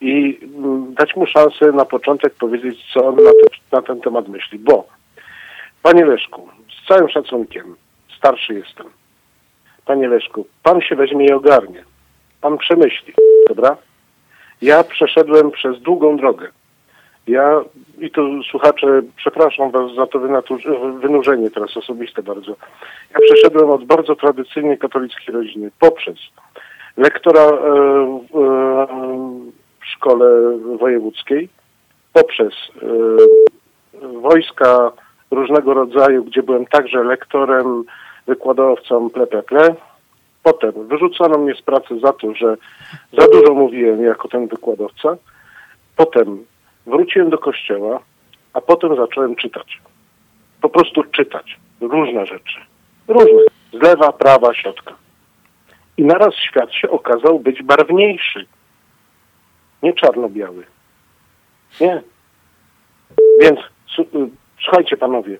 i 0.00 0.40
mm, 0.56 0.94
dać 0.94 1.16
mu 1.16 1.26
szansę 1.26 1.72
na 1.72 1.84
początek 1.84 2.34
powiedzieć, 2.34 2.78
co 2.94 3.06
on 3.06 3.14
na, 3.16 3.30
te, 3.30 3.76
na 3.76 3.82
ten 3.82 4.00
temat 4.00 4.28
myśli. 4.28 4.58
Bo, 4.58 4.88
panie 5.82 6.04
Leszku, 6.04 6.48
z 6.84 6.88
całym 6.88 7.08
szacunkiem, 7.08 7.76
starszy 8.18 8.54
jestem. 8.54 8.86
Panie 9.86 10.08
Leszku, 10.08 10.46
pan 10.62 10.80
się 10.80 10.96
weźmie 10.96 11.26
i 11.26 11.32
ogarnie. 11.32 11.84
Pan 12.40 12.58
przemyśli, 12.58 13.14
dobra? 13.48 13.76
Ja 14.62 14.84
przeszedłem 14.84 15.50
przez 15.50 15.80
długą 15.80 16.16
drogę. 16.16 16.48
Ja, 17.26 17.60
i 17.98 18.10
tu 18.10 18.42
słuchacze, 18.50 19.02
przepraszam 19.16 19.70
was 19.70 19.94
za 19.94 20.06
to 20.06 20.18
wynurzenie 21.00 21.50
teraz 21.50 21.76
osobiste 21.76 22.22
bardzo. 22.22 22.56
Ja 23.10 23.18
przeszedłem 23.20 23.70
od 23.70 23.84
bardzo 23.84 24.16
tradycyjnej 24.16 24.78
katolickiej 24.78 25.34
rodziny 25.34 25.70
poprzez 25.80 26.16
lektora 26.96 27.42
e, 27.42 27.50
w, 28.32 28.36
e, 28.36 28.86
w 29.80 29.86
szkole 29.86 30.58
wojewódzkiej, 30.78 31.48
poprzez 32.12 32.52
e, 32.82 34.06
wojska 34.20 34.92
różnego 35.30 35.74
rodzaju, 35.74 36.24
gdzie 36.24 36.42
byłem 36.42 36.66
także 36.66 37.04
lektorem, 37.04 37.84
wykładowcą, 38.26 39.10
ple, 39.10 39.26
ple, 39.26 39.42
ple. 39.42 39.74
Potem 40.46 40.72
wyrzucono 40.88 41.38
mnie 41.38 41.54
z 41.54 41.62
pracy 41.62 42.00
za 42.00 42.12
to, 42.12 42.34
że 42.34 42.56
za 43.12 43.28
dużo 43.28 43.54
mówiłem 43.54 44.04
jako 44.04 44.28
ten 44.28 44.46
wykładowca. 44.46 45.16
Potem 45.96 46.44
wróciłem 46.86 47.30
do 47.30 47.38
kościoła, 47.38 48.00
a 48.52 48.60
potem 48.60 48.96
zacząłem 48.96 49.36
czytać. 49.36 49.80
Po 50.60 50.68
prostu 50.68 51.02
czytać. 51.02 51.58
Różne 51.80 52.26
rzeczy. 52.26 52.60
Różne. 53.08 53.40
Z 53.72 53.82
lewa, 53.82 54.12
prawa, 54.12 54.54
środka. 54.54 54.94
I 55.96 56.04
naraz 56.04 56.34
świat 56.34 56.72
się 56.72 56.90
okazał 56.90 57.40
być 57.40 57.62
barwniejszy. 57.62 58.46
Nie 59.82 59.92
czarno-biały. 59.92 60.64
Nie. 61.80 62.02
Więc 63.40 63.60
y, 63.98 64.04
słuchajcie 64.64 64.96
panowie. 64.96 65.38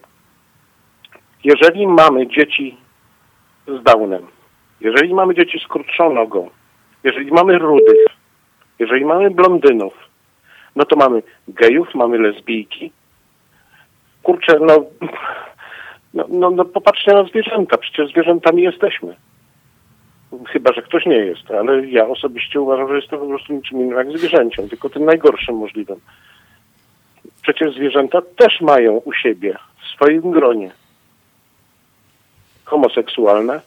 Jeżeli 1.44 1.86
mamy 1.86 2.26
dzieci 2.26 2.76
z 3.68 3.82
Downem, 3.82 4.26
jeżeli 4.80 5.14
mamy 5.14 5.34
dzieci 5.34 5.58
z 5.64 5.68
krótszą 5.68 6.12
nogą, 6.12 6.50
jeżeli 7.04 7.32
mamy 7.32 7.58
rudych, 7.58 8.06
jeżeli 8.78 9.04
mamy 9.04 9.30
blondynów, 9.30 9.94
no 10.76 10.84
to 10.84 10.96
mamy 10.96 11.22
gejów, 11.48 11.94
mamy 11.94 12.18
lesbijki. 12.18 12.92
Kurczę, 14.22 14.58
no, 14.60 14.84
no, 16.14 16.24
no, 16.28 16.50
no 16.50 16.64
popatrzcie 16.64 17.12
na 17.12 17.24
zwierzęta, 17.24 17.78
przecież 17.78 18.10
zwierzętami 18.10 18.62
jesteśmy. 18.62 19.16
Chyba, 20.46 20.72
że 20.72 20.82
ktoś 20.82 21.06
nie 21.06 21.16
jest, 21.18 21.50
ale 21.50 21.86
ja 21.86 22.08
osobiście 22.08 22.60
uważam, 22.60 22.88
że 22.88 22.96
jestem 22.96 23.18
po 23.18 23.26
prostu 23.26 23.52
niczym 23.52 23.80
innym 23.80 23.98
jak 23.98 24.18
zwierzęciem, 24.18 24.68
tylko 24.68 24.90
tym 24.90 25.04
najgorszym 25.04 25.56
możliwym. 25.56 26.00
Przecież 27.42 27.74
zwierzęta 27.74 28.22
też 28.36 28.60
mają 28.60 28.92
u 28.92 29.12
siebie, 29.12 29.56
w 29.82 29.86
swoim 29.94 30.30
gronie, 30.30 30.70
homoseksualne, 32.64 33.60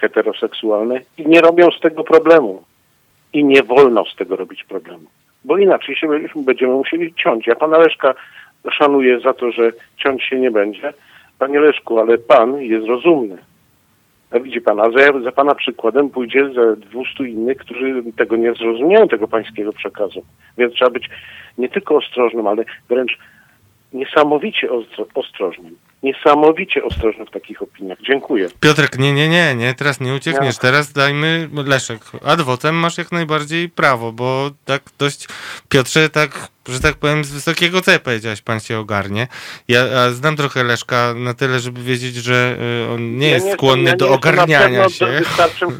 heteroseksualne 0.00 1.00
i 1.18 1.26
nie 1.26 1.40
robią 1.40 1.70
z 1.70 1.80
tego 1.80 2.04
problemu. 2.04 2.62
I 3.32 3.44
nie 3.44 3.62
wolno 3.62 4.04
z 4.04 4.16
tego 4.16 4.36
robić 4.36 4.64
problemu. 4.64 5.04
Bo 5.44 5.58
inaczej 5.58 5.96
się 5.96 6.08
będziemy 6.36 6.72
musieli 6.72 7.14
ciąć. 7.14 7.46
Ja 7.46 7.56
pana 7.56 7.78
Leszka 7.78 8.14
szanuję 8.70 9.20
za 9.20 9.32
to, 9.32 9.52
że 9.52 9.72
ciąć 9.96 10.24
się 10.24 10.40
nie 10.40 10.50
będzie. 10.50 10.92
Panie 11.38 11.60
Leszku, 11.60 11.98
ale 11.98 12.18
pan 12.18 12.62
jest 12.62 12.86
rozumny. 12.86 13.38
A 14.30 14.38
widzi 14.38 14.60
pan, 14.60 14.80
a 14.80 14.90
za, 14.90 15.20
za 15.24 15.32
pana 15.32 15.54
przykładem 15.54 16.10
pójdzie 16.10 16.50
za 16.54 16.76
200 16.76 17.28
innych, 17.28 17.58
którzy 17.58 18.02
tego 18.16 18.36
nie 18.36 18.54
zrozumieją, 18.54 19.08
tego 19.08 19.28
pańskiego 19.28 19.72
przekazu. 19.72 20.22
Więc 20.58 20.74
trzeba 20.74 20.90
być 20.90 21.10
nie 21.58 21.68
tylko 21.68 21.96
ostrożnym, 21.96 22.46
ale 22.46 22.64
wręcz 22.88 23.18
niesamowicie 23.92 24.70
ostro, 24.70 25.06
ostrożnym. 25.14 25.76
Niesamowicie 26.02 26.84
ostrożnym 26.84 27.26
w 27.26 27.30
takich 27.30 27.62
opiniach. 27.62 27.98
Dziękuję. 28.06 28.48
Piotrek, 28.60 28.98
nie, 28.98 29.12
nie, 29.12 29.28
nie, 29.28 29.54
nie, 29.54 29.74
teraz 29.74 30.00
nie 30.00 30.14
uciekniesz. 30.14 30.54
Ja. 30.54 30.60
Teraz 30.60 30.92
dajmy, 30.92 31.48
Leszek, 31.66 32.00
adwotem 32.24 32.74
masz 32.74 32.98
jak 32.98 33.12
najbardziej 33.12 33.68
prawo, 33.68 34.12
bo 34.12 34.50
tak 34.64 34.82
dość, 34.98 35.28
Piotrze, 35.68 36.08
tak, 36.10 36.48
że 36.68 36.80
tak 36.80 36.94
powiem, 36.94 37.24
z 37.24 37.32
wysokiego 37.32 37.80
C 37.80 37.98
powiedziałeś, 37.98 38.42
pan 38.42 38.60
się 38.60 38.78
ogarnie. 38.78 39.28
Ja 39.68 40.10
znam 40.10 40.36
trochę 40.36 40.64
Leszka 40.64 41.14
na 41.16 41.34
tyle, 41.34 41.60
żeby 41.60 41.82
wiedzieć, 41.82 42.14
że 42.14 42.56
y, 42.88 42.92
on 42.94 43.16
nie 43.18 43.28
Ja 43.28 43.34
jest 43.34 43.46
nie 43.46 43.52
skłonny 43.52 43.82
jestem- 43.82 43.98
do 43.98 44.06
ja 44.06 44.12
jestem 44.12 44.32
ogarniania 44.34 44.88
się. 44.88 45.06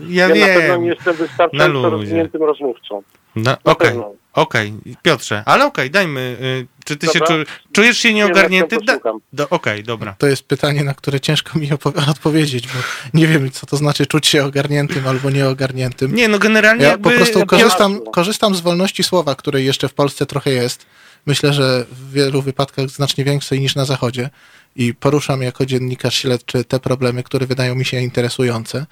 Ja 0.09 0.29
ja 0.29 0.29
na 0.29 0.47
pewno 0.47 0.61
wiem. 0.75 0.83
nie 0.83 0.89
jestem 0.89 1.15
wystarczająco 1.17 1.91
rozwiniętym 1.91 2.43
rozmówcą. 2.43 3.03
No, 3.37 3.57
Okej, 3.65 3.89
pewno. 3.89 4.13
okej, 4.33 4.75
Piotrze, 5.03 5.43
ale 5.47 5.67
okej, 5.67 5.91
dajmy, 5.91 6.21
y, 6.41 6.67
czy 6.85 6.97
ty 6.97 7.07
się 7.07 7.19
Dobra. 7.19 7.45
czu, 7.45 7.51
czujesz 7.73 7.99
się 7.99 8.15
nieogarnięty? 8.15 8.77
Da, 8.85 8.99
do, 9.33 9.49
okej, 9.49 9.85
dobra. 9.85 10.15
To 10.19 10.27
jest 10.27 10.43
pytanie, 10.43 10.85
na 10.85 10.95
które 10.95 11.21
ciężko 11.21 11.59
mi 11.59 11.69
odpowiedzieć, 12.11 12.67
bo 12.67 12.75
nie 13.15 13.27
wiem, 13.27 13.51
co 13.51 13.67
to 13.67 13.77
znaczy 13.77 14.07
czuć 14.07 14.27
się 14.27 14.45
ogarniętym 14.45 15.09
albo 15.09 15.31
nieogarniętym. 15.31 16.15
Nie, 16.15 16.29
no 16.29 16.39
generalnie 16.39 16.85
Ja 16.85 16.91
jakby... 16.91 17.11
po 17.11 17.17
prostu 17.17 17.39
ja 17.39 17.47
korzystam, 17.47 18.01
korzystam 18.13 18.55
z 18.55 18.61
wolności 18.61 19.03
słowa, 19.05 19.35
której 19.35 19.67
jeszcze 19.67 19.89
w 19.89 19.95
Polsce 19.95 20.27
trochę 20.27 20.51
jest. 20.51 20.87
Myślę, 21.27 21.53
że 21.53 21.87
w 21.91 22.13
wielu 22.13 22.43
wypadkach 22.43 22.89
znacznie 22.89 23.25
większej 23.25 23.61
niż 23.61 23.75
na 23.75 23.85
Zachodzie. 23.85 24.31
I 24.77 24.95
poruszam 24.95 25.43
jako 25.43 25.67
dziennikarz 25.67 26.15
śledczy 26.15 26.65
te 26.65 26.81
problemy, 26.81 27.23
które 27.23 27.47
wydają 27.47 27.75
mi 27.75 27.85
się 27.85 28.01
interesujące. 28.01 28.87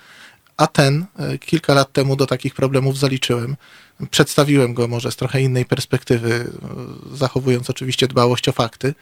A 0.56 0.66
ten 0.66 1.06
e, 1.18 1.38
kilka 1.38 1.74
lat 1.74 1.92
temu 1.92 2.16
do 2.16 2.26
takich 2.26 2.54
problemów 2.54 2.98
zaliczyłem. 2.98 3.56
Przedstawiłem 4.10 4.74
go 4.74 4.88
może 4.88 5.10
z 5.10 5.16
trochę 5.16 5.40
innej 5.40 5.64
perspektywy, 5.64 6.44
zachowując 7.12 7.70
oczywiście 7.70 8.06
dbałość 8.06 8.48
o 8.48 8.52
fakty. 8.52 8.94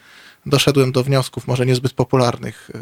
Doszedłem 0.46 0.92
do 0.92 1.02
wniosków, 1.02 1.46
może 1.46 1.66
niezbyt 1.66 1.92
popularnych 1.92 2.70
e, 2.74 2.78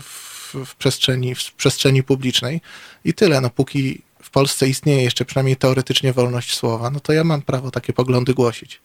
w, 0.00 0.54
w, 0.66 0.76
przestrzeni, 0.76 1.34
w 1.34 1.54
przestrzeni 1.54 2.02
publicznej. 2.02 2.60
I 3.04 3.14
tyle. 3.14 3.40
No, 3.40 3.50
póki 3.50 4.02
w 4.22 4.30
Polsce 4.30 4.66
istnieje 4.66 5.02
jeszcze 5.02 5.24
przynajmniej 5.24 5.56
teoretycznie 5.56 6.12
wolność 6.12 6.56
słowa, 6.56 6.90
no 6.90 7.00
to 7.00 7.12
ja 7.12 7.24
mam 7.24 7.42
prawo 7.42 7.70
takie 7.70 7.92
poglądy 7.92 8.34
głosić. 8.34 8.80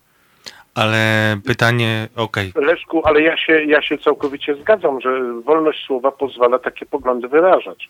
Ale 0.75 1.37
pytanie, 1.45 2.07
okej, 2.15 2.51
Leszku, 2.55 3.01
ale 3.07 3.21
ja 3.21 3.37
się, 3.37 3.63
ja 3.63 3.81
się 3.81 3.97
całkowicie 3.97 4.55
zgadzam, 4.55 5.01
że 5.01 5.33
wolność 5.45 5.85
słowa 5.85 6.11
pozwala 6.11 6.59
takie 6.59 6.85
poglądy 6.85 7.27
wyrażać. 7.27 7.89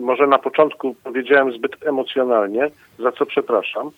Może 0.00 0.26
na 0.26 0.38
początku 0.38 0.96
powiedziałem 1.04 1.52
zbyt 1.52 1.86
emocjonalnie, 1.86 2.70
za 2.98 3.12
co 3.12 3.26
przepraszam, 3.26 3.90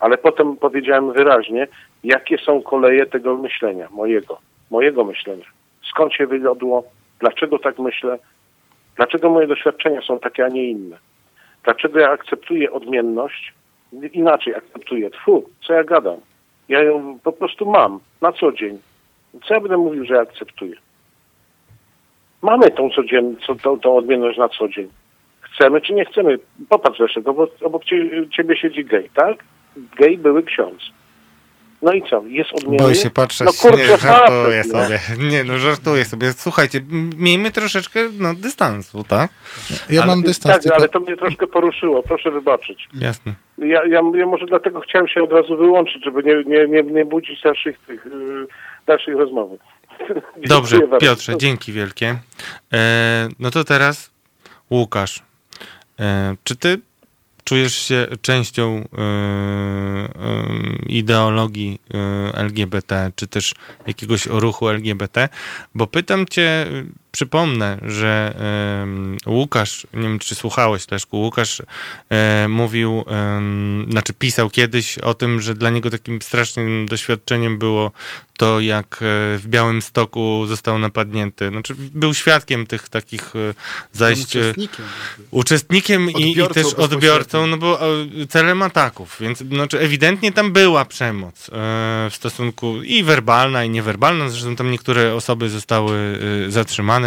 ale 0.00 0.18
potem 0.18 0.56
powiedziałem 0.56 1.12
wyraźnie, 1.12 1.68
jakie 2.04 2.38
są 2.38 2.62
koleje 2.62 3.06
tego 3.06 3.36
myślenia, 3.36 3.88
mojego, 3.90 4.38
mojego 4.70 5.04
myślenia. 5.04 5.44
Skąd 5.90 6.14
się 6.14 6.26
wywiodło, 6.26 6.84
dlaczego 7.20 7.58
tak 7.58 7.78
myślę, 7.78 8.18
dlaczego 8.96 9.30
moje 9.30 9.46
doświadczenia 9.46 10.00
są 10.02 10.18
takie, 10.18 10.44
a 10.44 10.48
nie 10.48 10.70
inne. 10.70 10.98
Dlaczego 11.64 11.98
ja 11.98 12.10
akceptuję 12.10 12.72
odmienność, 12.72 13.54
inaczej 14.12 14.54
akceptuję. 14.54 15.10
Tfu, 15.10 15.50
co 15.66 15.72
ja 15.72 15.84
gadam? 15.84 16.16
Ja 16.68 16.82
ją 16.82 17.18
po 17.22 17.32
prostu 17.32 17.66
mam 17.66 18.00
na 18.20 18.32
co 18.32 18.52
dzień. 18.52 18.78
Co 19.48 19.54
ja 19.54 19.60
będę 19.60 19.76
mówił, 19.76 20.04
że 20.04 20.20
akceptuję? 20.20 20.74
Mamy 22.42 22.70
tą 22.70 22.90
codzienną, 22.90 23.36
tą, 23.62 23.80
tą 23.80 23.96
odmienność 23.96 24.38
na 24.38 24.48
co 24.48 24.68
dzień. 24.68 24.88
Chcemy 25.40 25.80
czy 25.80 25.94
nie 25.94 26.04
chcemy? 26.04 26.38
Popatrz 26.68 26.98
zresztą, 26.98 27.20
obok, 27.24 27.50
obok 27.62 27.84
cie, 27.84 28.28
ciebie 28.30 28.56
siedzi 28.56 28.84
gej, 28.84 29.10
tak? 29.14 29.44
Gej 29.98 30.18
były 30.18 30.42
ksiądz. 30.42 30.82
No 31.82 31.92
i 31.92 32.02
co? 32.10 32.22
Jest 32.26 32.52
odmienny? 32.52 32.78
Boję 32.78 32.94
się 32.94 33.10
patrzeć, 33.10 33.46
No 33.46 33.52
kurczę, 33.52 33.88
nie, 33.88 33.96
żartuję 33.96 34.64
sobie. 34.64 35.00
Nie, 35.18 35.44
no 35.44 35.58
żartuję 35.58 36.04
sobie. 36.04 36.32
Słuchajcie, 36.32 36.80
miejmy 37.16 37.50
troszeczkę 37.50 38.00
no, 38.18 38.34
dystansu, 38.34 39.04
tak? 39.04 39.30
Ja 39.90 40.02
Ale- 40.02 40.06
mam 40.10 40.22
dystans 40.22 40.54
Tak, 40.54 40.62
tylko... 40.62 40.76
ale 40.76 40.88
to 40.88 41.00
mnie 41.00 41.16
troszkę 41.16 41.46
poruszyło, 41.46 42.02
proszę 42.02 42.30
wybaczyć. 42.30 42.88
Jasne. 42.94 43.34
Ja, 43.58 43.84
ja, 43.86 44.00
ja 44.14 44.26
może 44.26 44.46
dlatego 44.46 44.80
chciałem 44.80 45.08
się 45.08 45.22
od 45.22 45.32
razu 45.32 45.56
wyłączyć, 45.56 46.04
żeby 46.04 46.22
nie, 46.22 46.44
nie, 46.44 46.66
nie, 46.66 46.82
nie 46.82 47.04
budzić 47.04 47.42
dalszych, 47.42 47.78
tych, 47.86 48.04
yy, 48.04 48.46
dalszych 48.86 49.16
rozmowy. 49.16 49.58
Dobrze. 50.46 50.80
Piotrze, 51.00 51.36
dzięki 51.36 51.72
wielkie. 51.72 52.16
E, 52.72 53.28
no 53.38 53.50
to 53.50 53.64
teraz 53.64 54.10
Łukasz. 54.70 55.22
E, 56.00 56.36
czy 56.44 56.56
ty 56.56 56.78
czujesz 57.46 57.74
się 57.74 58.06
częścią 58.22 58.76
e, 58.76 59.00
e, 59.00 60.08
ideologii 60.86 61.80
e, 61.94 62.38
LGBT, 62.38 63.12
czy 63.16 63.26
też 63.26 63.54
jakiegoś 63.86 64.26
ruchu 64.26 64.68
LGBT? 64.68 65.28
Bo 65.74 65.86
pytam 65.86 66.26
cię, 66.26 66.66
przypomnę, 67.16 67.78
że 67.82 68.34
Łukasz, 69.26 69.86
nie 69.94 70.02
wiem 70.02 70.18
czy 70.18 70.34
słuchałeś 70.34 70.90
Leszku, 70.90 71.20
Łukasz 71.20 71.62
e, 72.10 72.48
mówił, 72.48 73.04
znaczy 73.90 74.12
pisał 74.12 74.50
kiedyś 74.50 74.98
o 74.98 75.14
tym, 75.14 75.40
że 75.40 75.54
dla 75.54 75.70
niego 75.70 75.90
takim 75.90 76.22
strasznym 76.22 76.86
doświadczeniem 76.86 77.58
było 77.58 77.92
to, 78.36 78.60
jak 78.60 78.94
e, 78.94 78.98
w 79.38 79.42
Białym 79.46 79.82
Stoku 79.82 80.44
został 80.46 80.78
napadnięty. 80.78 81.48
Znaczy, 81.48 81.74
był 81.78 82.14
świadkiem 82.14 82.66
tych 82.66 82.88
takich 82.88 83.36
e, 83.36 83.54
zajść. 83.92 84.36
Uczestnikiem. 84.36 84.84
Uczestnikiem 85.30 86.10
i, 86.10 86.32
i 86.32 86.48
też 86.54 86.66
odbiorcą, 86.74 87.46
no 87.46 87.56
bo 87.56 87.80
celem 88.28 88.62
ataków, 88.62 89.16
więc 89.20 89.38
znaczy 89.38 89.80
ewidentnie 89.80 90.32
tam 90.32 90.52
była 90.52 90.84
przemoc 90.84 91.50
w 92.10 92.14
stosunku 92.14 92.82
i 92.82 93.02
werbalna, 93.02 93.64
i 93.64 93.70
niewerbalna. 93.70 94.28
Zresztą 94.28 94.56
tam 94.56 94.70
niektóre 94.70 95.14
osoby 95.14 95.50
zostały 95.50 96.18
e, 96.46 96.50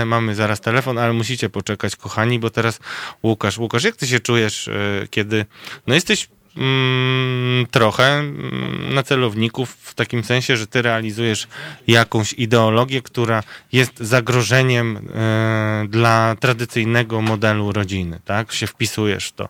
Mamy 0.05 0.35
zaraz 0.35 0.61
telefon, 0.61 0.97
ale 0.97 1.13
musicie 1.13 1.49
poczekać, 1.49 1.95
kochani, 1.95 2.39
bo 2.39 2.49
teraz 2.49 2.79
Łukasz. 3.23 3.57
Łukasz, 3.57 3.83
jak 3.83 3.95
ty 3.95 4.07
się 4.07 4.19
czujesz, 4.19 4.67
e, 4.67 5.07
kiedy 5.09 5.45
no 5.87 5.95
jesteś 5.95 6.29
mm, 6.57 7.65
trochę 7.71 8.19
mm, 8.19 8.93
na 8.93 9.03
celowników 9.03 9.77
w 9.81 9.93
takim 9.93 10.23
sensie, 10.23 10.57
że 10.57 10.67
ty 10.67 10.81
realizujesz 10.81 11.47
jakąś 11.87 12.33
ideologię, 12.33 13.01
która 13.01 13.43
jest 13.71 13.99
zagrożeniem 13.99 14.97
e, 14.97 15.85
dla 15.89 16.35
tradycyjnego 16.39 17.21
modelu 17.21 17.71
rodziny, 17.71 18.19
tak? 18.25 18.51
Się 18.51 18.67
wpisujesz 18.67 19.27
w 19.27 19.33
to. 19.33 19.49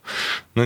No, 0.55 0.65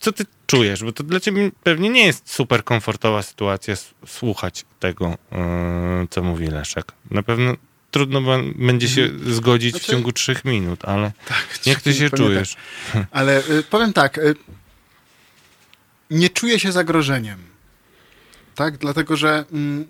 co 0.00 0.12
ty 0.12 0.24
czujesz? 0.46 0.84
Bo 0.84 0.92
to 0.92 1.04
dla 1.04 1.20
ciebie 1.20 1.50
pewnie 1.62 1.90
nie 1.90 2.06
jest 2.06 2.32
super 2.32 2.64
komfortowa 2.64 3.22
sytuacja 3.22 3.74
słuchać 4.06 4.64
tego, 4.78 5.14
e, 5.32 6.06
co 6.10 6.22
mówi 6.22 6.46
Leszek. 6.46 6.92
Na 7.10 7.22
pewno 7.22 7.54
trudno 7.90 8.20
będzie 8.56 8.88
się 8.88 9.10
zgodzić 9.26 9.70
w 9.74 9.78
Znaczy- 9.78 9.92
ciągu 9.92 10.12
trzech 10.12 10.44
minut, 10.44 10.84
ale 10.84 11.12
Tak, 11.26 11.66
jak 11.66 11.80
ty 11.80 11.94
się 11.94 12.10
czujesz? 12.10 12.56
Tak. 12.92 13.06
Ale 13.10 13.48
y, 13.50 13.62
powiem 13.62 13.92
tak, 13.92 14.18
y, 14.18 14.34
nie 16.10 16.30
czuję 16.30 16.60
się 16.60 16.72
zagrożeniem. 16.72 17.38
Tak, 18.54 18.78
dlatego 18.78 19.16
że 19.16 19.44
mm, 19.52 19.86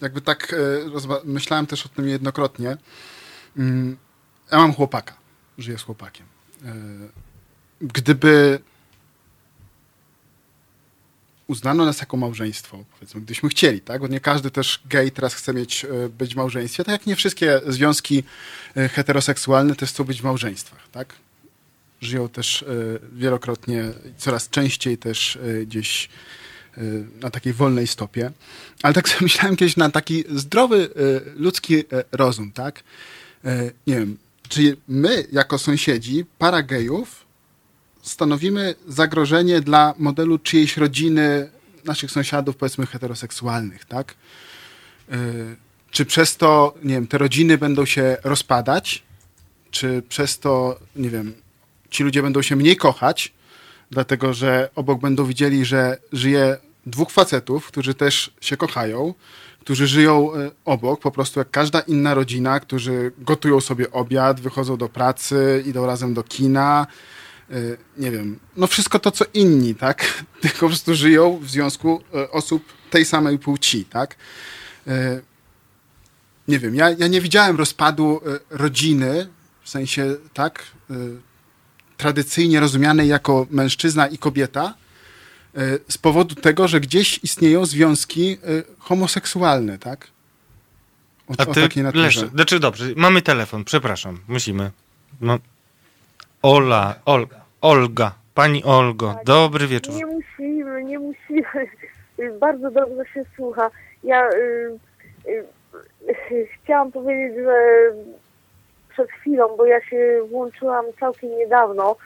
jakby 0.00 0.20
tak 0.20 0.52
y, 0.52 0.84
myślałem 1.24 1.66
też 1.66 1.86
o 1.86 1.88
tym 1.88 2.08
jednokrotnie. 2.08 2.76
Mm, 3.56 3.96
ja 4.52 4.58
mam 4.58 4.72
chłopaka, 4.74 5.14
żyję 5.58 5.78
z 5.78 5.82
chłopakiem. 5.82 6.26
Y, 6.62 7.22
Gdyby 7.80 8.60
uznano 11.52 11.84
nas 11.84 12.00
jako 12.00 12.16
małżeństwo, 12.16 12.84
powiedzmy, 12.92 13.20
gdybyśmy 13.20 13.48
chcieli, 13.48 13.80
tak? 13.80 14.00
Bo 14.00 14.08
nie 14.08 14.20
każdy 14.20 14.50
też 14.50 14.82
gej 14.86 15.10
teraz 15.10 15.34
chce 15.34 15.54
mieć, 15.54 15.84
y, 15.84 16.08
być 16.08 16.34
w 16.34 16.36
małżeństwie, 16.36 16.84
tak 16.84 16.92
jak 16.92 17.06
nie 17.06 17.16
wszystkie 17.16 17.60
związki 17.66 18.24
y, 18.76 18.88
heteroseksualne 18.88 19.76
też 19.76 19.90
chcą 19.90 20.04
być 20.04 20.20
w 20.20 20.24
małżeństwach, 20.24 20.88
tak? 20.92 21.14
Żyją 22.00 22.28
też 22.28 22.62
y, 22.62 23.00
wielokrotnie, 23.12 23.84
coraz 24.18 24.48
częściej 24.48 24.98
też 24.98 25.38
gdzieś 25.66 26.08
na 27.20 27.30
takiej 27.30 27.52
wolnej 27.52 27.86
stopie. 27.86 28.30
Ale 28.82 28.94
tak 28.94 29.08
sobie 29.08 29.22
myślałem 29.22 29.56
kiedyś 29.56 29.76
na 29.76 29.90
taki 29.90 30.24
zdrowy 30.34 30.88
ludzki 31.36 31.84
rozum, 32.12 32.52
tak? 32.52 32.82
Nie 33.86 33.94
wiem, 33.94 34.18
czy 34.48 34.76
my 34.88 35.26
jako 35.32 35.58
sąsiedzi, 35.58 36.24
para 36.38 36.62
gejów, 36.62 37.21
stanowimy 38.02 38.74
zagrożenie 38.88 39.60
dla 39.60 39.94
modelu 39.98 40.38
czyjejś 40.38 40.76
rodziny, 40.76 41.50
naszych 41.84 42.10
sąsiadów, 42.10 42.56
powiedzmy, 42.56 42.86
heteroseksualnych, 42.86 43.84
tak? 43.84 44.14
Y, 45.12 45.56
Czy 45.90 46.04
przez 46.04 46.36
to, 46.36 46.74
nie 46.84 46.94
wiem, 46.94 47.06
te 47.06 47.18
rodziny 47.18 47.58
będą 47.58 47.84
się 47.84 48.16
rozpadać? 48.24 49.02
Czy 49.70 50.02
przez 50.08 50.38
to, 50.38 50.78
nie 50.96 51.10
wiem, 51.10 51.34
ci 51.90 52.04
ludzie 52.04 52.22
będą 52.22 52.42
się 52.42 52.56
mniej 52.56 52.76
kochać, 52.76 53.32
dlatego 53.90 54.34
że 54.34 54.70
obok 54.74 55.00
będą 55.00 55.24
widzieli, 55.24 55.64
że 55.64 55.98
żyje 56.12 56.56
dwóch 56.86 57.10
facetów, 57.10 57.66
którzy 57.66 57.94
też 57.94 58.32
się 58.40 58.56
kochają, 58.56 59.14
którzy 59.60 59.86
żyją 59.86 60.34
y, 60.34 60.50
obok, 60.64 61.00
po 61.00 61.10
prostu 61.10 61.40
jak 61.40 61.50
każda 61.50 61.80
inna 61.80 62.14
rodzina, 62.14 62.60
którzy 62.60 63.12
gotują 63.18 63.60
sobie 63.60 63.90
obiad, 63.90 64.40
wychodzą 64.40 64.76
do 64.76 64.88
pracy, 64.88 65.62
idą 65.66 65.86
razem 65.86 66.14
do 66.14 66.22
kina, 66.22 66.86
nie 67.96 68.10
wiem, 68.10 68.38
no 68.56 68.66
wszystko 68.66 68.98
to, 68.98 69.10
co 69.10 69.24
inni, 69.34 69.74
tak? 69.74 70.22
Tylko 70.42 70.58
po 70.60 70.66
prostu 70.66 70.94
żyją 70.94 71.38
w 71.38 71.50
związku 71.50 72.02
y, 72.14 72.30
osób 72.30 72.64
tej 72.90 73.04
samej 73.04 73.38
płci, 73.38 73.84
tak? 73.84 74.16
Y, 74.88 75.22
Nie 76.48 76.58
wiem, 76.58 76.74
ja, 76.74 76.90
ja 76.90 77.06
nie 77.06 77.20
widziałem 77.20 77.56
rozpadu 77.56 78.20
rodziny, 78.50 79.28
w 79.62 79.68
sensie, 79.68 80.16
tak, 80.34 80.64
tradycyjnie 81.96 82.60
rozumianej 82.60 83.08
jako 83.08 83.46
mężczyzna 83.50 84.06
i 84.06 84.18
kobieta, 84.18 84.74
z 85.88 85.98
powodu 85.98 86.34
tego, 86.34 86.68
że 86.68 86.80
gdzieś 86.80 87.20
istnieją 87.22 87.66
związki 87.66 88.38
homoseksualne, 88.78 89.78
tak? 89.78 90.08
O, 91.28 91.34
A 91.38 91.46
o 91.46 91.54
ty, 91.54 91.62
takiej 91.62 91.82
naturze. 91.82 92.28
Znaczy 92.28 92.60
dobrze, 92.60 92.84
mamy 92.96 93.22
telefon, 93.22 93.64
przepraszam, 93.64 94.20
musimy. 94.28 94.70
No. 95.20 95.38
Ola, 96.42 96.94
Ol, 97.04 97.26
Olga, 97.62 98.12
pani 98.34 98.64
Olgo, 98.64 99.14
dobry 99.24 99.66
wieczór. 99.66 99.94
Nie 99.94 100.06
musimy, 100.06 100.84
nie 100.84 100.98
musimy. 100.98 101.66
Bardzo 102.40 102.70
dobrze 102.70 103.04
się 103.14 103.24
słucha. 103.36 103.70
Ja 104.04 104.30
y, 104.30 104.78
y, 105.26 105.44
y, 106.30 106.48
chciałam 106.62 106.92
powiedzieć, 106.92 107.36
że 107.36 107.54
przed 108.88 109.10
chwilą, 109.10 109.56
bo 109.56 109.66
ja 109.66 109.80
się 109.80 110.22
włączyłam 110.30 110.84
całkiem 111.00 111.30
niedawno 111.38 111.96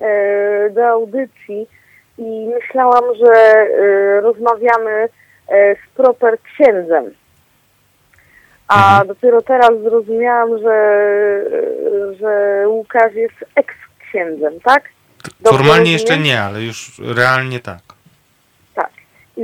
e, 0.00 0.70
do 0.70 0.86
audycji 0.88 1.66
i 2.18 2.50
myślałam, 2.54 3.04
że 3.14 3.32
e, 3.32 4.20
rozmawiamy 4.20 5.08
e, 5.48 5.74
z 5.74 5.78
proper 5.96 6.38
księdzem. 6.40 7.04
A 8.68 9.04
dopiero 9.06 9.42
teraz 9.42 9.70
zrozumiałam, 9.82 10.58
że, 10.58 11.44
że 12.20 12.62
Łukasz 12.68 13.14
jest 13.14 13.44
eks-księdzem, 14.08 14.60
tak? 14.60 14.82
Dobrze 15.40 15.58
Formalnie 15.58 15.92
jeszcze 15.92 16.18
nie, 16.18 16.40
ale 16.42 16.62
już 16.62 16.98
realnie 16.98 17.60
tak. 17.60 17.80
Tak. 18.74 18.90
I 19.36 19.42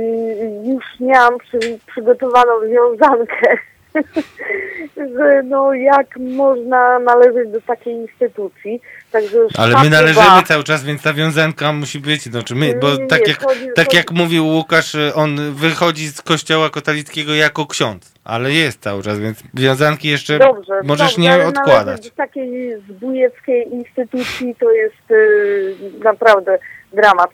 już 0.69 0.99
miałam 0.99 1.37
przy, 1.37 1.79
przygotowaną 1.87 2.51
wiązankę, 2.69 3.57
że 5.17 5.43
no 5.43 5.73
jak 5.73 6.17
można 6.19 6.99
należeć 6.99 7.51
do 7.51 7.61
takiej 7.61 7.93
instytucji. 7.93 8.81
Także 9.11 9.37
Ale 9.57 9.83
my 9.83 9.89
należymy 9.89 10.43
cały 10.45 10.63
czas, 10.63 10.83
więc 10.83 11.01
ta 11.01 11.13
wiązanka 11.13 11.73
musi 11.73 11.99
być, 11.99 12.21
znaczy 12.21 12.55
my, 12.55 12.73
bo 12.81 12.95
Nie, 12.95 13.07
tak 13.07 13.21
nie, 13.21 13.27
jak, 13.27 13.43
chodzi- 13.43 13.67
tak 13.75 13.85
chodzi- 13.85 13.97
jak 13.97 14.11
mówił 14.11 14.47
Łukasz, 14.47 14.95
on 15.15 15.53
wychodzi 15.53 16.07
z 16.07 16.21
kościoła 16.21 16.69
katolickiego 16.69 17.35
jako 17.35 17.65
ksiądz, 17.65 18.13
ale 18.23 18.51
jest 18.51 18.81
cały 18.81 19.03
czas, 19.03 19.19
więc 19.19 19.43
wiązanki 19.53 20.09
jeszcze 20.09 20.39
Dobrze, 20.39 20.73
możesz 20.83 21.17
nie 21.17 21.45
odkładać. 21.47 22.09
do 22.09 22.15
takiej 22.15 22.75
zbójeckiej 22.89 23.73
instytucji 23.73 24.55
to 24.59 24.71
jest 24.71 25.11
y, 25.11 25.75
naprawdę 26.03 26.59
dramat. 26.93 27.29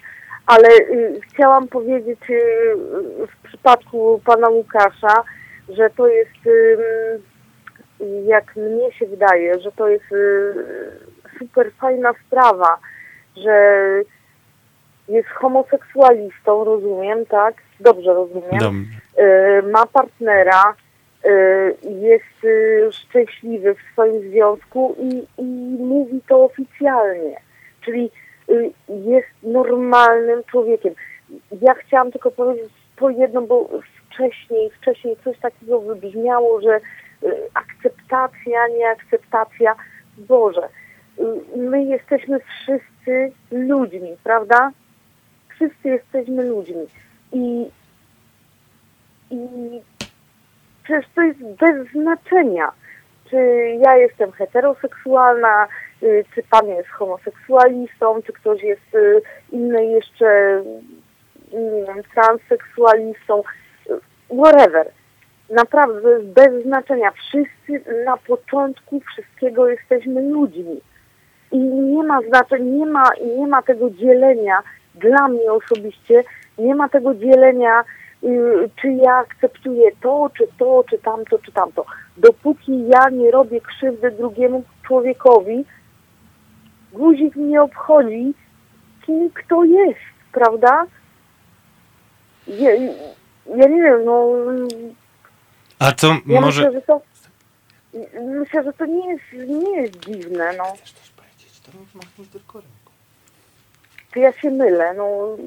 Ale 0.46 0.70
y, 0.70 1.20
chciałam 1.34 1.68
powiedzieć 1.68 2.20
y, 2.30 2.42
w 3.28 3.48
przypadku 3.48 4.22
pana 4.26 4.50
Łukasza, 4.50 5.24
że 5.76 5.90
to 5.90 6.08
jest, 6.08 6.50
jak 8.26 8.56
mnie 8.56 8.92
się 8.92 9.06
wydaje, 9.06 9.60
że 9.60 9.72
to 9.72 9.88
jest 9.88 10.12
y, 10.12 10.54
super 11.40 11.72
fajna 11.72 12.14
sprawa, 12.28 12.78
że 13.38 13.82
jest 15.08 15.28
homoseksualistą, 15.28 16.64
rozumiem, 16.64 17.26
tak? 17.26 17.56
Dobrze 17.80 18.14
rozumiem. 18.14 18.60
Dobrze. 18.60 19.24
Y, 19.60 19.64
ma 19.64 19.86
partnera, 19.86 20.76
y, 21.26 21.76
jest 21.84 22.48
szczęśliwy 22.96 23.76
w 23.76 23.92
swoim 23.94 24.32
związku 24.32 24.96
i, 25.00 25.42
i 25.42 25.78
mówi 25.80 26.22
to 26.28 26.44
oficjalnie. 26.44 27.38
Czyli 27.82 28.12
jest 28.88 29.28
normalnym 29.44 30.44
człowiekiem. 30.44 30.94
Ja 31.62 31.74
chciałam 31.74 32.12
tylko 32.12 32.32
powiedzieć 32.32 32.72
to 32.96 33.10
jedno, 33.10 33.42
bo 33.42 33.70
wcześniej, 34.12 34.70
wcześniej 34.70 35.18
coś 35.24 35.40
takiego 35.40 35.82
wybrzmiało, 35.82 36.62
że 36.62 36.80
y, 37.24 37.50
akceptacja, 37.54 38.68
nieakceptacja. 38.68 39.76
Boże, 40.18 40.70
y, 41.20 41.58
my 41.58 41.84
jesteśmy 41.84 42.40
wszyscy 42.40 43.32
ludźmi, 43.52 44.18
prawda? 44.24 44.72
Wszyscy 45.50 45.90
jesteśmy 45.90 46.44
ludźmi. 46.44 46.86
I, 47.34 47.70
i 49.32 49.48
przecież 50.84 51.06
to 51.16 51.22
jest 51.22 51.40
bez 51.44 51.92
znaczenia, 51.92 52.72
czy 53.30 53.38
ja 53.80 53.98
jestem 53.98 54.32
heteroseksualna, 54.32 55.68
y, 56.04 56.26
czy 56.36 56.44
pan 56.44 56.68
jest 56.68 56.90
homoseksualistą, 56.90 58.22
czy 58.22 58.34
ktoś 58.34 58.64
jest 58.64 58.98
inny 59.52 59.86
jeszcze, 59.86 60.62
nie 61.54 61.86
wiem, 61.88 62.04
transseksualistą, 62.14 63.44
whatever. 64.32 64.92
Naprawdę 65.50 66.20
bez 66.20 66.64
znaczenia. 66.64 67.12
Wszyscy 67.12 68.04
na 68.06 68.18
początku 68.18 69.00
wszystkiego 69.00 69.70
jesteśmy 69.70 70.22
ludźmi. 70.22 70.82
I 71.52 71.58
nie 71.60 72.04
ma 72.04 72.22
znaczenia, 72.22 72.72
nie 72.78 72.86
ma, 72.86 73.04
nie 73.38 73.48
ma 73.48 73.62
tego 73.62 73.90
dzielenia 73.90 74.64
dla 74.96 75.28
mnie 75.28 75.52
osobiście, 75.52 76.24
nie 76.58 76.76
ma 76.76 76.90
tego 76.90 77.16
dzielenia, 77.16 77.84
y, 78.24 78.70
czy 78.82 78.88
ja 78.92 79.14
akceptuję 79.14 79.92
to, 80.02 80.30
czy 80.38 80.48
to, 80.60 80.84
czy 80.90 80.98
tamto, 80.98 81.40
czy 81.40 81.52
tamto. 81.52 81.86
Dopóki 82.18 82.88
ja 82.88 83.10
nie 83.10 83.32
robię 83.32 83.62
krzywdy 83.62 84.12
drugiemu 84.12 84.64
człowiekowi, 84.84 85.66
guzik 86.94 87.36
nie 87.36 87.62
obchodzi, 87.62 88.34
kim 89.06 89.30
kto 89.30 89.64
jest, 89.64 90.00
prawda? 90.32 90.86
Ja, 93.46 93.68
nie 93.68 93.84
wiem, 93.84 94.06
no 94.06 94.34
A 95.80 95.92
co 95.92 96.08
ja 96.28 96.42
może... 96.42 96.62
myślę, 96.66 96.80
że 96.80 96.82
to 96.82 97.02
myślę, 98.22 98.64
że 98.64 98.74
to 98.74 98.86
nie 98.86 99.10
jest, 99.10 99.24
nie 99.48 99.82
jest 99.82 100.00
dziwne, 100.00 100.54
no. 100.58 100.64
Czy 104.14 104.20
ja 104.20 104.32
się 104.32 104.52
mylę, 104.52 104.94
no. 104.94 105.38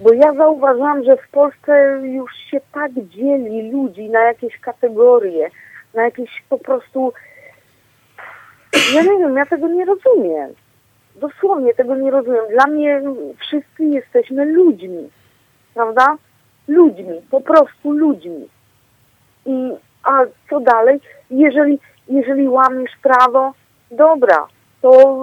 Bo 0.00 0.12
ja 0.12 0.34
zauważyłam, 0.34 1.04
że 1.04 1.16
w 1.16 1.28
Polsce 1.28 2.00
już 2.02 2.36
się 2.36 2.60
tak 2.72 2.92
dzieli 2.94 3.70
ludzi 3.70 4.10
na 4.10 4.20
jakieś 4.20 4.58
kategorie, 4.60 5.50
na 5.94 6.02
jakieś 6.02 6.42
po 6.48 6.58
prostu... 6.58 7.12
Ja 8.94 9.02
nie 9.02 9.18
wiem, 9.18 9.36
ja 9.36 9.46
tego 9.46 9.68
nie 9.68 9.84
rozumiem. 9.84 10.54
Dosłownie 11.16 11.74
tego 11.74 11.96
nie 11.96 12.10
rozumiem. 12.10 12.44
Dla 12.50 12.66
mnie 12.66 13.02
wszyscy 13.40 13.84
jesteśmy 13.84 14.44
ludźmi, 14.44 15.10
prawda? 15.74 16.16
Ludźmi, 16.68 17.20
po 17.30 17.40
prostu 17.40 17.90
ludźmi. 17.90 18.48
I 19.46 19.70
a 20.02 20.20
co 20.50 20.60
dalej? 20.60 21.00
Jeżeli, 21.30 21.78
jeżeli 22.08 22.48
łamiesz 22.48 22.90
prawo, 23.02 23.52
dobra, 23.90 24.46
to 24.82 25.18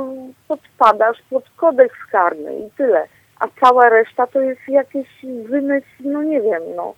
podpadasz 0.48 1.18
pod 1.30 1.44
kodeks 1.56 1.98
karny 2.12 2.60
i 2.60 2.72
tyle. 2.78 3.08
A 3.40 3.48
cała 3.62 3.90
reszta 3.90 4.28
to 4.28 4.42
jest 4.42 4.62
jakiś 4.68 5.08
wymysł, 5.50 5.88
no 6.00 6.24
nie 6.24 6.42
wiem, 6.42 6.62
no. 6.76 6.94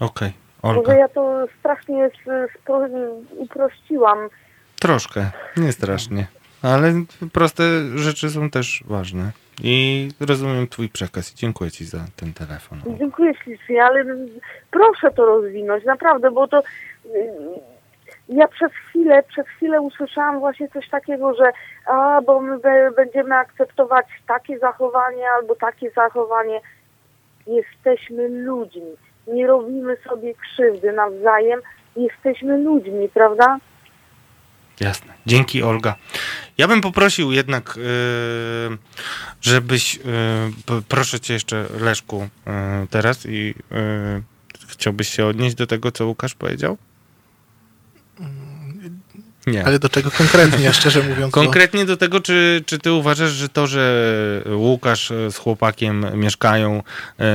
Okej, 0.00 0.32
Może 0.62 0.78
Olga. 0.78 0.94
ja 0.94 1.08
to 1.08 1.46
strasznie 1.60 2.10
uprościłam. 3.38 4.18
Troszkę, 4.80 5.30
nie 5.56 5.72
strasznie. 5.72 6.26
Ale 6.62 6.92
proste 7.32 7.62
rzeczy 7.94 8.30
są 8.30 8.50
też 8.50 8.84
ważne. 8.86 9.30
I 9.62 10.08
rozumiem 10.20 10.68
twój 10.68 10.88
przekaz 10.88 11.32
i 11.32 11.36
dziękuję 11.36 11.70
ci 11.70 11.84
za 11.84 11.98
ten 12.16 12.32
telefon. 12.32 12.78
Dziękuję 12.98 13.34
ślicznie, 13.34 13.84
ale 13.84 14.04
proszę 14.70 15.10
to 15.10 15.26
rozwinąć, 15.26 15.84
naprawdę, 15.84 16.30
bo 16.30 16.48
to 16.48 16.58
y, 16.58 16.62
ja 18.28 18.48
przez 18.48 18.72
chwilę, 18.72 19.22
przez 19.22 19.46
chwilę 19.46 19.80
usłyszałam 19.80 20.38
właśnie 20.40 20.68
coś 20.68 20.88
takiego, 20.88 21.34
że 21.34 21.52
a, 21.86 22.20
bo 22.26 22.40
my 22.40 22.58
będziemy 22.96 23.34
akceptować 23.34 24.06
takie 24.26 24.58
zachowanie 24.58 25.30
albo 25.38 25.54
takie 25.54 25.90
zachowanie. 25.90 26.60
Jesteśmy 27.46 28.28
ludźmi. 28.28 28.96
Nie 29.26 29.46
robimy 29.46 29.96
sobie 29.96 30.34
krzywdy 30.34 30.92
nawzajem. 30.92 31.60
Jesteśmy 31.96 32.58
ludźmi, 32.58 33.08
prawda? 33.08 33.58
Jasne. 34.80 35.12
Dzięki, 35.26 35.62
Olga. 35.62 35.94
Ja 36.58 36.68
bym 36.68 36.80
poprosił 36.80 37.32
jednak, 37.32 37.74
yy, 38.70 38.78
żebyś, 39.40 39.98
p- 40.66 40.82
proszę 40.88 41.20
cię 41.20 41.34
jeszcze, 41.34 41.66
Leszku, 41.80 42.28
yy, 42.46 42.52
teraz 42.90 43.26
i 43.26 43.54
chciałbyś 44.68 45.08
się 45.08 45.26
odnieść 45.26 45.56
do 45.56 45.66
tego, 45.66 45.92
co 45.92 46.06
Łukasz 46.06 46.34
powiedział? 46.34 46.78
Nie. 49.46 49.66
Ale 49.66 49.78
do 49.78 49.88
czego 49.88 50.10
konkretnie, 50.10 50.72
szczerze 50.72 51.02
mówiąc? 51.08 51.34
bo- 51.34 51.40
Konkretnie 51.42 51.84
do 51.84 51.96
tego, 51.96 52.20
czy, 52.20 52.62
czy 52.66 52.78
ty 52.78 52.92
uważasz, 52.92 53.30
że 53.30 53.48
to, 53.48 53.66
że 53.66 54.42
Łukasz 54.54 55.08
z 55.30 55.36
chłopakiem 55.36 56.06
mieszkają 56.14 56.82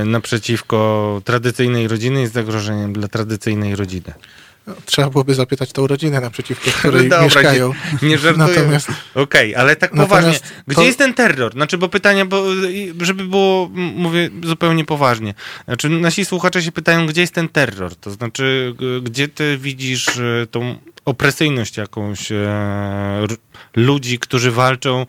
naprzeciwko 0.06 1.22
tradycyjnej 1.26 1.88
rodziny 1.88 2.22
jest 2.22 2.34
zagrożeniem 2.34 2.94
dla 2.94 3.08
tradycyjnej 3.08 3.76
rodziny? 3.76 4.14
No, 4.68 4.74
Trzeba 4.86 5.10
byłoby 5.10 5.34
zapytać 5.36 5.72
tą 5.72 5.88
rodzinę, 5.88 6.22
naprzeciwko 6.22 6.72
której 6.72 7.04
Dobra, 7.10 7.24
mieszkają. 7.24 7.74
Nie, 8.02 8.10
nie 8.10 8.18
żartuję. 8.18 8.48
Natomiast 8.48 8.88
Okej, 9.16 9.56
ale 9.56 9.76
tak 9.76 9.92
poważnie. 9.92 10.40
Gdzie 10.68 10.76
to- 10.76 10.84
jest 10.84 10.98
ten 10.98 11.14
terror? 11.14 11.54
Znaczy, 11.54 11.78
bo 11.78 11.90
pytania, 11.90 12.26
bo 12.26 12.44
żeby 13.02 13.26
było, 13.26 13.70
mówię 13.74 14.30
zupełnie 14.44 14.86
poważnie. 14.86 15.34
Znaczy, 15.66 15.90
nasi 15.90 16.26
słuchacze 16.26 16.62
się 16.62 16.72
pytają, 16.72 17.08
gdzie 17.08 17.22
jest 17.22 17.34
ten 17.34 17.50
terror? 17.50 17.96
To 17.96 18.12
znaczy, 18.12 18.76
gdzie 19.04 19.28
ty 19.28 19.58
widzisz 19.58 20.08
e, 20.18 20.48
tą 20.52 20.76
opresyjność 21.06 21.78
jakąś 21.78 22.32
e, 22.32 23.28
ludzi, 23.76 24.20
którzy 24.20 24.52
walczą 24.52 25.06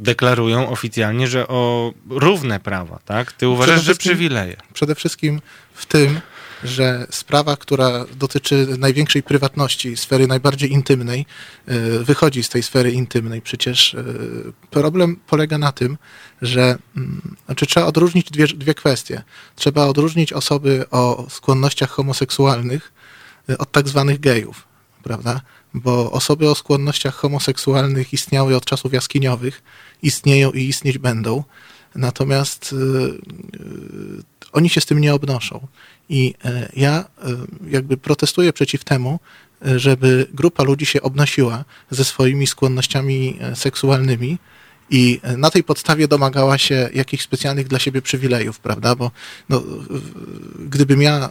deklarują 0.00 0.68
oficjalnie, 0.68 1.26
że 1.26 1.48
o 1.48 1.92
równe 2.10 2.60
prawa, 2.60 2.98
tak? 3.04 3.32
Ty 3.32 3.48
uważasz, 3.48 3.84
że 3.84 3.94
przywileje. 3.94 4.56
przede 4.74 4.94
wszystkim 4.94 5.40
w 5.74 5.86
tym, 5.86 6.20
że 6.64 7.06
sprawa, 7.10 7.56
która 7.56 8.04
dotyczy 8.16 8.66
największej 8.78 9.22
prywatności, 9.22 9.96
sfery 9.96 10.26
najbardziej 10.26 10.72
intymnej, 10.72 11.26
y, 11.68 12.04
wychodzi 12.04 12.42
z 12.42 12.48
tej 12.48 12.62
sfery 12.62 12.92
intymnej. 12.92 13.42
Przecież 13.42 13.94
y, 13.94 14.52
problem 14.70 15.16
polega 15.26 15.58
na 15.58 15.72
tym, 15.72 15.98
że 16.42 16.78
mm, 16.96 17.36
znaczy 17.46 17.66
trzeba 17.66 17.86
odróżnić 17.86 18.30
dwie, 18.30 18.46
dwie 18.46 18.74
kwestie. 18.74 19.22
Trzeba 19.56 19.86
odróżnić 19.86 20.32
osoby 20.32 20.84
o 20.90 21.26
skłonnościach 21.30 21.90
homoseksualnych 21.90 22.92
y, 23.50 23.58
od 23.58 23.72
tak 23.72 23.88
zwanych 23.88 24.20
gejów, 24.20 24.66
prawda? 25.02 25.40
Bo 25.74 26.12
osoby 26.12 26.50
o 26.50 26.54
skłonnościach 26.54 27.14
homoseksualnych 27.14 28.12
istniały 28.12 28.56
od 28.56 28.64
czasów 28.64 28.92
jaskiniowych, 28.92 29.62
istnieją 30.02 30.50
i 30.50 30.62
istnieć 30.68 30.98
będą. 30.98 31.44
Natomiast 31.94 32.72
y, 32.72 32.76
y, 32.76 34.22
oni 34.52 34.68
się 34.68 34.80
z 34.80 34.86
tym 34.86 35.00
nie 35.00 35.14
obnoszą. 35.14 35.66
I 36.12 36.34
e, 36.44 36.68
ja 36.76 37.04
e, 37.24 37.36
jakby 37.70 37.96
protestuję 37.96 38.52
przeciw 38.52 38.84
temu, 38.84 39.20
e, 39.66 39.78
żeby 39.78 40.26
grupa 40.34 40.62
ludzi 40.62 40.86
się 40.86 41.02
obnosiła 41.02 41.64
ze 41.90 42.04
swoimi 42.04 42.46
skłonnościami 42.46 43.38
seksualnymi 43.54 44.38
i 44.92 45.20
na 45.36 45.50
tej 45.50 45.64
podstawie 45.64 46.08
domagała 46.08 46.58
się 46.58 46.88
jakichś 46.94 47.24
specjalnych 47.24 47.68
dla 47.68 47.78
siebie 47.78 48.02
przywilejów, 48.02 48.58
prawda? 48.60 48.94
Bo 48.94 49.10
no, 49.48 49.62
gdybym 50.58 51.02
ja 51.02 51.28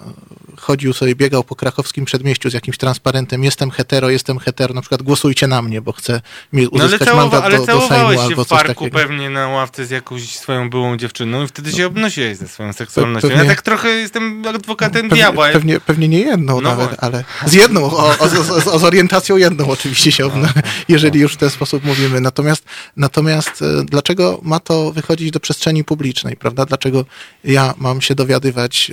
chodził 0.58 0.94
sobie, 0.94 1.16
biegał 1.16 1.44
po 1.44 1.56
krakowskim 1.56 2.06
przedmieściu 2.06 2.50
z 2.50 2.54
jakimś 2.54 2.78
transparentem, 2.78 3.44
jestem 3.44 3.72
hetero, 3.72 4.10
jestem 4.10 4.40
hetero, 4.40 4.74
na 4.74 4.82
przykład 4.82 5.02
głosujcie 5.02 5.48
na 5.48 5.62
mnie, 5.62 5.82
bo 5.82 5.92
chcę 5.92 6.22
mi 6.54 6.64
No 6.64 6.70
ale, 6.76 6.86
uzyskać 6.86 7.08
całowa, 7.08 7.22
mandat 7.24 7.44
ale 7.44 7.58
do, 7.58 7.66
do 7.66 7.88
Sejmu 7.88 8.14
się 8.14 8.20
albo 8.20 8.44
w 8.46 8.48
parku 8.48 8.90
pewnie 8.90 9.30
na 9.30 9.48
ławce 9.48 9.86
z 9.86 9.90
jakąś 9.90 10.36
swoją 10.36 10.70
byłą 10.70 10.98
dziewczyną 10.98 11.44
i 11.44 11.48
wtedy 11.48 11.72
się 11.72 11.88
obnosiłeś 11.88 12.38
ze 12.38 12.48
swoją 12.48 12.74
seksualnością. 12.74 13.28
pewnie- 13.30 13.44
Ja 13.44 13.50
tak 13.50 13.62
trochę 13.62 13.90
jestem 13.90 14.44
adwokatem 14.48 15.02
Pewnie, 15.02 15.18
diabła. 15.18 15.50
pewnie, 15.50 15.80
pewnie 15.80 16.08
nie 16.08 16.20
jedną 16.20 16.62
No 16.62 16.70
nawet, 16.70 16.88
właśnie. 16.88 17.02
ale 17.04 17.24
z 17.46 17.54
jedną, 17.54 17.84
o, 17.84 18.18
o, 18.20 18.30
z, 18.30 18.64
z 18.82 18.84
orientacją 18.84 19.38
jedną 19.38 19.70
oczywiście 19.70 20.12
się, 20.12 20.26
obna, 20.26 20.54
jeżeli 20.88 21.20
już 21.20 21.34
w 21.34 21.38
ten 21.38 21.50
sposób 21.50 21.84
mówimy. 21.86 22.22
Natomiast, 22.22 22.64
natomiast 22.98 23.51
e, 23.62 23.84
dlaczego 23.86 24.40
ma 24.44 24.60
to 24.60 24.92
wychodzić 24.92 25.32
do 25.32 25.40
przestrzeni 25.40 25.84
publicznej, 25.84 26.36
prawda? 26.36 26.66
Dlaczego 26.66 27.06
ja 27.44 27.74
mam 27.78 28.02
się 28.02 28.16
dowiadywać 28.16 28.92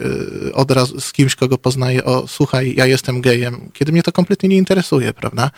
e, 0.49 0.53
od 0.53 0.71
razu 0.71 1.01
z 1.01 1.13
kimś, 1.13 1.35
kogo 1.35 1.49
go 1.49 1.59
poznaję, 1.59 2.05
o 2.05 2.27
słuchaj, 2.27 2.75
ja 2.77 2.87
jestem 2.87 3.21
gejem, 3.21 3.71
kiedy 3.73 3.93
mnie 3.93 4.03
to 4.03 4.13
kompletnie 4.13 4.49
nie 4.49 4.57
interesuje, 4.57 5.13
prawda? 5.13 5.51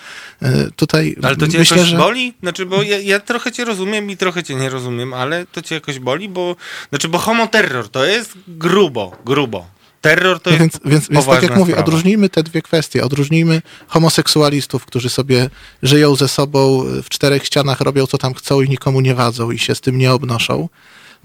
Y, 0.42 0.46
Tutaj 0.76 1.16
Ale 1.22 1.36
to 1.36 1.48
cię 1.48 1.58
myślę, 1.58 1.76
jakoś 1.76 1.90
że... 1.90 1.96
boli? 1.96 2.34
Znaczy, 2.42 2.66
bo 2.66 2.82
ja, 2.82 2.98
ja 2.98 3.20
trochę 3.20 3.52
cię 3.52 3.64
rozumiem 3.64 4.10
i 4.10 4.16
trochę 4.16 4.42
cię 4.42 4.54
nie 4.54 4.68
rozumiem, 4.68 5.14
ale 5.14 5.46
to 5.46 5.62
cię 5.62 5.74
jakoś 5.74 5.98
boli, 5.98 6.28
bo... 6.28 6.56
Znaczy, 6.90 7.08
bo 7.08 7.18
homoterror 7.18 7.88
to 7.88 8.04
jest 8.04 8.32
grubo, 8.48 9.16
grubo. 9.24 9.79
Terror 10.00 10.40
to 10.40 10.50
No 10.50 10.56
jest 10.56 10.60
więc, 10.60 10.78
więc, 10.84 11.08
więc 11.08 11.26
tak 11.26 11.42
jak 11.42 11.56
mówię, 11.56 11.72
sprawa. 11.72 11.88
odróżnijmy 11.88 12.28
te 12.28 12.42
dwie 12.42 12.62
kwestie. 12.62 13.04
Odróżnijmy 13.04 13.62
homoseksualistów, 13.88 14.84
którzy 14.84 15.10
sobie 15.10 15.50
żyją 15.82 16.14
ze 16.16 16.28
sobą 16.28 16.84
w 17.02 17.08
czterech 17.08 17.44
ścianach, 17.44 17.80
robią 17.80 18.06
co 18.06 18.18
tam 18.18 18.34
chcą 18.34 18.60
i 18.60 18.68
nikomu 18.68 19.00
nie 19.00 19.14
wadzą 19.14 19.50
i 19.50 19.58
się 19.58 19.74
z 19.74 19.80
tym 19.80 19.98
nie 19.98 20.12
obnoszą. 20.12 20.68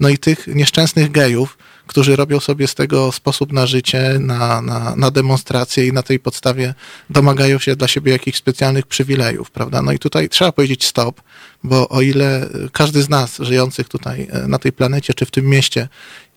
No 0.00 0.08
i 0.08 0.18
tych 0.18 0.46
nieszczęsnych 0.46 1.10
gejów, 1.10 1.58
którzy 1.86 2.16
robią 2.16 2.40
sobie 2.40 2.68
z 2.68 2.74
tego 2.74 3.12
sposób 3.12 3.52
na 3.52 3.66
życie, 3.66 4.16
na, 4.20 4.62
na, 4.62 4.96
na 4.96 5.10
demonstracje 5.10 5.86
i 5.86 5.92
na 5.92 6.02
tej 6.02 6.18
podstawie 6.18 6.74
domagają 7.10 7.58
się 7.58 7.76
dla 7.76 7.88
siebie 7.88 8.12
jakichś 8.12 8.38
specjalnych 8.38 8.86
przywilejów, 8.86 9.50
prawda? 9.50 9.82
No 9.82 9.92
i 9.92 9.98
tutaj 9.98 10.28
trzeba 10.28 10.52
powiedzieć 10.52 10.86
stop, 10.86 11.20
bo 11.64 11.88
o 11.88 12.02
ile 12.02 12.48
każdy 12.72 13.02
z 13.02 13.08
nas 13.08 13.38
żyjących 13.40 13.88
tutaj 13.88 14.28
e, 14.30 14.48
na 14.48 14.58
tej 14.58 14.72
planecie 14.72 15.14
czy 15.14 15.26
w 15.26 15.30
tym 15.30 15.46
mieście 15.46 15.88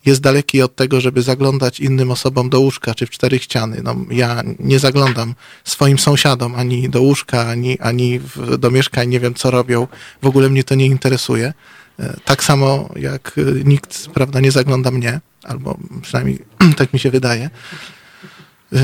jest 0.06 0.22
daleki 0.22 0.62
od 0.62 0.76
tego, 0.76 1.02
żeby 1.02 1.22
zaglądać 1.22 1.80
innym 1.80 2.12
osobom 2.12 2.50
do 2.50 2.60
łóżka 2.60 2.96
czy 2.96 3.06
w 3.06 3.10
cztery 3.10 3.40
ściany. 3.40 3.82
No, 3.84 3.96
ja 4.12 4.42
nie 4.60 4.80
zaglądam 4.80 5.36
swoim 5.64 6.00
sąsiadom 6.00 6.56
ani 6.56 6.90
do 6.90 7.02
łóżka, 7.02 7.48
ani, 7.48 7.80
ani 7.80 8.20
w, 8.20 8.58
do 8.58 8.72
mieszkań, 8.72 9.10
nie 9.10 9.20
wiem 9.20 9.34
co 9.34 9.52
robią. 9.52 9.88
W 10.22 10.28
ogóle 10.28 10.50
mnie 10.50 10.64
to 10.64 10.76
nie 10.76 10.86
interesuje. 10.86 11.54
E, 12.00 12.18
Tak 12.26 12.44
samo 12.44 12.90
jak 12.96 13.36
e, 13.38 13.64
nikt, 13.64 14.08
prawda, 14.08 14.40
nie 14.40 14.52
zagląda 14.52 14.92
mnie, 14.92 15.20
albo 15.44 15.78
przynajmniej 16.02 16.40
tak 16.78 16.94
mi 16.94 17.00
się 17.00 17.12
wydaje. 17.12 17.50
E, 18.74 18.80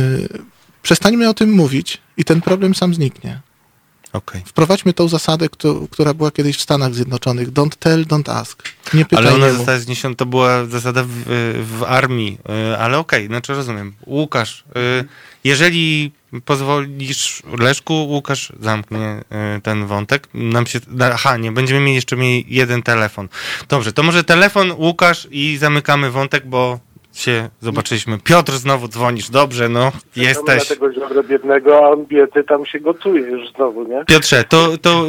Przestańmy 0.81 1.29
o 1.29 1.33
tym 1.33 1.51
mówić 1.51 2.01
i 2.17 2.23
ten 2.25 2.41
problem 2.41 2.75
sam 2.75 2.93
zniknie. 2.93 3.41
Okej. 4.15 4.41
Wprowadźmy 4.45 4.93
tą 4.93 5.07
zasadę, 5.07 5.49
któ- 5.49 5.87
która 5.91 6.13
była 6.13 6.31
kiedyś 6.31 6.57
w 6.57 6.61
Stanach 6.61 6.93
Zjednoczonych. 6.93 7.51
Don't 7.51 7.75
tell, 7.79 8.05
don't 8.05 8.31
ask. 8.31 8.63
Nie 8.93 9.05
pytaj, 9.05 9.25
Ale 9.27 9.35
ona 9.35 9.49
została 9.53 9.79
zniesiona, 9.79 10.15
to 10.15 10.25
była 10.25 10.65
zasada 10.65 11.03
w, 11.03 11.09
w 11.77 11.83
armii, 11.87 12.37
y, 12.73 12.77
ale 12.77 12.97
okej, 12.97 13.27
znaczy 13.27 13.53
rozumiem. 13.53 13.93
Łukasz, 14.05 14.63
y, 15.01 15.05
jeżeli 15.43 16.11
pozwolisz 16.45 17.43
Leszku, 17.59 17.93
Łukasz 17.93 18.53
zamknie 18.59 19.21
y, 19.57 19.61
ten 19.61 19.85
wątek. 19.87 20.27
Nam 20.33 20.67
się, 20.67 20.79
aha, 21.13 21.37
nie, 21.37 21.51
będziemy 21.51 21.79
mieli 21.79 21.95
jeszcze 21.95 22.15
mieli 22.15 22.45
jeden 22.47 22.83
telefon. 22.83 23.29
Dobrze, 23.69 23.93
to 23.93 24.03
może 24.03 24.23
telefon, 24.23 24.71
Łukasz 24.71 25.27
i 25.31 25.57
zamykamy 25.57 26.11
wątek, 26.11 26.47
bo 26.47 26.79
się 27.15 27.49
zobaczyliśmy. 27.61 28.17
Piotr, 28.23 28.51
znowu 28.51 28.87
dzwonisz, 28.87 29.29
dobrze, 29.29 29.69
no, 29.69 29.91
jesteś. 30.15 30.69
Na 30.69 30.75
tego 30.75 30.93
ziobro 30.93 31.23
biednego, 31.23 31.77
a 31.85 31.89
on 31.89 32.05
biedny 32.05 32.43
tam 32.43 32.65
się 32.65 32.79
gotuje 32.79 33.21
już 33.21 33.49
znowu, 33.49 33.83
nie? 33.87 34.05
Piotrze, 34.05 34.43
to, 34.43 34.77
to 34.81 35.05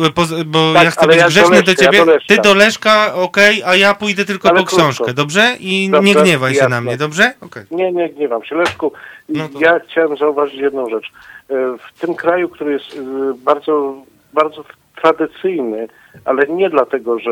bo 0.46 0.72
Tak, 0.74 0.84
ja 0.84 0.90
chcę 0.90 1.06
być 1.06 1.16
ja 1.16 1.22
do 1.22 1.28
grzeczny 1.28 1.62
do 1.62 1.70
Leszka, 1.70 1.84
ja 1.84 1.90
ciebie. 1.92 1.98
do 1.98 2.12
Leszka. 2.12 2.34
Ty 2.36 2.40
do 2.42 2.54
Leszka, 2.54 3.14
okej, 3.14 3.62
a 3.66 3.76
ja 3.76 3.94
pójdę 3.94 4.24
tylko 4.24 4.48
Ale 4.48 4.58
po 4.60 4.66
krótko. 4.66 4.76
książkę, 4.84 5.14
dobrze? 5.14 5.56
I 5.60 5.88
Dobrze, 5.92 6.08
nie 6.08 6.14
gniewaj 6.22 6.54
się 6.54 6.58
na 6.60 6.64
jasne. 6.64 6.80
mnie, 6.80 6.96
dobrze? 6.96 7.32
Okej. 7.40 7.64
Nie, 7.70 7.92
nie 7.92 8.08
gniewam 8.08 8.44
się. 8.44 8.54
Leszku, 8.54 8.92
No 9.28 9.48
to- 9.48 9.58
ja 9.60 9.78
chciałem 9.90 10.16
zauważyć 10.16 10.54
jedną 10.60 10.90
rzecz. 10.90 11.06
E, 11.50 11.54
W 11.96 12.00
tym 12.00 12.14
kraju, 12.14 12.48
który 12.48 12.72
jest 12.72 12.84
e, 12.96 13.00
bardzo, 13.44 13.94
bardzo 14.32 14.64
tradycyjny, 15.02 15.88
ale 16.24 16.46
nie 16.46 16.70
dlatego, 16.70 17.18
że 17.18 17.30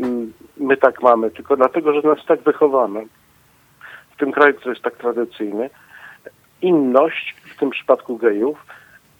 mm, 0.00 0.32
my 0.56 0.76
tak 0.76 1.02
mamy, 1.02 1.30
tylko 1.30 1.56
dlatego, 1.56 1.92
że 1.92 2.08
nas 2.08 2.18
tak 2.28 2.42
wychowano. 2.42 3.00
Tym 4.22 4.32
kraju, 4.32 4.54
który 4.54 4.72
jest 4.72 4.84
tak 4.84 4.96
tradycyjny, 4.96 5.70
inność, 6.62 7.34
w 7.56 7.58
tym 7.60 7.70
przypadku 7.70 8.16
gejów, 8.16 8.66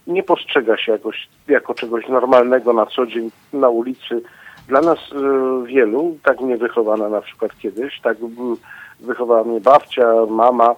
nie 0.06 0.22
postrzega 0.22 0.76
się 0.76 0.92
jakoś, 0.92 1.28
jako 1.48 1.74
czegoś 1.74 2.08
normalnego 2.08 2.72
na 2.72 2.86
co 2.86 3.06
dzień 3.06 3.30
na 3.52 3.68
ulicy. 3.68 4.22
Dla 4.68 4.80
nas 4.80 4.98
e, 4.98 5.66
wielu, 5.66 6.18
tak 6.22 6.40
mnie 6.40 6.56
wychowano 6.56 7.08
na 7.08 7.20
przykład 7.20 7.58
kiedyś, 7.58 8.00
tak 8.00 8.16
mm, 8.20 8.56
wychowała 9.00 9.44
mnie 9.44 9.60
babcia, 9.60 10.06
mama. 10.30 10.74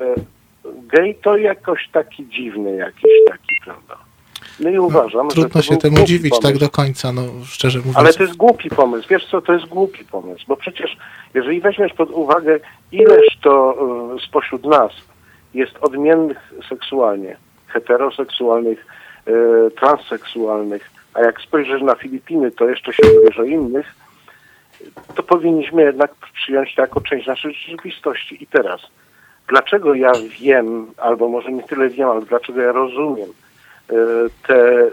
E, 0.00 0.14
Gej 0.64 1.14
to 1.14 1.36
jakoś 1.36 1.88
taki 1.92 2.28
dziwny 2.28 2.76
jakiś 2.76 3.12
taki, 3.28 3.54
prawda? 3.64 4.03
No 4.60 4.70
i 4.70 4.78
uważam, 4.78 5.30
że 5.30 5.36
Trudno 5.36 5.62
się 5.62 5.76
temu 5.76 6.04
dziwić 6.04 6.32
tak 6.32 6.42
pomysł. 6.42 6.60
do 6.60 6.70
końca, 6.70 7.12
no 7.12 7.22
szczerze 7.44 7.78
mówiąc. 7.78 7.96
Ale 7.96 8.12
to 8.12 8.22
jest 8.22 8.36
głupi 8.36 8.70
pomysł. 8.70 9.08
Wiesz 9.10 9.26
co, 9.30 9.40
to 9.40 9.52
jest 9.52 9.66
głupi 9.66 10.04
pomysł, 10.04 10.44
bo 10.48 10.56
przecież 10.56 10.96
jeżeli 11.34 11.60
weźmiesz 11.60 11.92
pod 11.92 12.10
uwagę, 12.10 12.60
ileż 12.92 13.38
to 13.42 13.76
e, 14.16 14.26
spośród 14.28 14.64
nas 14.64 14.92
jest 15.54 15.72
odmiennych 15.80 16.52
seksualnie, 16.68 17.36
heteroseksualnych, 17.66 18.86
e, 19.26 19.70
transseksualnych, 19.70 20.90
a 21.14 21.20
jak 21.20 21.40
spojrzysz 21.40 21.82
na 21.82 21.94
Filipiny, 21.94 22.50
to 22.50 22.68
jeszcze 22.68 22.92
się 22.92 23.02
dowiesz 23.02 23.48
innych, 23.50 23.94
to 25.14 25.22
powinniśmy 25.22 25.82
jednak 25.82 26.14
przyjąć 26.34 26.74
to 26.74 26.82
jako 26.82 27.00
część 27.00 27.26
naszej 27.26 27.54
rzeczywistości. 27.54 28.42
I 28.42 28.46
teraz, 28.46 28.80
dlaczego 29.48 29.94
ja 29.94 30.12
wiem, 30.40 30.86
albo 30.96 31.28
może 31.28 31.52
nie 31.52 31.62
tyle 31.62 31.88
wiem, 31.88 32.08
ale 32.08 32.22
dlaczego 32.22 32.60
ja 32.60 32.72
rozumiem 32.72 33.28
te 34.46 34.54
e, 34.54 34.90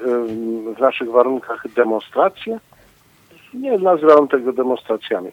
w 0.76 0.80
naszych 0.80 1.12
warunkach 1.12 1.64
demonstracje? 1.76 2.60
Nie 3.54 3.78
nazywam 3.78 4.28
tego 4.28 4.54
demonstracjami. 4.54 5.32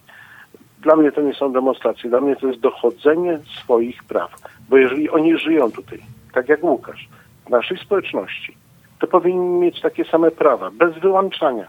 Dla 0.82 0.96
mnie 0.96 1.12
to 1.12 1.20
nie 1.20 1.34
są 1.34 1.52
demonstracje, 1.52 2.10
dla 2.10 2.20
mnie 2.20 2.36
to 2.36 2.46
jest 2.46 2.60
dochodzenie 2.60 3.40
swoich 3.62 4.04
praw. 4.04 4.30
Bo 4.68 4.76
jeżeli 4.76 5.10
oni 5.10 5.38
żyją 5.38 5.72
tutaj, 5.72 5.98
tak 6.32 6.48
jak 6.48 6.64
Łukasz, 6.64 7.08
w 7.46 7.50
naszej 7.50 7.78
społeczności, 7.78 8.56
to 9.00 9.06
powinni 9.06 9.60
mieć 9.60 9.80
takie 9.80 10.04
same 10.04 10.30
prawa, 10.30 10.70
bez 10.70 10.98
wyłączania. 10.98 11.68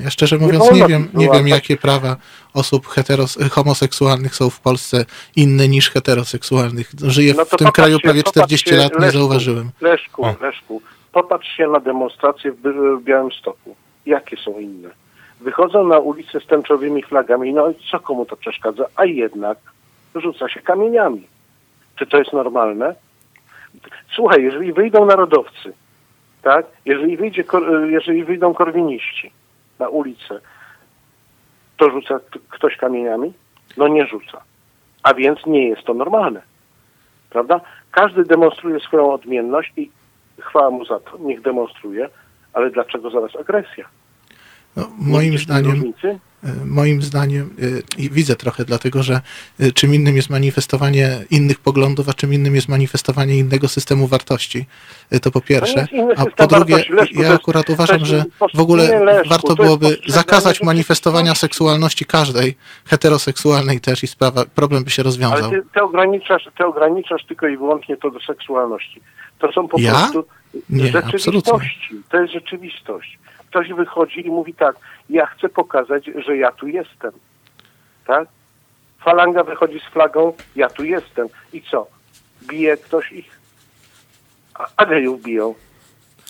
Ja 0.00 0.10
szczerze 0.10 0.36
Nie 0.38 0.46
mówiąc 0.46 0.64
wolno 0.64 0.76
nie 0.86 0.88
wiem, 0.92 1.02
nie 1.02 1.24
wiem 1.24 1.32
wyłapać. 1.32 1.50
jakie 1.50 1.76
prawa 1.76 2.16
osób 2.54 2.86
heteros- 2.86 3.48
homoseksualnych 3.50 4.34
są 4.34 4.50
w 4.50 4.60
Polsce 4.60 5.04
inne 5.36 5.68
niż 5.68 5.90
heteroseksualnych. 5.90 6.90
Żyję 7.02 7.34
No 7.36 7.44
w 7.44 7.56
tym 7.56 7.72
kraju 7.72 7.98
prawie 8.00 8.22
popatrzcie, 8.22 8.56
40 8.56 8.70
lat, 8.74 8.92
nie 8.94 8.98
Leszku, 9.00 9.18
zauważyłem. 9.18 9.70
Leszku, 9.80 10.24
O. 10.24 10.34
Leszku, 10.40 10.82
popatrz 11.12 11.56
się 11.56 11.66
na 11.68 11.80
demonstracje 11.80 12.52
w, 12.52 12.56
Białymstoku. 13.02 13.76
Jakie 14.06 14.36
są 14.36 14.58
inne? 14.58 14.88
Wychodzą 15.40 15.86
na 15.88 15.98
ulicę 15.98 16.40
z 16.40 16.46
tęczowymi 16.46 17.02
flagami, 17.02 17.52
no 17.54 17.70
i 17.70 17.74
co 17.90 18.00
komu 18.00 18.26
to 18.26 18.36
przeszkadza? 18.36 18.84
A 18.96 19.04
jednak 19.04 19.58
rzuca 20.14 20.48
się 20.48 20.60
kamieniami. 20.60 21.22
Czy 21.98 22.06
to 22.06 22.18
jest 22.18 22.32
normalne? 22.32 22.94
Słuchaj, 24.14 24.42
jeżeli 24.42 24.72
wyjdą 24.72 25.06
narodowcy, 25.06 25.72
tak? 26.42 26.66
Jeżeli, 26.84 27.16
wyjdzie, 27.16 27.44
jeżeli 27.90 28.24
wyjdą 28.24 28.54
korwiniści 28.54 29.30
na 29.80 29.88
ulicę, 29.88 30.40
to 31.76 31.90
rzuca 31.90 32.20
ktoś 32.50 32.76
kamieniami? 32.76 33.32
No 33.76 33.88
nie 33.88 34.06
rzuca. 34.06 34.42
A 35.02 35.14
więc 35.14 35.46
nie 35.46 35.68
jest 35.68 35.82
to 35.82 35.94
normalne. 35.94 36.42
Prawda? 37.30 37.60
Każdy 37.90 38.24
demonstruje 38.24 38.80
swoją 38.80 39.12
odmienność 39.12 39.72
i 39.76 39.90
chwała 40.40 40.70
mu 40.70 40.84
za 40.84 41.00
to. 41.00 41.18
Niech 41.18 41.42
demonstruje, 41.42 42.08
ale 42.52 42.70
dlaczego 42.70 43.10
zaraz 43.10 43.36
agresja? 43.36 43.88
No, 44.76 44.88
moim 44.98 45.38
zdaniem, 45.38 45.70
różnicy? 45.70 46.18
Y, 46.44 46.66
moim 46.66 47.02
zdaniem 47.02 47.50
y, 47.62 47.82
i 47.98 48.10
widzę 48.10 48.36
trochę, 48.36 48.64
dlatego 48.64 49.02
że 49.02 49.20
y, 49.60 49.72
czym 49.72 49.94
innym 49.94 50.16
jest 50.16 50.30
manifestowanie 50.30 51.18
innych 51.30 51.58
poglądów, 51.58 52.08
a 52.08 52.12
czym 52.14 52.34
innym 52.34 52.54
jest 52.54 52.68
manifestowanie 52.68 53.36
innego 53.36 53.68
systemu 53.68 54.06
wartości. 54.06 54.66
To 55.22 55.30
po 55.30 55.40
pierwsze. 55.40 55.86
A 56.16 56.26
po 56.26 56.46
drugie, 56.46 56.84
ja 57.12 57.34
akurat 57.34 57.70
uważam, 57.70 58.04
że 58.04 58.24
w 58.54 58.60
ogóle 58.60 59.00
warto 59.28 59.54
byłoby 59.54 59.96
zakazać 60.06 60.62
manifestowania 60.62 61.34
seksualności 61.34 62.04
każdej, 62.04 62.56
heteroseksualnej 62.84 63.80
też 63.80 64.02
i 64.02 64.06
sprawa, 64.06 64.44
problem 64.54 64.84
by 64.84 64.90
się 64.90 65.02
Ale 65.02 65.04
rozwiązał. 65.04 65.50
ty, 65.50 65.62
ty, 65.74 65.82
ograniczasz, 65.82 66.48
ty 66.58 66.66
ograniczasz 66.66 67.24
tylko 67.24 67.48
i 67.48 67.56
wyłącznie 67.56 67.96
to 67.96 68.10
do 68.10 68.20
seksualności. 68.20 69.00
To 69.38 69.52
są 69.52 69.68
po 69.68 69.80
Ja? 69.80 69.92
prostu 69.92 70.24
Nie, 70.70 70.92
rzeczywistości. 70.92 72.02
To 72.10 72.20
jest 72.20 72.32
rzeczywistość. 72.32 73.18
Ktoś 73.50 73.72
wychodzi 73.72 74.26
i 74.26 74.30
mówi 74.30 74.54
tak, 74.54 74.76
ja 75.10 75.26
chcę 75.26 75.48
pokazać, 75.48 76.10
że 76.26 76.36
ja 76.36 76.52
tu 76.52 76.66
jestem. 76.66 77.12
Tak? 78.06 78.28
Falanga 79.04 79.44
wychodzi 79.44 79.80
z 79.80 79.92
flagą, 79.92 80.32
ja 80.56 80.68
tu 80.68 80.84
jestem. 80.84 81.28
I 81.52 81.62
co? 81.62 81.86
Bije 82.48 82.76
ktoś 82.76 83.12
ich? 83.12 83.40
A, 84.54 84.66
a 84.76 84.86
gejów 84.86 85.22
biją. 85.22 85.54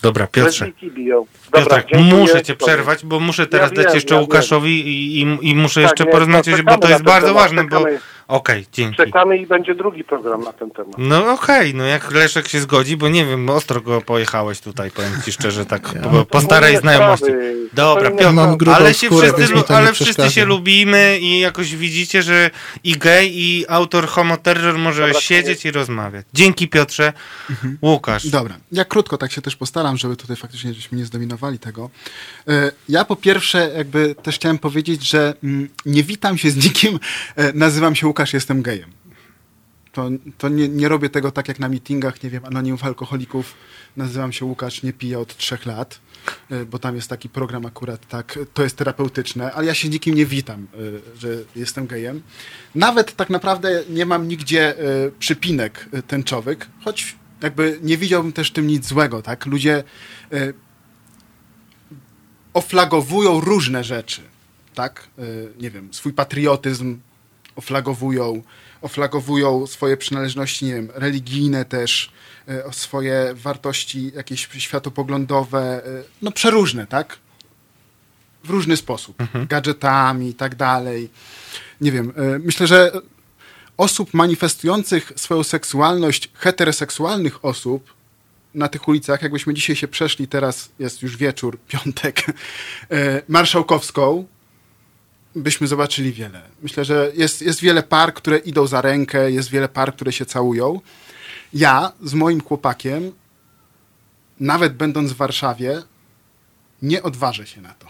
Dobra, 0.01 0.27
Piotrze. 0.27 0.71
Biją. 0.83 1.25
Dobra, 1.51 1.81
Piotrek, 1.81 2.01
muszę 2.01 2.43
cię 2.43 2.55
przerwać, 2.55 3.05
bo 3.05 3.19
muszę 3.19 3.47
teraz 3.47 3.71
Ja 3.71 3.75
dać 3.75 3.85
wiem, 3.85 3.95
jeszcze 3.95 4.15
ja 4.15 4.21
Łukaszowi 4.21 4.87
i, 4.87 5.21
i, 5.21 5.49
i 5.49 5.55
muszę 5.55 5.81
Tak, 5.81 5.91
jeszcze 5.91 6.05
porozmawiać, 6.05 6.61
bo 6.61 6.77
to 6.77 6.89
jest 6.89 7.03
bardzo 7.03 7.27
temat, 7.27 7.43
ważne, 7.43 7.63
bo 7.63 7.85
czekamy. 8.31 8.39
Okej, 8.39 8.65
dzięki. 8.73 8.97
Czekamy 8.97 9.37
i 9.37 9.47
będzie 9.47 9.75
drugi 9.75 10.03
program 10.03 10.41
na 10.41 10.53
ten 10.53 10.71
temat. 10.71 10.95
No 10.97 11.33
okej, 11.33 11.75
no 11.75 11.83
jak 11.85 12.11
Leszek 12.11 12.47
się 12.47 12.59
zgodzi, 12.59 12.97
bo 12.97 13.09
nie 13.09 13.25
wiem, 13.25 13.49
ostro 13.49 13.81
go 13.81 14.01
pojechałeś 14.01 14.59
tutaj, 14.59 14.91
powiem 14.91 15.11
ci 15.25 15.31
szczerze, 15.31 15.65
tak 15.65 15.93
po, 16.11 16.25
po 16.25 16.41
starej 16.41 16.77
znajomości. 16.77 17.25
sprawy, 17.25 17.61
Dobra, 17.73 18.11
Piotr, 18.11 18.69
ale 18.69 18.93
się 18.93 19.07
skórę, 19.07 19.33
wszyscy, 19.33 19.73
ale 19.75 19.93
wszyscy 19.93 20.31
się 20.31 20.45
lubimy 20.45 21.19
i 21.21 21.39
jakoś 21.39 21.75
widzicie, 21.75 22.21
że 22.21 22.49
i 22.83 22.97
gej, 22.97 23.41
i 23.41 23.65
autor 23.69 24.07
Homo 24.07 24.37
Terror 24.37 24.77
może 24.77 25.07
Dobra, 25.07 25.21
siedzieć 25.21 25.65
i 25.65 25.71
rozmawiać. 25.71 26.25
Dzięki 26.33 26.67
Piotrze. 26.67 27.13
Łukasz. 27.81 28.27
Dobra, 28.27 28.57
ja 28.71 28.85
krótko 28.85 29.17
tak 29.17 29.31
się 29.31 29.41
też 29.41 29.55
postaram, 29.55 29.97
żeby 29.97 30.15
tutaj 30.15 30.35
faktycznie 30.35 30.73
żeśmy 30.73 30.97
nie 30.97 31.05
zdominowali 31.05 31.59
tego. 31.59 31.89
E, 32.47 32.71
Ja 32.89 33.05
po 33.05 33.15
pierwsze 33.15 33.71
jakby 33.77 34.15
też 34.15 34.35
chciałem 34.35 34.57
powiedzieć, 34.57 35.09
że 35.09 35.33
mm, 35.43 35.69
nie 35.85 36.03
witam 36.03 36.37
się 36.37 36.49
z 36.51 36.55
nikim, 36.65 36.99
e, 37.35 37.53
nazywam 37.53 37.95
się 37.95 38.07
Łukasz, 38.07 38.20
jestem 38.33 38.61
gejem. 38.61 38.91
To, 39.91 40.09
to 40.37 40.49
nie, 40.49 40.69
nie 40.69 40.89
robię 40.89 41.09
tego 41.09 41.31
tak 41.31 41.47
jak 41.47 41.59
na 41.59 41.69
meetingach, 41.69 42.23
nie 42.23 42.29
wiem, 42.29 42.45
anonimów 42.45 42.83
alkoholików. 42.83 43.53
Nazywam 43.97 44.31
się 44.31 44.45
Łukasz, 44.45 44.83
nie 44.83 44.93
piję 44.93 45.19
od 45.19 45.37
trzech 45.37 45.65
lat, 45.65 45.99
e, 46.49 46.65
bo 46.65 46.79
tam 46.79 46.95
jest 46.95 47.09
taki 47.09 47.29
program 47.29 47.65
akurat, 47.65 48.07
tak, 48.07 48.39
to 48.53 48.63
jest 48.63 48.77
terapeutyczne, 48.77 49.51
ale 49.51 49.65
ja 49.67 49.73
się 49.73 49.89
nikim 49.89 50.15
nie 50.15 50.25
witam, 50.25 50.67
e, 50.73 51.19
że 51.19 51.29
jestem 51.55 51.87
gejem. 51.87 52.21
Nawet 52.75 53.15
tak 53.15 53.29
naprawdę 53.29 53.83
nie 53.89 54.05
mam 54.05 54.27
nigdzie 54.27 54.79
e, 54.79 55.11
przypinek 55.19 55.89
tęczowych, 56.07 56.69
choć 56.83 57.15
jakby 57.41 57.79
nie 57.83 57.97
widziałbym 57.97 58.33
też 58.33 58.49
w 58.49 58.53
tym 58.53 58.67
nic 58.67 58.87
złego, 58.87 59.21
tak? 59.21 59.45
Ludzie 59.45 59.83
oflagowują 62.53 63.39
różne 63.39 63.83
rzeczy, 63.83 64.21
tak? 64.75 65.07
Nie 65.59 65.71
wiem, 65.71 65.93
swój 65.93 66.13
patriotyzm 66.13 66.99
oflagowują, 67.61 68.43
oflagowują 68.81 69.67
swoje 69.67 69.97
przynależności, 69.97 70.65
nie 70.65 70.73
wiem, 70.73 70.89
religijne 70.93 71.65
też, 71.65 72.11
e, 72.47 72.73
swoje 72.73 73.33
wartości 73.33 74.11
jakieś 74.15 74.49
światopoglądowe, 74.57 75.85
e, 75.85 76.03
no 76.21 76.31
przeróżne, 76.31 76.87
tak? 76.87 77.17
W 78.43 78.49
różny 78.49 78.77
sposób. 78.77 79.23
Gadżetami 79.49 80.29
i 80.29 80.33
tak 80.33 80.55
dalej. 80.55 81.09
Nie 81.81 81.91
wiem, 81.91 82.13
e, 82.15 82.39
myślę, 82.39 82.67
że 82.67 82.91
osób 83.77 84.13
manifestujących 84.13 85.11
swoją 85.15 85.43
seksualność, 85.43 86.29
heteroseksualnych 86.33 87.45
osób 87.45 87.93
na 88.53 88.67
tych 88.67 88.87
ulicach, 88.87 89.21
jakbyśmy 89.21 89.53
dzisiaj 89.53 89.75
się 89.75 89.87
przeszli, 89.87 90.27
teraz 90.27 90.69
jest 90.79 91.01
już 91.01 91.17
wieczór, 91.17 91.59
piątek, 91.67 92.25
marszałkowską, 93.37 94.25
byśmy 95.35 95.67
zobaczyli 95.67 96.13
wiele. 96.13 96.41
Myślę, 96.61 96.85
że 96.85 97.11
jest, 97.15 97.41
jest 97.41 97.61
wiele 97.61 97.83
par, 97.83 98.13
które 98.13 98.37
idą 98.37 98.67
za 98.67 98.81
rękę, 98.81 99.31
jest 99.31 99.49
wiele 99.49 99.69
par, 99.69 99.95
które 99.95 100.11
się 100.11 100.25
całują. 100.25 100.79
Ja 101.53 101.91
z 102.03 102.13
moim 102.13 102.41
chłopakiem, 102.41 103.11
nawet 104.39 104.73
będąc 104.73 105.11
w 105.11 105.15
Warszawie, 105.15 105.81
nie 106.81 107.03
odważę 107.03 107.47
się 107.47 107.61
na 107.61 107.73
to. 107.73 107.87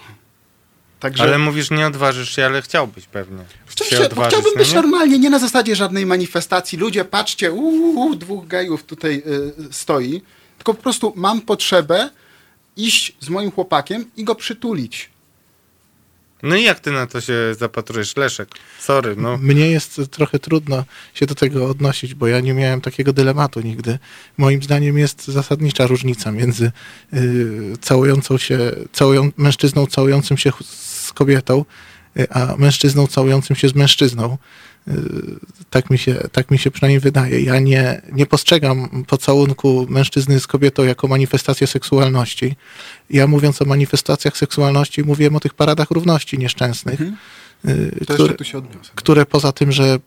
Także... 1.00 1.24
Ale 1.24 1.38
mówisz, 1.38 1.72
nie 1.72 1.88
odważysz 1.88 2.36
się, 2.36 2.46
ale 2.46 2.62
chciałbyś 2.62 3.06
pewnie. 3.06 3.44
Oczywiście, 3.72 4.06
odważyć, 4.06 4.30
chciałbym 4.30 4.52
no 4.56 4.60
być 4.60 4.70
nie? 4.70 4.76
normalnie, 4.76 5.20
nie 5.20 5.30
na 5.30 5.40
zasadzie 5.40 5.76
żadnej 5.76 6.06
manifestacji. 6.06 6.78
Ludzie, 6.78 7.06
patrzcie, 7.06 7.52
uuu, 7.52 8.16
dwóch 8.16 8.48
gejów 8.48 8.84
tutaj 8.84 9.24
y, 9.70 9.74
stoi. 9.74 10.22
Tylko 10.58 10.74
po 10.74 10.84
prostu 10.84 11.14
mam 11.16 11.42
potrzebę 11.42 12.10
iść 12.78 13.16
z 13.20 13.30
moim 13.30 13.52
chłopakiem 13.52 14.06
i 14.18 14.24
go 14.24 14.36
przytulić. 14.36 15.11
No 16.44 16.56
i 16.56 16.64
jak 16.64 16.80
ty 16.80 16.92
na 16.92 17.08
to 17.08 17.22
się 17.22 17.34
zapatrujesz, 17.60 18.18
Leszek? 18.18 18.50
Sorry, 18.80 19.16
no. 19.16 19.38
Mnie 19.38 19.72
jest 19.72 20.02
trochę 20.12 20.40
trudno 20.40 20.86
się 21.14 21.26
do 21.26 21.36
tego 21.36 21.70
odnosić, 21.70 22.14
bo 22.14 22.28
ja 22.28 22.40
nie 22.40 22.54
miałem 22.54 22.82
takiego 22.82 23.14
dylematu 23.14 23.62
nigdy. 23.62 24.00
Moim 24.38 24.64
zdaniem 24.64 24.98
jest 24.98 25.28
zasadnicza 25.28 25.88
różnica 25.88 26.32
między 26.32 26.72
y, 27.14 27.78
całującą 27.82 28.38
się, 28.38 28.72
całują, 28.92 29.32
mężczyzną 29.38 29.88
całującym 29.88 30.38
się 30.38 30.52
z 30.64 31.14
kobietą, 31.14 31.66
y, 32.20 32.30
a 32.30 32.56
mężczyzną 32.58 33.08
całującym 33.08 33.56
się 33.56 33.68
z 33.70 33.76
mężczyzną. 33.76 34.38
Y, 34.88 34.92
tak, 35.70 35.90
mi 35.90 35.98
się, 35.98 36.16
tak 36.32 36.52
mi 36.52 36.58
się 36.60 36.72
przynajmniej 36.72 37.00
wydaje. 37.00 37.42
Ja 37.42 37.60
nie, 37.60 38.02
nie 38.12 38.26
postrzegam 38.26 39.06
pocałunku 39.08 39.86
mężczyzny 39.90 40.40
z 40.40 40.48
kobietą 40.48 40.84
jako 40.84 41.08
manifestację 41.08 41.68
seksualności. 41.68 42.56
Ja 43.10 43.28
mówiąc 43.28 43.62
o 43.62 43.66
manifestacjach 43.66 44.38
seksualności, 44.38 45.04
mówiłem 45.04 45.36
o 45.36 45.40
tych 45.40 45.54
paradach 45.54 45.92
równości 45.92 46.38
nieszczęsnych. 46.38 47.02
y, 47.02 48.06
To 48.06 48.14
które- 48.14 48.34
odniosę. 48.58 48.92
które 48.96 49.26
poza 49.26 49.52
tym, 49.52 49.72
że 49.72 50.00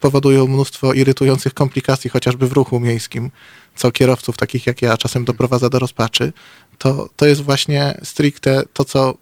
powodują 0.00 0.46
mnóstwo 0.46 0.92
irytujących 0.92 1.54
komplikacji, 1.54 2.10
chociażby 2.10 2.48
w 2.48 2.52
ruchu 2.52 2.80
miejskim, 2.80 3.30
co 3.76 3.90
kierowców 3.92 4.36
takich 4.36 4.66
jak 4.66 4.82
ja 4.82 4.96
czasem 4.96 5.24
doprowadza 5.24 5.68
do 5.70 5.78
rozpaczy, 5.78 6.32
to, 6.78 7.08
to 7.16 7.26
jest 7.26 7.40
właśnie 7.42 7.98
stricte 8.02 8.62
to, 8.72 8.84
co 8.84 9.14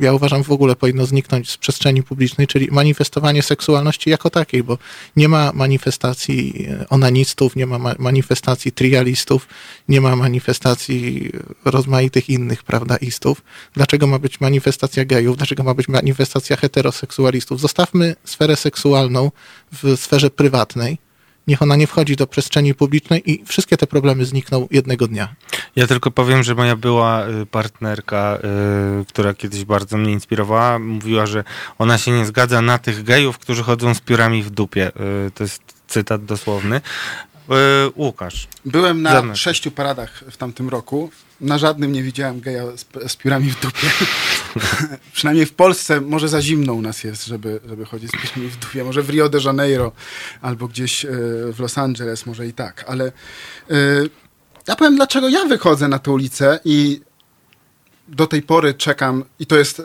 ja 0.00 0.12
uważam 0.12 0.44
w 0.44 0.50
ogóle 0.50 0.76
powinno 0.76 1.06
zniknąć 1.06 1.50
z 1.50 1.56
przestrzeni 1.56 2.02
publicznej, 2.02 2.46
czyli 2.46 2.68
manifestowanie 2.70 3.42
seksualności 3.42 4.10
jako 4.10 4.30
takiej, 4.30 4.62
bo 4.62 4.78
nie 5.16 5.28
ma 5.28 5.52
manifestacji 5.54 6.66
e, 6.68 6.88
onanistów, 6.88 7.56
nie 7.56 7.66
ma 7.66 7.78
ma- 7.78 7.94
manifestacji 7.98 8.72
trialistów, 8.72 9.48
nie 9.88 10.00
ma 10.00 10.16
manifestacji 10.16 11.30
rozmaitych 11.64 12.28
innych, 12.30 12.62
prawda, 12.62 12.96
istów. 12.96 13.42
Dlaczego 13.74 14.06
ma 14.06 14.18
być 14.18 14.40
manifestacja 14.40 15.04
gejów? 15.04 15.36
Dlaczego 15.36 15.62
ma 15.62 15.74
być 15.74 15.88
manifestacja 15.88 16.56
heteroseksualistów? 16.56 17.60
Zostawmy 17.60 18.16
sferę 18.24 18.56
seksualną 18.56 19.30
w 19.72 19.96
sferze 19.96 20.30
prywatnej. 20.30 21.03
Niech 21.46 21.62
ona 21.62 21.76
nie 21.76 21.86
wchodzi 21.86 22.16
do 22.16 22.26
przestrzeni 22.26 22.74
publicznej 22.74 23.30
i 23.30 23.44
wszystkie 23.44 23.76
te 23.76 23.86
problemy 23.86 24.24
znikną 24.24 24.68
jednego 24.70 25.06
dnia. 25.08 25.34
Ja 25.76 25.86
tylko 25.86 26.10
powiem, 26.10 26.42
że 26.42 26.54
moja 26.54 26.76
była 26.76 27.26
y, 27.28 27.46
partnerka, 27.46 28.38
y, 29.02 29.04
która 29.04 29.34
kiedyś 29.34 29.64
bardzo 29.64 29.96
mnie 29.96 30.12
inspirowała, 30.12 30.78
mówiła, 30.78 31.26
że 31.26 31.44
ona 31.78 31.98
się 31.98 32.10
nie 32.10 32.26
zgadza 32.26 32.62
na 32.62 32.78
tych 32.78 33.04
gejów, 33.04 33.38
którzy 33.38 33.62
chodzą 33.62 33.94
z 33.94 34.00
piórami 34.00 34.42
w 34.42 34.50
dupie. 34.50 34.88
Y, 35.26 35.30
To 35.30 35.44
jest 35.44 35.62
cytat 35.88 36.24
dosłowny. 36.24 36.80
Łukasz. 37.96 38.48
Byłem 38.64 39.02
na 39.02 39.12
Zamek. 39.12 39.36
sześciu 39.36 39.70
paradach 39.70 40.24
w 40.30 40.36
tamtym 40.36 40.68
roku. 40.68 41.10
Na 41.40 41.58
żadnym 41.58 41.92
nie 41.92 42.02
widziałem 42.02 42.40
geja 42.40 42.64
z, 42.76 43.12
z 43.12 43.16
piórami 43.16 43.50
w 43.50 43.60
dupie. 43.60 43.90
Przynajmniej 45.12 45.46
w 45.46 45.52
Polsce 45.52 46.00
może 46.00 46.28
za 46.28 46.42
zimno 46.42 46.72
u 46.74 46.82
nas 46.82 47.04
jest, 47.04 47.26
żeby, 47.26 47.60
żeby 47.68 47.84
chodzić 47.84 48.10
z 48.10 48.12
piórami 48.12 48.50
w 48.50 48.56
dupie. 48.56 48.84
Może 48.84 49.02
w 49.02 49.10
Rio 49.10 49.28
de 49.28 49.38
Janeiro 49.44 49.92
albo 50.42 50.68
gdzieś 50.68 51.04
e, 51.04 51.08
w 51.52 51.56
Los 51.58 51.78
Angeles, 51.78 52.26
może 52.26 52.46
i 52.46 52.52
tak. 52.52 52.84
Ale 52.88 53.04
e, 53.04 53.74
ja 54.68 54.76
powiem, 54.76 54.96
dlaczego 54.96 55.28
ja 55.28 55.44
wychodzę 55.44 55.88
na 55.88 55.98
tę 55.98 56.10
ulicę 56.10 56.60
i 56.64 57.00
do 58.08 58.26
tej 58.26 58.42
pory 58.42 58.74
czekam, 58.74 59.24
i 59.38 59.46
to 59.46 59.56
jest 59.56 59.80
e, 59.80 59.82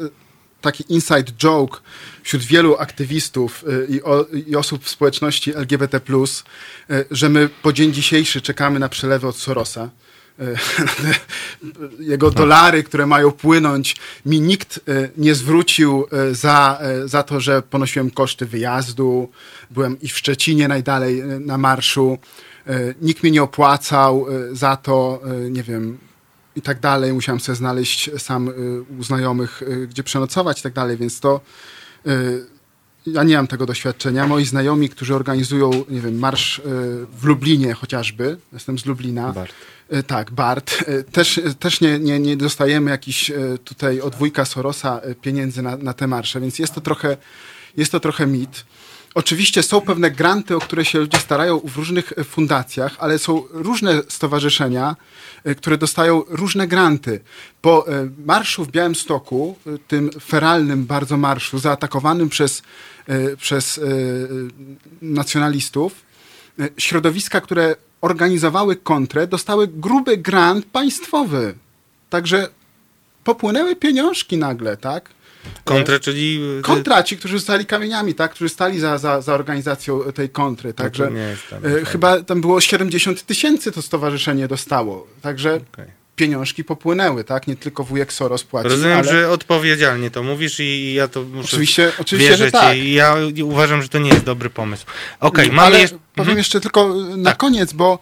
taki 0.62 0.84
inside 0.90 1.32
joke 1.38 1.80
wśród 2.24 2.44
wielu 2.44 2.78
aktywistów 2.78 3.64
i, 3.90 4.04
o, 4.04 4.26
i 4.48 4.56
osób 4.56 4.84
w 4.84 4.90
społeczności 4.90 5.56
LGBT, 5.56 6.02
że 7.12 7.30
my 7.30 7.50
po 7.62 7.74
dzień 7.74 7.94
dzisiejszy 7.94 8.42
czekamy 8.42 8.80
na 8.80 8.90
przelewy 8.90 9.28
od 9.28 9.38
Sorosa. 9.38 9.90
E, 12.00 12.04
Jego 12.04 12.32
dolary, 12.32 12.84
które 12.84 13.06
mają 13.06 13.32
płynąć, 13.32 13.96
mi 14.26 14.42
nikt 14.42 14.80
e, 14.88 15.10
nie 15.18 15.36
zwrócił 15.36 16.06
e, 16.12 16.36
za, 16.36 16.78
e, 16.82 17.08
za 17.08 17.24
to, 17.24 17.40
że 17.40 17.62
ponosiłem 17.62 18.12
koszty 18.12 18.46
wyjazdu. 18.46 19.30
Byłem 19.72 20.02
i 20.02 20.08
w 20.08 20.18
Szczecinie 20.18 20.68
najdalej 20.68 21.20
e, 21.20 21.26
na 21.26 21.58
marszu. 21.58 22.18
E, 22.68 22.94
Nikt 23.02 23.24
mnie 23.24 23.32
nie 23.32 23.44
opłacał 23.44 24.26
e, 24.30 24.56
za 24.56 24.76
to, 24.76 25.22
e, 25.26 25.50
nie 25.50 25.64
wiem, 25.64 25.98
i 26.56 26.62
tak 26.62 26.80
dalej. 26.80 27.14
Musiałem 27.14 27.40
sobie 27.40 27.56
znaleźć 27.56 28.10
sam 28.18 28.52
u 29.00 29.04
znajomych, 29.04 29.62
gdzie 29.90 30.04
przenocować 30.04 30.60
i 30.60 30.64
tak 30.64 30.74
dalej, 30.74 30.98
więc 30.98 31.20
to 31.20 31.42
ja 33.14 33.24
nie 33.24 33.36
mam 33.36 33.48
tego 33.48 33.66
doświadczenia. 33.66 34.28
Moi 34.28 34.46
znajomi, 34.46 34.90
którzy 34.90 35.16
organizują, 35.16 35.72
nie 35.90 36.02
wiem, 36.02 36.20
marsz 36.20 36.60
y, 36.60 36.62
w 37.20 37.24
Lublinie 37.24 37.74
chociażby, 37.74 38.38
jestem 38.54 38.80
z 38.80 38.86
Lublina. 38.86 39.34
Bart. 39.34 39.54
Y, 39.94 40.04
Tak, 40.04 40.32
Bart. 40.32 40.90
Y, 40.90 41.04
Też, 41.04 41.42
też 41.60 41.82
nie, 41.82 42.00
nie, 42.00 42.20
nie 42.20 42.38
dostajemy 42.38 42.92
jakiś 42.92 43.32
tutaj 43.64 44.02
od 44.02 44.16
wujka 44.16 44.46
Sorosa 44.46 45.02
pieniędzy 45.22 45.62
na, 45.62 45.78
na 45.78 45.94
te 45.94 46.08
marsze, 46.08 46.42
więc 46.42 46.60
jest 46.60 46.74
to 46.74 46.82
trochę, 46.82 47.18
jest 47.78 47.92
to 47.92 48.00
trochę 48.00 48.28
mit. 48.28 48.66
Oczywiście 49.16 49.64
są 49.64 49.82
pewne 49.82 50.12
granty, 50.12 50.56
o 50.56 50.60
które 50.60 50.86
się 50.86 51.00
ludzie 51.00 51.18
starają 51.18 51.60
w 51.60 51.78
różnych 51.78 52.14
e, 52.18 52.24
fundacjach, 52.24 52.96
ale 53.00 53.20
są 53.20 53.44
różne 53.50 54.02
stowarzyszenia, 54.08 54.96
e, 55.44 55.56
które 55.56 55.78
dostają 55.78 56.24
różne 56.28 56.68
granty. 56.68 57.20
Po 57.62 57.88
e, 57.88 58.10
marszu 58.26 58.66
w 58.66 58.72
Białymstoku, 58.72 59.56
tym 59.88 60.10
feralnym 60.22 60.86
bardzo 60.86 61.18
marszu, 61.18 61.60
zaatakowanym 61.60 62.30
przez, 62.30 62.62
przez 63.38 63.80
nacjonalistów, 65.02 65.96
środowiska, 66.78 67.42
które 67.42 67.76
organizowały 68.02 68.76
kontrę, 68.76 69.28
dostały 69.28 69.68
gruby 69.68 70.18
grant 70.18 70.66
państwowy. 70.66 71.56
Także 72.10 72.48
popłynęły 73.24 73.76
pieniążki 73.76 74.38
nagle, 74.38 74.78
tak? 74.78 75.10
Kontrę, 75.64 76.00
czyli... 76.00 76.42
Kontra, 76.62 77.04
ci, 77.04 77.18
którzy 77.18 77.38
zostali 77.38 77.66
kamieniami, 77.66 78.16
tak? 78.16 78.32
Którzy 78.32 78.50
stali 78.50 78.80
za, 78.80 78.98
za, 78.98 79.22
za 79.22 79.34
organizacją 79.34 80.04
tej 80.12 80.30
kontry. 80.30 80.74
Także 80.74 81.12
tam, 81.50 81.66
e, 81.66 81.86
chyba 81.86 82.22
tam 82.22 82.42
było 82.42 82.62
70 82.62 83.26
tysięcy 83.26 83.72
to 83.72 83.82
stowarzyszenie 83.82 84.48
dostało. 84.48 85.08
Także 85.22 85.60
Okej. 85.74 85.86
pieniążki 86.16 86.64
popłynęły, 86.64 87.24
tak? 87.24 87.48
Nie 87.48 87.56
tylko 87.56 87.84
wujek 87.84 88.14
Soros 88.14 88.44
płacił, 88.44 88.70
Rozumiem, 88.70 88.98
ale 88.98 89.08
że 89.12 89.30
odpowiedzialnie 89.30 90.12
to 90.12 90.24
mówisz 90.24 90.60
i 90.60 90.94
ja 90.94 91.08
to 91.08 91.22
muszę 91.24 91.48
oczywiście, 91.48 91.92
oczywiście 92.00 92.30
wierzyć 92.30 92.46
że 92.46 92.52
tak. 92.52 92.78
i 92.78 92.94
ja 92.94 93.16
uważam, 93.44 93.82
że 93.82 93.90
to 93.90 94.00
nie 94.00 94.10
jest 94.10 94.24
dobry 94.24 94.50
pomysł. 94.50 94.86
Okej, 95.20 95.52
mamy 95.52 95.62
Ale 95.62 95.80
jeszcze... 95.80 95.98
powiem 95.98 96.30
Mhm. 96.30 96.38
jeszcze 96.38 96.62
tylko 96.62 96.96
na 97.18 97.30
Tak. 97.30 97.38
koniec, 97.38 97.74
bo 97.74 98.00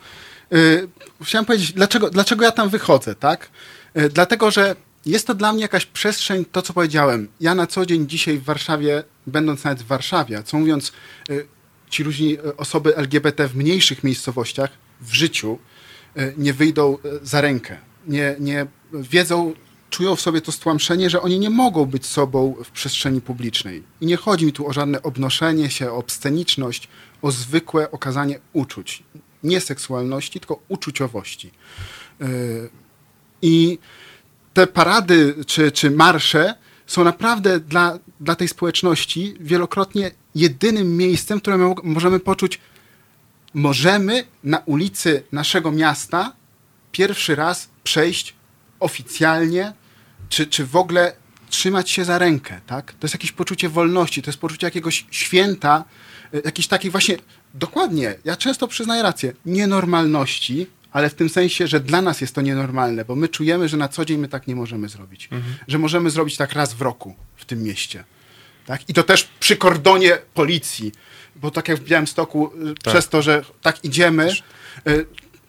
y, 0.53 0.87
chciałem 1.23 1.45
powiedzieć, 1.45 1.73
dlaczego, 1.73 2.09
dlaczego 2.09 2.45
ja 2.45 2.51
tam 2.51 2.69
wychodzę, 2.69 3.15
tak? 3.15 3.49
Y, 3.97 4.09
dlatego, 4.09 4.51
że 4.51 4.75
jest 5.07 5.27
to 5.27 5.35
dla 5.35 5.53
mnie 5.53 5.61
jakaś 5.61 5.85
przestrzeń, 5.85 6.45
to 6.51 6.61
co 6.61 6.73
powiedziałem. 6.73 7.27
Ja 7.39 7.55
na 7.55 7.67
co 7.67 7.85
dzień 7.85 8.07
dzisiaj 8.07 8.37
w 8.37 8.43
Warszawie, 8.43 9.03
będąc 9.27 9.63
nawet 9.63 9.81
w 9.81 9.87
Warszawie, 9.87 10.43
co 10.43 10.57
mówiąc, 10.57 10.91
y, 11.29 11.47
ci 11.89 12.03
różni 12.03 12.33
y, 12.33 12.57
osoby 12.57 12.95
LGBT 12.95 13.47
w 13.47 13.55
mniejszych 13.55 14.03
miejscowościach 14.03 14.71
w 15.01 15.13
życiu 15.13 15.59
y, 16.17 16.33
nie 16.37 16.53
wyjdą 16.53 16.97
za 17.23 17.41
rękę. 17.41 17.77
Nie, 18.07 18.35
nie 18.39 18.65
wiedzą, 18.93 19.53
czują 19.89 20.15
w 20.15 20.21
sobie 20.21 20.41
to 20.41 20.51
stłamszenie, 20.51 21.09
że 21.09 21.21
oni 21.21 21.39
nie 21.39 21.49
mogą 21.49 21.85
być 21.85 22.05
sobą 22.05 22.55
w 22.63 22.71
przestrzeni 22.71 23.21
publicznej. 23.21 23.83
I 24.01 24.05
nie 24.05 24.17
chodzi 24.17 24.45
mi 24.45 24.53
tu 24.53 24.67
o 24.67 24.73
żadne 24.73 25.01
obnoszenie 25.01 25.69
się, 25.69 25.91
o 25.91 25.97
obsceniczność, 25.97 26.87
o 27.21 27.31
zwykłe 27.31 27.91
okazanie 27.91 28.39
uczuć. 28.53 29.03
Nie 29.43 29.61
seksualności, 29.61 30.39
tylko 30.39 30.59
uczuciowości. 30.67 31.51
I 33.41 33.79
te 34.57 34.67
parady 34.67 35.35
czy, 35.47 35.71
czy 35.71 35.91
marsze 35.91 36.55
są 36.87 37.03
naprawdę 37.03 37.59
dla, 37.59 37.99
dla 38.19 38.35
tej 38.35 38.47
społeczności 38.47 39.35
wielokrotnie 39.39 40.11
jedynym 40.35 40.97
miejscem, 40.97 41.41
mo- 41.57 41.75
możemy 41.83 42.19
poczuć, 42.19 42.59
możemy 43.53 44.23
na 44.43 44.57
ulicy 44.57 45.23
naszego 45.31 45.71
miasta 45.71 46.33
pierwszy 46.91 47.35
raz 47.35 47.69
przejść 47.83 48.33
oficjalnie, 48.79 49.73
czy, 50.29 50.47
czy 50.47 50.65
w 50.65 50.75
ogóle 50.75 51.15
trzymać 51.49 51.89
się 51.89 52.05
za 52.05 52.17
rękę, 52.17 52.61
tak? 52.67 52.91
To 52.91 53.05
jest 53.05 53.15
jakieś 53.15 53.31
poczucie 53.31 53.69
wolności, 53.69 54.21
to 54.21 54.29
jest 54.29 54.39
poczucie 54.39 54.67
jakiegoś 54.67 55.05
święta, 55.11 55.83
y, 56.33 56.41
jakiejś 56.45 56.67
takiej 56.67 56.91
właśnie, 56.91 57.17
dokładnie, 57.53 58.15
ja 58.25 58.35
często 58.35 58.67
przyznaję 58.67 59.03
rację, 59.03 59.33
nienormalności, 59.45 60.67
ale 60.91 61.09
w 61.09 61.13
tym 61.13 61.29
sensie, 61.29 61.67
że 61.67 61.79
dla 61.79 62.01
nas 62.01 62.21
jest 62.21 62.35
to 62.35 62.41
nienormalne, 62.41 63.05
bo 63.05 63.15
my 63.15 63.27
czujemy, 63.27 63.69
że 63.69 63.77
na 63.77 63.87
co 63.87 64.05
dzień 64.05 64.17
my 64.17 64.27
tak 64.27 64.47
nie 64.47 64.55
możemy 64.55 64.89
zrobić. 64.89 65.29
Że 65.67 65.77
możemy 65.77 66.09
zrobić 66.09 66.37
tak 66.37 66.53
raz 66.53 66.73
w 66.73 66.81
roku 66.81 67.15
w 67.35 67.45
tym 67.45 67.63
mieście. 67.63 68.03
Tak? 68.67 68.89
I 68.89 68.93
to 68.93 69.03
też 69.03 69.29
przy 69.39 69.55
kordonie 69.55 70.17
policji, 70.33 70.91
bo 71.35 71.51
tak 71.51 71.67
jak 71.67 71.77
w 71.77 71.83
Białymstoku, 71.83 72.51
y, 72.71 72.75
przez 72.89 73.09
to, 73.09 73.21
że 73.21 73.43
tak 73.61 73.83
idziemy, 73.83 74.31
y, 74.87 75.05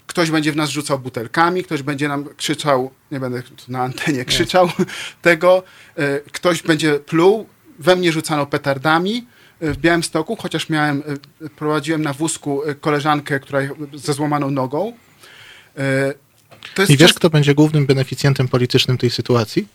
ktoś 0.06 0.31
będzie 0.31 0.52
w 0.52 0.56
nas 0.56 0.70
rzucał 0.70 0.98
butelkami, 0.98 1.65
ktoś 1.65 1.82
będzie 1.82 2.09
nam 2.09 2.24
krzyczał, 2.36 2.90
nie 3.12 3.20
będę 3.20 3.43
na 3.69 3.82
antenie 3.82 4.24
krzyczał 4.24 4.70
tego, 5.23 5.62
y, 5.98 6.31
ktoś 6.32 6.62
będzie 6.62 6.94
pluł, 6.94 7.47
we 7.78 7.97
mnie 7.97 8.12
rzucano 8.12 8.47
petardami 8.47 9.27
w 9.60 9.77
Białymstoku, 9.77 10.36
chociaż 10.36 10.69
miałem, 10.69 11.02
prowadziłem 11.56 12.02
na 12.02 12.12
wózku 12.12 12.62
koleżankę, 12.81 13.40
która 13.40 13.60
ze 13.94 14.12
złamaną 14.12 14.51
nogą. 14.51 14.93
To 16.74 16.82
jest 16.82 16.92
I 16.92 16.96
wiesz, 16.96 17.14
kto 17.14 17.30
będzie 17.30 17.55
głównym 17.55 17.86
beneficjentem 17.86 18.48
politycznym 18.48 18.98
tej 18.98 19.10
sytuacji? 19.10 19.66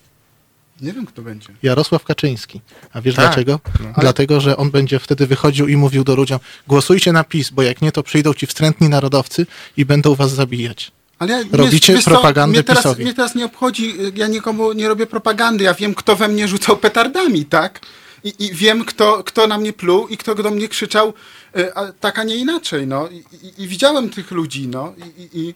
Nie 0.81 0.93
wiem, 0.93 1.05
kto 1.05 1.21
będzie. 1.21 1.47
Jarosław 1.63 2.03
Kaczyński. 2.03 2.61
A 2.93 3.01
wiesz 3.01 3.15
Tak. 3.15 3.25
dlaczego? 3.25 3.59
Dlatego, 3.97 4.41
że 4.41 4.57
on 4.57 4.71
będzie 4.71 4.99
wtedy 4.99 5.27
wychodził 5.27 5.67
i 5.67 5.77
mówił 5.77 6.03
do 6.03 6.15
ludziom, 6.15 6.39
głosujcie 6.67 7.11
na 7.11 7.23
PiS, 7.23 7.49
bo 7.49 7.61
jak 7.61 7.81
nie, 7.81 7.91
to 7.91 8.03
przyjdą 8.03 8.33
ci 8.33 8.47
wstrętni 8.47 8.89
narodowcy 8.89 9.45
i 9.77 9.85
będą 9.85 10.15
was 10.15 10.31
zabijać. 10.31 10.91
Ale 11.19 11.33
ja, 11.33 11.43
Robicie 11.51 11.93
wiesz 11.93 12.05
propagandę 12.05 12.51
mnie 12.53 12.63
teraz, 12.63 12.83
PiS-owi. 12.83 13.03
mnie 13.03 13.13
teraz 13.13 13.35
nie 13.35 13.45
obchodzi, 13.45 13.95
ja 14.15 14.27
nikomu 14.27 14.73
nie 14.73 14.87
robię 14.87 15.07
propagandy, 15.07 15.63
ja 15.63 15.73
wiem, 15.73 15.95
kto 15.95 16.15
we 16.15 16.27
mnie 16.27 16.47
rzucał 16.47 16.77
petardami, 16.77 17.45
tak? 17.45 17.79
I, 18.23 18.33
i 18.45 18.53
wiem, 18.53 18.85
kto, 18.85 19.23
kto 19.23 19.47
na 19.47 19.57
mnie 19.57 19.73
pluł 19.73 20.07
i 20.07 20.17
kto 20.17 20.35
do 20.35 20.51
mnie 20.51 20.67
krzyczał 20.67 21.13
y, 21.57 21.75
a, 21.75 21.91
tak, 21.91 22.19
a 22.19 22.23
nie 22.23 22.35
inaczej, 22.35 22.87
no. 22.87 23.07
I, 23.09 23.15
i, 23.43 23.63
i 23.63 23.67
widziałem 23.67 24.09
tych 24.09 24.31
ludzi, 24.31 24.67
no. 24.67 24.93
I, 25.17 25.21
i, 25.21 25.39
i 25.39 25.53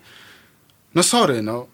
no 0.95 1.03
sorry, 1.03 1.41
no. 1.41 1.67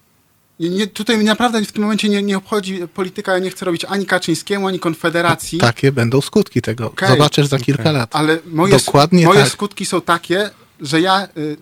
Nie, 0.59 0.87
tutaj 0.87 1.23
naprawdę 1.23 1.65
w 1.65 1.71
tym 1.71 1.81
momencie 1.81 2.09
nie, 2.09 2.23
nie 2.23 2.37
obchodzi 2.37 2.87
polityka, 2.93 3.33
ja 3.33 3.39
nie 3.39 3.49
chcę 3.49 3.65
robić 3.65 3.85
ani 3.85 4.05
Kaczyńskiemu, 4.05 4.67
ani 4.67 4.79
Konfederacji. 4.79 5.59
Takie 5.59 5.91
będą 5.91 6.21
skutki 6.21 6.61
tego. 6.61 6.87
Okej. 6.87 7.09
Zobaczysz 7.09 7.47
za 7.47 7.59
kilka 7.59 7.91
lat. 7.91 8.15
Ale 8.15 8.39
moje, 8.45 8.77
Dokładnie 8.77 9.25
moje 9.25 9.39
tak. 9.39 9.49
skutki 9.49 9.85
są 9.85 10.01
takie, 10.01 10.49
że 10.81 11.01
ja 11.01 11.27
y, 11.37 11.57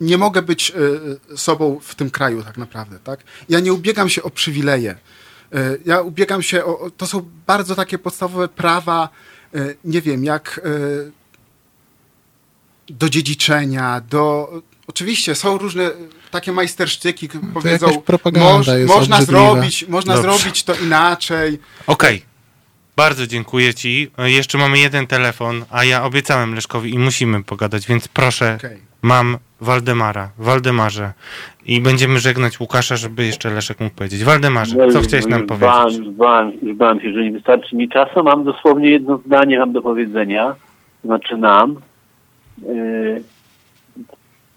nie 0.00 0.18
mogę 0.18 0.42
być 0.42 0.72
y, 1.32 1.38
sobą 1.38 1.80
w 1.82 1.94
tym 1.94 2.10
kraju 2.10 2.42
tak 2.42 2.56
naprawdę, 2.56 2.98
tak? 2.98 3.20
Ja 3.48 3.60
nie 3.60 3.72
ubiegam 3.72 4.08
się 4.08 4.22
o 4.22 4.30
przywileje. 4.30 4.98
Y, 5.54 5.80
ja 5.84 6.00
ubiegam 6.00 6.42
się 6.42 6.64
o, 6.64 6.80
o... 6.80 6.90
To 6.90 7.06
są 7.06 7.30
bardzo 7.46 7.74
takie 7.74 7.98
podstawowe 7.98 8.48
prawa, 8.48 9.08
y, 9.54 9.76
nie 9.84 10.02
wiem, 10.02 10.24
jak 10.24 10.60
y, 10.64 11.12
do 12.88 13.08
dziedziczenia, 13.08 14.00
do... 14.10 14.52
Oczywiście 14.86 15.34
są 15.34 15.58
różne 15.58 15.82
y, 15.82 15.94
takie 16.30 16.52
majstersztyki, 16.52 17.28
powiedzą, 17.54 17.86
jest 17.86 18.88
można 18.88 19.16
obrzydliwa. 19.16 19.20
zrobić, 19.20 19.88
można 19.88 20.14
Dobrze. 20.14 20.38
zrobić 20.38 20.64
to 20.64 20.74
inaczej. 20.74 21.58
Okej. 21.86 22.22
Bardzo 22.96 23.26
dziękuję 23.26 23.74
ci. 23.74 24.10
Jeszcze 24.18 24.58
mamy 24.58 24.78
jeden 24.78 25.06
telefon, 25.06 25.64
a 25.70 25.84
ja 25.84 26.04
obiecałem 26.04 26.54
Leszkowi 26.54 26.94
i 26.94 26.98
musimy 26.98 27.44
pogadać, 27.44 27.86
więc 27.86 28.08
proszę, 28.08 28.54
Okej. 28.58 28.78
mam 29.02 29.38
Waldemara. 29.60 30.30
Waldemarze. 30.38 31.12
I 31.66 31.80
będziemy 31.80 32.18
żegnać 32.18 32.60
Łukasza, 32.60 32.96
żeby 32.96 33.26
jeszcze 33.26 33.50
Leszek 33.50 33.80
mógł 33.80 33.96
powiedzieć. 33.96 34.24
Waldemarze, 34.24 34.76
co 34.92 35.00
chciałeś 35.00 35.26
nam 35.26 35.46
powiedzieć? 35.46 35.98
Bałem 36.74 37.00
się, 37.00 37.12
że 37.12 37.22
nie 37.22 37.32
wystarczy 37.32 37.76
mi 37.76 37.88
czasu. 37.88 38.22
Mam 38.22 38.44
dosłownie 38.44 38.90
jedno 38.90 39.20
zdanie 39.26 39.58
mam 39.58 39.72
do 39.72 39.82
powiedzenia. 39.82 40.54
Znaczy 41.04 41.36
nam. 41.36 41.76
Yy, 42.62 43.22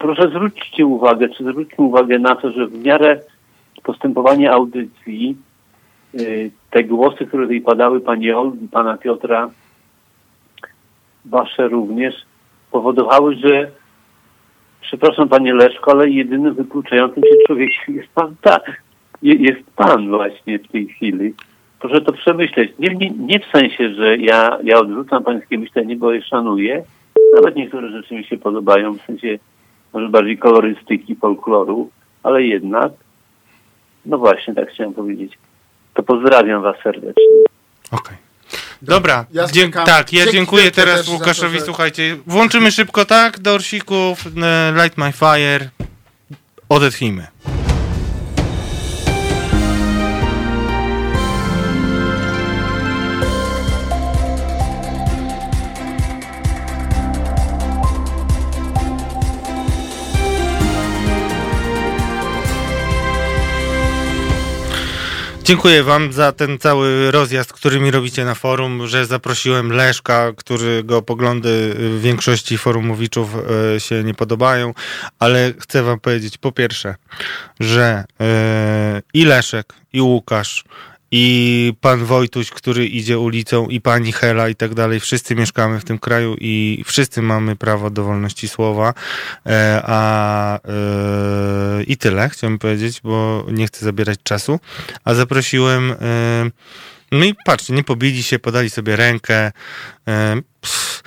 proszę 0.02 0.30
zwróćcie 0.30 0.86
uwagę, 0.86 1.30
czy 1.30 1.44
zwróćmy 1.44 1.86
uwagę 1.86 2.20
na 2.20 2.36
to, 2.36 2.52
że 2.52 2.68
w 2.68 2.84
miarę 2.86 3.20
postępowania 3.84 4.52
audycji 4.52 5.36
yy, 6.14 6.52
te 6.72 6.84
głosy, 6.84 7.26
które 7.26 7.44
tutaj 7.44 7.62
padały, 7.62 8.02
pani 8.02 8.32
Olgi, 8.32 8.68
pana 8.68 8.98
Piotra, 8.98 9.50
wasze 11.26 11.68
również, 11.68 12.16
powodowały, 12.72 13.36
że 13.36 13.72
przepraszam 14.82 15.30
panie 15.30 15.54
Leszko, 15.54 15.92
ale 15.92 16.10
jedynym 16.10 16.54
wykluczającym 16.54 17.24
się 17.24 17.36
człowiekiem 17.48 17.96
jest 17.96 18.10
pan 18.10 18.36
tak. 18.42 18.82
Je- 19.22 19.36
Jest 19.36 19.62
pan 19.76 20.10
właśnie 20.10 20.60
w 20.60 20.68
tej 20.68 20.88
chwili. 20.88 21.34
Proszę 21.80 22.02
to 22.02 22.14
przemyśleć. 22.14 22.72
Nie, 22.80 22.90
nie, 22.96 23.10
nie 23.10 23.40
w 23.40 23.46
sensie, 23.46 23.94
że 23.94 24.18
ja, 24.18 24.58
ja 24.64 24.80
odrzucam 24.80 25.24
pańskie 25.24 25.58
myślenie, 25.58 25.96
bo 25.96 26.12
je 26.12 26.22
szanuję. 26.22 26.84
Nawet 27.36 27.56
niektóre 27.56 27.90
rzeczy 27.90 28.16
mi 28.16 28.24
się 28.24 28.38
podobają, 28.38 28.94
w 28.94 29.02
sensie 29.02 29.40
może 29.94 30.10
bardziej 30.10 30.38
kolorystyki, 30.38 31.16
folkloru, 31.16 31.90
ale 32.24 32.44
jednak, 32.44 32.92
no 34.06 34.18
właśnie, 34.18 34.54
tak 34.56 34.70
chciałem 34.74 34.94
powiedzieć. 34.94 35.38
To 35.94 36.04
pozdrawiam 36.04 36.62
was 36.62 36.76
serdecznie. 36.84 37.24
Okej. 37.92 38.18
Dobra, 38.82 39.26
Ja 39.32 39.48
dzie- 39.48 39.70
tak, 39.70 40.14
ja 40.14 40.20
Dzięki 40.20 40.32
dziękuję 40.32 40.72
teraz 40.72 40.98
za 41.00 41.04
to, 41.06 41.12
Łukaszowi, 41.12 41.60
że- 41.60 41.66
słuchajcie, 41.66 42.18
włączymy 42.28 42.72
szybko, 42.72 43.06
tak, 43.06 43.40
do 43.40 43.54
orsików, 43.54 44.24
e, 44.44 44.74
Light 44.84 44.98
My 44.98 45.12
Fire, 45.12 45.70
odetchnijmy. 46.70 47.28
Dziękuję 65.44 65.84
Wam 65.84 66.14
za 66.14 66.32
ten 66.32 66.58
cały 66.58 67.12
rozjazd, 67.12 67.54
który 67.54 67.80
mi 67.80 67.92
robicie 67.92 68.26
na 68.26 68.36
forum, 68.36 68.88
że 68.88 69.06
zaprosiłem 69.06 69.72
Leszka, 69.72 70.32
którego 70.36 71.02
poglądy 71.02 71.76
większości 72.00 72.58
forumowiczów 72.58 73.30
e, 73.76 73.80
się 73.80 74.04
nie 74.04 74.14
podobają, 74.14 74.74
ale 75.20 75.54
chcę 75.60 75.84
Wam 75.84 76.00
powiedzieć 76.00 76.38
po 76.38 76.52
pierwsze, 76.52 76.96
że 77.60 78.04
e, 78.20 79.02
i 79.14 79.26
Leszek, 79.26 79.74
i 79.94 80.02
Łukasz, 80.02 80.64
i 81.12 81.74
pan 81.82 82.06
Wojtuś, 82.06 82.50
który 82.50 82.86
idzie 82.86 83.20
ulicą, 83.20 83.68
i 83.68 83.82
pani 83.82 84.12
Hela 84.12 84.50
i 84.50 84.56
tak 84.56 84.74
dalej, 84.74 85.00
wszyscy 85.00 85.36
mieszkamy 85.36 85.80
w 85.80 85.86
tym 85.86 86.00
kraju 86.00 86.36
i 86.40 86.84
wszyscy 86.88 87.22
mamy 87.22 87.56
prawo 87.56 87.90
do 87.90 88.04
wolności 88.04 88.48
słowa, 88.48 88.94
e, 89.46 89.82
a 89.86 90.60
e, 90.60 91.84
i 91.84 91.98
tyle 91.98 92.30
chciałem 92.30 92.60
powiedzieć, 92.60 93.02
bo 93.04 93.46
nie 93.52 93.68
chcę 93.68 93.86
zabierać 93.86 94.20
czasu, 94.24 94.60
a 95.04 95.14
zaprosiłem 95.14 95.92
e, 95.92 96.52
No 97.12 97.26
i 97.26 97.36
patrzcie, 97.46 97.74
nie 97.74 97.84
pobili 97.84 98.24
się, 98.24 98.40
podali 98.40 98.70
sobie 98.70 98.96
rękę. 98.96 99.52
E, 100.08 100.42
pff, 100.62 101.04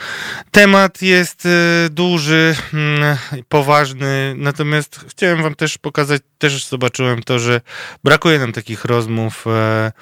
Temat 0.55 1.03
jest 1.03 1.47
e, 1.47 1.51
duży, 1.91 2.55
mm, 2.75 3.17
poważny, 3.49 4.35
natomiast 4.37 5.05
chciałem 5.09 5.43
wam 5.43 5.55
też 5.55 5.79
pokazać, 5.79 6.23
też 6.39 6.67
zobaczyłem 6.67 7.23
to, 7.23 7.39
że 7.39 7.61
brakuje 8.05 8.39
nam 8.39 8.53
takich 8.53 8.85
rozmów 8.85 9.45
e, 9.47 9.93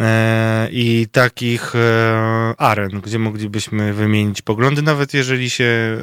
e, 0.00 0.68
i 0.70 1.06
takich 1.12 1.76
e, 1.76 2.54
aren, 2.58 3.00
gdzie 3.00 3.18
moglibyśmy 3.18 3.92
wymienić 3.92 4.42
poglądy, 4.42 4.82
nawet 4.82 5.14
jeżeli 5.14 5.50
się 5.50 5.98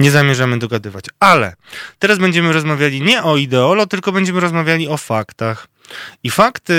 nie 0.00 0.10
zamierzamy 0.10 0.58
dogadywać. 0.58 1.04
Ale 1.20 1.54
teraz 1.98 2.18
będziemy 2.18 2.52
rozmawiali 2.52 3.00
nie 3.00 3.22
o 3.22 3.36
ideolo, 3.36 3.86
tylko 3.86 4.12
będziemy 4.12 4.40
rozmawiali 4.40 4.88
o 4.88 4.96
faktach. 4.96 5.71
I 6.22 6.30
fakty, 6.30 6.72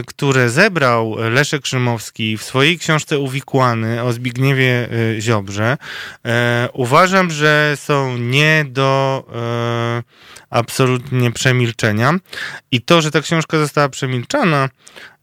y, 0.00 0.04
które 0.04 0.50
zebrał 0.50 1.16
Leszek 1.30 1.66
Szymowski 1.66 2.36
w 2.36 2.42
swojej 2.42 2.78
książce 2.78 3.18
Uwikłany 3.18 4.02
o 4.02 4.12
Zbigniewie 4.12 4.88
y, 5.16 5.20
Ziobrze, 5.20 5.76
y, 5.76 6.30
uważam, 6.72 7.30
że 7.30 7.72
są 7.76 8.18
nie 8.18 8.64
do 8.68 9.24
absolutnie 10.50 11.32
przemilczenia. 11.32 12.14
I 12.70 12.82
to, 12.82 13.02
że 13.02 13.10
ta 13.10 13.20
książka 13.20 13.58
została 13.58 13.88
przemilczana, 13.88 14.68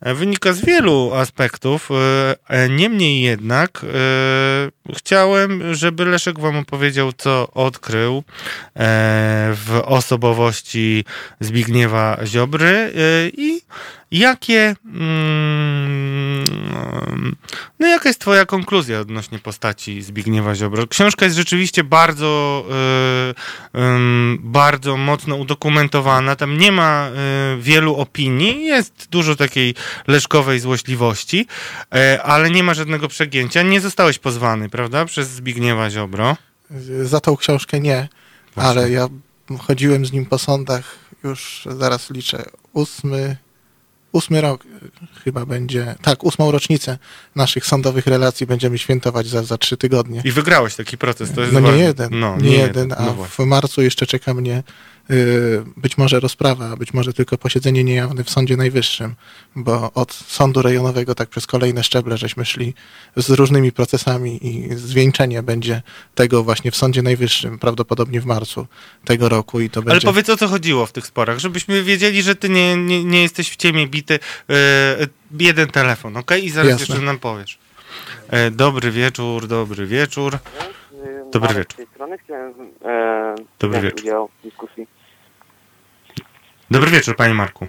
wynika 0.06 0.54
z 0.54 0.66
wielu 0.66 1.12
aspektów. 1.14 1.90
e, 1.92 2.36
e, 2.48 2.70
Niemniej 2.70 3.22
jednak 3.22 3.82
e, 3.84 4.94
chciałem, 4.96 5.74
żeby 5.76 6.06
Leszek 6.06 6.40
wam 6.40 6.58
opowiedział, 6.58 7.14
co 7.14 7.48
odkrył 7.54 8.18
e, 8.18 8.22
w 9.54 9.82
osobowości 9.86 11.06
Zbigniewa 11.40 12.18
Ziobry 12.26 12.68
e, 12.68 12.92
i 13.38 13.62
jakie 14.14 14.76
mm, 14.86 16.44
no 17.80 17.88
jaka 17.88 18.10
jest 18.10 18.20
twoja 18.20 18.46
konkluzja 18.46 19.00
odnośnie 19.00 19.40
postaci 19.40 20.02
Zbigniewa 20.02 20.56
Ziobro? 20.56 20.88
Książka 20.88 21.26
jest 21.26 21.38
rzeczywiście 21.38 21.84
bardzo 21.84 22.66
em, 23.74 24.38
bardzo 24.42 24.98
mocno 24.98 25.36
udokumentowana, 25.36 26.36
tam 26.36 26.58
nie 26.58 26.72
ma 26.72 27.08
e, 27.08 27.12
wielu 27.60 27.96
opinii, 27.96 28.66
jest 28.66 29.08
dużo 29.10 29.36
takiej 29.36 29.76
leszkowej 30.08 30.60
złośliwości, 30.60 31.48
e, 31.96 32.24
ale 32.24 32.52
nie 32.52 32.64
ma 32.64 32.74
żadnego 32.74 33.08
przegięcia. 33.08 33.62
Nie 33.62 33.82
zostałeś 33.82 34.20
pozwany, 34.20 34.70
prawda, 34.70 35.06
przez 35.06 35.30
Zbigniewa 35.30 35.90
Ziobro? 35.90 36.38
Za 37.04 37.20
tą 37.20 37.38
książkę 37.38 37.80
nie, 37.80 38.08
Właśnie. 38.56 38.70
ale 38.70 38.90
ja 38.90 39.08
chodziłem 39.60 40.06
z 40.06 40.12
nim 40.12 40.26
po 40.26 40.38
sądach 40.38 40.96
już 41.24 41.68
zaraz 41.78 42.10
liczę. 42.10 42.46
Ósmy, 42.74 43.38
ósmy 44.14 44.42
rok 44.42 44.66
y, 44.66 44.70
chyba 45.24 45.46
będzie. 45.46 45.96
Tak, 46.02 46.24
ósmą 46.24 46.52
rocznicę 46.52 46.98
naszych 47.36 47.66
sądowych 47.66 48.08
relacji 48.08 48.48
będziemy 48.48 48.78
świętować 48.78 49.28
za, 49.28 49.44
za 49.44 49.58
trzy 49.58 49.78
tygodnie. 49.78 50.22
I 50.26 50.32
wygrałeś 50.32 50.76
taki 50.76 50.98
proces, 50.98 51.32
to 51.32 51.42
jest 51.42 51.54
No 51.54 51.60
nie 51.60 51.66
ważne. 51.68 51.84
jeden, 51.84 52.20
No, 52.20 52.38
nie, 52.38 52.58
jeden, 52.58 52.94
a 52.98 53.04
No 53.06 53.14
w 53.30 53.40
marcu 53.40 53.82
jeszcze 53.82 54.06
czeka 54.08 54.34
mnie 54.34 54.64
być 55.78 55.98
może 55.98 56.20
rozprawa, 56.20 56.72
a 56.72 56.76
być 56.76 56.94
może 56.94 57.14
tylko 57.14 57.38
posiedzenie 57.38 57.84
niejawne 57.84 58.24
w 58.24 58.30
Sądzie 58.30 58.58
Najwyższym, 58.58 59.16
bo 59.56 59.92
od 59.94 60.14
sądu 60.14 60.62
rejonowego 60.62 61.16
tak 61.16 61.30
przez 61.30 61.48
kolejne 61.48 61.84
szczeble 61.84 62.18
żeśmy 62.18 62.46
szli 62.46 62.74
z 63.16 63.30
różnymi 63.30 63.72
procesami 63.72 64.48
i 64.48 64.76
zwieńczenie 64.76 65.44
będzie 65.44 65.82
tego 66.16 66.44
właśnie 66.44 66.72
w 66.72 66.76
Sądzie 66.76 67.02
Najwyższym, 67.02 67.60
prawdopodobnie 67.60 68.22
w 68.22 68.26
marcu 68.26 68.68
tego 69.06 69.30
roku 69.30 69.60
i 69.60 69.70
to 69.70 69.80
Ale 69.80 69.92
będzie... 69.92 70.08
powiedz 70.08 70.30
o 70.30 70.38
co 70.38 70.48
chodziło 70.48 70.86
w 70.86 70.92
tych 70.92 71.08
sporach, 71.08 71.40
żebyśmy 71.40 71.84
wiedzieli, 71.84 72.24
że 72.24 72.36
ty 72.36 72.50
nie, 72.50 72.76
nie, 72.76 73.04
nie 73.04 73.22
jesteś 73.22 73.50
w 73.50 73.56
ciemię 73.56 73.88
bity. 73.88 74.20
E, 74.50 75.08
jeden 75.40 75.68
telefon, 75.68 76.18
ok? 76.18 76.32
I 76.42 76.50
zaraz 76.50 76.70
Jasne. 76.70 76.86
jeszcze 76.86 77.06
nam 77.06 77.20
powiesz. 77.20 77.58
E, 78.30 78.52
dobry 78.52 78.92
wieczór, 78.92 79.48
dobry 79.48 79.88
wieczór. 79.88 80.38
Dobry 81.34 81.48
Marek 81.50 81.58
wieczór. 81.58 81.74
Z 81.74 81.76
tej 81.76 81.86
strony 81.88 82.18
chciałem 82.18 82.54
e, 82.86 83.36
Dobry 83.60 83.80
wziąć 83.80 83.84
wieczór. 83.84 84.00
udział 84.02 84.28
w 84.40 84.44
dyskusji. 84.44 84.88
Dobry 86.72 86.92
wieczór, 86.92 87.16
panie 87.16 87.34
Marku. 87.34 87.68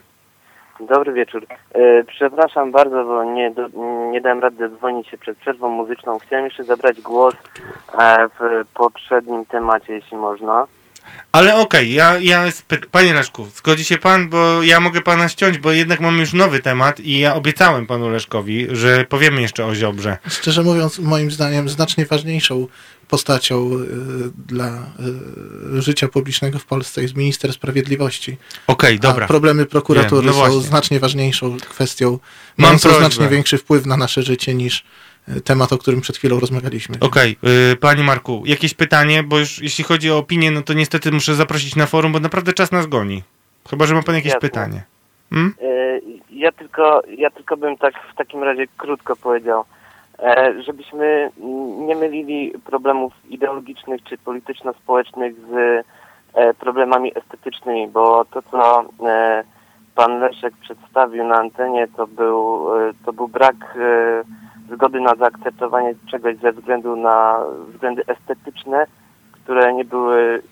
Dobry 0.81 1.13
wieczór. 1.13 1.47
E, 1.73 2.05
przepraszam 2.05 2.73
bardzo, 2.73 3.05
bo 3.05 3.25
nie, 3.25 3.51
do, 3.51 3.69
nie 4.11 4.21
dałem 4.21 4.41
rady 4.41 4.69
zadzwonić 4.69 5.09
się 5.09 5.19
przed 5.19 5.39
przerwą 5.39 5.69
muzyczną. 5.69 6.19
Chciałem 6.19 6.45
jeszcze 6.45 6.65
zabrać 6.65 7.01
głos 7.01 7.35
e, 7.99 8.29
w 8.29 8.65
poprzednim 8.75 9.45
temacie, 9.47 9.93
jeśli 9.93 10.17
można. 10.17 10.67
Ale 11.33 11.57
okej, 11.57 11.93
ja, 11.93 12.19
ja 12.19 12.51
spy- 12.51 12.87
panie 12.91 13.15
Leszku, 13.15 13.49
zgodzi 13.57 13.85
się 13.85 13.99
pan, 13.99 14.29
bo 14.29 14.63
ja 14.63 14.81
mogę 14.81 15.01
pana 15.01 15.29
ściąć, 15.29 15.59
bo 15.59 15.73
jednak 15.73 16.01
mamy 16.01 16.21
już 16.21 16.33
nowy 16.33 16.61
temat 16.61 17.01
i 17.01 17.19
ja 17.19 17.35
obiecałem 17.35 17.87
panu 17.87 18.09
Leszkowi, 18.11 18.67
że 18.73 19.05
powiemy 19.09 19.43
jeszcze 19.43 19.67
o 19.67 19.75
Ziobrze. 19.75 20.19
Szczerze 20.29 20.63
mówiąc, 20.63 20.99
moim 20.99 21.31
zdaniem 21.31 21.69
znacznie 21.69 22.07
ważniejszą 22.07 22.67
postacią 23.09 23.71
y, 23.75 23.87
dla 24.49 24.87
y, 25.79 25.83
życia 25.83 26.09
publicznego 26.09 26.59
w 26.59 26.65
Polsce 26.65 27.03
jest 27.03 27.17
minister 27.17 27.53
sprawiedliwości. 27.53 28.37
Okej, 28.67 29.01
dobra. 29.01 29.25
A 29.25 29.29
problemy 29.29 29.67
prokuratury 29.67 30.27
Wiem, 30.27 30.37
no 30.37 30.47
są 30.47 30.61
znacznie 30.61 31.01
ważniejszą 31.01 31.57
kwestią, 31.71 32.19
Mam 32.57 32.79
prośbę. 32.79 32.99
znacznie 32.99 33.29
większy 33.29 33.59
wpływ 33.59 33.87
na 33.87 33.97
nasze 33.97 34.23
życie 34.23 34.55
niż 34.55 34.85
temat, 35.45 35.73
o 35.73 35.79
którym 35.79 36.01
przed 36.01 36.17
chwilą 36.17 36.41
rozmawialiśmy. 36.41 36.97
Okej, 37.01 37.37
y, 37.73 37.77
panie 37.77 38.03
Marku, 38.03 38.43
jakieś 38.47 38.75
pytanie, 38.75 39.23
bo 39.23 39.39
już 39.39 39.63
jeśli 39.63 39.85
chodzi 39.85 40.11
o 40.11 40.19
opinię, 40.19 40.51
no 40.51 40.63
to 40.63 40.73
niestety 40.73 41.13
muszę 41.13 41.35
zaprosić 41.35 41.77
na 41.77 41.87
forum, 41.87 42.13
bo 42.13 42.21
naprawdę 42.21 42.53
czas 42.53 42.73
nas 42.73 42.87
goni. 42.87 43.23
Chyba, 43.71 43.87
że 43.87 43.95
ma 43.95 44.03
pan 44.03 44.15
jakieś 44.15 44.33
Jasne. 44.33 44.49
pytanie. 44.49 44.83
Hmm? 45.31 45.55
E, 45.63 46.01
ja, 46.31 46.53
tylko, 46.53 47.03
ja 47.19 47.31
tylko 47.31 47.57
bym 47.57 47.77
tak 47.77 47.95
w 48.13 48.17
takim 48.17 48.43
razie 48.43 48.67
krótko 48.77 49.17
powiedział, 49.17 49.65
e, 50.19 50.63
żebyśmy 50.63 51.31
nie 51.79 51.97
mylili 51.97 52.53
problemów 52.65 53.13
ideologicznych 53.29 54.03
czy 54.03 54.19
polityczno-społecznych 54.19 55.35
z 55.35 55.85
e, 56.35 56.55
problemami 56.55 57.13
estetycznymi, 57.19 57.89
bo 57.89 58.25
to, 58.25 58.43
co 58.43 58.85
e, 59.07 59.45
pan 59.95 60.21
Leszek 60.21 60.55
przedstawił 60.61 61.25
na 61.25 61.35
antenie, 61.35 61.89
to 61.97 62.07
był, 62.07 62.67
to 63.05 63.13
był 63.13 63.29
brak 63.29 63.57
zgody 64.73 65.01
na 65.01 65.15
zaakceptowanie 65.15 65.95
czegoś 66.11 66.37
ze 66.43 66.53
względu 66.53 66.97
na 66.97 67.37
względy 67.75 68.03
estetyczne, 68.07 68.87
które 69.33 69.75
nie 69.75 69.85
były 69.85 70.43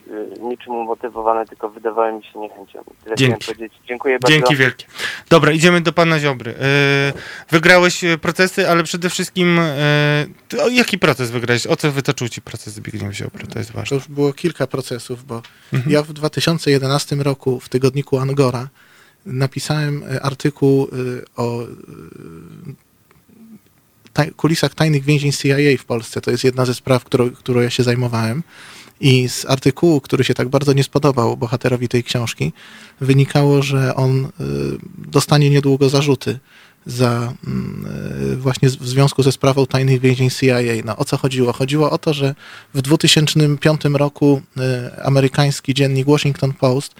e, 0.40 0.40
niczym 0.40 0.74
umotywowane, 0.74 1.46
tylko 1.46 1.68
wydawały 1.70 2.12
mi 2.12 2.24
się 2.24 2.38
niechęcią. 2.38 2.84
Tyle 3.04 3.16
Dzięki. 3.16 3.42
chciałem 3.42 3.56
powiedzieć. 3.58 3.78
Dziękuję 3.88 4.18
bardzo. 4.18 4.36
Dzięki 4.36 4.56
wielkie. 4.56 4.86
Dobra, 5.30 5.52
idziemy 5.52 5.80
do 5.80 5.92
pana 5.92 6.18
Ziobry. 6.20 6.50
Y, 6.50 6.54
wygrałeś 7.50 8.04
y, 8.04 8.18
procesy, 8.18 8.68
ale 8.68 8.82
przede 8.82 9.10
wszystkim 9.10 9.58
y, 9.58 10.26
jaki 10.70 10.98
proces 10.98 11.30
wygrałeś? 11.30 11.66
O 11.66 11.76
co 11.76 11.92
wytoczył 11.92 12.28
ci 12.28 12.42
proces 12.42 12.74
Zbigniew 12.74 13.12
Ziobry? 13.14 13.46
To 13.46 13.58
jest 13.58 13.72
To 13.72 13.78
ważne. 13.78 13.94
już 13.96 14.08
było 14.08 14.32
kilka 14.32 14.66
procesów, 14.66 15.24
bo 15.24 15.42
Mhm. 15.72 15.92
ja 15.92 16.02
w 16.02 16.12
2011 16.12 17.16
roku 17.16 17.60
w 17.60 17.68
tygodniku 17.68 18.18
Angora 18.18 18.68
napisałem 19.26 20.02
artykuł 20.22 20.88
o 21.36 21.58
taj, 24.12 24.30
kulisach 24.30 24.74
tajnych 24.74 25.04
więzień 25.04 25.32
CIA 25.32 25.78
w 25.78 25.84
Polsce. 25.84 26.20
To 26.20 26.30
jest 26.30 26.44
jedna 26.44 26.64
ze 26.64 26.74
spraw, 26.74 27.04
którą, 27.04 27.30
którą 27.30 27.60
ja 27.60 27.70
się 27.70 27.82
zajmowałem. 27.82 28.42
I 29.00 29.28
z 29.28 29.46
artykułu, 29.46 30.00
który 30.00 30.24
się 30.24 30.34
tak 30.34 30.48
bardzo 30.48 30.72
nie 30.72 30.84
spodobał 30.84 31.36
bohaterowi 31.36 31.88
tej 31.88 32.04
książki, 32.04 32.52
wynikało, 33.00 33.62
że 33.62 33.94
on 33.94 34.24
y, 34.24 34.28
dostanie 34.98 35.50
niedługo 35.50 35.88
zarzuty 35.88 36.38
za 36.86 37.32
mm, 37.46 37.86
y, 38.32 38.36
właśnie 38.36 38.68
w 38.68 38.88
związku 38.88 39.22
ze 39.22 39.32
sprawą 39.32 39.66
tajnych 39.66 40.00
więzień 40.00 40.30
CIA. 40.30 40.58
No 40.84 40.96
o 40.96 41.04
co 41.04 41.16
chodziło? 41.16 41.52
Chodziło 41.52 41.90
o 41.90 41.98
to, 41.98 42.14
że 42.14 42.34
w 42.74 42.82
2005 42.82 43.80
roku 43.84 44.42
y, 44.56 45.02
amerykański 45.04 45.74
dziennik 45.74 46.06
Washington 46.06 46.52
Post 46.52 46.94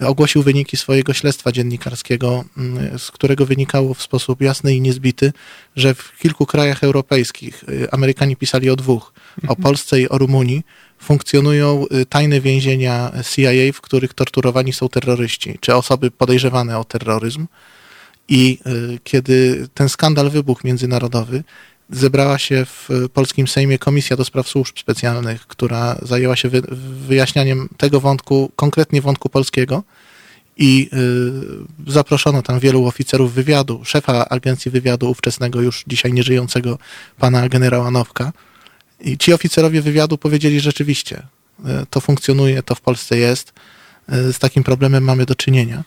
ogłosił 0.00 0.42
wyniki 0.42 0.76
swojego 0.76 1.12
śledztwa 1.12 1.52
dziennikarskiego, 1.52 2.44
mm, 2.56 2.98
z 2.98 3.10
którego 3.10 3.46
wynikało 3.46 3.94
w 3.94 4.02
sposób 4.02 4.40
jasny 4.40 4.74
i 4.74 4.80
niezbity, 4.80 5.32
że 5.76 5.94
w 5.94 6.18
kilku 6.18 6.46
krajach 6.46 6.84
europejskich 6.84 7.64
y, 7.68 7.90
Amerykanie 7.90 8.36
pisali 8.36 8.70
o 8.70 8.76
dwóch, 8.76 9.12
o 9.48 9.56
Polsce 9.56 10.00
i 10.00 10.08
o 10.08 10.18
Rumunii, 10.18 10.62
funkcjonują 10.98 11.84
y, 11.92 12.06
tajne 12.06 12.40
więzienia 12.40 13.12
CIA, 13.30 13.72
w 13.72 13.80
których 13.80 14.14
torturowani 14.14 14.72
są 14.72 14.88
terroryści, 14.88 15.58
czy 15.60 15.74
osoby 15.74 16.10
podejrzewane 16.10 16.78
o 16.78 16.84
terroryzm. 16.84 17.46
I 18.28 18.58
y, 18.66 18.98
kiedy 19.04 19.68
ten 19.74 19.88
skandal 19.88 20.30
wybuchł 20.30 20.66
międzynarodowy, 20.66 21.44
zebrała 21.90 22.38
się 22.38 22.64
w 22.64 22.88
polskim 23.12 23.48
Sejmie 23.48 23.78
Komisja 23.78 24.16
do 24.16 24.24
Spraw 24.24 24.48
Służb 24.48 24.78
Specjalnych, 24.78 25.46
która 25.46 25.98
zajęła 26.02 26.36
się 26.36 26.48
wy, 26.48 26.62
wyjaśnianiem 27.08 27.68
tego 27.76 28.00
wątku, 28.00 28.50
konkretnie 28.56 29.02
wątku 29.02 29.28
polskiego. 29.28 29.82
I 30.56 30.90
y, 31.86 31.92
zaproszono 31.92 32.42
tam 32.42 32.58
wielu 32.60 32.86
oficerów 32.86 33.34
wywiadu, 33.34 33.80
szefa 33.84 34.28
agencji 34.28 34.70
wywiadu 34.70 35.10
ówczesnego, 35.10 35.60
już 35.60 35.84
dzisiaj 35.86 36.12
nieżyjącego 36.12 36.78
pana 37.18 37.48
generała 37.48 37.90
Nowka. 37.90 38.32
I 39.00 39.18
ci 39.18 39.32
oficerowie 39.32 39.82
wywiadu 39.82 40.18
powiedzieli 40.18 40.60
rzeczywiście, 40.60 41.22
y, 41.60 41.62
to 41.90 42.00
funkcjonuje, 42.00 42.62
to 42.62 42.74
w 42.74 42.80
Polsce 42.80 43.18
jest, 43.18 43.52
y, 44.12 44.32
z 44.32 44.38
takim 44.38 44.64
problemem 44.64 45.04
mamy 45.04 45.26
do 45.26 45.34
czynienia. 45.34 45.84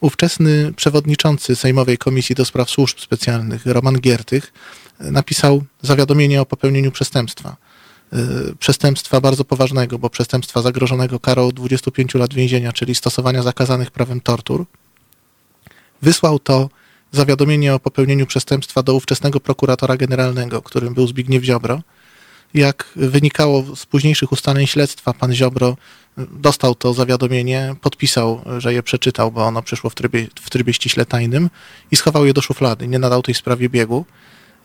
ówczesny 0.00 0.72
przewodniczący 0.76 1.56
Sejmowej 1.56 1.98
Komisji 1.98 2.34
do 2.34 2.44
Spraw 2.44 2.70
Służb 2.70 2.98
Specjalnych, 2.98 3.66
Roman 3.66 4.00
Giertych, 4.00 4.52
napisał 5.00 5.62
zawiadomienie 5.82 6.40
o 6.40 6.46
popełnieniu 6.46 6.92
przestępstwa. 6.92 7.56
Y, 8.12 8.56
Przestępstwa 8.56 9.20
bardzo 9.20 9.44
poważnego, 9.44 9.98
bo 9.98 10.10
przestępstwa 10.10 10.62
zagrożonego 10.62 11.20
karą 11.20 11.50
25 11.50 12.14
lat 12.14 12.34
więzienia, 12.34 12.72
czyli 12.72 12.94
stosowania 12.94 13.42
zakazanych 13.42 13.90
prawem 13.90 14.20
tortur. 14.20 14.66
Wysłał 16.02 16.38
to 16.38 16.68
zawiadomienie 17.12 17.74
o 17.74 17.80
popełnieniu 17.80 18.26
przestępstwa 18.26 18.82
do 18.82 18.94
ówczesnego 18.94 19.40
prokuratora 19.40 19.96
generalnego, 19.96 20.62
którym 20.62 20.94
był 20.94 21.06
Zbigniew 21.06 21.44
Ziobro. 21.44 21.82
Jak 22.54 22.88
wynikało 22.96 23.76
z 23.76 23.86
późniejszych 23.86 24.32
ustaleń 24.32 24.66
śledztwa, 24.66 25.12
pan 25.12 25.34
Ziobro 25.34 25.76
y, 26.18 26.26
dostał 26.32 26.74
to 26.74 26.94
zawiadomienie, 26.94 27.74
podpisał, 27.80 28.40
że 28.58 28.74
je 28.74 28.82
przeczytał, 28.82 29.32
bo 29.32 29.44
ono 29.46 29.62
przyszło 29.62 29.90
w 29.90 29.94
trybie, 29.94 30.26
w 30.40 30.50
trybie 30.50 30.72
ściśle 30.72 31.06
tajnym 31.06 31.50
i 31.90 31.96
schował 31.96 32.26
je 32.26 32.32
do 32.32 32.42
szuflady. 32.42 32.88
Nie 32.88 32.98
nadał 32.98 33.22
tej 33.22 33.34
sprawie 33.34 33.68
biegu. 33.68 34.04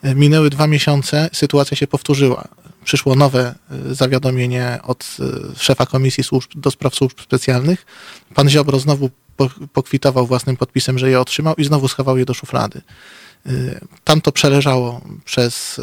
Minęły 0.02 0.50
dwa 0.50 0.66
miesiące, 0.66 1.30
sytuacja 1.32 1.76
się 1.76 1.86
powtórzyła. 1.86 2.48
Przyszło 2.84 3.14
nowe 3.14 3.54
y, 3.90 3.94
zawiadomienie 3.94 4.78
od 4.82 5.16
y, 5.54 5.58
szefa 5.58 5.86
Komisji 5.86 6.24
Służb, 6.24 6.50
do 6.54 6.70
Spraw 6.70 6.94
Służb 6.94 7.20
Specjalnych. 7.20 7.86
Pan 8.34 8.48
Ziobro 8.50 8.78
znowu 8.78 9.10
po- 9.36 9.50
pokwitował 9.72 10.26
własnym 10.26 10.56
podpisem, 10.56 10.98
że 10.98 11.10
je 11.10 11.20
otrzymał 11.20 11.54
i 11.54 11.64
znowu 11.64 11.88
schował 11.88 12.18
je 12.18 12.24
do 12.24 12.34
szuflady. 12.34 12.80
Y, 13.46 13.80
Tam 14.04 14.20
to 14.20 14.32
przeleżało 14.32 15.00
przez, 15.24 15.80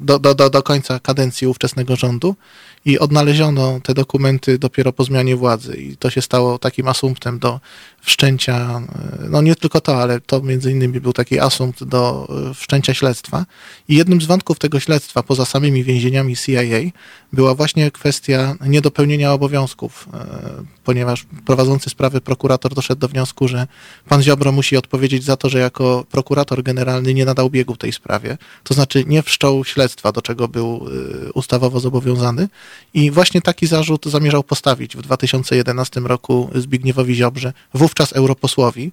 do, 0.00 0.18
do, 0.18 0.34
do 0.50 0.62
końca 0.62 0.98
kadencji 1.00 1.46
ówczesnego 1.46 1.96
rządu 1.96 2.36
i 2.84 2.98
odnaleziono 2.98 3.80
te 3.82 3.94
dokumenty 3.94 4.58
dopiero 4.58 4.92
po 4.92 5.04
zmianie 5.04 5.36
władzy 5.36 5.74
i 5.76 5.96
to 5.96 6.10
się 6.10 6.22
stało 6.22 6.58
takim 6.58 6.88
asumptem 6.88 7.38
do 7.38 7.60
wszczęcia, 8.02 8.82
y, 9.24 9.28
no 9.28 9.42
nie 9.42 9.56
tylko 9.56 9.80
to, 9.80 10.02
ale 10.02 10.20
to 10.20 10.42
między 10.42 10.70
innymi 10.70 11.00
był 11.00 11.12
taki 11.12 11.40
asumpt 11.40 11.84
do 11.84 12.28
y, 12.50 12.54
wszczęcia 12.54 12.94
śledztwa. 12.94 13.46
I 13.88 13.96
jednym 13.96 14.20
z 14.20 14.26
wątków 14.26 14.58
tego 14.58 14.80
śledztwa, 14.80 15.22
poza 15.22 15.44
samymi 15.44 15.84
więzieniami 15.84 16.36
CIA, 16.36 16.90
była 17.32 17.54
właśnie 17.54 17.90
kwestia 17.90 18.54
niedopełnienia 18.66 19.32
obowiązków, 19.32 20.08
y, 20.08 20.64
ponieważ 20.84 21.26
prowadzący 21.46 21.90
sprawę 21.90 22.20
prokurator 22.20 22.74
doszedł 22.74 23.00
do 23.00 23.08
wniosku, 23.08 23.48
że 23.48 23.66
pan 24.08 24.22
Ziobro 24.22 24.52
musi 24.52 24.76
odpowiedzieć 24.76 25.24
za 25.24 25.36
to, 25.36 25.48
że 25.48 25.58
jako 25.58 26.04
prokurator 26.10 26.62
generalny 26.62 27.14
nie 27.14 27.24
nadał 27.24 27.50
biegu 27.50 27.76
tej 27.76 27.92
sprawie, 27.92 28.38
to 28.64 28.74
znaczy 28.74 29.04
nie 29.06 29.22
wszczął 29.22 29.64
śledztwa, 29.64 30.12
do 30.12 30.22
czego 30.22 30.48
był 30.48 30.86
ustawowo 31.34 31.80
zobowiązany. 31.80 32.48
I 32.94 33.10
właśnie 33.10 33.42
taki 33.42 33.66
zarzut 33.66 34.06
zamierzał 34.06 34.42
postawić 34.42 34.96
w 34.96 35.02
2011 35.02 36.00
roku 36.00 36.50
Zbigniewowi 36.54 37.14
Ziobrze, 37.14 37.52
wówczas 37.74 37.91
europosłowi. 38.12 38.92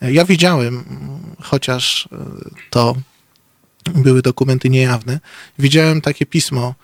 Ja 0.00 0.24
widziałem, 0.24 0.84
chociaż 1.42 2.06
y, 2.06 2.08
to 2.70 2.96
były 3.94 4.22
dokumenty 4.22 4.70
niejawne, 4.70 5.20
widziałem 5.58 6.00
takie 6.00 6.26
pismo 6.26 6.74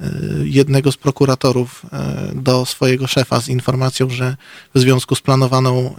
y, 0.00 0.04
jednego 0.44 0.92
z 0.92 0.96
prokuratorów 0.96 1.86
do 2.34 2.66
swojego 2.66 3.06
szefa 3.06 3.40
z 3.40 3.48
informacją, 3.48 4.10
że 4.10 4.36
w 4.74 4.78
związku 4.80 5.14
z 5.14 5.20
planowaną 5.20 5.96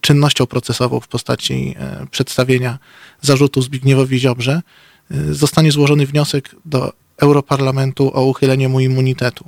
czynnością 0.00 0.46
procesową 0.46 1.00
w 1.00 1.08
postaci 1.08 1.74
przedstawienia 2.10 2.78
zarzutu 3.22 3.62
Zbigniewowi 3.62 4.18
Ziobrze 4.18 4.62
zostanie 5.30 5.72
złożony 5.72 6.06
wniosek 6.06 6.54
do 6.64 6.92
Europarlamentu 7.16 8.10
o 8.14 8.24
uchylenie 8.24 8.68
mu 8.68 8.80
immunitetu. 8.80 9.44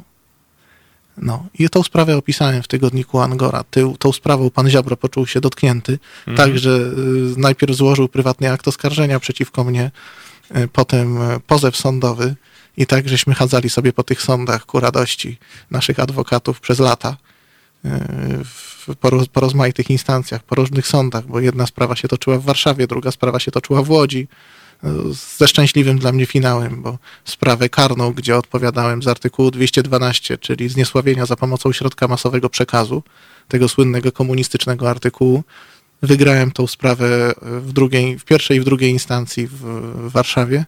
No 1.21 1.47
i 1.59 1.69
tą 1.69 1.83
sprawę 1.83 2.17
opisałem 2.17 2.63
w 2.63 2.69
tygodniku 2.69 3.21
Angora. 3.21 3.65
Ty, 3.71 3.85
tą 3.99 4.13
sprawą 4.13 4.51
pan 4.51 4.71
Ziobro 4.71 4.97
poczuł 4.97 5.27
się 5.27 5.41
dotknięty, 5.41 5.99
tak, 6.37 6.59
że 6.59 6.71
y, 6.71 7.41
najpierw 7.41 7.77
złożył 7.77 8.09
prywatny 8.09 8.53
akt 8.53 8.69
oskarżenia 8.69 9.21
przeciwko 9.21 9.65
mnie, 9.65 9.91
y, 10.57 10.69
potem 10.69 11.23
y, 11.23 11.41
pozew 11.47 11.77
sądowy 11.77 12.35
i 12.77 12.87
tak, 12.87 13.09
żeśmy 13.09 13.35
chadzali 13.35 13.71
sobie 13.71 13.93
po 13.93 14.03
tych 14.03 14.23
sądach 14.23 14.67
ku 14.67 14.81
radości 14.81 15.39
naszych 15.71 16.01
adwokatów 16.01 16.61
przez 16.61 16.79
lata 16.79 17.17
w, 18.45 18.97
po, 19.01 19.11
roz- 19.11 19.29
po 19.29 19.41
rozmaitych 19.41 19.91
instancjach, 19.91 20.43
po 20.43 20.55
różnych 20.55 20.87
sądach, 20.87 21.27
bo 21.27 21.41
jedna 21.41 21.67
sprawa 21.67 21.97
się 21.97 22.09
toczyła 22.09 22.39
w 22.39 22.45
Warszawie, 22.45 22.87
druga 22.87 23.11
sprawa 23.11 23.41
się 23.41 23.51
toczyła 23.51 23.83
w 23.83 23.91
Łodzi, 23.91 24.29
ze 25.39 25.49
szczęśliwym 25.49 25.99
dla 25.99 26.13
mnie 26.13 26.27
finałem, 26.27 26.83
bo 26.83 26.99
sprawę 27.25 27.69
karną, 27.69 28.13
gdzie 28.13 28.37
odpowiadałem 28.37 29.03
z 29.03 29.09
artykułu 29.09 29.51
212, 29.51 30.39
czyli 30.39 30.69
zniesławienia 30.69 31.27
za 31.27 31.37
pomocą 31.37 31.73
środka 31.73 32.09
masowego 32.09 32.51
przekazu, 32.51 33.03
tego 33.49 33.69
słynnego 33.69 34.13
komunistycznego 34.13 34.91
artykułu, 34.91 35.45
wygrałem 36.03 36.51
tą 36.51 36.67
sprawę 36.67 37.33
w, 37.43 37.73
drugiej, 37.73 38.19
w 38.19 38.25
pierwszej 38.25 38.57
i 38.57 38.61
w 38.61 38.65
drugiej 38.65 38.91
instancji 38.91 39.47
w, 39.47 39.53
w 39.53 40.11
Warszawie, 40.11 40.65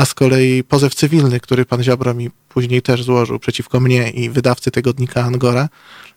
a 0.00 0.04
z 0.04 0.14
kolei 0.14 0.64
pozew 0.64 0.94
cywilny, 0.94 1.40
który 1.40 1.64
pan 1.64 1.82
Ziobro 1.82 2.14
mi 2.14 2.30
później 2.48 2.82
też 2.82 3.02
złożył 3.02 3.38
przeciwko 3.38 3.80
mnie 3.80 4.10
i 4.10 4.30
wydawcy 4.30 4.70
tygodnika 4.70 5.22
Angora, 5.24 5.68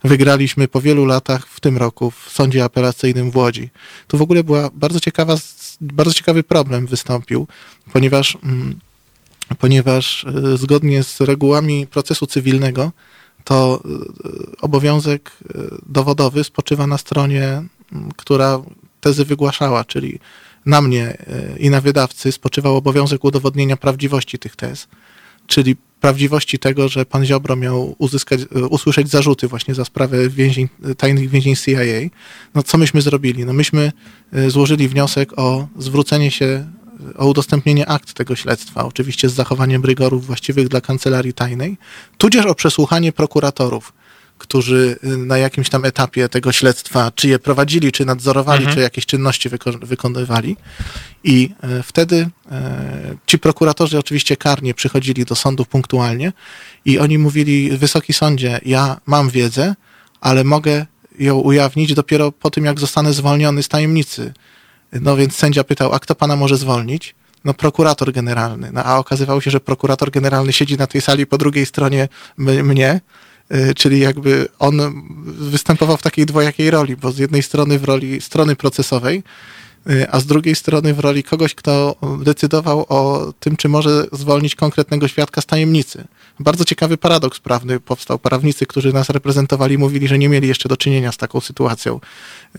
wygraliśmy 0.03 0.67
po 0.67 0.81
wielu 0.81 1.05
latach 1.05 1.47
w 1.47 1.59
tym 1.59 1.77
roku 1.77 2.11
w 2.11 2.29
sądzie 2.29 2.63
apelacyjnym 2.63 3.31
w 3.31 3.35
Łodzi. 3.35 3.69
Tu 4.07 4.17
w 4.17 4.21
ogóle 4.21 4.43
była 4.43 4.69
bardzo 4.73 4.99
ciekawa, 4.99 5.35
bardzo 5.81 6.13
ciekawy 6.13 6.43
problem 6.43 6.85
wystąpił, 6.85 7.47
ponieważ, 7.93 8.37
mm, 8.43 8.79
ponieważ 9.59 10.23
y, 10.53 10.57
zgodnie 10.57 11.03
z 11.03 11.21
regułami 11.21 11.87
procesu 11.87 12.27
cywilnego 12.27 12.91
to 13.43 13.83
y, 13.85 14.57
obowiązek 14.61 15.31
y, 15.41 15.55
dowodowy 15.85 16.43
spoczywa 16.43 16.87
na 16.87 16.97
stronie, 16.97 17.63
która 18.17 18.61
tezy 19.01 19.25
wygłaszała, 19.25 19.85
czyli 19.85 20.19
na 20.65 20.81
mnie 20.81 21.17
y, 21.55 21.59
i 21.59 21.69
na 21.69 21.81
wydawcy 21.81 22.31
spoczywał 22.31 22.75
obowiązek 22.75 23.23
udowodnienia 23.23 23.77
prawdziwości 23.77 24.39
tych 24.39 24.55
tez, 24.55 24.87
czyli 25.47 25.75
prawdziwości 26.01 26.59
tego, 26.59 26.89
że 26.89 27.05
pan 27.05 27.25
Ziobro 27.25 27.55
miał 27.55 27.95
uzyskać, 27.97 28.41
y, 28.41 28.67
usłyszeć 28.67 29.09
zarzuty 29.09 29.47
właśnie 29.47 29.75
za 29.75 29.85
sprawę 29.85 30.29
więzień, 30.29 30.69
tajnych 30.97 31.29
więzień 31.29 31.55
CIA. 31.55 32.09
No 32.55 32.63
co 32.63 32.77
myśmy 32.77 33.01
zrobili? 33.01 33.45
No 33.45 33.53
myśmy 33.53 33.91
y, 34.37 34.49
złożyli 34.49 34.87
wniosek 34.87 35.39
o 35.39 35.67
zwrócenie 35.77 36.31
się, 36.31 36.65
o 37.15 37.27
udostępnienie 37.27 37.87
akt 37.87 38.13
tego 38.13 38.35
śledztwa, 38.35 38.85
oczywiście 38.85 39.29
z 39.29 39.33
zachowaniem 39.33 39.85
rygorów 39.85 40.25
właściwych 40.25 40.67
dla 40.67 40.81
kancelarii 40.81 41.33
tajnej, 41.33 41.77
tudzież 42.17 42.45
o 42.45 42.55
przesłuchanie 42.55 43.11
prokuratorów, 43.11 43.93
którzy 44.43 44.97
y, 45.03 45.17
na 45.17 45.37
jakimś 45.37 45.69
tam 45.69 45.85
etapie 45.85 46.29
tego 46.29 46.51
śledztwa, 46.51 47.11
czy 47.15 47.27
je 47.27 47.39
prowadzili, 47.39 47.91
czy 47.91 48.05
nadzorowali, 48.05 48.59
Mhm. 48.59 48.75
czy 48.75 48.81
jakieś 48.81 49.05
czynności 49.05 49.49
wyko- 49.49 49.85
wykonywali. 49.85 50.57
I 51.23 51.49
e, 51.63 51.83
wtedy 51.83 52.29
e, 52.51 53.15
ci 53.25 53.39
prokuratorzy 53.39 53.99
oczywiście 53.99 54.37
karnie 54.37 54.73
przychodzili 54.73 55.25
do 55.25 55.35
sądów 55.35 55.67
punktualnie 55.67 56.33
i 56.85 56.99
oni 56.99 57.17
mówili, 57.17 57.77
wysoki 57.77 58.13
sądzie, 58.13 58.59
ja 58.65 58.97
mam 59.05 59.29
wiedzę, 59.29 59.75
ale 60.21 60.43
mogę 60.43 60.85
ją 61.19 61.35
ujawnić 61.39 61.93
dopiero 61.93 62.31
po 62.31 62.49
tym, 62.49 62.65
jak 62.65 62.79
zostanę 62.79 63.13
zwolniony 63.13 63.63
z 63.63 63.67
tajemnicy. 63.67 64.33
No 65.01 65.15
więc 65.15 65.35
sędzia 65.35 65.63
pytał, 65.63 65.93
a 65.93 65.99
kto 65.99 66.15
pana 66.15 66.35
może 66.35 66.57
zwolnić? 66.57 67.15
No 67.45 67.53
prokurator 67.53 68.11
generalny. 68.11 68.69
No, 68.73 68.83
a 68.83 68.97
okazywało 68.97 69.41
się, 69.41 69.51
że 69.51 69.59
prokurator 69.59 70.11
generalny 70.11 70.53
siedzi 70.53 70.77
na 70.77 70.87
tej 70.87 71.01
sali 71.01 71.25
po 71.25 71.37
drugiej 71.37 71.65
stronie 71.65 72.07
m- 72.39 72.65
mnie, 72.67 72.91
y, 72.93 73.01
czyli 73.75 73.99
jakby 73.99 74.47
on 74.59 75.03
występował 75.25 75.97
w 75.97 76.01
takiej 76.01 76.25
dwojakiej 76.25 76.71
roli, 76.71 76.95
bo 76.97 77.11
z 77.11 77.17
jednej 77.17 77.43
strony 77.43 77.79
w 77.79 77.83
roli 77.83 78.21
strony 78.21 78.55
procesowej, 78.55 79.23
y, 79.89 80.11
a 80.11 80.19
z 80.19 80.25
drugiej 80.25 80.55
strony 80.55 80.93
w 80.93 80.99
roli 80.99 81.23
kogoś, 81.23 81.55
kto 81.55 81.95
decydował 82.23 82.85
o 82.89 83.33
tym, 83.39 83.57
czy 83.57 83.69
może 83.69 84.05
zwolnić 84.11 84.55
konkretnego 84.55 85.07
świadka 85.07 85.41
z 85.41 85.45
tajemnicy. 85.45 86.03
Bardzo 86.39 86.65
ciekawy 86.65 86.97
paradoks 86.97 87.39
prawny 87.39 87.79
powstał. 87.79 88.19
Prawnicy, 88.19 88.65
którzy 88.65 88.93
nas 88.93 89.09
reprezentowali, 89.09 89.77
mówili, 89.77 90.07
że 90.07 90.19
nie 90.19 90.29
mieli 90.29 90.47
jeszcze 90.47 90.69
do 90.69 90.77
czynienia 90.77 91.11
z 91.11 91.17
taką 91.17 91.41
sytuacją, 91.41 91.99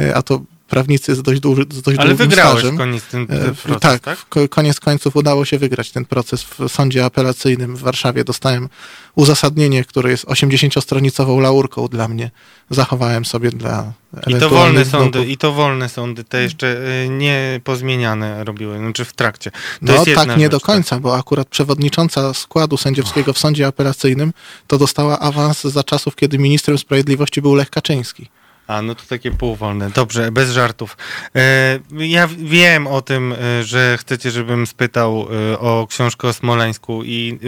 y, 0.00 0.14
a 0.14 0.22
to 0.22 0.40
prawnicy 0.74 1.14
z 1.14 1.22
dość, 1.22 1.40
duży, 1.40 1.62
z 1.70 1.82
dość 1.82 1.98
Ale 1.98 2.08
długim 2.08 2.28
wygrałeś 2.28 2.58
stażem. 2.58 2.78
koniec 2.78 3.04
ten 3.04 3.22
E, 3.22 3.26
proces, 3.54 3.80
tak, 3.80 4.00
tak? 4.00 4.48
koniec 4.50 4.80
końców 4.80 5.16
udało 5.16 5.44
się 5.44 5.58
wygrać 5.58 5.90
ten 5.90 6.04
proces 6.04 6.42
w 6.42 6.68
sądzie 6.68 7.04
apelacyjnym 7.04 7.76
w 7.76 7.80
Warszawie. 7.80 8.24
Dostałem 8.24 8.68
uzasadnienie, 9.14 9.84
które 9.84 10.10
jest 10.10 10.24
80-stronicową 10.24 11.40
laurką 11.40 11.88
dla 11.88 12.08
mnie. 12.08 12.30
Zachowałem 12.70 13.24
sobie 13.24 13.50
dla 13.50 13.92
I 14.26 14.34
to 14.34 14.48
wolne 14.50 14.84
sądy, 14.84 15.26
i 15.26 15.36
to 15.36 15.52
wolne 15.52 15.88
sądy, 15.88 16.24
te 16.24 16.42
jeszcze 16.42 16.66
y, 17.04 17.08
nie 17.08 17.60
pozmieniane 17.64 18.44
robiły, 18.44 18.78
znaczy 18.78 19.04
w 19.04 19.12
trakcie. 19.12 19.50
To 19.50 19.58
No 19.80 20.04
tak, 20.14 20.28
nie 20.36 20.44
rzecz, 20.44 20.50
do 20.50 20.60
końca, 20.60 21.00
bo 21.00 21.16
akurat 21.16 21.48
przewodnicząca 21.48 22.34
składu 22.34 22.76
sędziowskiego 22.76 23.32
w 23.32 23.38
sądzie 23.38 23.66
apelacyjnym 23.66 24.32
to 24.66 24.78
dostała 24.78 25.18
awans 25.18 25.62
za 25.62 25.84
czasów, 25.84 26.16
kiedy 26.16 26.38
ministrem 26.38 26.78
sprawiedliwości 26.78 27.42
był 27.42 27.54
Lech 27.54 27.70
Kaczyński. 27.70 28.28
A, 28.66 28.82
no 28.82 28.94
to 28.94 29.02
takie 29.08 29.30
półwolne. 29.30 29.90
Dobrze, 29.90 30.32
bez 30.32 30.50
żartów. 30.50 30.96
E, 31.36 31.78
ja 31.90 32.28
wiem 32.38 32.86
o 32.86 33.02
tym, 33.02 33.32
e, 33.32 33.64
że 33.64 33.98
chcecie, 34.00 34.30
żebym 34.30 34.66
spytał 34.66 35.26
e, 35.52 35.58
o 35.58 35.86
książkę 35.90 36.28
o 36.28 36.32
Smoleńsku 36.32 37.04
i 37.04 37.38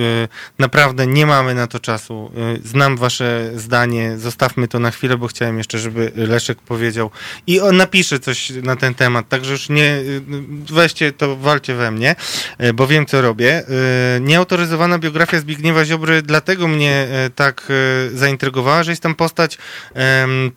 naprawdę 0.59 1.07
nie 1.07 1.27
mamy 1.27 1.55
na 1.55 1.67
to 1.67 1.81
czasu. 1.81 2.33
Znam 2.65 2.97
wasze 2.97 3.51
zdanie, 3.57 4.19
zostawmy 4.19 4.69
to 4.69 4.79
na 4.79 4.91
chwilę, 4.91 5.17
bo 5.17 5.27
chciałem 5.27 5.59
jeszcze, 5.59 5.79
żeby 5.79 6.13
Leszek 6.17 6.59
powiedział 6.59 7.11
i 7.47 7.61
on 7.61 7.77
napisze 7.77 8.19
coś 8.19 8.51
na 8.51 8.77
ten 8.77 8.95
temat, 8.95 9.29
także 9.29 9.53
już 9.53 9.69
nie, 9.69 9.97
weźcie 10.71 11.13
to, 11.13 11.37
walcie 11.37 11.75
we 11.75 11.91
mnie, 11.91 12.17
bo 12.75 12.87
wiem, 12.87 13.07
co 13.07 13.23
robię. 13.23 13.63
Nieautoryzowana 14.21 14.99
biografia 14.99 15.41
Zbigniewa 15.41 15.85
Ziobry 15.85 16.23
dlatego 16.23 16.69
mnie 16.69 17.09
tak 17.35 17.73
zaintrygowała, 18.15 18.83
że 18.83 18.93
jest 18.93 19.03
tam 19.03 19.15
postać 19.15 19.59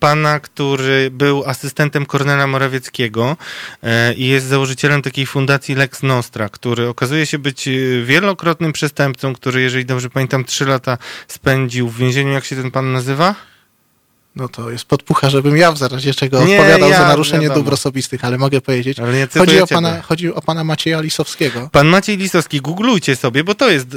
pana, 0.00 0.40
który 0.54 1.10
był 1.10 1.44
asystentem 1.44 2.06
Kornela 2.06 2.46
Morawieckiego 2.46 3.36
e, 3.82 4.14
i 4.14 4.26
jest 4.26 4.46
założycielem 4.46 5.02
takiej 5.02 5.26
fundacji 5.26 5.74
Lex 5.74 6.02
Nostra, 6.02 6.48
który 6.48 6.88
okazuje 6.88 7.26
się 7.26 7.38
być 7.38 7.68
e, 7.68 7.70
wielokrotnym 8.04 8.72
przestępcą, 8.72 9.34
który, 9.34 9.60
jeżeli 9.60 9.84
dobrze 9.84 10.10
pamiętam, 10.10 10.44
trzy 10.44 10.66
lata 10.66 10.98
spędził 11.28 11.88
w 11.88 11.96
więzieniu. 11.96 12.32
Jak 12.32 12.44
się 12.44 12.56
ten 12.56 12.70
pan 12.70 12.92
nazywa? 12.92 13.49
No 14.36 14.48
to 14.48 14.70
jest 14.70 14.84
podpucha, 14.84 15.30
żebym 15.30 15.56
ja 15.56 15.72
w 15.72 15.78
zarazie 15.78 16.14
czego 16.14 16.44
Nie, 16.44 16.56
odpowiadał 16.56 16.90
ja, 16.90 16.98
za 16.98 17.08
naruszenie 17.08 17.42
wiadomo. 17.42 17.60
dóbr 17.60 17.74
osobistych, 17.74 18.24
ale 18.24 18.38
mogę 18.38 18.60
powiedzieć. 18.60 18.98
Ale 19.00 19.12
nie 19.12 19.28
Chodzi 19.38 19.60
o, 19.62 19.66
ciebie. 19.66 19.66
pana, 19.66 20.02
chodzi 20.02 20.34
o 20.34 20.42
pana 20.42 20.64
Macieja 20.64 21.00
Lisowskiego. 21.00 21.68
Pan 21.72 21.86
Maciej 21.86 22.16
Lisowski, 22.16 22.60
googlujcie 22.60 23.16
sobie, 23.16 23.44
bo 23.44 23.54
to 23.54 23.70
jest 23.70 23.88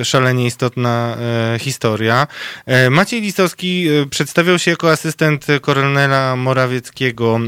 e, 0.00 0.04
szalenie 0.04 0.46
istotna 0.46 1.16
e, 1.54 1.58
historia. 1.58 2.26
E, 2.66 2.90
Maciej 2.90 3.20
Lisowski 3.20 3.88
przedstawiał 4.10 4.58
się 4.58 4.70
jako 4.70 4.90
asystent 4.90 5.46
Kornela 5.60 6.36
Morawieckiego, 6.36 7.40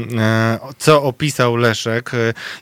co 0.77 1.03
opisał 1.03 1.55
Leszek 1.55 2.11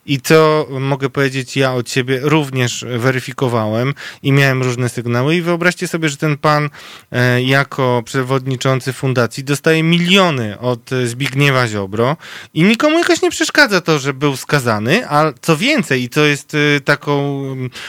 i 0.05 0.21
co 0.21 0.67
mogę 0.69 1.09
powiedzieć 1.09 1.57
ja 1.57 1.73
od 1.73 1.89
siebie 1.89 2.19
również 2.21 2.85
weryfikowałem 2.97 3.93
i 4.23 4.31
miałem 4.31 4.63
różne 4.63 4.89
sygnały 4.89 5.35
i 5.35 5.41
wyobraźcie 5.41 5.87
sobie, 5.87 6.09
że 6.09 6.17
ten 6.17 6.37
pan 6.37 6.69
jako 7.45 8.03
przewodniczący 8.05 8.93
fundacji 8.93 9.43
dostaje 9.43 9.72
miliony 9.81 10.59
od 10.59 10.93
e, 10.93 11.07
Zbigniewa 11.07 11.67
Ziobro 11.67 12.17
i 12.53 12.63
nikomu 12.63 12.99
jakoś 12.99 13.21
nie 13.21 13.31
przeszkadza 13.31 13.81
to, 13.81 13.99
że 13.99 14.13
był 14.13 14.37
skazany, 14.37 15.09
a 15.09 15.33
co 15.41 15.57
więcej, 15.57 16.03
i 16.03 16.09
to 16.09 16.25
jest 16.25 16.55
e, 16.55 16.81
taką, 16.81 17.43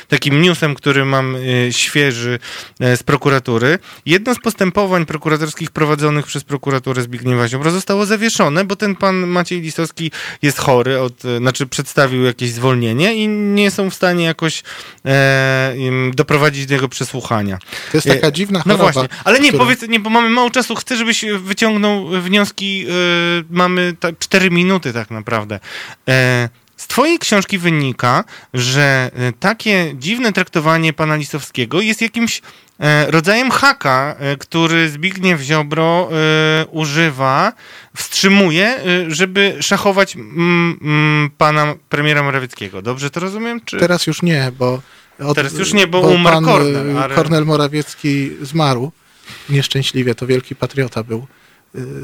takim 0.08 0.42
newsem, 0.42 0.74
który 0.74 1.04
mam 1.04 1.36
e, 1.36 1.72
świeży 1.72 2.38
z 2.80 3.02
prokuratury, 3.02 3.78
jedno 4.06 4.34
z 4.34 4.38
postępowań 4.38 5.06
prokuratorskich 5.06 5.70
prowadzonych 5.70 6.26
przez 6.26 6.44
prokuraturę 6.44 7.02
Zbigniewa 7.02 7.48
Ziobro 7.48 7.70
zostało 7.70 8.06
zawieszone, 8.06 8.64
bo 8.64 8.76
ten 8.76 8.96
pan 8.96 9.26
Maciej 9.26 9.60
Lisowski 9.60 10.10
jest 10.42 10.58
chory, 10.58 11.00
od, 11.00 11.22
znaczy 11.38 11.66
przedstawił 11.66 12.24
jakieś 12.24 12.50
zwolnienie 12.50 13.14
i 13.14 13.28
nie 13.28 13.70
są 13.70 13.90
w 13.90 13.94
stanie 13.94 14.24
jakoś 14.24 14.62
e, 15.06 15.74
doprowadzić 16.14 16.66
do 16.66 16.74
jego 16.74 16.88
przesłuchania. 16.88 17.58
To 17.92 17.96
jest 17.96 18.08
taka 18.08 18.30
dziwna 18.30 18.62
No 18.66 18.76
choroba. 18.76 18.92
właśnie, 18.92 19.08
ale 19.24 19.40
nie, 19.40 19.52
powiedz, 19.52 19.82
nie, 19.88 20.00
bo 20.00 20.10
mamy 20.10 20.30
mało 20.30 20.50
czasu. 20.50 20.74
Chcę, 20.74 20.96
żebyś 20.96 21.24
wyciągnął 21.38 21.73
wnioski. 22.22 22.86
e, 22.88 22.92
mamy 23.50 23.94
ta, 24.00 24.08
4 24.18 24.50
minuty 24.50 24.92
tak 24.92 25.10
naprawdę. 25.10 25.60
E, 26.08 26.48
z 26.76 26.86
twojej 26.86 27.18
książki 27.18 27.58
wynika, 27.58 28.24
że 28.54 29.10
e, 29.14 29.32
takie 29.32 29.92
dziwne 29.94 30.32
traktowanie 30.32 30.92
pana 30.92 31.16
Lisowskiego 31.16 31.80
jest 31.80 32.02
jakimś 32.02 32.42
e, 32.80 33.10
rodzajem 33.10 33.50
haka, 33.50 34.16
e, 34.18 34.36
który 34.36 34.88
Zbigniew 34.90 35.40
Ziobro 35.40 36.08
używa, 36.70 37.52
wstrzymuje, 37.96 38.78
żeby 39.08 39.56
szachować 39.60 40.16
mm, 40.16 40.78
mm, 40.82 41.30
pana 41.38 41.74
premiera 41.88 42.22
Morawieckiego. 42.22 42.82
Dobrze 42.82 43.10
to 43.10 43.20
rozumiem? 43.20 43.60
Czy... 43.64 43.76
Teraz 43.76 44.06
już 44.06 44.22
nie, 44.22 44.52
bo... 44.58 44.80
od- 45.18 45.36
Teraz 45.36 45.52
już 45.52 45.72
nie, 45.72 45.86
bo 45.86 46.00
umarł 46.00 46.36
pan, 46.36 46.44
Kornel, 46.44 46.96
y, 46.96 47.00
ale- 47.00 47.14
Kornel 47.14 47.44
Morawiecki 47.44 48.30
zmarł 48.42 48.92
nieszczęśliwie, 49.48 50.14
to 50.14 50.26
wielki 50.26 50.56
patriota 50.56 51.02
był. 51.02 51.26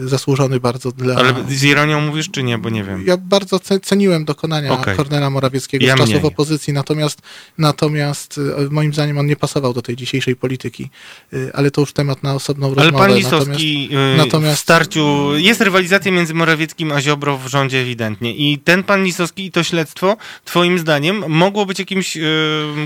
Y, 0.05 0.09
Zasłużony 0.09 0.61
bardzo 0.61 0.93
dla... 0.93 1.15
Ale 1.15 1.35
z 1.49 1.65
ironią 1.65 2.01
mówisz, 2.01 2.31
czy 2.31 2.43
nie? 2.43 2.59
Bo 2.59 2.71
nie 2.71 2.85
wiem. 2.85 3.05
Ja 3.07 3.17
bardzo 3.17 3.57
ce- 3.61 3.81
ceniłem 3.81 4.25
dokonania 4.25 4.73
Okej. 4.73 4.97
Kornela 4.97 5.31
Morawieckiego 5.31 5.85
Ja 5.87 5.95
z 5.95 5.99
czasów 5.99 6.15
mniej. 6.15 6.27
opozycji, 6.27 6.73
natomiast, 6.73 7.23
natomiast 7.59 8.39
y, 8.39 8.71
moim 8.71 8.93
zdaniem 8.95 9.19
on 9.19 9.27
nie 9.27 9.37
pasował 9.37 9.73
do 9.75 9.83
tej 9.83 9.97
dzisiejszej 9.97 10.37
polityki. 10.37 10.91
Y, 11.35 11.51
Ale 11.55 11.71
to 11.71 11.81
już 11.81 11.93
temat 11.93 12.23
na 12.23 12.35
osobną 12.35 12.67
Ale 12.67 12.75
rozmowę. 12.77 12.99
pan 13.07 13.17
Lisowski 13.17 13.89
natomiast, 13.93 14.19
natomiast- 14.33 14.57
w 14.57 14.61
starciu, 14.61 15.37
jest 15.37 15.61
rywalizacja 15.61 16.13
między 16.13 16.35
Morawieckim 16.35 16.93
a 16.93 17.01
Ziobro 17.01 17.39
w 17.39 17.47
rządzie 17.47 17.79
ewidentnie 17.79 18.35
i 18.35 18.59
ten 18.59 18.83
pan 18.83 19.05
Lisowski 19.05 19.45
i 19.47 19.51
to 19.51 19.63
śledztwo, 19.63 20.17
twoim 20.45 20.79
zdaniem, 20.79 21.25
mogło 21.29 21.67
być 21.67 21.79
jakimś... 21.79 22.17
y, 22.17 22.21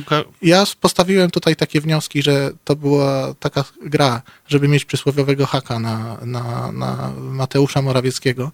ka- 0.07 0.25
Ja 0.43 0.65
postawiłem 0.81 1.31
tutaj 1.31 1.57
takie 1.57 1.81
wnioski, 1.81 2.23
że 2.23 2.51
to 2.65 2.77
była 2.77 3.35
taka 3.41 3.65
gra, 3.83 4.23
żeby 4.49 4.69
mieć 4.69 4.85
przysłowiowego 4.85 5.47
haka 5.47 5.79
na, 5.79 6.17
na, 6.25 6.73
na 6.79 7.13
Mateusza 7.21 7.83
Morawieckiego. 7.83 8.53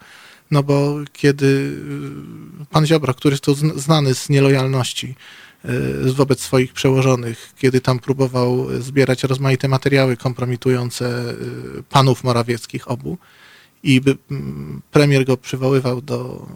No 0.50 0.62
bo 0.62 0.96
kiedy 1.12 1.46
y, 2.62 2.66
pan 2.70 2.86
Ziobro, 2.86 3.14
który 3.14 3.32
jest 3.32 3.46
zn- 3.46 3.78
znany 3.78 4.14
z 4.14 4.28
nielojalności 4.28 5.14
y, 6.04 6.12
wobec 6.12 6.40
swoich 6.40 6.72
przełożonych, 6.72 7.52
kiedy 7.58 7.80
tam 7.80 7.98
próbował 7.98 8.66
zbierać 8.80 9.24
rozmaite 9.24 9.68
materiały 9.68 10.16
kompromitujące 10.16 11.30
y, 11.78 11.82
panów 11.88 12.24
Morawieckich 12.24 12.90
obu 12.90 13.18
i 13.82 14.00
by 14.00 14.16
mm, 14.30 14.82
premier 14.90 15.24
go 15.24 15.36
przywoływał 15.36 16.02
do 16.02 16.46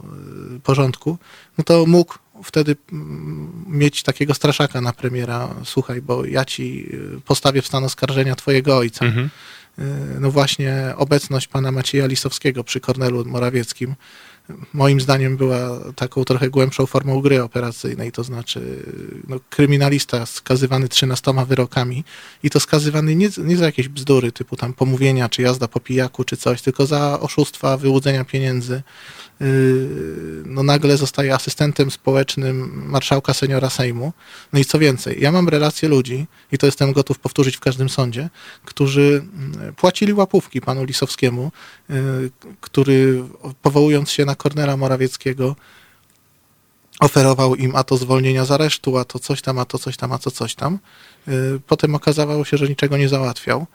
porządku, 0.63 1.19
no 1.59 1.65
to 1.65 1.87
mógł 1.87 2.15
wtedy 2.45 2.77
mm, 2.93 3.65
mieć 3.67 4.03
takiego 4.03 4.35
straszaka 4.35 4.81
na 4.81 4.93
premiera, 4.93 5.55
słuchaj, 5.65 6.03
bo 6.03 6.25
ja 6.25 6.45
ci 6.45 6.89
postawię 7.25 7.63
w 7.63 7.67
stan 7.67 7.85
oskarżenia 7.85 8.35
twojego 8.35 8.77
ojca. 8.77 9.07
Mhm. 9.07 9.31
Y, 9.79 10.21
No 10.21 10.31
właśnie 10.31 10.95
obecność 10.97 11.49
pana 11.49 11.73
Macieja 11.73 12.07
Lisowskiego 12.07 12.65
przy 12.65 12.81
Kornelu 12.81 13.25
Morawieckim 13.25 13.95
moim 14.73 15.01
zdaniem 15.01 15.37
była 15.37 15.81
taką 15.97 16.25
trochę 16.25 16.51
głębszą 16.51 16.87
formą 16.87 17.21
gry 17.21 17.43
operacyjnej, 17.43 18.13
to 18.13 18.25
znaczy 18.25 18.83
no, 19.29 19.37
kryminalista 19.51 20.27
skazywany 20.27 20.89
13 20.89 21.33
wyrokami 21.47 22.05
i 22.43 22.51
to 22.51 22.61
skazywany 22.61 23.17
nie, 23.17 23.29
nie 23.39 23.57
za 23.57 23.65
jakieś 23.65 23.89
bzdury 23.89 24.33
typu 24.33 24.57
tam 24.57 24.73
pomówienia, 24.73 25.29
czy 25.29 25.43
jazda 25.43 25.69
po 25.69 25.81
pijaku, 25.81 26.25
czy 26.25 26.37
coś, 26.37 26.63
tylko 26.63 26.87
za 26.87 27.21
oszustwa, 27.21 27.77
wyłudzenia 27.77 28.25
pieniędzy. 28.25 28.83
Yy, 29.41 30.25
No 30.47 30.63
nagle 30.63 30.97
zostaje 30.97 31.35
asystentem 31.35 31.91
społecznym 31.91 32.83
marszałka 32.87 33.35
seniora 33.35 33.71
Sejmu. 33.71 34.13
No 34.53 34.59
i 34.59 34.65
co 34.65 34.79
więcej, 34.79 35.21
ja 35.21 35.33
mam 35.33 35.49
relacje 35.49 35.89
ludzi, 35.89 36.27
i 36.53 36.59
to 36.59 36.67
jestem 36.67 36.93
gotów 36.93 37.19
powtórzyć 37.19 37.57
w 37.57 37.61
każdym 37.61 37.89
sądzie, 37.89 38.31
którzy 38.65 39.25
mm, 39.37 39.75
płacili 39.75 40.13
łapówki 40.13 40.61
panu 40.61 40.85
Lisowskiemu, 40.85 41.53
yy, 41.89 41.97
który 42.61 43.25
powołując 43.63 44.11
się 44.11 44.25
na 44.25 44.34
Kornela 44.35 44.77
Morawieckiego, 44.77 45.57
oferował 47.01 47.55
im 47.55 47.77
a 47.77 47.85
to 47.85 47.97
zwolnienia 47.97 48.45
z 48.45 48.51
aresztu, 48.51 48.99
a 48.99 49.05
to 49.05 49.19
coś 49.19 49.43
tam, 49.43 49.59
a 49.59 49.65
to 49.65 49.79
coś 49.79 49.97
tam, 49.97 50.13
a 50.13 50.19
to 50.19 50.31
coś 50.31 50.55
tam. 50.55 50.79
Yy, 51.27 51.61
Potem 51.67 51.95
okazało 51.95 52.45
się, 52.45 52.57
że 52.57 52.69
niczego 52.69 52.97
nie 52.97 53.09
załatwiał. 53.09 53.67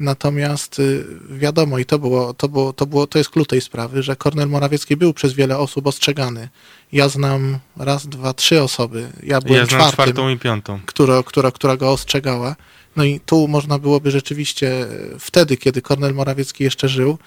Natomiast 0.00 0.78
y, 0.78 1.04
wiadomo, 1.30 1.78
i 1.78 1.84
to 1.84 1.98
było, 1.98 2.34
to 2.34 2.48
było, 2.48 2.72
to 2.72 2.86
było, 2.86 3.06
to 3.06 3.18
jest 3.18 3.30
klucz 3.30 3.48
tej 3.48 3.60
sprawy, 3.60 4.02
że 4.02 4.16
Kornel 4.16 4.48
Morawiecki 4.48 4.96
był 4.96 5.12
przez 5.14 5.32
wiele 5.32 5.58
osób 5.58 5.86
ostrzegany. 5.86 6.48
Ja 6.92 7.08
znam 7.08 7.58
raz, 7.76 8.06
dwa, 8.06 8.34
trzy 8.34 8.62
osoby. 8.62 9.12
Ja 9.22 9.40
byłem 9.40 9.58
Ja 9.60 9.66
znam 9.66 9.80
czwartym, 9.80 10.14
czwartą 10.14 10.28
i 10.28 10.38
piątą. 10.38 10.80
która, 10.86 11.22
która, 11.22 11.50
która 11.50 11.76
go 11.76 11.90
ostrzegała. 11.92 12.56
No 12.96 13.04
i 13.04 13.20
tu 13.20 13.48
można 13.48 13.78
byłoby 13.78 14.10
rzeczywiście 14.10 14.68
e, 14.82 14.88
wtedy, 15.18 15.56
kiedy 15.56 15.82
Kornel 15.82 16.14
Morawiecki 16.14 16.64
jeszcze 16.64 16.88
żył, 16.88 17.18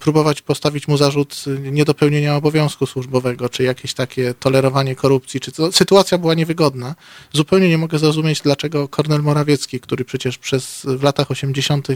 próbować 0.00 0.42
postawić 0.42 0.88
mu 0.88 0.96
zarzut 0.96 1.44
e, 1.46 1.70
niedopełnienia 1.70 2.36
obowiązku 2.36 2.86
służbowego, 2.86 3.48
czy 3.48 3.62
jakieś 3.62 3.94
takie 3.94 4.34
tolerowanie 4.34 4.96
korupcji, 4.96 5.40
czy 5.40 5.52
to, 5.52 5.72
sytuacja 5.72 6.18
była 6.18 6.34
niewygodna. 6.34 6.94
Zupełnie 7.32 7.68
nie 7.68 7.78
mogę 7.78 7.98
zrozumieć, 7.98 8.40
dlaczego 8.40 8.88
Kornel 8.88 9.22
Morawiecki, 9.22 9.80
który 9.80 10.04
przecież 10.04 10.38
przez 10.38 10.82
w 10.84 11.02
latach 11.02 11.30
80. 11.30 11.88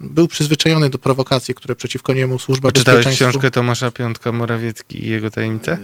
był 0.00 0.28
przyzwyczajony 0.28 0.90
do 0.90 0.98
prowokacji, 0.98 1.54
które 1.54 1.76
przeciwko 1.76 2.12
niemu 2.12 2.38
służba 2.38 2.72
Czytałeś 2.72 3.06
książkę 3.06 3.50
Tomasza 3.50 3.90
Piątka 3.90 4.32
Morawiecki 4.32 5.04
i 5.04 5.08
jego 5.08 5.30
tajemnice? 5.30 5.78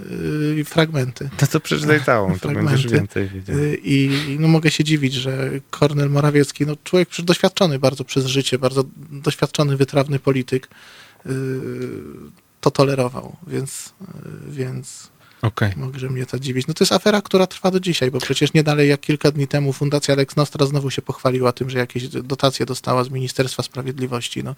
Yy, 0.56 0.64
fragmenty. 0.64 1.30
To 1.36 1.46
co 1.46 1.60
przeczytaj 1.60 2.04
całą, 2.04 2.38
to 2.38 2.48
będziesz 2.48 2.86
więcej 2.86 3.28
wiedział. 3.28 3.56
Y, 3.56 3.78
I 3.84 4.10
no, 4.38 4.48
mogę 4.48 4.70
się 4.70 4.84
dziwić, 4.84 5.14
że 5.14 5.50
Kornel 5.70 6.10
Morawiecki, 6.10 6.66
no, 6.66 6.76
człowiek 6.84 7.08
doświadczony 7.18 7.78
bardzo 7.78 8.04
przez 8.04 8.26
życie, 8.26 8.58
bardzo 8.58 8.84
doświadczony, 9.10 9.76
wytrawny 9.76 10.18
polityk, 10.18 10.66
y, 10.66 10.99
to 12.60 12.70
tolerował, 12.70 13.36
więc, 13.46 13.94
y, 14.46 14.50
więc 14.50 15.10
Okej. 15.42 15.72
Może 15.76 16.10
mnie 16.10 16.26
to 16.26 16.38
dziwić. 16.38 16.66
No 16.66 16.74
to 16.74 16.84
jest 16.84 16.92
afera, 16.92 17.22
która 17.22 17.46
trwa 17.46 17.70
do 17.70 17.80
dzisiaj, 17.80 18.10
bo 18.10 18.20
przecież 18.20 18.52
nie 18.52 18.62
dalej 18.62 18.88
jak 18.88 19.00
kilka 19.00 19.30
dni 19.30 19.48
temu 19.48 19.72
Fundacja 19.72 20.14
Lex 20.14 20.36
Nostra 20.36 20.66
znowu 20.66 20.90
się 20.90 21.02
pochwaliła 21.02 21.52
tym, 21.52 21.70
że 21.70 21.78
jakieś 21.78 22.08
dotacje 22.08 22.66
dostała 22.66 23.04
z 23.04 23.10
Ministerstwa 23.10 23.62
Sprawiedliwości. 23.62 24.44
No, 24.44 24.54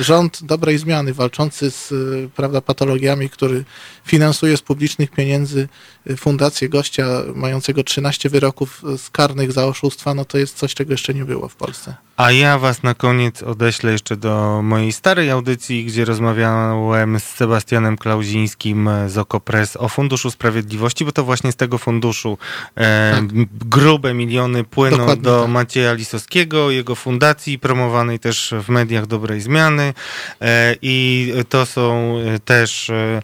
rząd 0.00 0.42
dobrej 0.42 0.78
zmiany, 0.78 1.14
walczący 1.14 1.70
z 1.70 1.92
y, 1.92 2.30
prawda, 2.36 2.60
patologiami, 2.60 3.30
który 3.30 3.64
finansuje 4.04 4.56
z 4.56 4.62
publicznych 4.62 5.10
pieniędzy 5.10 5.68
fundację 6.16 6.68
gościa 6.68 7.06
mającego 7.34 7.84
13 7.84 8.30
wyroków 8.30 8.82
karnych 9.12 9.52
za 9.52 9.66
oszustwa, 9.66 10.14
no 10.14 10.24
to 10.24 10.38
jest 10.38 10.56
coś, 10.56 10.74
czego 10.74 10.92
jeszcze 10.92 11.14
nie 11.14 11.24
było 11.24 11.48
w 11.48 11.54
Polsce. 11.56 11.94
A 12.20 12.32
ja 12.32 12.58
was 12.58 12.82
na 12.82 12.94
koniec 12.94 13.42
odeślę 13.42 13.92
jeszcze 13.92 14.16
do 14.16 14.60
mojej 14.62 14.92
starej 14.92 15.30
audycji, 15.30 15.84
gdzie 15.84 16.04
rozmawiałem 16.04 17.20
z 17.20 17.24
Sebastianem 17.24 17.96
Klauzińskim 17.96 18.90
z 19.06 19.18
Okopres 19.18 19.76
o 19.76 19.88
Funduszu 19.88 20.30
Sprawiedliwości, 20.30 21.04
bo 21.04 21.12
to 21.12 21.24
właśnie 21.24 21.52
z 21.52 21.56
tego 21.56 21.78
funduszu 21.78 22.38
e, 22.76 23.12
Tak. 23.14 23.24
grube 23.68 24.14
miliony 24.14 24.64
płyną 24.64 24.96
Dokładnie 24.96 25.22
do 25.22 25.40
tak. 25.40 25.50
Macieja 25.50 25.92
Lisowskiego, 25.92 26.70
jego 26.70 26.94
fundacji 26.94 27.58
promowanej 27.58 28.18
też 28.18 28.54
w 28.62 28.68
mediach 28.68 29.06
dobrej 29.06 29.40
zmiany 29.40 29.94
e, 30.40 30.76
i 30.82 31.32
to 31.48 31.66
są 31.66 32.14
e, 32.18 32.38
też 32.38 32.90
e, 32.90 33.22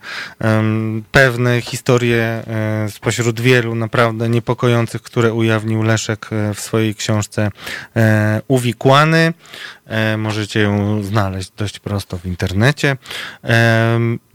pewne 1.12 1.60
historie 1.60 2.22
e, 2.22 2.86
spośród 2.90 3.40
wielu 3.40 3.74
naprawdę 3.74 4.28
niepokojących, 4.28 5.02
które 5.02 5.32
ujawnił 5.32 5.82
Leszek 5.82 6.28
e, 6.32 6.54
w 6.54 6.60
swojej 6.60 6.94
książce 6.94 7.50
e. 7.96 8.42
E, 8.86 9.34
Możecie 10.18 10.60
ją 10.60 11.02
znaleźć 11.02 11.50
dość 11.56 11.78
prosto 11.78 12.18
w 12.18 12.26
internecie. 12.26 12.96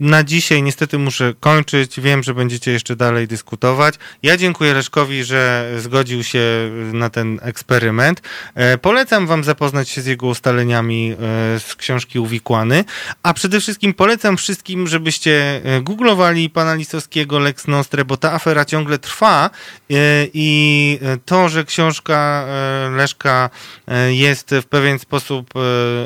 Na 0.00 0.24
dzisiaj 0.24 0.62
niestety 0.62 0.98
muszę 0.98 1.34
kończyć. 1.40 2.00
Wiem, 2.00 2.22
że 2.22 2.34
będziecie 2.34 2.72
jeszcze 2.72 2.96
dalej 2.96 3.28
dyskutować. 3.28 3.94
Ja 4.22 4.36
dziękuję 4.36 4.74
Leszkowi, 4.74 5.24
że 5.24 5.70
zgodził 5.78 6.24
się 6.24 6.70
na 6.92 7.10
ten 7.10 7.38
eksperyment. 7.42 8.22
E, 8.54 8.78
Polecam 8.78 9.26
wam 9.26 9.44
zapoznać 9.44 9.88
się 9.88 10.02
z 10.02 10.06
jego 10.06 10.26
ustaleniami 10.26 11.12
e, 11.12 11.16
z 11.60 11.74
książki 11.76 12.18
Uwikłany, 12.18 12.84
a 13.22 13.34
przede 13.34 13.60
wszystkim 13.60 13.94
polecam 13.94 14.36
wszystkim, 14.36 14.88
żebyście 14.88 15.60
e, 15.64 15.80
googlowali 15.80 16.50
pana 16.50 16.74
Lisowskiego 16.74 17.38
Lex 17.38 17.66
Nostre, 17.66 18.04
bo 18.04 18.16
ta 18.16 18.32
afera 18.32 18.64
ciągle 18.64 18.98
trwa 18.98 19.50
e, 19.90 19.94
i 20.34 20.98
e, 21.02 21.16
to, 21.24 21.48
że 21.48 21.64
książka 21.64 22.44
e, 22.48 22.90
Leszka 22.90 23.50
e, 23.88 24.14
jest 24.14 24.54
w 24.62 24.64
pewien 24.64 24.98
sposób 24.98 25.41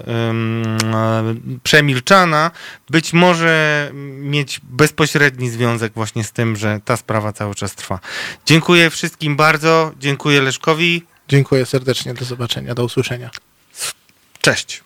em, 0.06 0.62
e, 0.94 1.34
przemilczana, 1.62 2.50
być 2.90 3.12
może 3.12 3.90
mieć 4.20 4.60
bezpośredni 4.62 5.50
związek 5.50 5.92
właśnie 5.94 6.24
z 6.24 6.32
tym, 6.32 6.56
że 6.56 6.80
ta 6.84 6.96
sprawa 6.96 7.32
cały 7.32 7.54
czas 7.54 7.74
trwa. 7.74 7.98
Dziękuję 8.46 8.90
wszystkim 8.90 9.36
bardzo, 9.36 9.92
dziękuję 9.98 10.40
Leszkowi. 10.40 11.02
Dziękuję 11.28 11.66
serdecznie, 11.66 12.14
do 12.14 12.24
zobaczenia, 12.24 12.74
do 12.74 12.84
usłyszenia. 12.84 13.30
Cześć. 14.40 14.84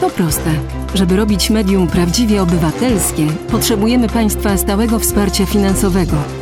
To 0.00 0.10
proste. 0.10 0.60
Żeby 0.94 1.16
robić 1.16 1.50
medium 1.50 1.88
prawdziwie 1.88 2.42
obywatelskie, 2.42 3.26
potrzebujemy 3.50 4.08
Państwa 4.08 4.56
stałego 4.56 4.98
wsparcia 4.98 5.46
finansowego. 5.46 6.41